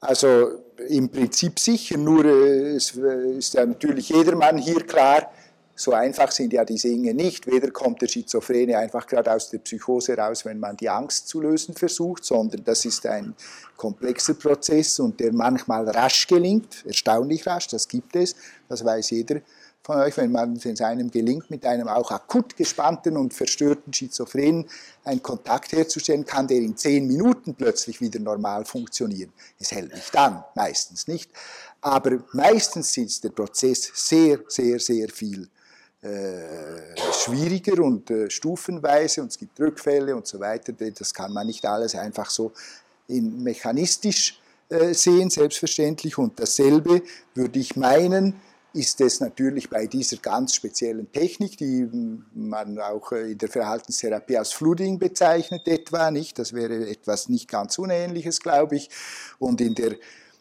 [0.00, 5.32] Also im Prinzip sicher, nur äh, es äh, ist ja natürlich jedermann hier klar,
[5.80, 7.46] so einfach sind ja die Dinge nicht.
[7.46, 11.40] Weder kommt der Schizophrene einfach gerade aus der Psychose raus, wenn man die Angst zu
[11.40, 13.34] lösen versucht, sondern das ist ein
[13.78, 18.36] komplexer Prozess und der manchmal rasch gelingt, erstaunlich rasch, das gibt es,
[18.68, 19.40] das weiß jeder
[19.82, 24.66] von euch, wenn man es einem gelingt, mit einem auch akut gespannten und verstörten Schizophrenen
[25.04, 29.32] einen Kontakt herzustellen, kann der in zehn Minuten plötzlich wieder normal funktionieren.
[29.58, 31.30] Es hält nicht an, meistens nicht.
[31.80, 35.48] Aber meistens ist der Prozess sehr, sehr, sehr viel
[36.02, 40.72] äh, schwieriger und äh, stufenweise und es gibt Rückfälle und so weiter.
[40.72, 42.52] Das kann man nicht alles einfach so
[43.06, 46.16] in mechanistisch äh, sehen, selbstverständlich.
[46.16, 47.02] Und dasselbe
[47.34, 48.34] würde ich meinen,
[48.72, 51.88] ist es natürlich bei dieser ganz speziellen Technik, die
[52.34, 56.38] man auch in der Verhaltenstherapie als Flooding bezeichnet etwa, nicht?
[56.38, 58.88] Das wäre etwas nicht ganz Unähnliches, glaube ich.
[59.38, 59.96] Und in der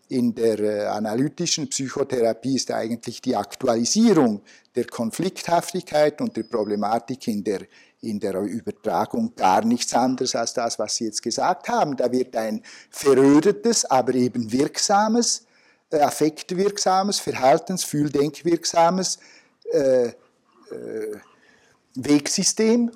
[0.10, 4.42] in der äh, analytischen Psychotherapie ist eigentlich die Aktualisierung
[4.76, 7.62] der Konflikthaftigkeit und der Problematik in der,
[8.02, 11.96] in der Übertragung gar nichts anderes als das, was Sie jetzt gesagt haben.
[11.96, 15.46] Da wird ein verödetes, aber eben wirksames,
[15.92, 19.20] äh, affektwirksames, verhaltens-, fühldenkwirksames
[19.72, 20.14] äh, äh,
[21.94, 22.92] Wegsystem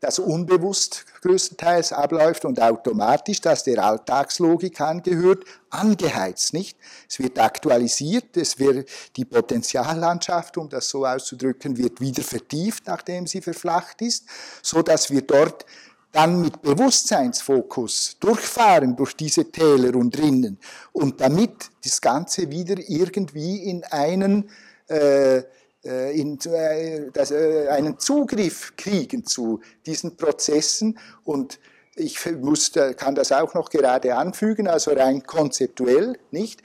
[0.00, 6.78] das unbewusst größtenteils abläuft und automatisch, das der Alltagslogik angehört, angeheizt, nicht?
[7.08, 13.26] Es wird aktualisiert, es wird die Potenziallandschaft, um das so auszudrücken, wird wieder vertieft, nachdem
[13.26, 14.26] sie verflacht ist,
[14.62, 15.66] so dass wir dort
[16.12, 20.58] dann mit Bewusstseinsfokus durchfahren durch diese Täler und Rinnen
[20.92, 24.48] und damit das Ganze wieder irgendwie in einen
[24.86, 25.42] äh,
[25.88, 31.58] in, äh, das, äh, einen Zugriff kriegen zu diesen Prozessen und
[31.96, 36.62] ich muss, kann das auch noch gerade anfügen, also rein konzeptuell, nicht?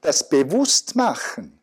[0.00, 1.58] Das Bewusstmachen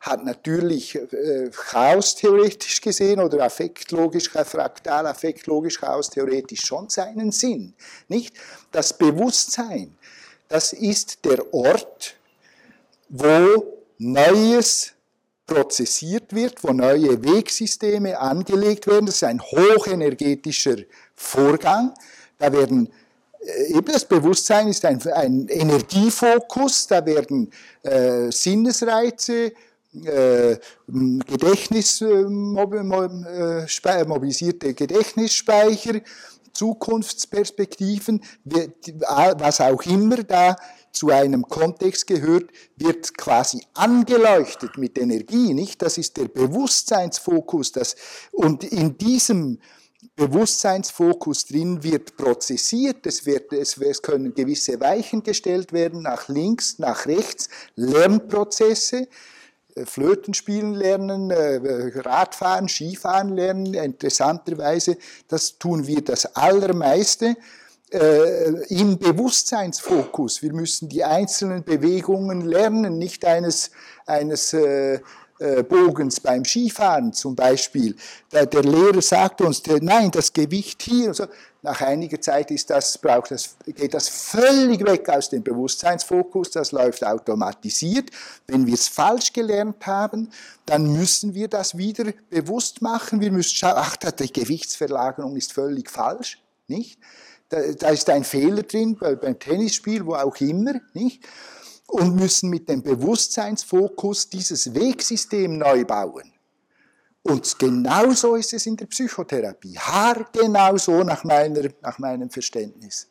[0.00, 7.74] hat natürlich äh, chaostheoretisch gesehen oder affektlogisch, fraktal affektlogisch chaostheoretisch schon seinen Sinn,
[8.06, 8.36] nicht?
[8.70, 9.96] Das Bewusstsein,
[10.48, 12.14] das ist der Ort,
[13.08, 14.92] wo Neues
[15.48, 19.06] prozessiert wird, wo neue Wegsysteme angelegt werden.
[19.06, 20.76] Das ist ein hochenergetischer
[21.16, 21.94] Vorgang.
[22.38, 22.88] Da werden
[23.40, 27.50] äh, eben das Bewusstsein ist ein, ein Energiefokus, da werden
[27.82, 29.52] äh, Sinnesreize,
[30.04, 36.00] äh, Gedächtnis, äh, äh mobilisierte Gedächtnisspeicher,
[36.52, 40.56] Zukunftsperspektiven, was auch immer da
[40.98, 45.80] zu einem Kontext gehört, wird quasi angeleuchtet mit Energie, nicht?
[45.80, 47.72] Das ist der Bewusstseinsfokus.
[47.72, 47.94] Das,
[48.32, 49.58] und in diesem
[50.16, 56.80] Bewusstseinsfokus drin wird prozessiert, es, wird, es, es können gewisse Weichen gestellt werden, nach links,
[56.80, 59.06] nach rechts, Lernprozesse,
[59.76, 67.36] äh, Flöten spielen lernen, äh, Radfahren, Skifahren lernen, interessanterweise, das tun wir das Allermeiste
[67.92, 70.42] äh, im Bewusstseinsfokus.
[70.42, 73.70] Wir müssen die einzelnen Bewegungen lernen, nicht eines,
[74.06, 75.00] eines äh,
[75.40, 77.94] äh, Bogens beim Skifahren zum Beispiel.
[78.32, 81.14] Der, der Lehrer sagt uns, der, nein, das Gewicht hier.
[81.14, 81.26] So.
[81.62, 86.72] Nach einiger Zeit ist das, braucht das, geht das völlig weg aus dem Bewusstseinsfokus, das
[86.72, 88.10] läuft automatisiert.
[88.46, 90.30] Wenn wir es falsch gelernt haben,
[90.66, 93.20] dann müssen wir das wieder bewusst machen.
[93.20, 96.98] Wir müssen schauen, ach, die Gewichtsverlagerung ist völlig falsch, nicht?
[97.48, 101.22] Da, da ist ein Fehler drin beim Tennisspiel, wo auch immer, nicht?
[101.88, 106.32] und müssen mit dem Bewusstseinsfokus dieses Wegsystem neu bauen.
[107.22, 109.78] Und genauso ist es in der Psychotherapie.
[109.78, 113.08] Haargenau so nach, meiner, nach meinem Verständnis.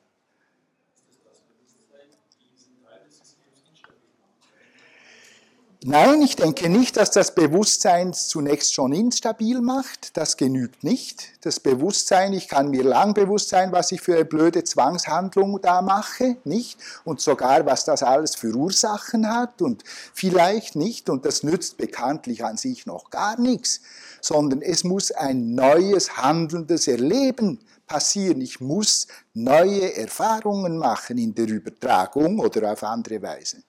[5.84, 10.18] Nein, ich denke nicht, dass das Bewusstsein zunächst schon instabil macht.
[10.18, 11.30] Das genügt nicht.
[11.42, 15.84] Das Bewusstsein, ich kann mir lang bewusst sein, was ich für eine blöde Zwangshandlung da
[15.84, 16.80] mache, nicht?
[17.04, 19.84] Und sogar, was das alles für Ursachen hat und
[20.16, 21.12] vielleicht nicht.
[21.12, 23.82] Und das nützt bekanntlich an sich noch gar nichts,
[24.20, 28.42] sondern es muss ein neues, handelndes Erleben passieren.
[28.42, 33.62] Ich muss neue Erfahrungen machen in der Übertragung oder auf andere Weise.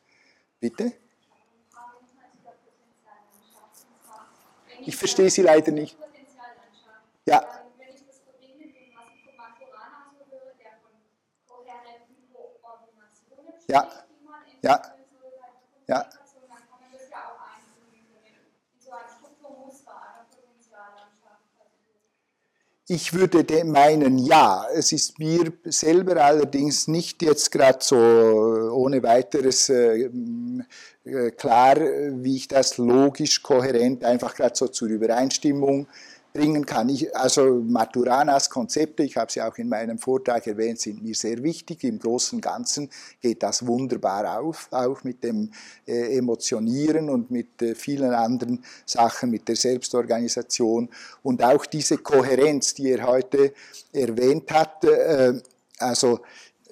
[0.59, 0.95] Bitte?
[4.87, 5.97] Ich verstehe Sie leider nicht.
[7.27, 7.45] Ja.
[13.69, 13.87] Ja.
[14.63, 14.83] ja.
[15.87, 16.09] ja.
[22.91, 24.67] Ich würde meinen, ja.
[24.73, 30.09] Es ist mir selber allerdings nicht jetzt gerade so ohne weiteres äh,
[31.37, 35.87] klar, wie ich das logisch, kohärent, einfach gerade so zur Übereinstimmung
[36.33, 36.89] bringen kann.
[36.89, 41.43] Ich, also Maturanas Konzepte, ich habe sie auch in meinem Vortrag erwähnt, sind mir sehr
[41.43, 41.85] wichtig.
[41.85, 45.51] Im Großen und Ganzen geht das wunderbar auf, auch mit dem
[45.87, 50.89] äh, Emotionieren und mit äh, vielen anderen Sachen, mit der Selbstorganisation
[51.23, 53.53] und auch diese Kohärenz, die er heute
[53.93, 54.85] erwähnt hat.
[54.85, 55.41] Äh,
[55.79, 56.21] also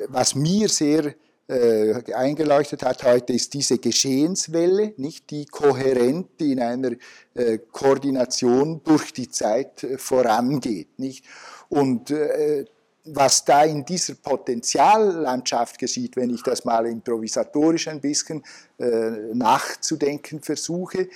[0.08, 1.14] was mir sehr
[1.48, 6.92] äh, eingeleuchtet hat heute, ist diese Geschehenswelle, nicht die kohärent in einer
[7.34, 10.98] äh, Koordination durch die Zeit äh, vorangeht.
[10.98, 11.24] Nicht?
[11.68, 12.64] Und äh,
[13.04, 18.42] was da in dieser Potenziallandschaft geschieht, wenn ich das mal improvisatorisch ein bisschen
[18.78, 21.08] äh, nachzudenken versuche,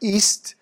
[0.00, 0.56] ist,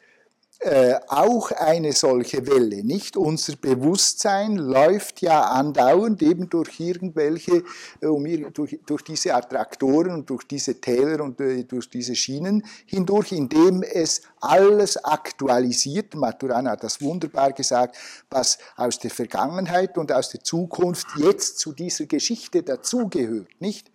[0.62, 2.84] äh, auch eine solche Welle.
[2.84, 7.64] Nicht unser Bewusstsein läuft ja andauernd eben durch irgendwelche,
[8.02, 13.32] äh, durch, durch diese Attraktoren und durch diese Täler und äh, durch diese Schienen hindurch,
[13.32, 16.14] indem es alles aktualisiert.
[16.14, 17.96] Maturana hat das wunderbar gesagt,
[18.28, 23.48] was aus der Vergangenheit und aus der Zukunft jetzt zu dieser Geschichte dazugehört.
[23.60, 23.90] Nicht?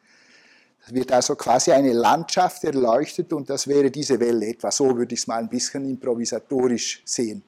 [0.88, 4.46] Es wird also quasi eine Landschaft erleuchtet und das wäre diese Welle.
[4.48, 7.44] Etwa so würde ich es mal ein bisschen improvisatorisch sehen.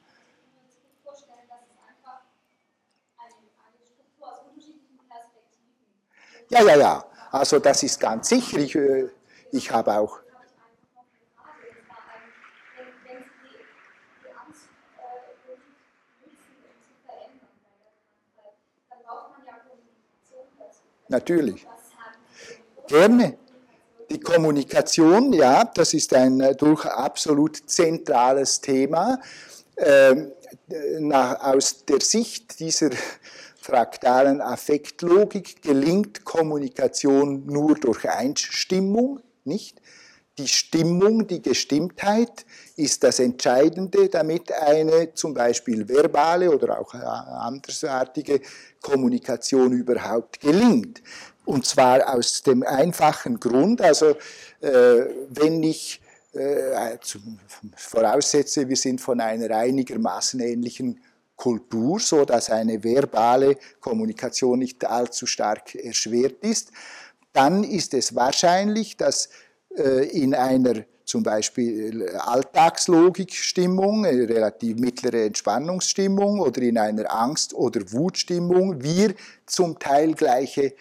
[6.49, 7.05] Ja, ja, ja.
[7.31, 8.57] Also das ist ganz sicher.
[8.57, 9.09] Ich, äh,
[9.51, 10.19] ich habe auch.
[21.09, 21.67] Natürlich.
[22.87, 23.37] Gerne.
[24.09, 29.19] Die Kommunikation, ja, das ist ein äh, durch absolut zentrales Thema.
[29.75, 30.31] Ähm,
[30.99, 32.91] nach, aus der Sicht dieser
[33.61, 39.81] fraktalen Affektlogik gelingt Kommunikation nur durch Einstimmung, nicht?
[40.37, 48.41] Die Stimmung, die Gestimmtheit ist das Entscheidende, damit eine zum Beispiel verbale oder auch andersartige
[48.79, 51.01] Kommunikation überhaupt gelingt.
[51.47, 54.17] Und zwar aus dem einfachen Grund, also
[54.59, 56.01] äh, wenn ich
[56.33, 56.97] äh,
[57.77, 60.99] voraussetze, wir sind von einer einigermaßen ähnlichen
[61.37, 66.71] Kultur, so dass eine verbale Kommunikation nicht allzu stark erschwert ist,
[67.31, 69.29] dann ist es wahrscheinlich, dass
[69.77, 77.79] äh, in einer zum Beispiel Alltagslogikstimmung, eine relativ mittlere Entspannungsstimmung oder in einer Angst- oder
[77.93, 79.13] Wutstimmung wir
[79.45, 80.73] zum Teil gleiche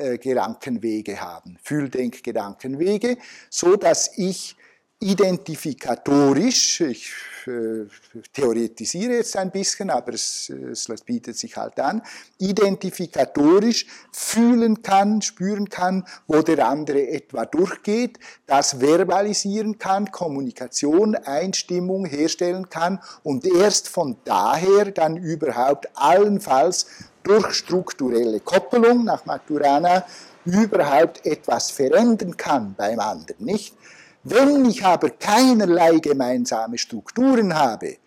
[0.00, 3.18] äh, Gedankenwege haben, Fühldenkgedankenwege,
[3.50, 4.56] so dass ich
[5.02, 7.10] identifikatorisch, ich
[7.46, 7.86] äh,
[8.34, 12.02] theoretisiere jetzt ein bisschen, aber es, es, bietet sich halt an,
[12.36, 22.04] identifikatorisch fühlen kann, spüren kann, wo der andere etwa durchgeht, das verbalisieren kann, Kommunikation, Einstimmung
[22.04, 26.86] herstellen kann und erst von daher dann überhaupt allenfalls
[27.30, 30.04] durch strukturelle Koppelung nach Maturana
[30.44, 33.76] überhaupt etwas verändern kann beim anderen, nicht?
[34.24, 37.98] Wenn ich aber keinerlei gemeinsame Strukturen habe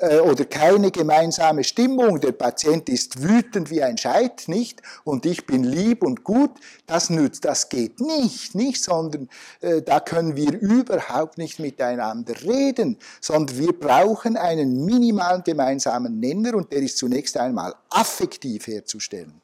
[0.00, 4.80] oder keine gemeinsame Stimmung, der Patient ist wütend wie ein Scheit, nicht?
[5.02, 6.52] Und ich bin lieb und gut,
[6.86, 8.82] das nützt, das geht nicht, nicht?
[8.82, 9.28] Sondern
[9.60, 16.54] äh, da können wir überhaupt nicht miteinander reden, sondern wir brauchen einen minimalen gemeinsamen Nenner
[16.54, 19.40] und der ist zunächst einmal affektiv herzustellen.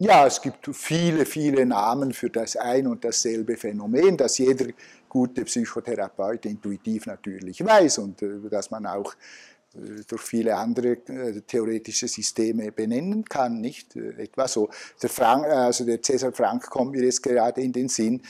[0.00, 4.66] Ja, es gibt viele, viele Namen für das ein und dasselbe Phänomen, das jeder
[5.08, 9.14] gute Psychotherapeut intuitiv natürlich weiß und äh, das man auch
[9.74, 14.70] äh, durch viele andere äh, theoretische Systeme benennen kann, nicht etwa so.
[15.02, 18.22] Der, Frank, also der Cäsar Frank kommt mir jetzt gerade in den Sinn,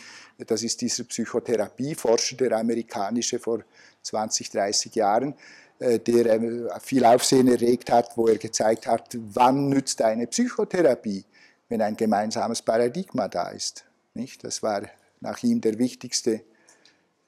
[0.47, 3.65] das ist dieser Psychotherapieforscher, der amerikanische vor
[4.02, 5.34] 20, 30 Jahren,
[5.81, 11.24] der viel Aufsehen erregt hat, wo er gezeigt hat, wann nützt eine Psychotherapie
[11.68, 13.84] wenn ein gemeinsames Paradigma da ist.
[14.15, 14.42] Nicht?
[14.44, 14.82] Das war
[15.20, 16.42] nach ihm der wichtigste,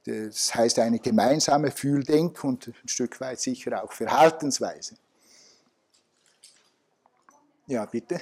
[0.04, 4.96] das heißt eine gemeinsame Fühldenk- und ein Stück weit sicher auch Verhaltensweise.
[7.66, 8.20] Ja, bitte.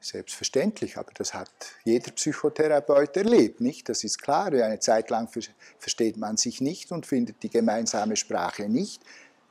[0.00, 1.50] Selbstverständlich, aber das hat
[1.82, 3.88] jeder Psychotherapeut erlebt, nicht?
[3.88, 4.48] Das ist klar.
[4.48, 5.30] Eine Zeit lang
[5.78, 9.02] versteht man sich nicht und findet die gemeinsame Sprache nicht.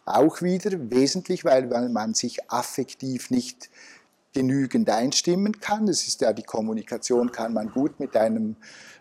[0.05, 3.69] Auch wieder wesentlich, weil man sich affektiv nicht
[4.33, 5.85] genügend einstimmen kann.
[5.85, 8.55] Das ist ja die Kommunikation, kann man gut mit einem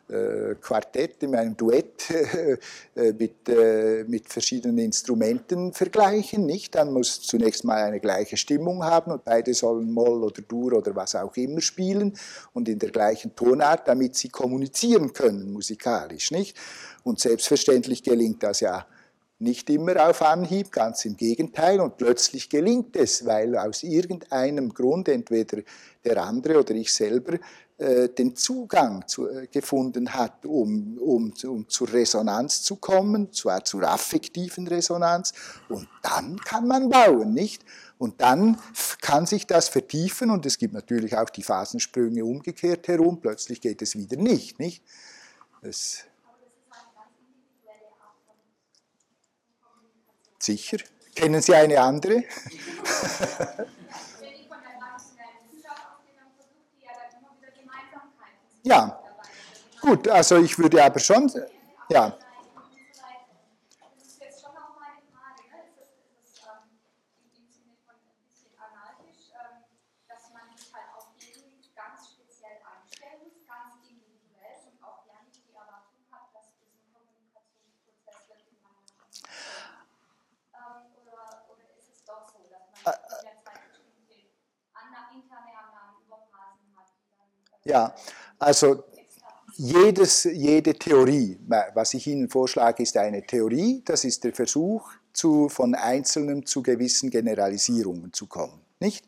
[0.08, 2.10] äh, Quartett, in einem Duett
[2.94, 6.44] äh, mit, äh, mit verschiedenen Instrumenten vergleichen.
[6.44, 6.74] Nicht?
[6.74, 10.94] Dann muss zunächst mal eine gleiche Stimmung haben und beide sollen Moll oder Dur oder
[10.94, 12.16] was auch immer spielen
[12.52, 16.30] und in der gleichen Tonart, damit sie kommunizieren können musikalisch.
[16.30, 16.56] Nicht?
[17.02, 18.86] Und selbstverständlich gelingt das ja
[19.42, 21.80] nicht immer auf Anhieb, ganz im Gegenteil.
[21.80, 25.62] Und plötzlich gelingt es, weil aus irgendeinem Grund entweder
[26.04, 27.38] der andere oder ich selber
[27.82, 33.64] äh, den Zugang zu, äh, gefunden hat, um, um, um zur Resonanz zu kommen, zwar
[33.64, 35.32] zur affektiven Resonanz,
[35.68, 37.64] und dann kann man bauen, nicht?
[37.98, 38.58] Und dann
[39.00, 43.82] kann sich das vertiefen und es gibt natürlich auch die Phasensprünge umgekehrt herum, plötzlich geht
[43.82, 44.84] es wieder nicht, nicht?
[45.62, 46.04] Das
[50.42, 50.78] Sicher.
[51.14, 52.24] Kennen Sie eine andere?
[58.64, 58.98] ja.
[59.80, 61.30] Gut, also ich würde aber schon,
[61.90, 62.18] ja.
[87.64, 87.94] Ja,
[88.38, 88.84] also
[89.54, 91.38] jedes, jede Theorie,
[91.74, 93.82] was ich Ihnen vorschlage, ist eine Theorie.
[93.84, 98.60] Das ist der Versuch, zu, von Einzelnen zu gewissen Generalisierungen zu kommen.
[98.80, 99.04] Nicht?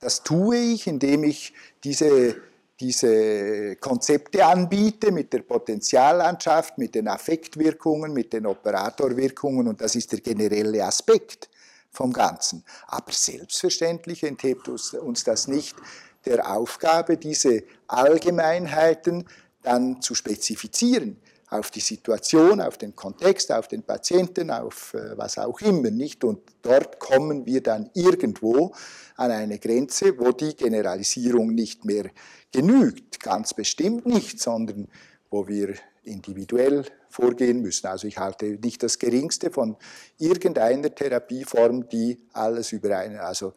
[0.00, 1.52] Das tue ich, indem ich
[1.84, 2.36] diese,
[2.80, 10.10] diese Konzepte anbiete mit der Potentiallandschaft, mit den Affektwirkungen, mit den Operatorwirkungen und das ist
[10.10, 11.48] der generelle Aspekt
[11.90, 12.64] vom Ganzen.
[12.88, 15.76] Aber selbstverständlich enthebt uns das nicht
[16.24, 19.24] der Aufgabe, diese Allgemeinheiten
[19.62, 21.18] dann zu spezifizieren
[21.52, 26.24] auf die Situation, auf den Kontext, auf den Patienten, auf äh, was auch immer, nicht?
[26.24, 28.72] Und dort kommen wir dann irgendwo
[29.16, 32.10] an eine Grenze, wo die Generalisierung nicht mehr
[32.50, 34.88] genügt, ganz bestimmt nicht, sondern
[35.30, 37.86] wo wir individuell vorgehen müssen.
[37.86, 39.76] Also ich halte nicht das Geringste von
[40.18, 43.52] irgendeiner Therapieform, die alles über eine, also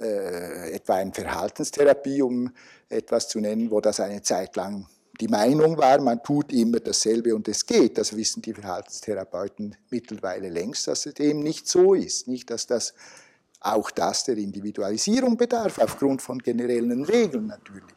[0.00, 2.50] äh, etwa eine Verhaltenstherapie, um
[2.88, 4.86] etwas zu nennen, wo das eine Zeit lang
[5.20, 7.98] die Meinung war, man tut immer dasselbe und es geht.
[7.98, 12.28] Das wissen die Verhaltenstherapeuten mittlerweile längst, dass es eben nicht so ist.
[12.28, 12.94] Nicht, dass das
[13.60, 17.96] auch das der Individualisierung bedarf, aufgrund von generellen Regeln natürlich.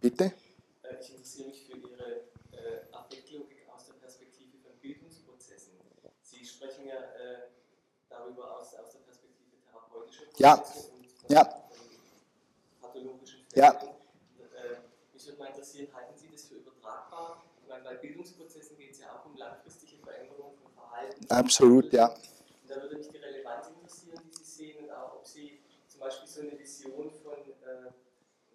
[0.00, 0.24] Bitte?
[0.82, 5.72] Äh, ich interessiere mich für Ihre äh, Affektlogik aus der Perspektive von Bildungsprozessen.
[6.22, 7.48] Sie sprechen ja äh,
[8.08, 10.64] darüber aus, aus der Perspektive therapeutischer Prozesse ja.
[11.28, 11.44] ja.
[12.80, 13.70] pathologischen Ja.
[13.72, 14.76] Äh,
[15.12, 17.42] mich würde mal interessieren, halten Sie das für übertragbar?
[17.62, 21.30] Ich meine, bei Bildungsprozessen geht es ja auch um langfristige Veränderung von Verhalten.
[21.30, 22.08] Absolut, ja.
[22.08, 26.00] Und da würde mich die Relevanz interessieren, die Sie sehen und auch, ob Sie zum
[26.00, 27.92] Beispiel so eine Vision von äh,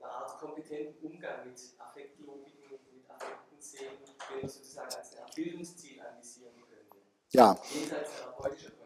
[0.02, 3.98] einer Art kompetenten Umgang mit Affektlogiken, mit Affekten sehen,
[4.30, 6.98] den man sozusagen als ein Bildungsziel anvisieren könnte.
[7.32, 8.79] Ja, Jenseits therapeutischer.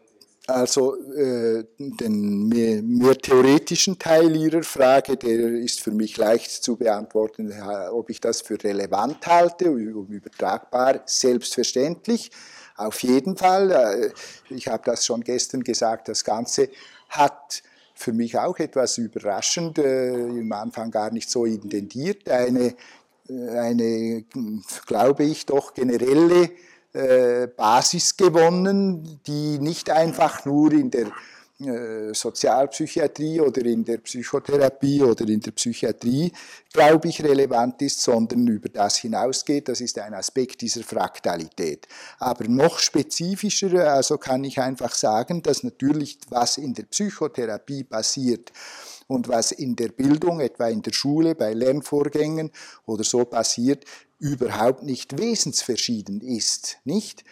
[0.53, 6.75] Also äh, den mehr, mehr theoretischen Teil Ihrer Frage, der ist für mich leicht zu
[6.75, 12.29] beantworten, äh, ob ich das für relevant halte, um übertragbar, selbstverständlich.
[12.77, 16.69] Auf jeden Fall, äh, ich habe das schon gestern gesagt, das Ganze
[17.09, 17.63] hat
[17.95, 22.75] für mich auch etwas überraschend, äh, im Anfang gar nicht so intendiert, eine,
[23.27, 24.25] äh, eine
[24.85, 26.51] glaube ich, doch generelle
[26.93, 31.07] äh, Basis gewonnen, die nicht einfach nur in der
[31.59, 36.31] äh, Sozialpsychiatrie oder in der Psychotherapie oder in der Psychiatrie,
[36.71, 39.69] glaube ich, relevant ist, sondern über das hinausgeht.
[39.69, 41.87] Das ist ein Aspekt dieser Fraktalität.
[42.19, 48.51] Aber noch spezifischer, also kann ich einfach sagen, dass natürlich, was in der Psychotherapie passiert,
[49.13, 52.49] und was in der Bildung, etwa in der Schule, bei Lernvorgängen
[52.85, 53.85] oder so passiert,
[54.17, 56.77] überhaupt nicht wesensverschieden ist.
[56.83, 57.23] Nicht?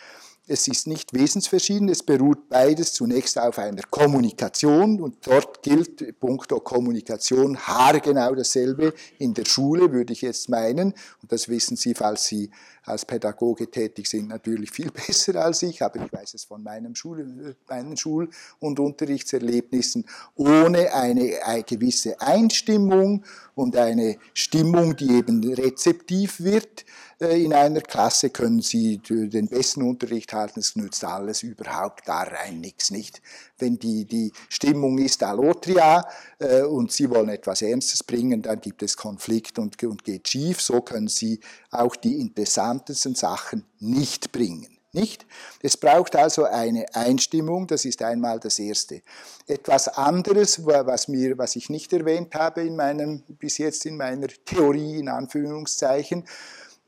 [0.51, 6.59] Es ist nicht wesensverschieden, es beruht beides zunächst auf einer Kommunikation und dort gilt punkto
[6.59, 10.93] Kommunikation haargenau dasselbe in der Schule, würde ich jetzt meinen.
[11.21, 12.51] Und das wissen Sie, falls Sie
[12.83, 16.95] als Pädagoge tätig sind, natürlich viel besser als ich, aber ich weiß es von meinem
[16.95, 20.05] Schul, meinen Schul- und Unterrichtserlebnissen.
[20.35, 23.23] Ohne eine, eine gewisse Einstimmung
[23.55, 26.83] und eine Stimmung, die eben rezeptiv wird,
[27.29, 32.59] in einer Klasse können Sie den besten Unterricht halten, es nützt alles überhaupt da rein
[32.59, 33.21] nichts nicht.
[33.59, 36.03] Wenn die, die Stimmung ist Allotria
[36.39, 40.61] äh, und Sie wollen etwas Ernstes bringen, dann gibt es Konflikt und, und geht schief.
[40.61, 44.79] So können Sie auch die interessantesten Sachen nicht bringen.
[44.93, 45.25] Nicht?
[45.61, 49.03] Es braucht also eine Einstimmung, das ist einmal das Erste.
[49.47, 54.27] Etwas anderes, was, mir, was ich nicht erwähnt habe in meinem, bis jetzt in meiner
[54.43, 56.25] Theorie, in Anführungszeichen,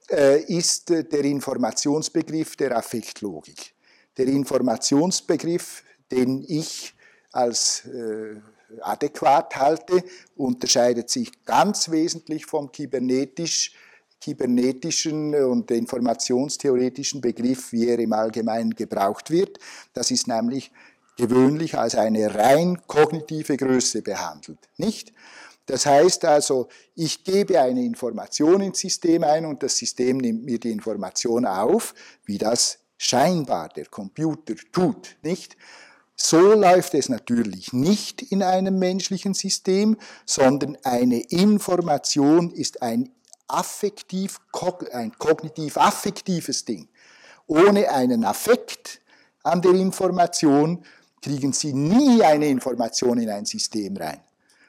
[0.09, 3.73] ist äh, der Informationsbegriff der Affektlogik.
[4.17, 6.93] Der Informationsbegriff, den ich
[7.31, 8.35] als äh,
[8.81, 10.03] adäquat halte,
[10.35, 13.73] unterscheidet sich ganz wesentlich vom kybernetisch,
[14.21, 19.59] kybernetischen und informationstheoretischen Begriff, wie er im Allgemeinen gebraucht wird.
[19.93, 20.71] Das ist nämlich
[21.17, 24.59] gewöhnlich als eine rein kognitive Größe behandelt.
[24.77, 25.13] Nicht?
[25.65, 30.59] Das heißt also, ich gebe eine Information ins System ein und das System nimmt mir
[30.59, 31.93] die Information auf,
[32.25, 35.55] wie das scheinbar der Computer tut, nicht?
[36.15, 43.09] So läuft es natürlich nicht in einem menschlichen System, sondern eine Information ist ein
[43.47, 44.39] affektiv,
[44.91, 46.87] ein kognitiv-affektives Ding.
[47.47, 49.01] Ohne einen Affekt
[49.43, 50.85] an der Information
[51.21, 54.21] kriegen Sie nie eine Information in ein System rein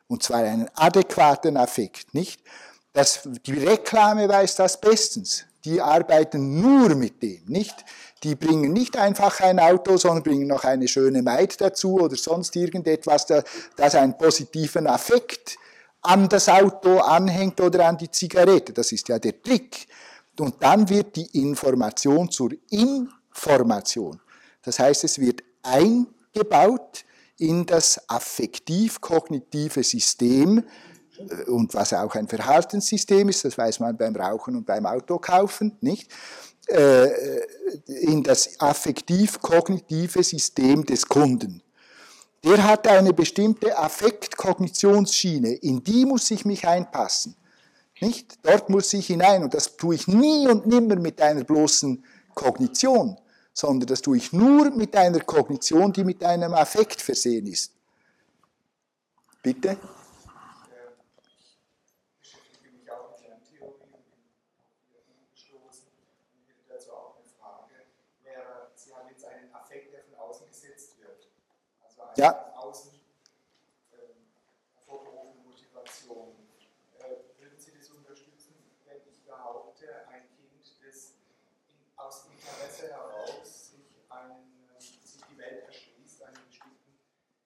[0.09, 2.43] und zwar einen adäquaten Affekt, nicht?
[2.93, 5.45] Das, die Reklame weiß das bestens.
[5.65, 7.75] Die arbeiten nur mit dem, nicht?
[8.23, 12.55] Die bringen nicht einfach ein Auto, sondern bringen noch eine schöne Maid dazu oder sonst
[12.55, 15.57] irgendetwas, das einen positiven Affekt
[16.03, 18.73] an das Auto anhängt oder an die Zigarette.
[18.73, 19.89] Das ist ja der Trick.
[20.39, 24.21] Und dann wird die Information zur Information.
[24.63, 27.05] Das heißt, es wird eingebaut
[27.39, 30.65] in das affektiv-kognitive System
[31.19, 35.77] äh, und was auch ein Verhaltenssystem ist, das weiß man beim Rauchen und beim Autokaufen,
[35.81, 36.11] nicht?
[36.67, 37.09] Äh,
[37.87, 41.63] in das affektiv-kognitive System des Kunden.
[42.43, 47.37] Der hat eine bestimmte Affekt-Kognitionsschiene, in die muss ich mich einpassen.
[48.01, 48.39] Nicht?
[48.43, 52.05] Dort muss ich hinein und das tue ich nie und nimmer mit einer bloßen
[52.35, 53.19] Kognition,
[53.55, 57.73] sondern das tue ich nur mit einer Kognition, die mit einem Affekt versehen ist.
[59.43, 59.79] Bitte?
[61.33, 61.59] Ich
[62.21, 63.77] beschäftige mich auch mit Lerntheorie und
[66.47, 67.75] bin dazu auch eine Frage,
[68.23, 71.29] wäre, Sie haben jetzt einen Affekt, der von außen gesetzt wird.
[71.83, 72.33] Also eine Ja.
[72.33, 72.91] von außen
[73.93, 74.27] ähm,
[74.75, 76.35] hervorgerufene Motivation.
[76.99, 78.55] Äh, würden Sie das unterstützen,
[78.87, 81.13] wenn ich behaupte, ein Kind, das
[81.69, 86.99] in, aus Interesse heraus sich, einen, ähm, sich die Welt erschließt, einen bestimmten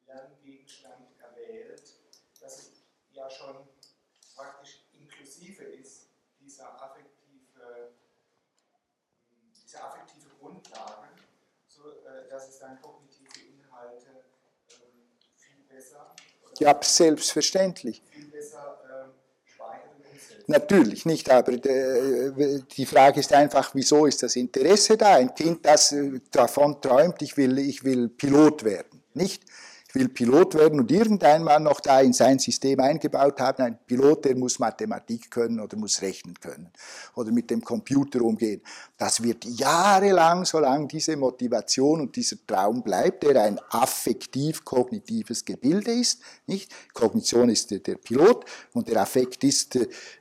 [0.07, 1.95] Lerngegenstand erwählt,
[2.41, 2.71] dass es
[3.13, 3.69] ja schon
[4.35, 6.09] praktisch inklusive ist,
[6.41, 7.93] dieser affektive,
[9.63, 11.09] diese affektive Grundlage,
[11.67, 14.25] so äh, dass es dann kognitive Inhalte
[14.71, 18.03] ähm, viel besser oder Ja, selbstverständlich.
[20.51, 25.17] Natürlich nicht, aber äh, die Frage ist einfach, wieso ist das Interesse da?
[25.17, 29.43] Ein Kind, das äh, davon träumt, ich will, ich will Pilot werden, nicht?
[29.91, 34.27] Ich will Pilot werden und irgendeinmal noch da in sein System eingebaut haben, ein Pilot,
[34.27, 36.71] der muss Mathematik können oder muss rechnen können
[37.15, 38.61] oder mit dem Computer umgehen.
[38.99, 46.21] Das wird jahrelang, solange diese Motivation und dieser Traum bleibt, der ein affektiv-kognitives Gebilde ist,
[46.47, 46.71] nicht?
[46.93, 48.45] Kognition ist der, Pilot
[48.75, 49.75] und der Affekt ist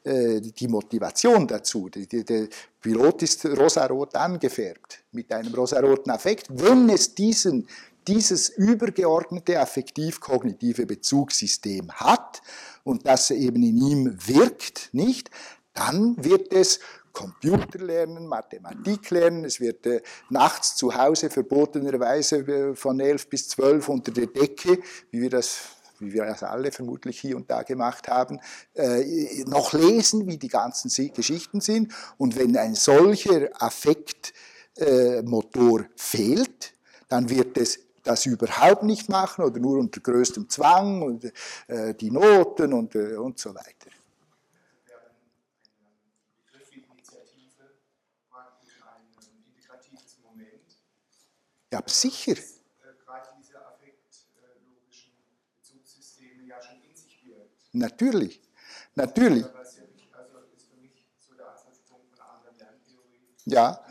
[0.06, 1.90] äh, die Motivation dazu.
[1.90, 2.48] Der
[2.80, 6.46] Pilot ist rosarot angefärbt mit einem rosaroten Affekt.
[6.50, 7.68] Wenn es diesen
[8.08, 12.42] dieses übergeordnete affektiv-kognitive Bezugssystem hat
[12.84, 15.30] und das eben in ihm wirkt, nicht,
[15.74, 16.80] dann wird es
[17.12, 23.50] Computer lernen, Mathematik lernen, es wird äh, nachts zu Hause verbotenerweise äh, von 11 bis
[23.50, 24.78] 12 unter der Decke,
[25.12, 25.58] wie wir das
[26.00, 28.40] wie wir das alle vermutlich hier und da gemacht haben,
[28.76, 31.92] äh, noch lesen, wie die ganzen Geschichten sind.
[32.20, 36.74] Und wenn ein solcher Affektmotor fehlt,
[37.08, 41.32] dann wird es das überhaupt nicht machen oder nur unter größtem Zwang und
[41.68, 43.92] äh, die Noten und, äh, und so weiter.
[51.72, 52.36] Ja, sicher.
[57.74, 58.42] Natürlich.
[58.96, 59.46] Natürlich.
[63.46, 63.86] Ja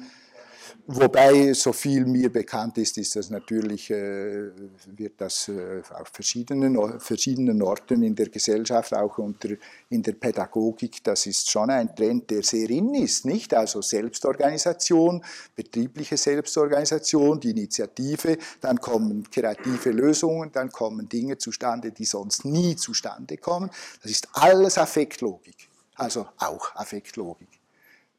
[0.88, 4.50] Wobei, so viel mir bekannt ist, ist das natürlich, äh,
[4.96, 9.48] wird das äh, auf verschiedenen, verschiedenen Orten in der Gesellschaft, auch unter,
[9.90, 13.52] in der Pädagogik, das ist schon ein Trend, der sehr in ist, nicht?
[13.52, 15.24] Also Selbstorganisation,
[15.56, 22.76] betriebliche Selbstorganisation, die Initiative, dann kommen kreative Lösungen, dann kommen Dinge zustande, die sonst nie
[22.76, 23.70] zustande kommen.
[24.02, 27.48] Das ist alles Affektlogik, also auch Affektlogik.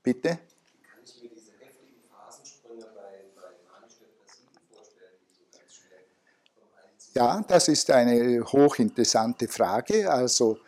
[0.04, 0.30] Bitte?
[0.30, 6.06] Kann ich mir diese heftigen Phasensprünge bei, bei manisch-depressiven vorstellen, die so ganz schnell
[6.56, 10.08] vom einen zum Ja, das ist eine hochinteressante Frage.
[10.08, 10.60] Also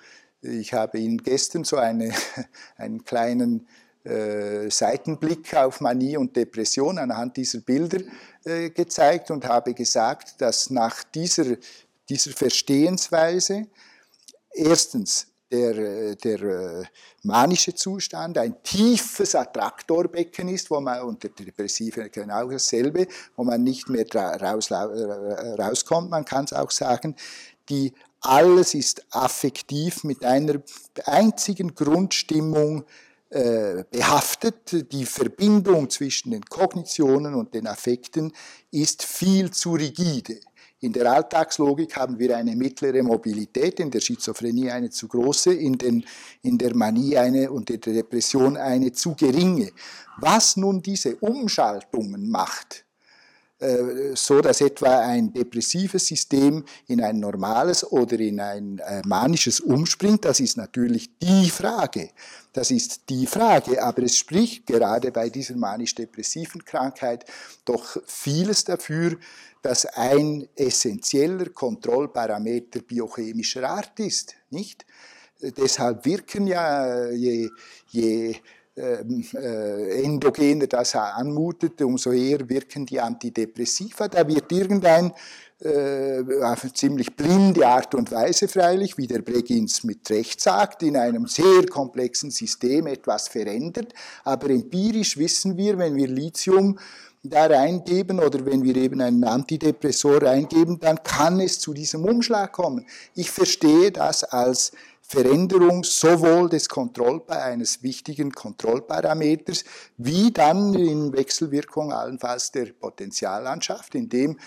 [0.41, 2.11] ich habe Ihnen gestern so eine,
[2.75, 3.67] einen kleinen
[4.03, 7.99] äh, Seitenblick auf Manie und Depression anhand dieser Bilder
[8.45, 11.55] äh, gezeigt und habe gesagt, dass nach dieser,
[12.09, 13.67] dieser Verstehensweise
[14.51, 16.83] erstens der, äh, der äh,
[17.23, 23.89] manische Zustand ein tiefes Attraktorbecken ist, wo man unter Depressive genau dasselbe, wo man nicht
[23.89, 26.09] mehr raus, äh, rauskommt.
[26.09, 27.15] Man kann es auch sagen,
[27.69, 30.61] die alles ist affektiv mit einer
[31.05, 32.83] einzigen Grundstimmung
[33.29, 34.91] äh, behaftet.
[34.91, 38.33] Die Verbindung zwischen den Kognitionen und den Affekten
[38.71, 40.39] ist viel zu rigide.
[40.81, 45.77] In der Alltagslogik haben wir eine mittlere Mobilität, in der Schizophrenie eine zu große, in,
[45.77, 46.05] den,
[46.41, 49.71] in der Manie eine und in der Depression eine zu geringe.
[50.17, 52.85] Was nun diese Umschaltungen macht,
[54.15, 60.23] so dass etwa ein depressives System in ein normales oder in ein äh, manisches umspringt,
[60.23, 62.11] das ist natürlich die Frage.
[62.53, 67.25] Das ist die Frage, aber es spricht gerade bei dieser manisch-depressiven Krankheit
[67.65, 69.17] doch vieles dafür,
[69.61, 74.85] dass ein essentieller Kontrollparameter biochemischer Art ist, nicht?
[75.41, 77.49] Äh, Deshalb wirken ja, je,
[77.89, 78.35] je
[78.79, 84.07] äh, endogener das anmutet, umso eher wirken die Antidepressiva.
[84.07, 85.11] Da wird irgendein
[85.61, 90.95] äh, auf ziemlich blinde Art und Weise freilich, wie der Breggins mit Recht sagt, in
[90.95, 93.93] einem sehr komplexen System etwas verändert.
[94.23, 96.79] Aber empirisch wissen wir, wenn wir Lithium
[97.23, 102.53] da reingeben oder wenn wir eben einen Antidepressor reingeben, dann kann es zu diesem Umschlag
[102.53, 102.85] kommen.
[103.13, 104.71] Ich verstehe das als
[105.11, 109.63] Veränderung sowohl des Kontroll eines wichtigen Kontrollparameters
[109.97, 114.39] wie dann in Wechselwirkung allenfalls der Potentiallandschaft, in dem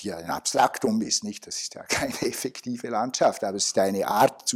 [0.00, 1.46] die ein Abstraktum ist, nicht?
[1.46, 4.52] Das ist ja keine effektive Landschaft, aber es ist eine Art,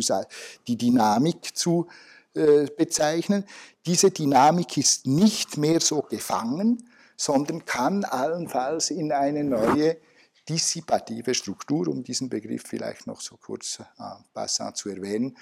[0.67, 1.87] die Dynamik zu
[2.35, 3.45] äh, bezeichnen.
[3.87, 9.97] Diese Dynamik ist nicht mehr so gefangen, sondern kann allenfalls in eine neue
[10.49, 13.85] dissipative Struktur, um diesen Begriff vielleicht noch so kurz äh,
[14.33, 15.37] passant zu erwähnen,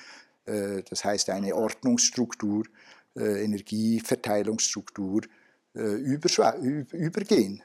[0.45, 2.65] äh, das heißt eine Ordnungsstruktur,
[3.17, 5.23] äh, Energieverteilungsstruktur
[5.73, 7.63] übergehen.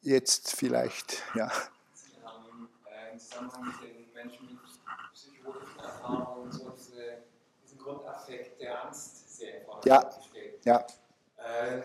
[0.00, 1.50] Jetzt vielleicht, ja.
[1.92, 2.68] Sie haben
[3.12, 7.24] im Zusammenhang mit den Menschen mit psychologischen Erfahrungen so diese,
[7.64, 10.18] diesen Grundaffekt der Angst sehr Vordergrund ja.
[10.18, 10.64] gestellt.
[10.64, 10.86] Ja.
[11.36, 11.82] Äh,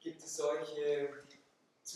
[0.00, 1.08] gibt es solche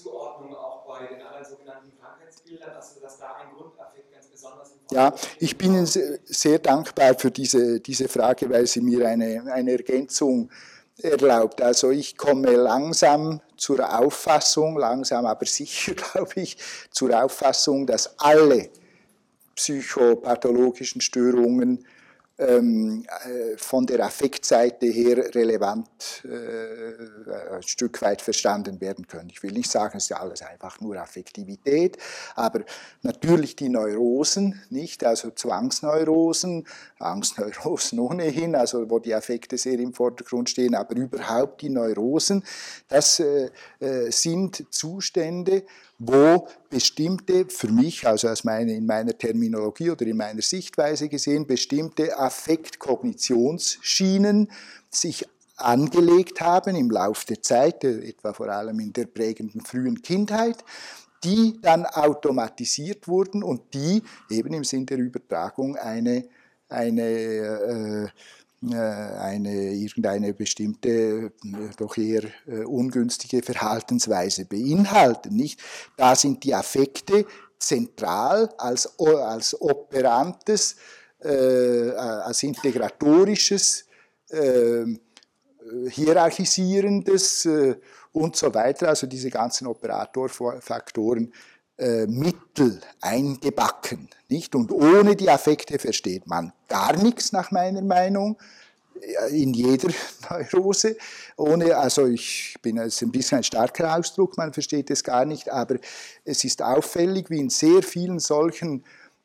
[0.03, 4.97] Zuordnungen auch bei den anderen sogenannten Krankheitsbildern, also dass da ein Grundaffekt ganz besonders im
[4.97, 9.73] Ja, ich bin Ihnen sehr dankbar für diese, diese Frage, weil sie mir eine, eine
[9.73, 10.51] Ergänzung
[11.01, 11.61] erlaubt.
[11.63, 16.57] Also ich komme langsam zur Auffassung, langsam aber sicher, glaube ich,
[16.91, 18.71] zur Auffassung, dass alle
[19.55, 21.87] psychopathologischen Störungen
[22.49, 25.89] ähm, äh, von der Affektseite her relevant
[26.25, 29.31] äh, ein Stück weit verstanden werden können.
[29.31, 31.99] Ich will nicht sagen, es ist ja alles einfach nur Affektivität,
[32.35, 32.65] aber
[33.03, 36.67] natürlich die Neurosen, nicht, also Zwangsneurosen,
[36.99, 42.45] Angstneurosen ohnehin, also wo die Affekte sehr im Vordergrund stehen, aber überhaupt die Neurosen,
[42.89, 45.65] das äh, äh sind Zustände,
[46.05, 51.47] wo bestimmte, für mich, also aus meine, in meiner Terminologie oder in meiner Sichtweise gesehen,
[51.47, 54.51] bestimmte Affektkognitionsscheinen
[54.91, 55.25] sich
[55.57, 60.65] angelegt haben im Laufe der Zeit, etwa vor allem in der prägenden frühen Kindheit,
[61.23, 66.25] die dann automatisiert wurden und die eben im Sinn der Übertragung eine,
[66.69, 68.09] eine äh, äh,
[68.70, 71.31] eine, irgendeine bestimmte, äh,
[71.76, 75.34] doch eher äh, ungünstige Verhaltensweise beinhalten.
[75.34, 75.60] Nicht?
[75.97, 77.26] Da sind die Affekte
[77.58, 80.76] zentral als, als operantes,
[81.20, 83.86] äh, als integratorisches,
[84.31, 84.84] äh,
[85.89, 87.76] hierarchisierendes äh,
[88.12, 91.32] und so weiter, also diese ganzen Operatorfaktoren
[91.83, 94.09] äh, Mittel eingebacken.
[94.28, 94.55] Nicht?
[94.55, 98.39] Und ohne die Affekte versteht man gar nichts nach meiner Meinung
[99.31, 99.89] in jeder
[100.31, 100.97] Neurose.
[101.36, 105.51] Ohne, also ich bin es ein bisschen ein starker Ausdruck, man versteht es gar nicht,
[105.51, 105.77] aber
[106.25, 108.85] es ist auffällig, wie in sehr vielen solchen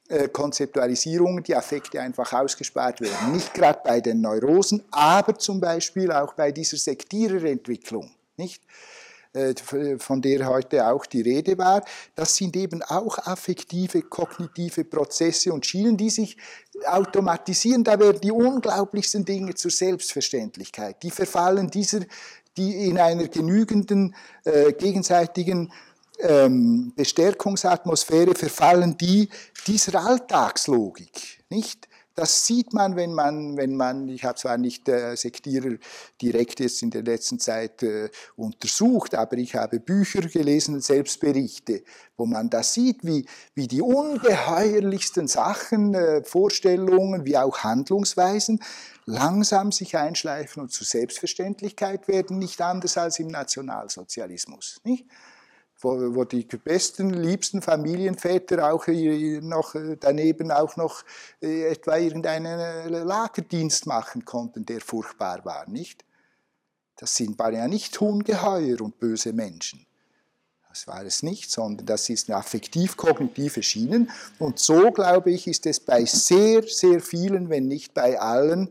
[0.10, 3.34] äh, Konzeptualisierungen die Affekte einfach ausgespart werden.
[3.34, 8.10] Nicht gerade bei den Neurosen, aber zum Beispiel auch bei dieser Sektiererentwicklung.
[8.38, 8.64] Nicht?
[9.34, 9.54] Äh,
[9.98, 11.84] von der heute auch die Rede war,
[12.16, 16.38] das sind eben auch affektive, kognitive Prozesse und Schienen, die sich
[16.86, 17.84] automatisieren.
[17.84, 21.04] Da werden die unglaublichsten Dinge zur Selbstverständlichkeit.
[21.04, 22.02] Die verfallen dieser,
[22.56, 25.72] die in einer genügenden äh, gegenseitigen
[26.20, 29.30] ähm, Bestärkungsatmosphäre verfallen die
[29.68, 31.88] dieser Alltagslogik, nicht?
[32.20, 35.76] Das sieht man, wenn man, wenn man ich habe zwar nicht äh, Sektierer
[36.20, 41.84] direkt jetzt in der letzten Zeit äh, untersucht, aber ich habe Bücher gelesen, Selbstberichte,
[42.18, 48.64] wo man das sieht, wie, wie die ungeheuerlichsten Sachen, äh, Vorstellungen, wie auch Handlungsweisen
[49.06, 54.82] langsam sich einschleifen und zur Selbstverständlichkeit werden, nicht anders als im Nationalsozialismus.
[54.84, 55.06] Nicht?
[55.80, 61.04] Wo, wo die besten, liebsten Familienväter auch noch äh, daneben auch noch
[61.42, 66.04] äh, etwa irgendeinen äh, Lagerdienst machen konnten, der furchtbar war, nicht?
[66.96, 69.86] Das sind, ja nicht ungeheuer und böse Menschen.
[70.68, 74.12] Das war es nicht, sondern das ist eine affektiv-kognitive Schienen.
[74.40, 78.70] Und so, glaube ich, ist es bei sehr, sehr vielen, wenn nicht bei allen,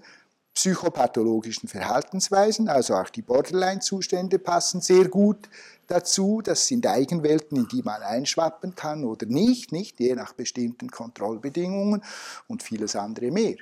[0.57, 5.51] psychopathologischen Verhaltensweisen, also auch die Borderline-Zustände passen sehr gut
[5.87, 6.41] dazu.
[6.43, 12.03] Das sind Eigenwelten, in die man einschwappen kann oder nicht, nicht je nach bestimmten Kontrollbedingungen
[12.49, 13.57] und vieles andere mehr.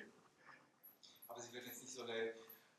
[1.28, 2.32] Aber Sie würden jetzt nicht so eine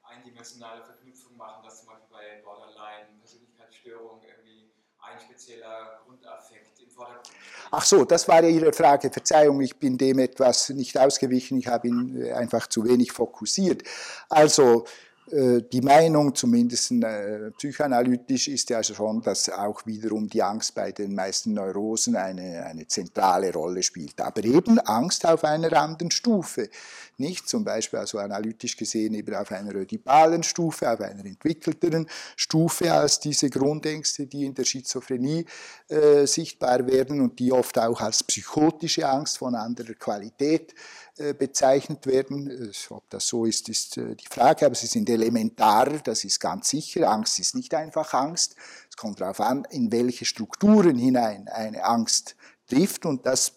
[0.04, 7.28] eindimensionale Verknüpfung machen, dass zum Beispiel bei Borderline Persönlichkeitsstörungen irgendwie ein spezieller Grundaffekt im Vordergrund
[7.28, 7.36] steht.
[7.72, 9.10] Ach so, das war ja Ihre Frage.
[9.10, 11.58] Verzeihung, ich bin dem etwas nicht ausgewichen.
[11.58, 13.84] Ich habe ihn äh, einfach zu wenig fokussiert.
[14.30, 14.86] Also,
[15.28, 21.16] die Meinung, zumindest äh, psychoanalytisch, ist ja schon, dass auch wiederum die Angst bei den
[21.16, 24.22] meisten Neurosen eine, eine zentrale Rolle spielt.
[24.22, 26.70] Aber eben Angst auf einer anderen Stufe.
[27.18, 32.94] Nicht zum Beispiel, also analytisch gesehen, eben auf einer ödipalen Stufe, auf einer entwickelteren Stufe
[32.94, 35.46] als diese Grundängste, die in der Schizophrenie
[35.88, 42.06] äh, sichtbar werden und die oft auch als psychotische Angst von anderer Qualität äh, bezeichnet
[42.08, 42.72] werden.
[42.90, 46.70] Ob das so ist, ist äh, die Frage, aber sie sind elementar, das ist ganz
[46.70, 47.10] sicher.
[47.10, 48.56] Angst ist nicht einfach Angst.
[48.90, 52.36] Es kommt darauf an, in welche Strukturen hinein eine Angst
[52.68, 53.54] trifft und das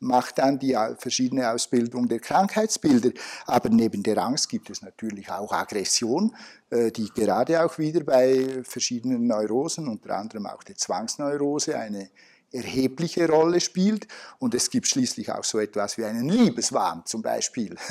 [0.00, 3.10] macht dann die verschiedene Ausbildung der Krankheitsbilder.
[3.46, 6.34] Aber neben der Angst gibt es natürlich auch Aggression,
[6.70, 12.10] äh, die gerade auch wieder bei verschiedenen Neurosen, unter anderem auch der Zwangsneurose, eine
[12.54, 14.06] erhebliche Rolle spielt.
[14.38, 17.76] Und es gibt schließlich auch so etwas wie einen Liebeswahn zum Beispiel.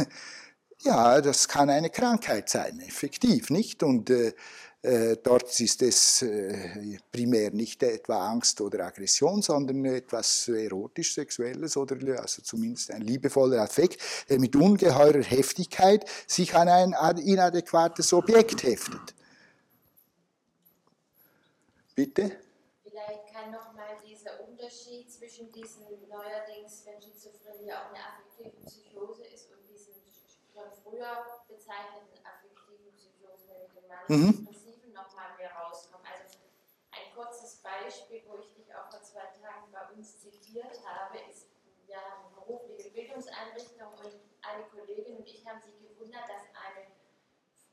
[0.86, 3.84] Ja, das kann eine Krankheit sein, effektiv, nicht?
[3.84, 4.34] Und äh,
[4.84, 11.96] äh, dort ist es äh, primär nicht etwa Angst oder Aggression, sondern etwas erotisch-sexuelles oder
[12.20, 19.16] also zumindest ein liebevoller Affekt, der mit ungeheurer Heftigkeit sich an ein inadäquates Objekt heftet.
[21.96, 22.32] Bitte?
[22.84, 29.52] Vielleicht kann nochmal dieser Unterschied zwischen diesen neuerdings, wenn Schizophrenie auch eine affektive Psychose ist
[29.52, 29.94] und diesen
[30.54, 34.48] schon früher bezeichneten affektiven Psychose, nämlich den Mann, mhm.
[37.64, 41.48] Beispiel, wo ich dich auch vor zwei Tagen bei uns zitiert habe, ist,
[41.86, 46.88] wir haben eine berufliche Bildungseinrichtung und eine Kollegin und ich haben sich gewundert, dass eine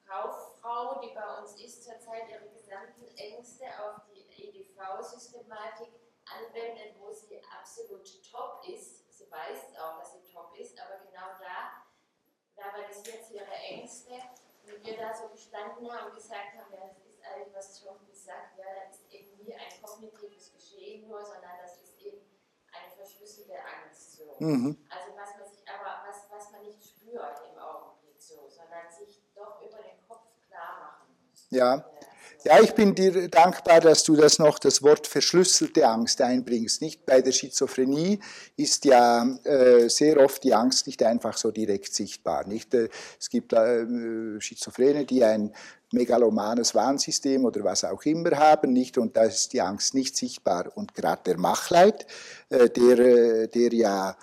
[0.04, 7.40] Kauffrau, die bei uns ist, zurzeit ihre gesamten Ängste auf die EDV-Systematik anwendet, wo sie
[7.50, 9.10] absolut top ist.
[9.16, 11.84] Sie weiß auch, dass sie top ist, aber genau da
[12.54, 14.14] verbalisiert sie ihre Ängste.
[14.64, 18.06] Und wir da so gestanden haben und gesagt haben, ja, das ist eigentlich, was Tom
[18.06, 22.20] gesagt, ja, das ist eben nie ein kognitives Geschehen nur, sondern das ist eben
[22.72, 24.18] eine verschlüsselte Angst.
[24.18, 24.36] So.
[24.38, 24.86] Mhm.
[24.90, 29.22] Also was man sich aber, was, was man nicht spürt im Augenblick so, sondern sich
[29.34, 31.46] doch über den Kopf klar machen muss.
[31.50, 31.76] Ja.
[31.76, 31.84] Ja,
[32.62, 36.80] ich bin dir dankbar, dass du das noch, das Wort verschlüsselte Angst einbringst.
[36.80, 38.18] Nicht bei der Schizophrenie
[38.56, 42.46] ist ja äh, sehr oft die Angst nicht einfach so direkt sichtbar.
[42.46, 42.72] Nicht?
[42.74, 42.88] Äh,
[43.18, 45.52] es gibt äh, Schizophrene, die ein
[45.92, 48.96] megalomanes Warnsystem oder was auch immer haben, nicht?
[48.96, 50.70] Und da ist die Angst nicht sichtbar.
[50.74, 52.06] Und gerade der Machleit,
[52.48, 54.16] äh, der, äh, der ja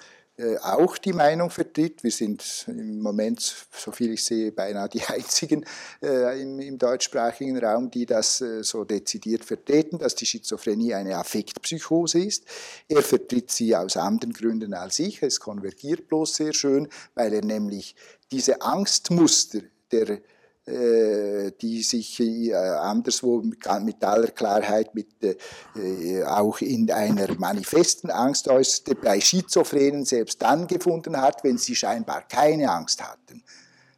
[0.62, 2.04] auch die Meinung vertritt.
[2.04, 5.66] Wir sind im Moment, soviel ich sehe, beinahe die einzigen
[6.02, 11.18] äh, im, im, deutschsprachigen Raum, die das äh, so dezidiert vertreten, dass die Schizophrenie eine
[11.18, 12.46] Affektpsychose ist.
[12.88, 15.24] Er vertritt sie aus anderen Gründen als ich.
[15.24, 17.96] Es konvergiert bloß sehr schön, weil er nämlich
[18.32, 20.22] diese Angstmuster der äh,
[20.68, 28.96] die sich äh, anderswo mit aller Klarheit mit, äh, auch in einer manifesten Angst äußerte,
[28.96, 33.44] bei Schizophrenen selbst dann gefunden hat, wenn sie scheinbar keine Angst hatten.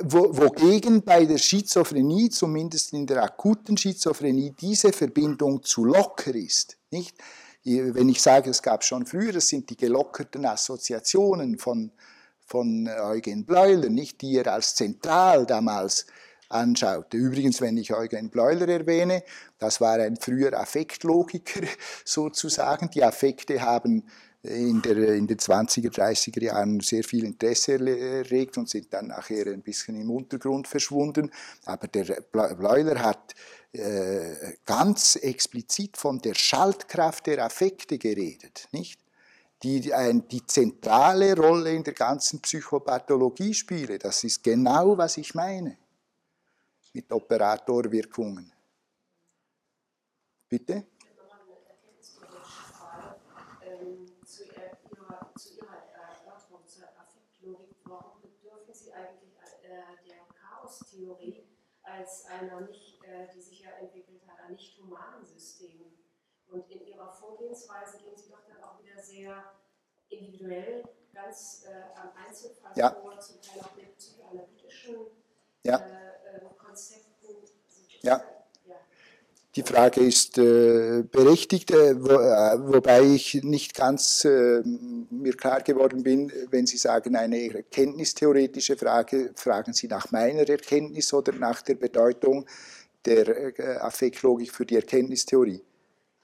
[0.00, 6.78] Wogegen bei der Schizophrenie, zumindest in der akuten Schizophrenie, diese Verbindung zu locker ist.
[6.90, 7.16] Nicht?
[7.64, 11.92] wenn ich sage, es gab schon früher, das sind die gelockerten Assoziationen von,
[12.44, 16.06] von Eugen Bleuler, nicht die er als zentral damals
[16.48, 17.16] anschaute.
[17.16, 19.22] Übrigens, wenn ich Eugen Bleuler erwähne,
[19.58, 21.62] das war ein früher Affektlogiker
[22.04, 22.90] sozusagen.
[22.90, 24.04] Die Affekte haben
[24.42, 29.46] in, der, in den 20er, 30er Jahren sehr viel Interesse erregt und sind dann nachher
[29.46, 31.30] ein bisschen im Untergrund verschwunden.
[31.64, 33.34] Aber der Bleuler hat
[33.72, 39.00] äh, ganz explizit von der Schaltkraft der Affekte geredet, nicht?
[39.62, 43.96] Die, ein, die zentrale Rolle in der ganzen Psychopathologie spiele.
[43.96, 45.78] Das ist genau, was ich meine
[46.92, 48.52] mit Operatorwirkungen.
[50.48, 50.84] Bitte?
[61.82, 65.98] Als einer nicht, äh, die sich ja entwickelt hat, an nicht humanen Systemen
[66.48, 69.54] Und in Ihrer Vorgehensweise gehen Sie doch dann auch wieder sehr
[70.10, 72.90] individuell, ganz äh, am Einzelfall Ja.
[72.90, 75.06] vor, zum Teil auch mit psychoanalytischen
[75.64, 75.78] Ja.
[75.78, 77.12] äh, äh, Konzepten.
[78.02, 78.41] Ja.
[79.54, 84.62] Die Frage ist äh, berechtigt, äh, wo, äh, wobei ich nicht ganz äh,
[85.10, 91.12] mir klar geworden bin, wenn Sie sagen, eine erkenntnistheoretische Frage, fragen Sie nach meiner Erkenntnis
[91.12, 92.46] oder nach der Bedeutung
[93.04, 95.62] der äh, Affektlogik für die Erkenntnistheorie?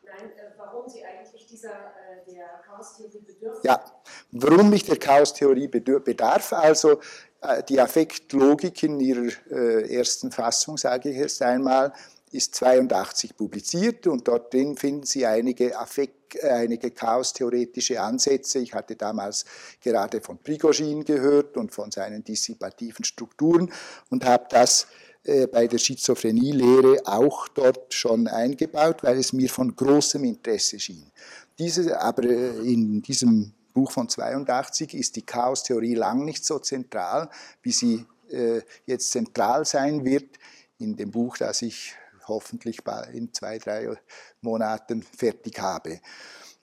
[0.04, 1.92] Nein, äh, warum Sie eigentlich dieser
[2.26, 3.60] der Chaostheorie bedürfen?
[3.62, 3.84] Ja,
[4.32, 7.00] warum mich der Chaostheorie bedarf, also
[7.68, 9.30] die Affektlogik in ihrer
[9.88, 11.92] ersten Fassung, sage ich erst einmal,
[12.32, 18.58] ist 82 publiziert und dort drin finden Sie einige, Affekt, einige chaostheoretische Ansätze.
[18.58, 19.44] Ich hatte damals
[19.80, 23.72] gerade von Prigogine gehört und von seinen dissipativen Strukturen
[24.10, 24.86] und habe das
[25.24, 31.10] äh, bei der Schizophrenie-Lehre auch dort schon eingebaut, weil es mir von großem Interesse schien.
[31.58, 37.28] Diese, aber äh, in diesem Buch von 82 ist die Chaostheorie lang nicht so zentral,
[37.62, 40.38] wie sie äh, jetzt zentral sein wird
[40.78, 41.94] in dem Buch, das ich
[42.28, 42.78] hoffentlich
[43.12, 43.88] in zwei, drei
[44.40, 46.00] Monaten fertig habe.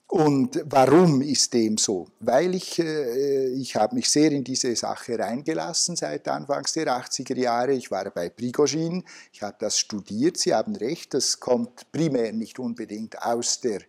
[0.08, 2.06] Und warum ist dem so?
[2.20, 7.36] Weil ich, äh, ich habe mich sehr in diese Sache reingelassen seit Anfangs der 80er
[7.36, 7.72] Jahre.
[7.72, 10.36] Ich war bei Prigogine, ich habe das studiert.
[10.36, 13.80] Sie haben recht, das kommt primär nicht unbedingt aus der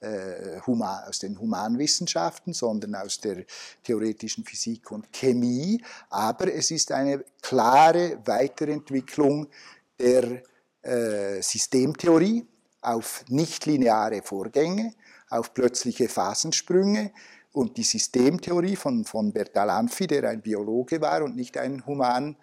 [0.00, 3.44] äh, aus den Humanwissenschaften, sondern aus der
[3.82, 5.82] theoretischen Physik und Chemie.
[6.10, 9.48] Aber es ist eine klare Weiterentwicklung
[9.98, 10.42] der
[10.84, 12.46] äh, Systemtheorie
[12.82, 14.94] auf nichtlineare Vorgänge,
[15.30, 17.12] auf plötzliche Phasensprünge.
[17.52, 22.36] Und die Systemtheorie von, von Bertalanffy, der ein Biologe war und nicht ein Human,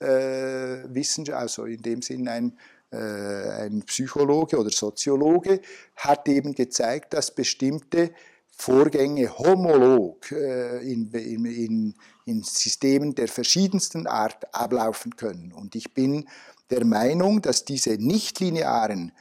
[0.00, 2.58] äh, also in dem Sinn ein,
[2.92, 5.60] äh, ein Psychologe oder Soziologe,
[5.96, 8.10] hat eben gezeigt, dass bestimmte
[8.50, 11.94] Vorgänge homolog äh, in, in,
[12.26, 15.52] in Systemen der verschiedensten Art ablaufen können.
[15.52, 16.28] Und ich bin
[16.70, 19.12] der Meinung, dass diese nichtlinearen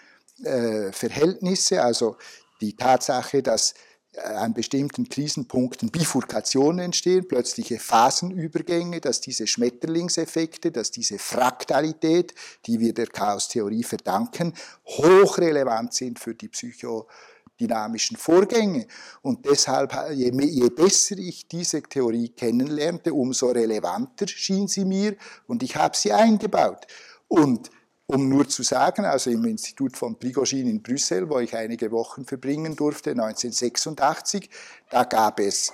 [0.43, 2.17] äh, Verhältnisse, also
[2.61, 3.73] die Tatsache, dass
[4.13, 12.33] äh, an bestimmten Krisenpunkten Bifurkationen entstehen, plötzliche Phasenübergänge, dass diese Schmetterlingseffekte, dass diese Fraktalität,
[12.65, 14.53] die wir der Chaostheorie verdanken,
[14.85, 18.87] hochrelevant sind für die psychodynamischen Vorgänge.
[19.21, 25.15] Und deshalb, je, me- je besser ich diese Theorie kennenlernte, umso relevanter schien sie mir
[25.47, 26.85] und ich habe sie eingebaut.
[27.27, 27.69] Und
[28.07, 32.25] um nur zu sagen, also im Institut von Prigogine in Brüssel, wo ich einige Wochen
[32.25, 34.49] verbringen durfte, 1986,
[34.89, 35.73] da gab es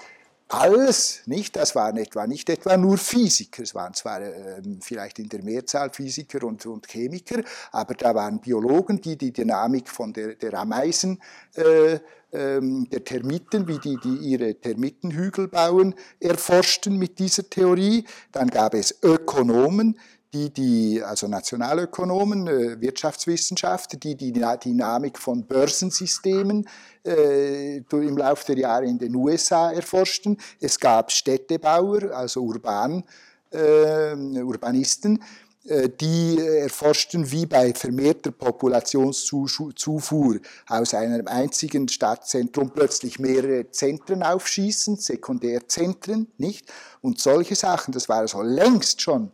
[0.50, 1.56] alles, nicht?
[1.56, 5.90] Das waren etwa nicht etwa nur Physiker, es waren zwar ähm, vielleicht in der Mehrzahl
[5.90, 11.22] Physiker und, und Chemiker, aber da waren Biologen, die die Dynamik von der, der Ameisen,
[11.56, 12.00] äh,
[12.34, 18.06] ähm, der Termiten, wie die, die ihre Termitenhügel bauen, erforschten mit dieser Theorie.
[18.32, 20.00] Dann gab es Ökonomen,
[20.34, 26.68] die, die also Nationalökonomen, äh, Wirtschaftswissenschaftler, die die Na- Dynamik von Börsensystemen
[27.06, 30.38] äh, im Laufe der Jahre in den USA erforschten.
[30.60, 33.04] Es gab Städtebauer, also Urban,
[33.52, 35.24] äh, Urbanisten,
[35.66, 44.98] äh, die erforschten, wie bei vermehrter Populationszufuhr aus einem einzigen Stadtzentrum plötzlich mehrere Zentren aufschießen,
[44.98, 46.70] Sekundärzentren, nicht?
[47.02, 49.32] Und solche Sachen, das war also längst schon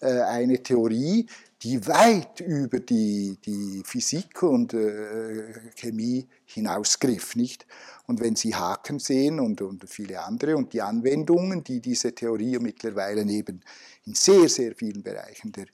[0.00, 1.26] äh, eine Theorie,
[1.62, 7.66] die weit über die, die Physik und äh, Chemie hinausgriff, nicht?
[8.06, 12.58] Und wenn Sie Haken sehen und, und viele andere und die Anwendungen, die diese Theorie
[12.58, 13.60] mittlerweile eben
[14.06, 15.66] in sehr, sehr vielen Bereichen der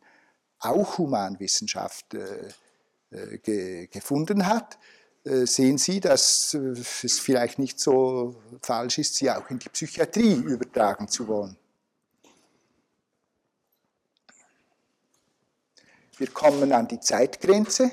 [0.60, 2.48] auch Humanwissenschaft äh,
[3.10, 4.78] äh, ge, gefunden hat,
[5.24, 10.34] äh, sehen Sie, dass es vielleicht nicht so falsch ist, sie auch in die Psychiatrie
[10.34, 11.56] übertragen zu wollen.
[16.17, 17.91] Wir kommen an die Zeitgrenze.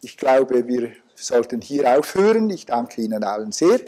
[0.00, 2.50] Ich glaube, wir sollten hier aufhören.
[2.50, 3.80] Ich danke Ihnen allen sehr.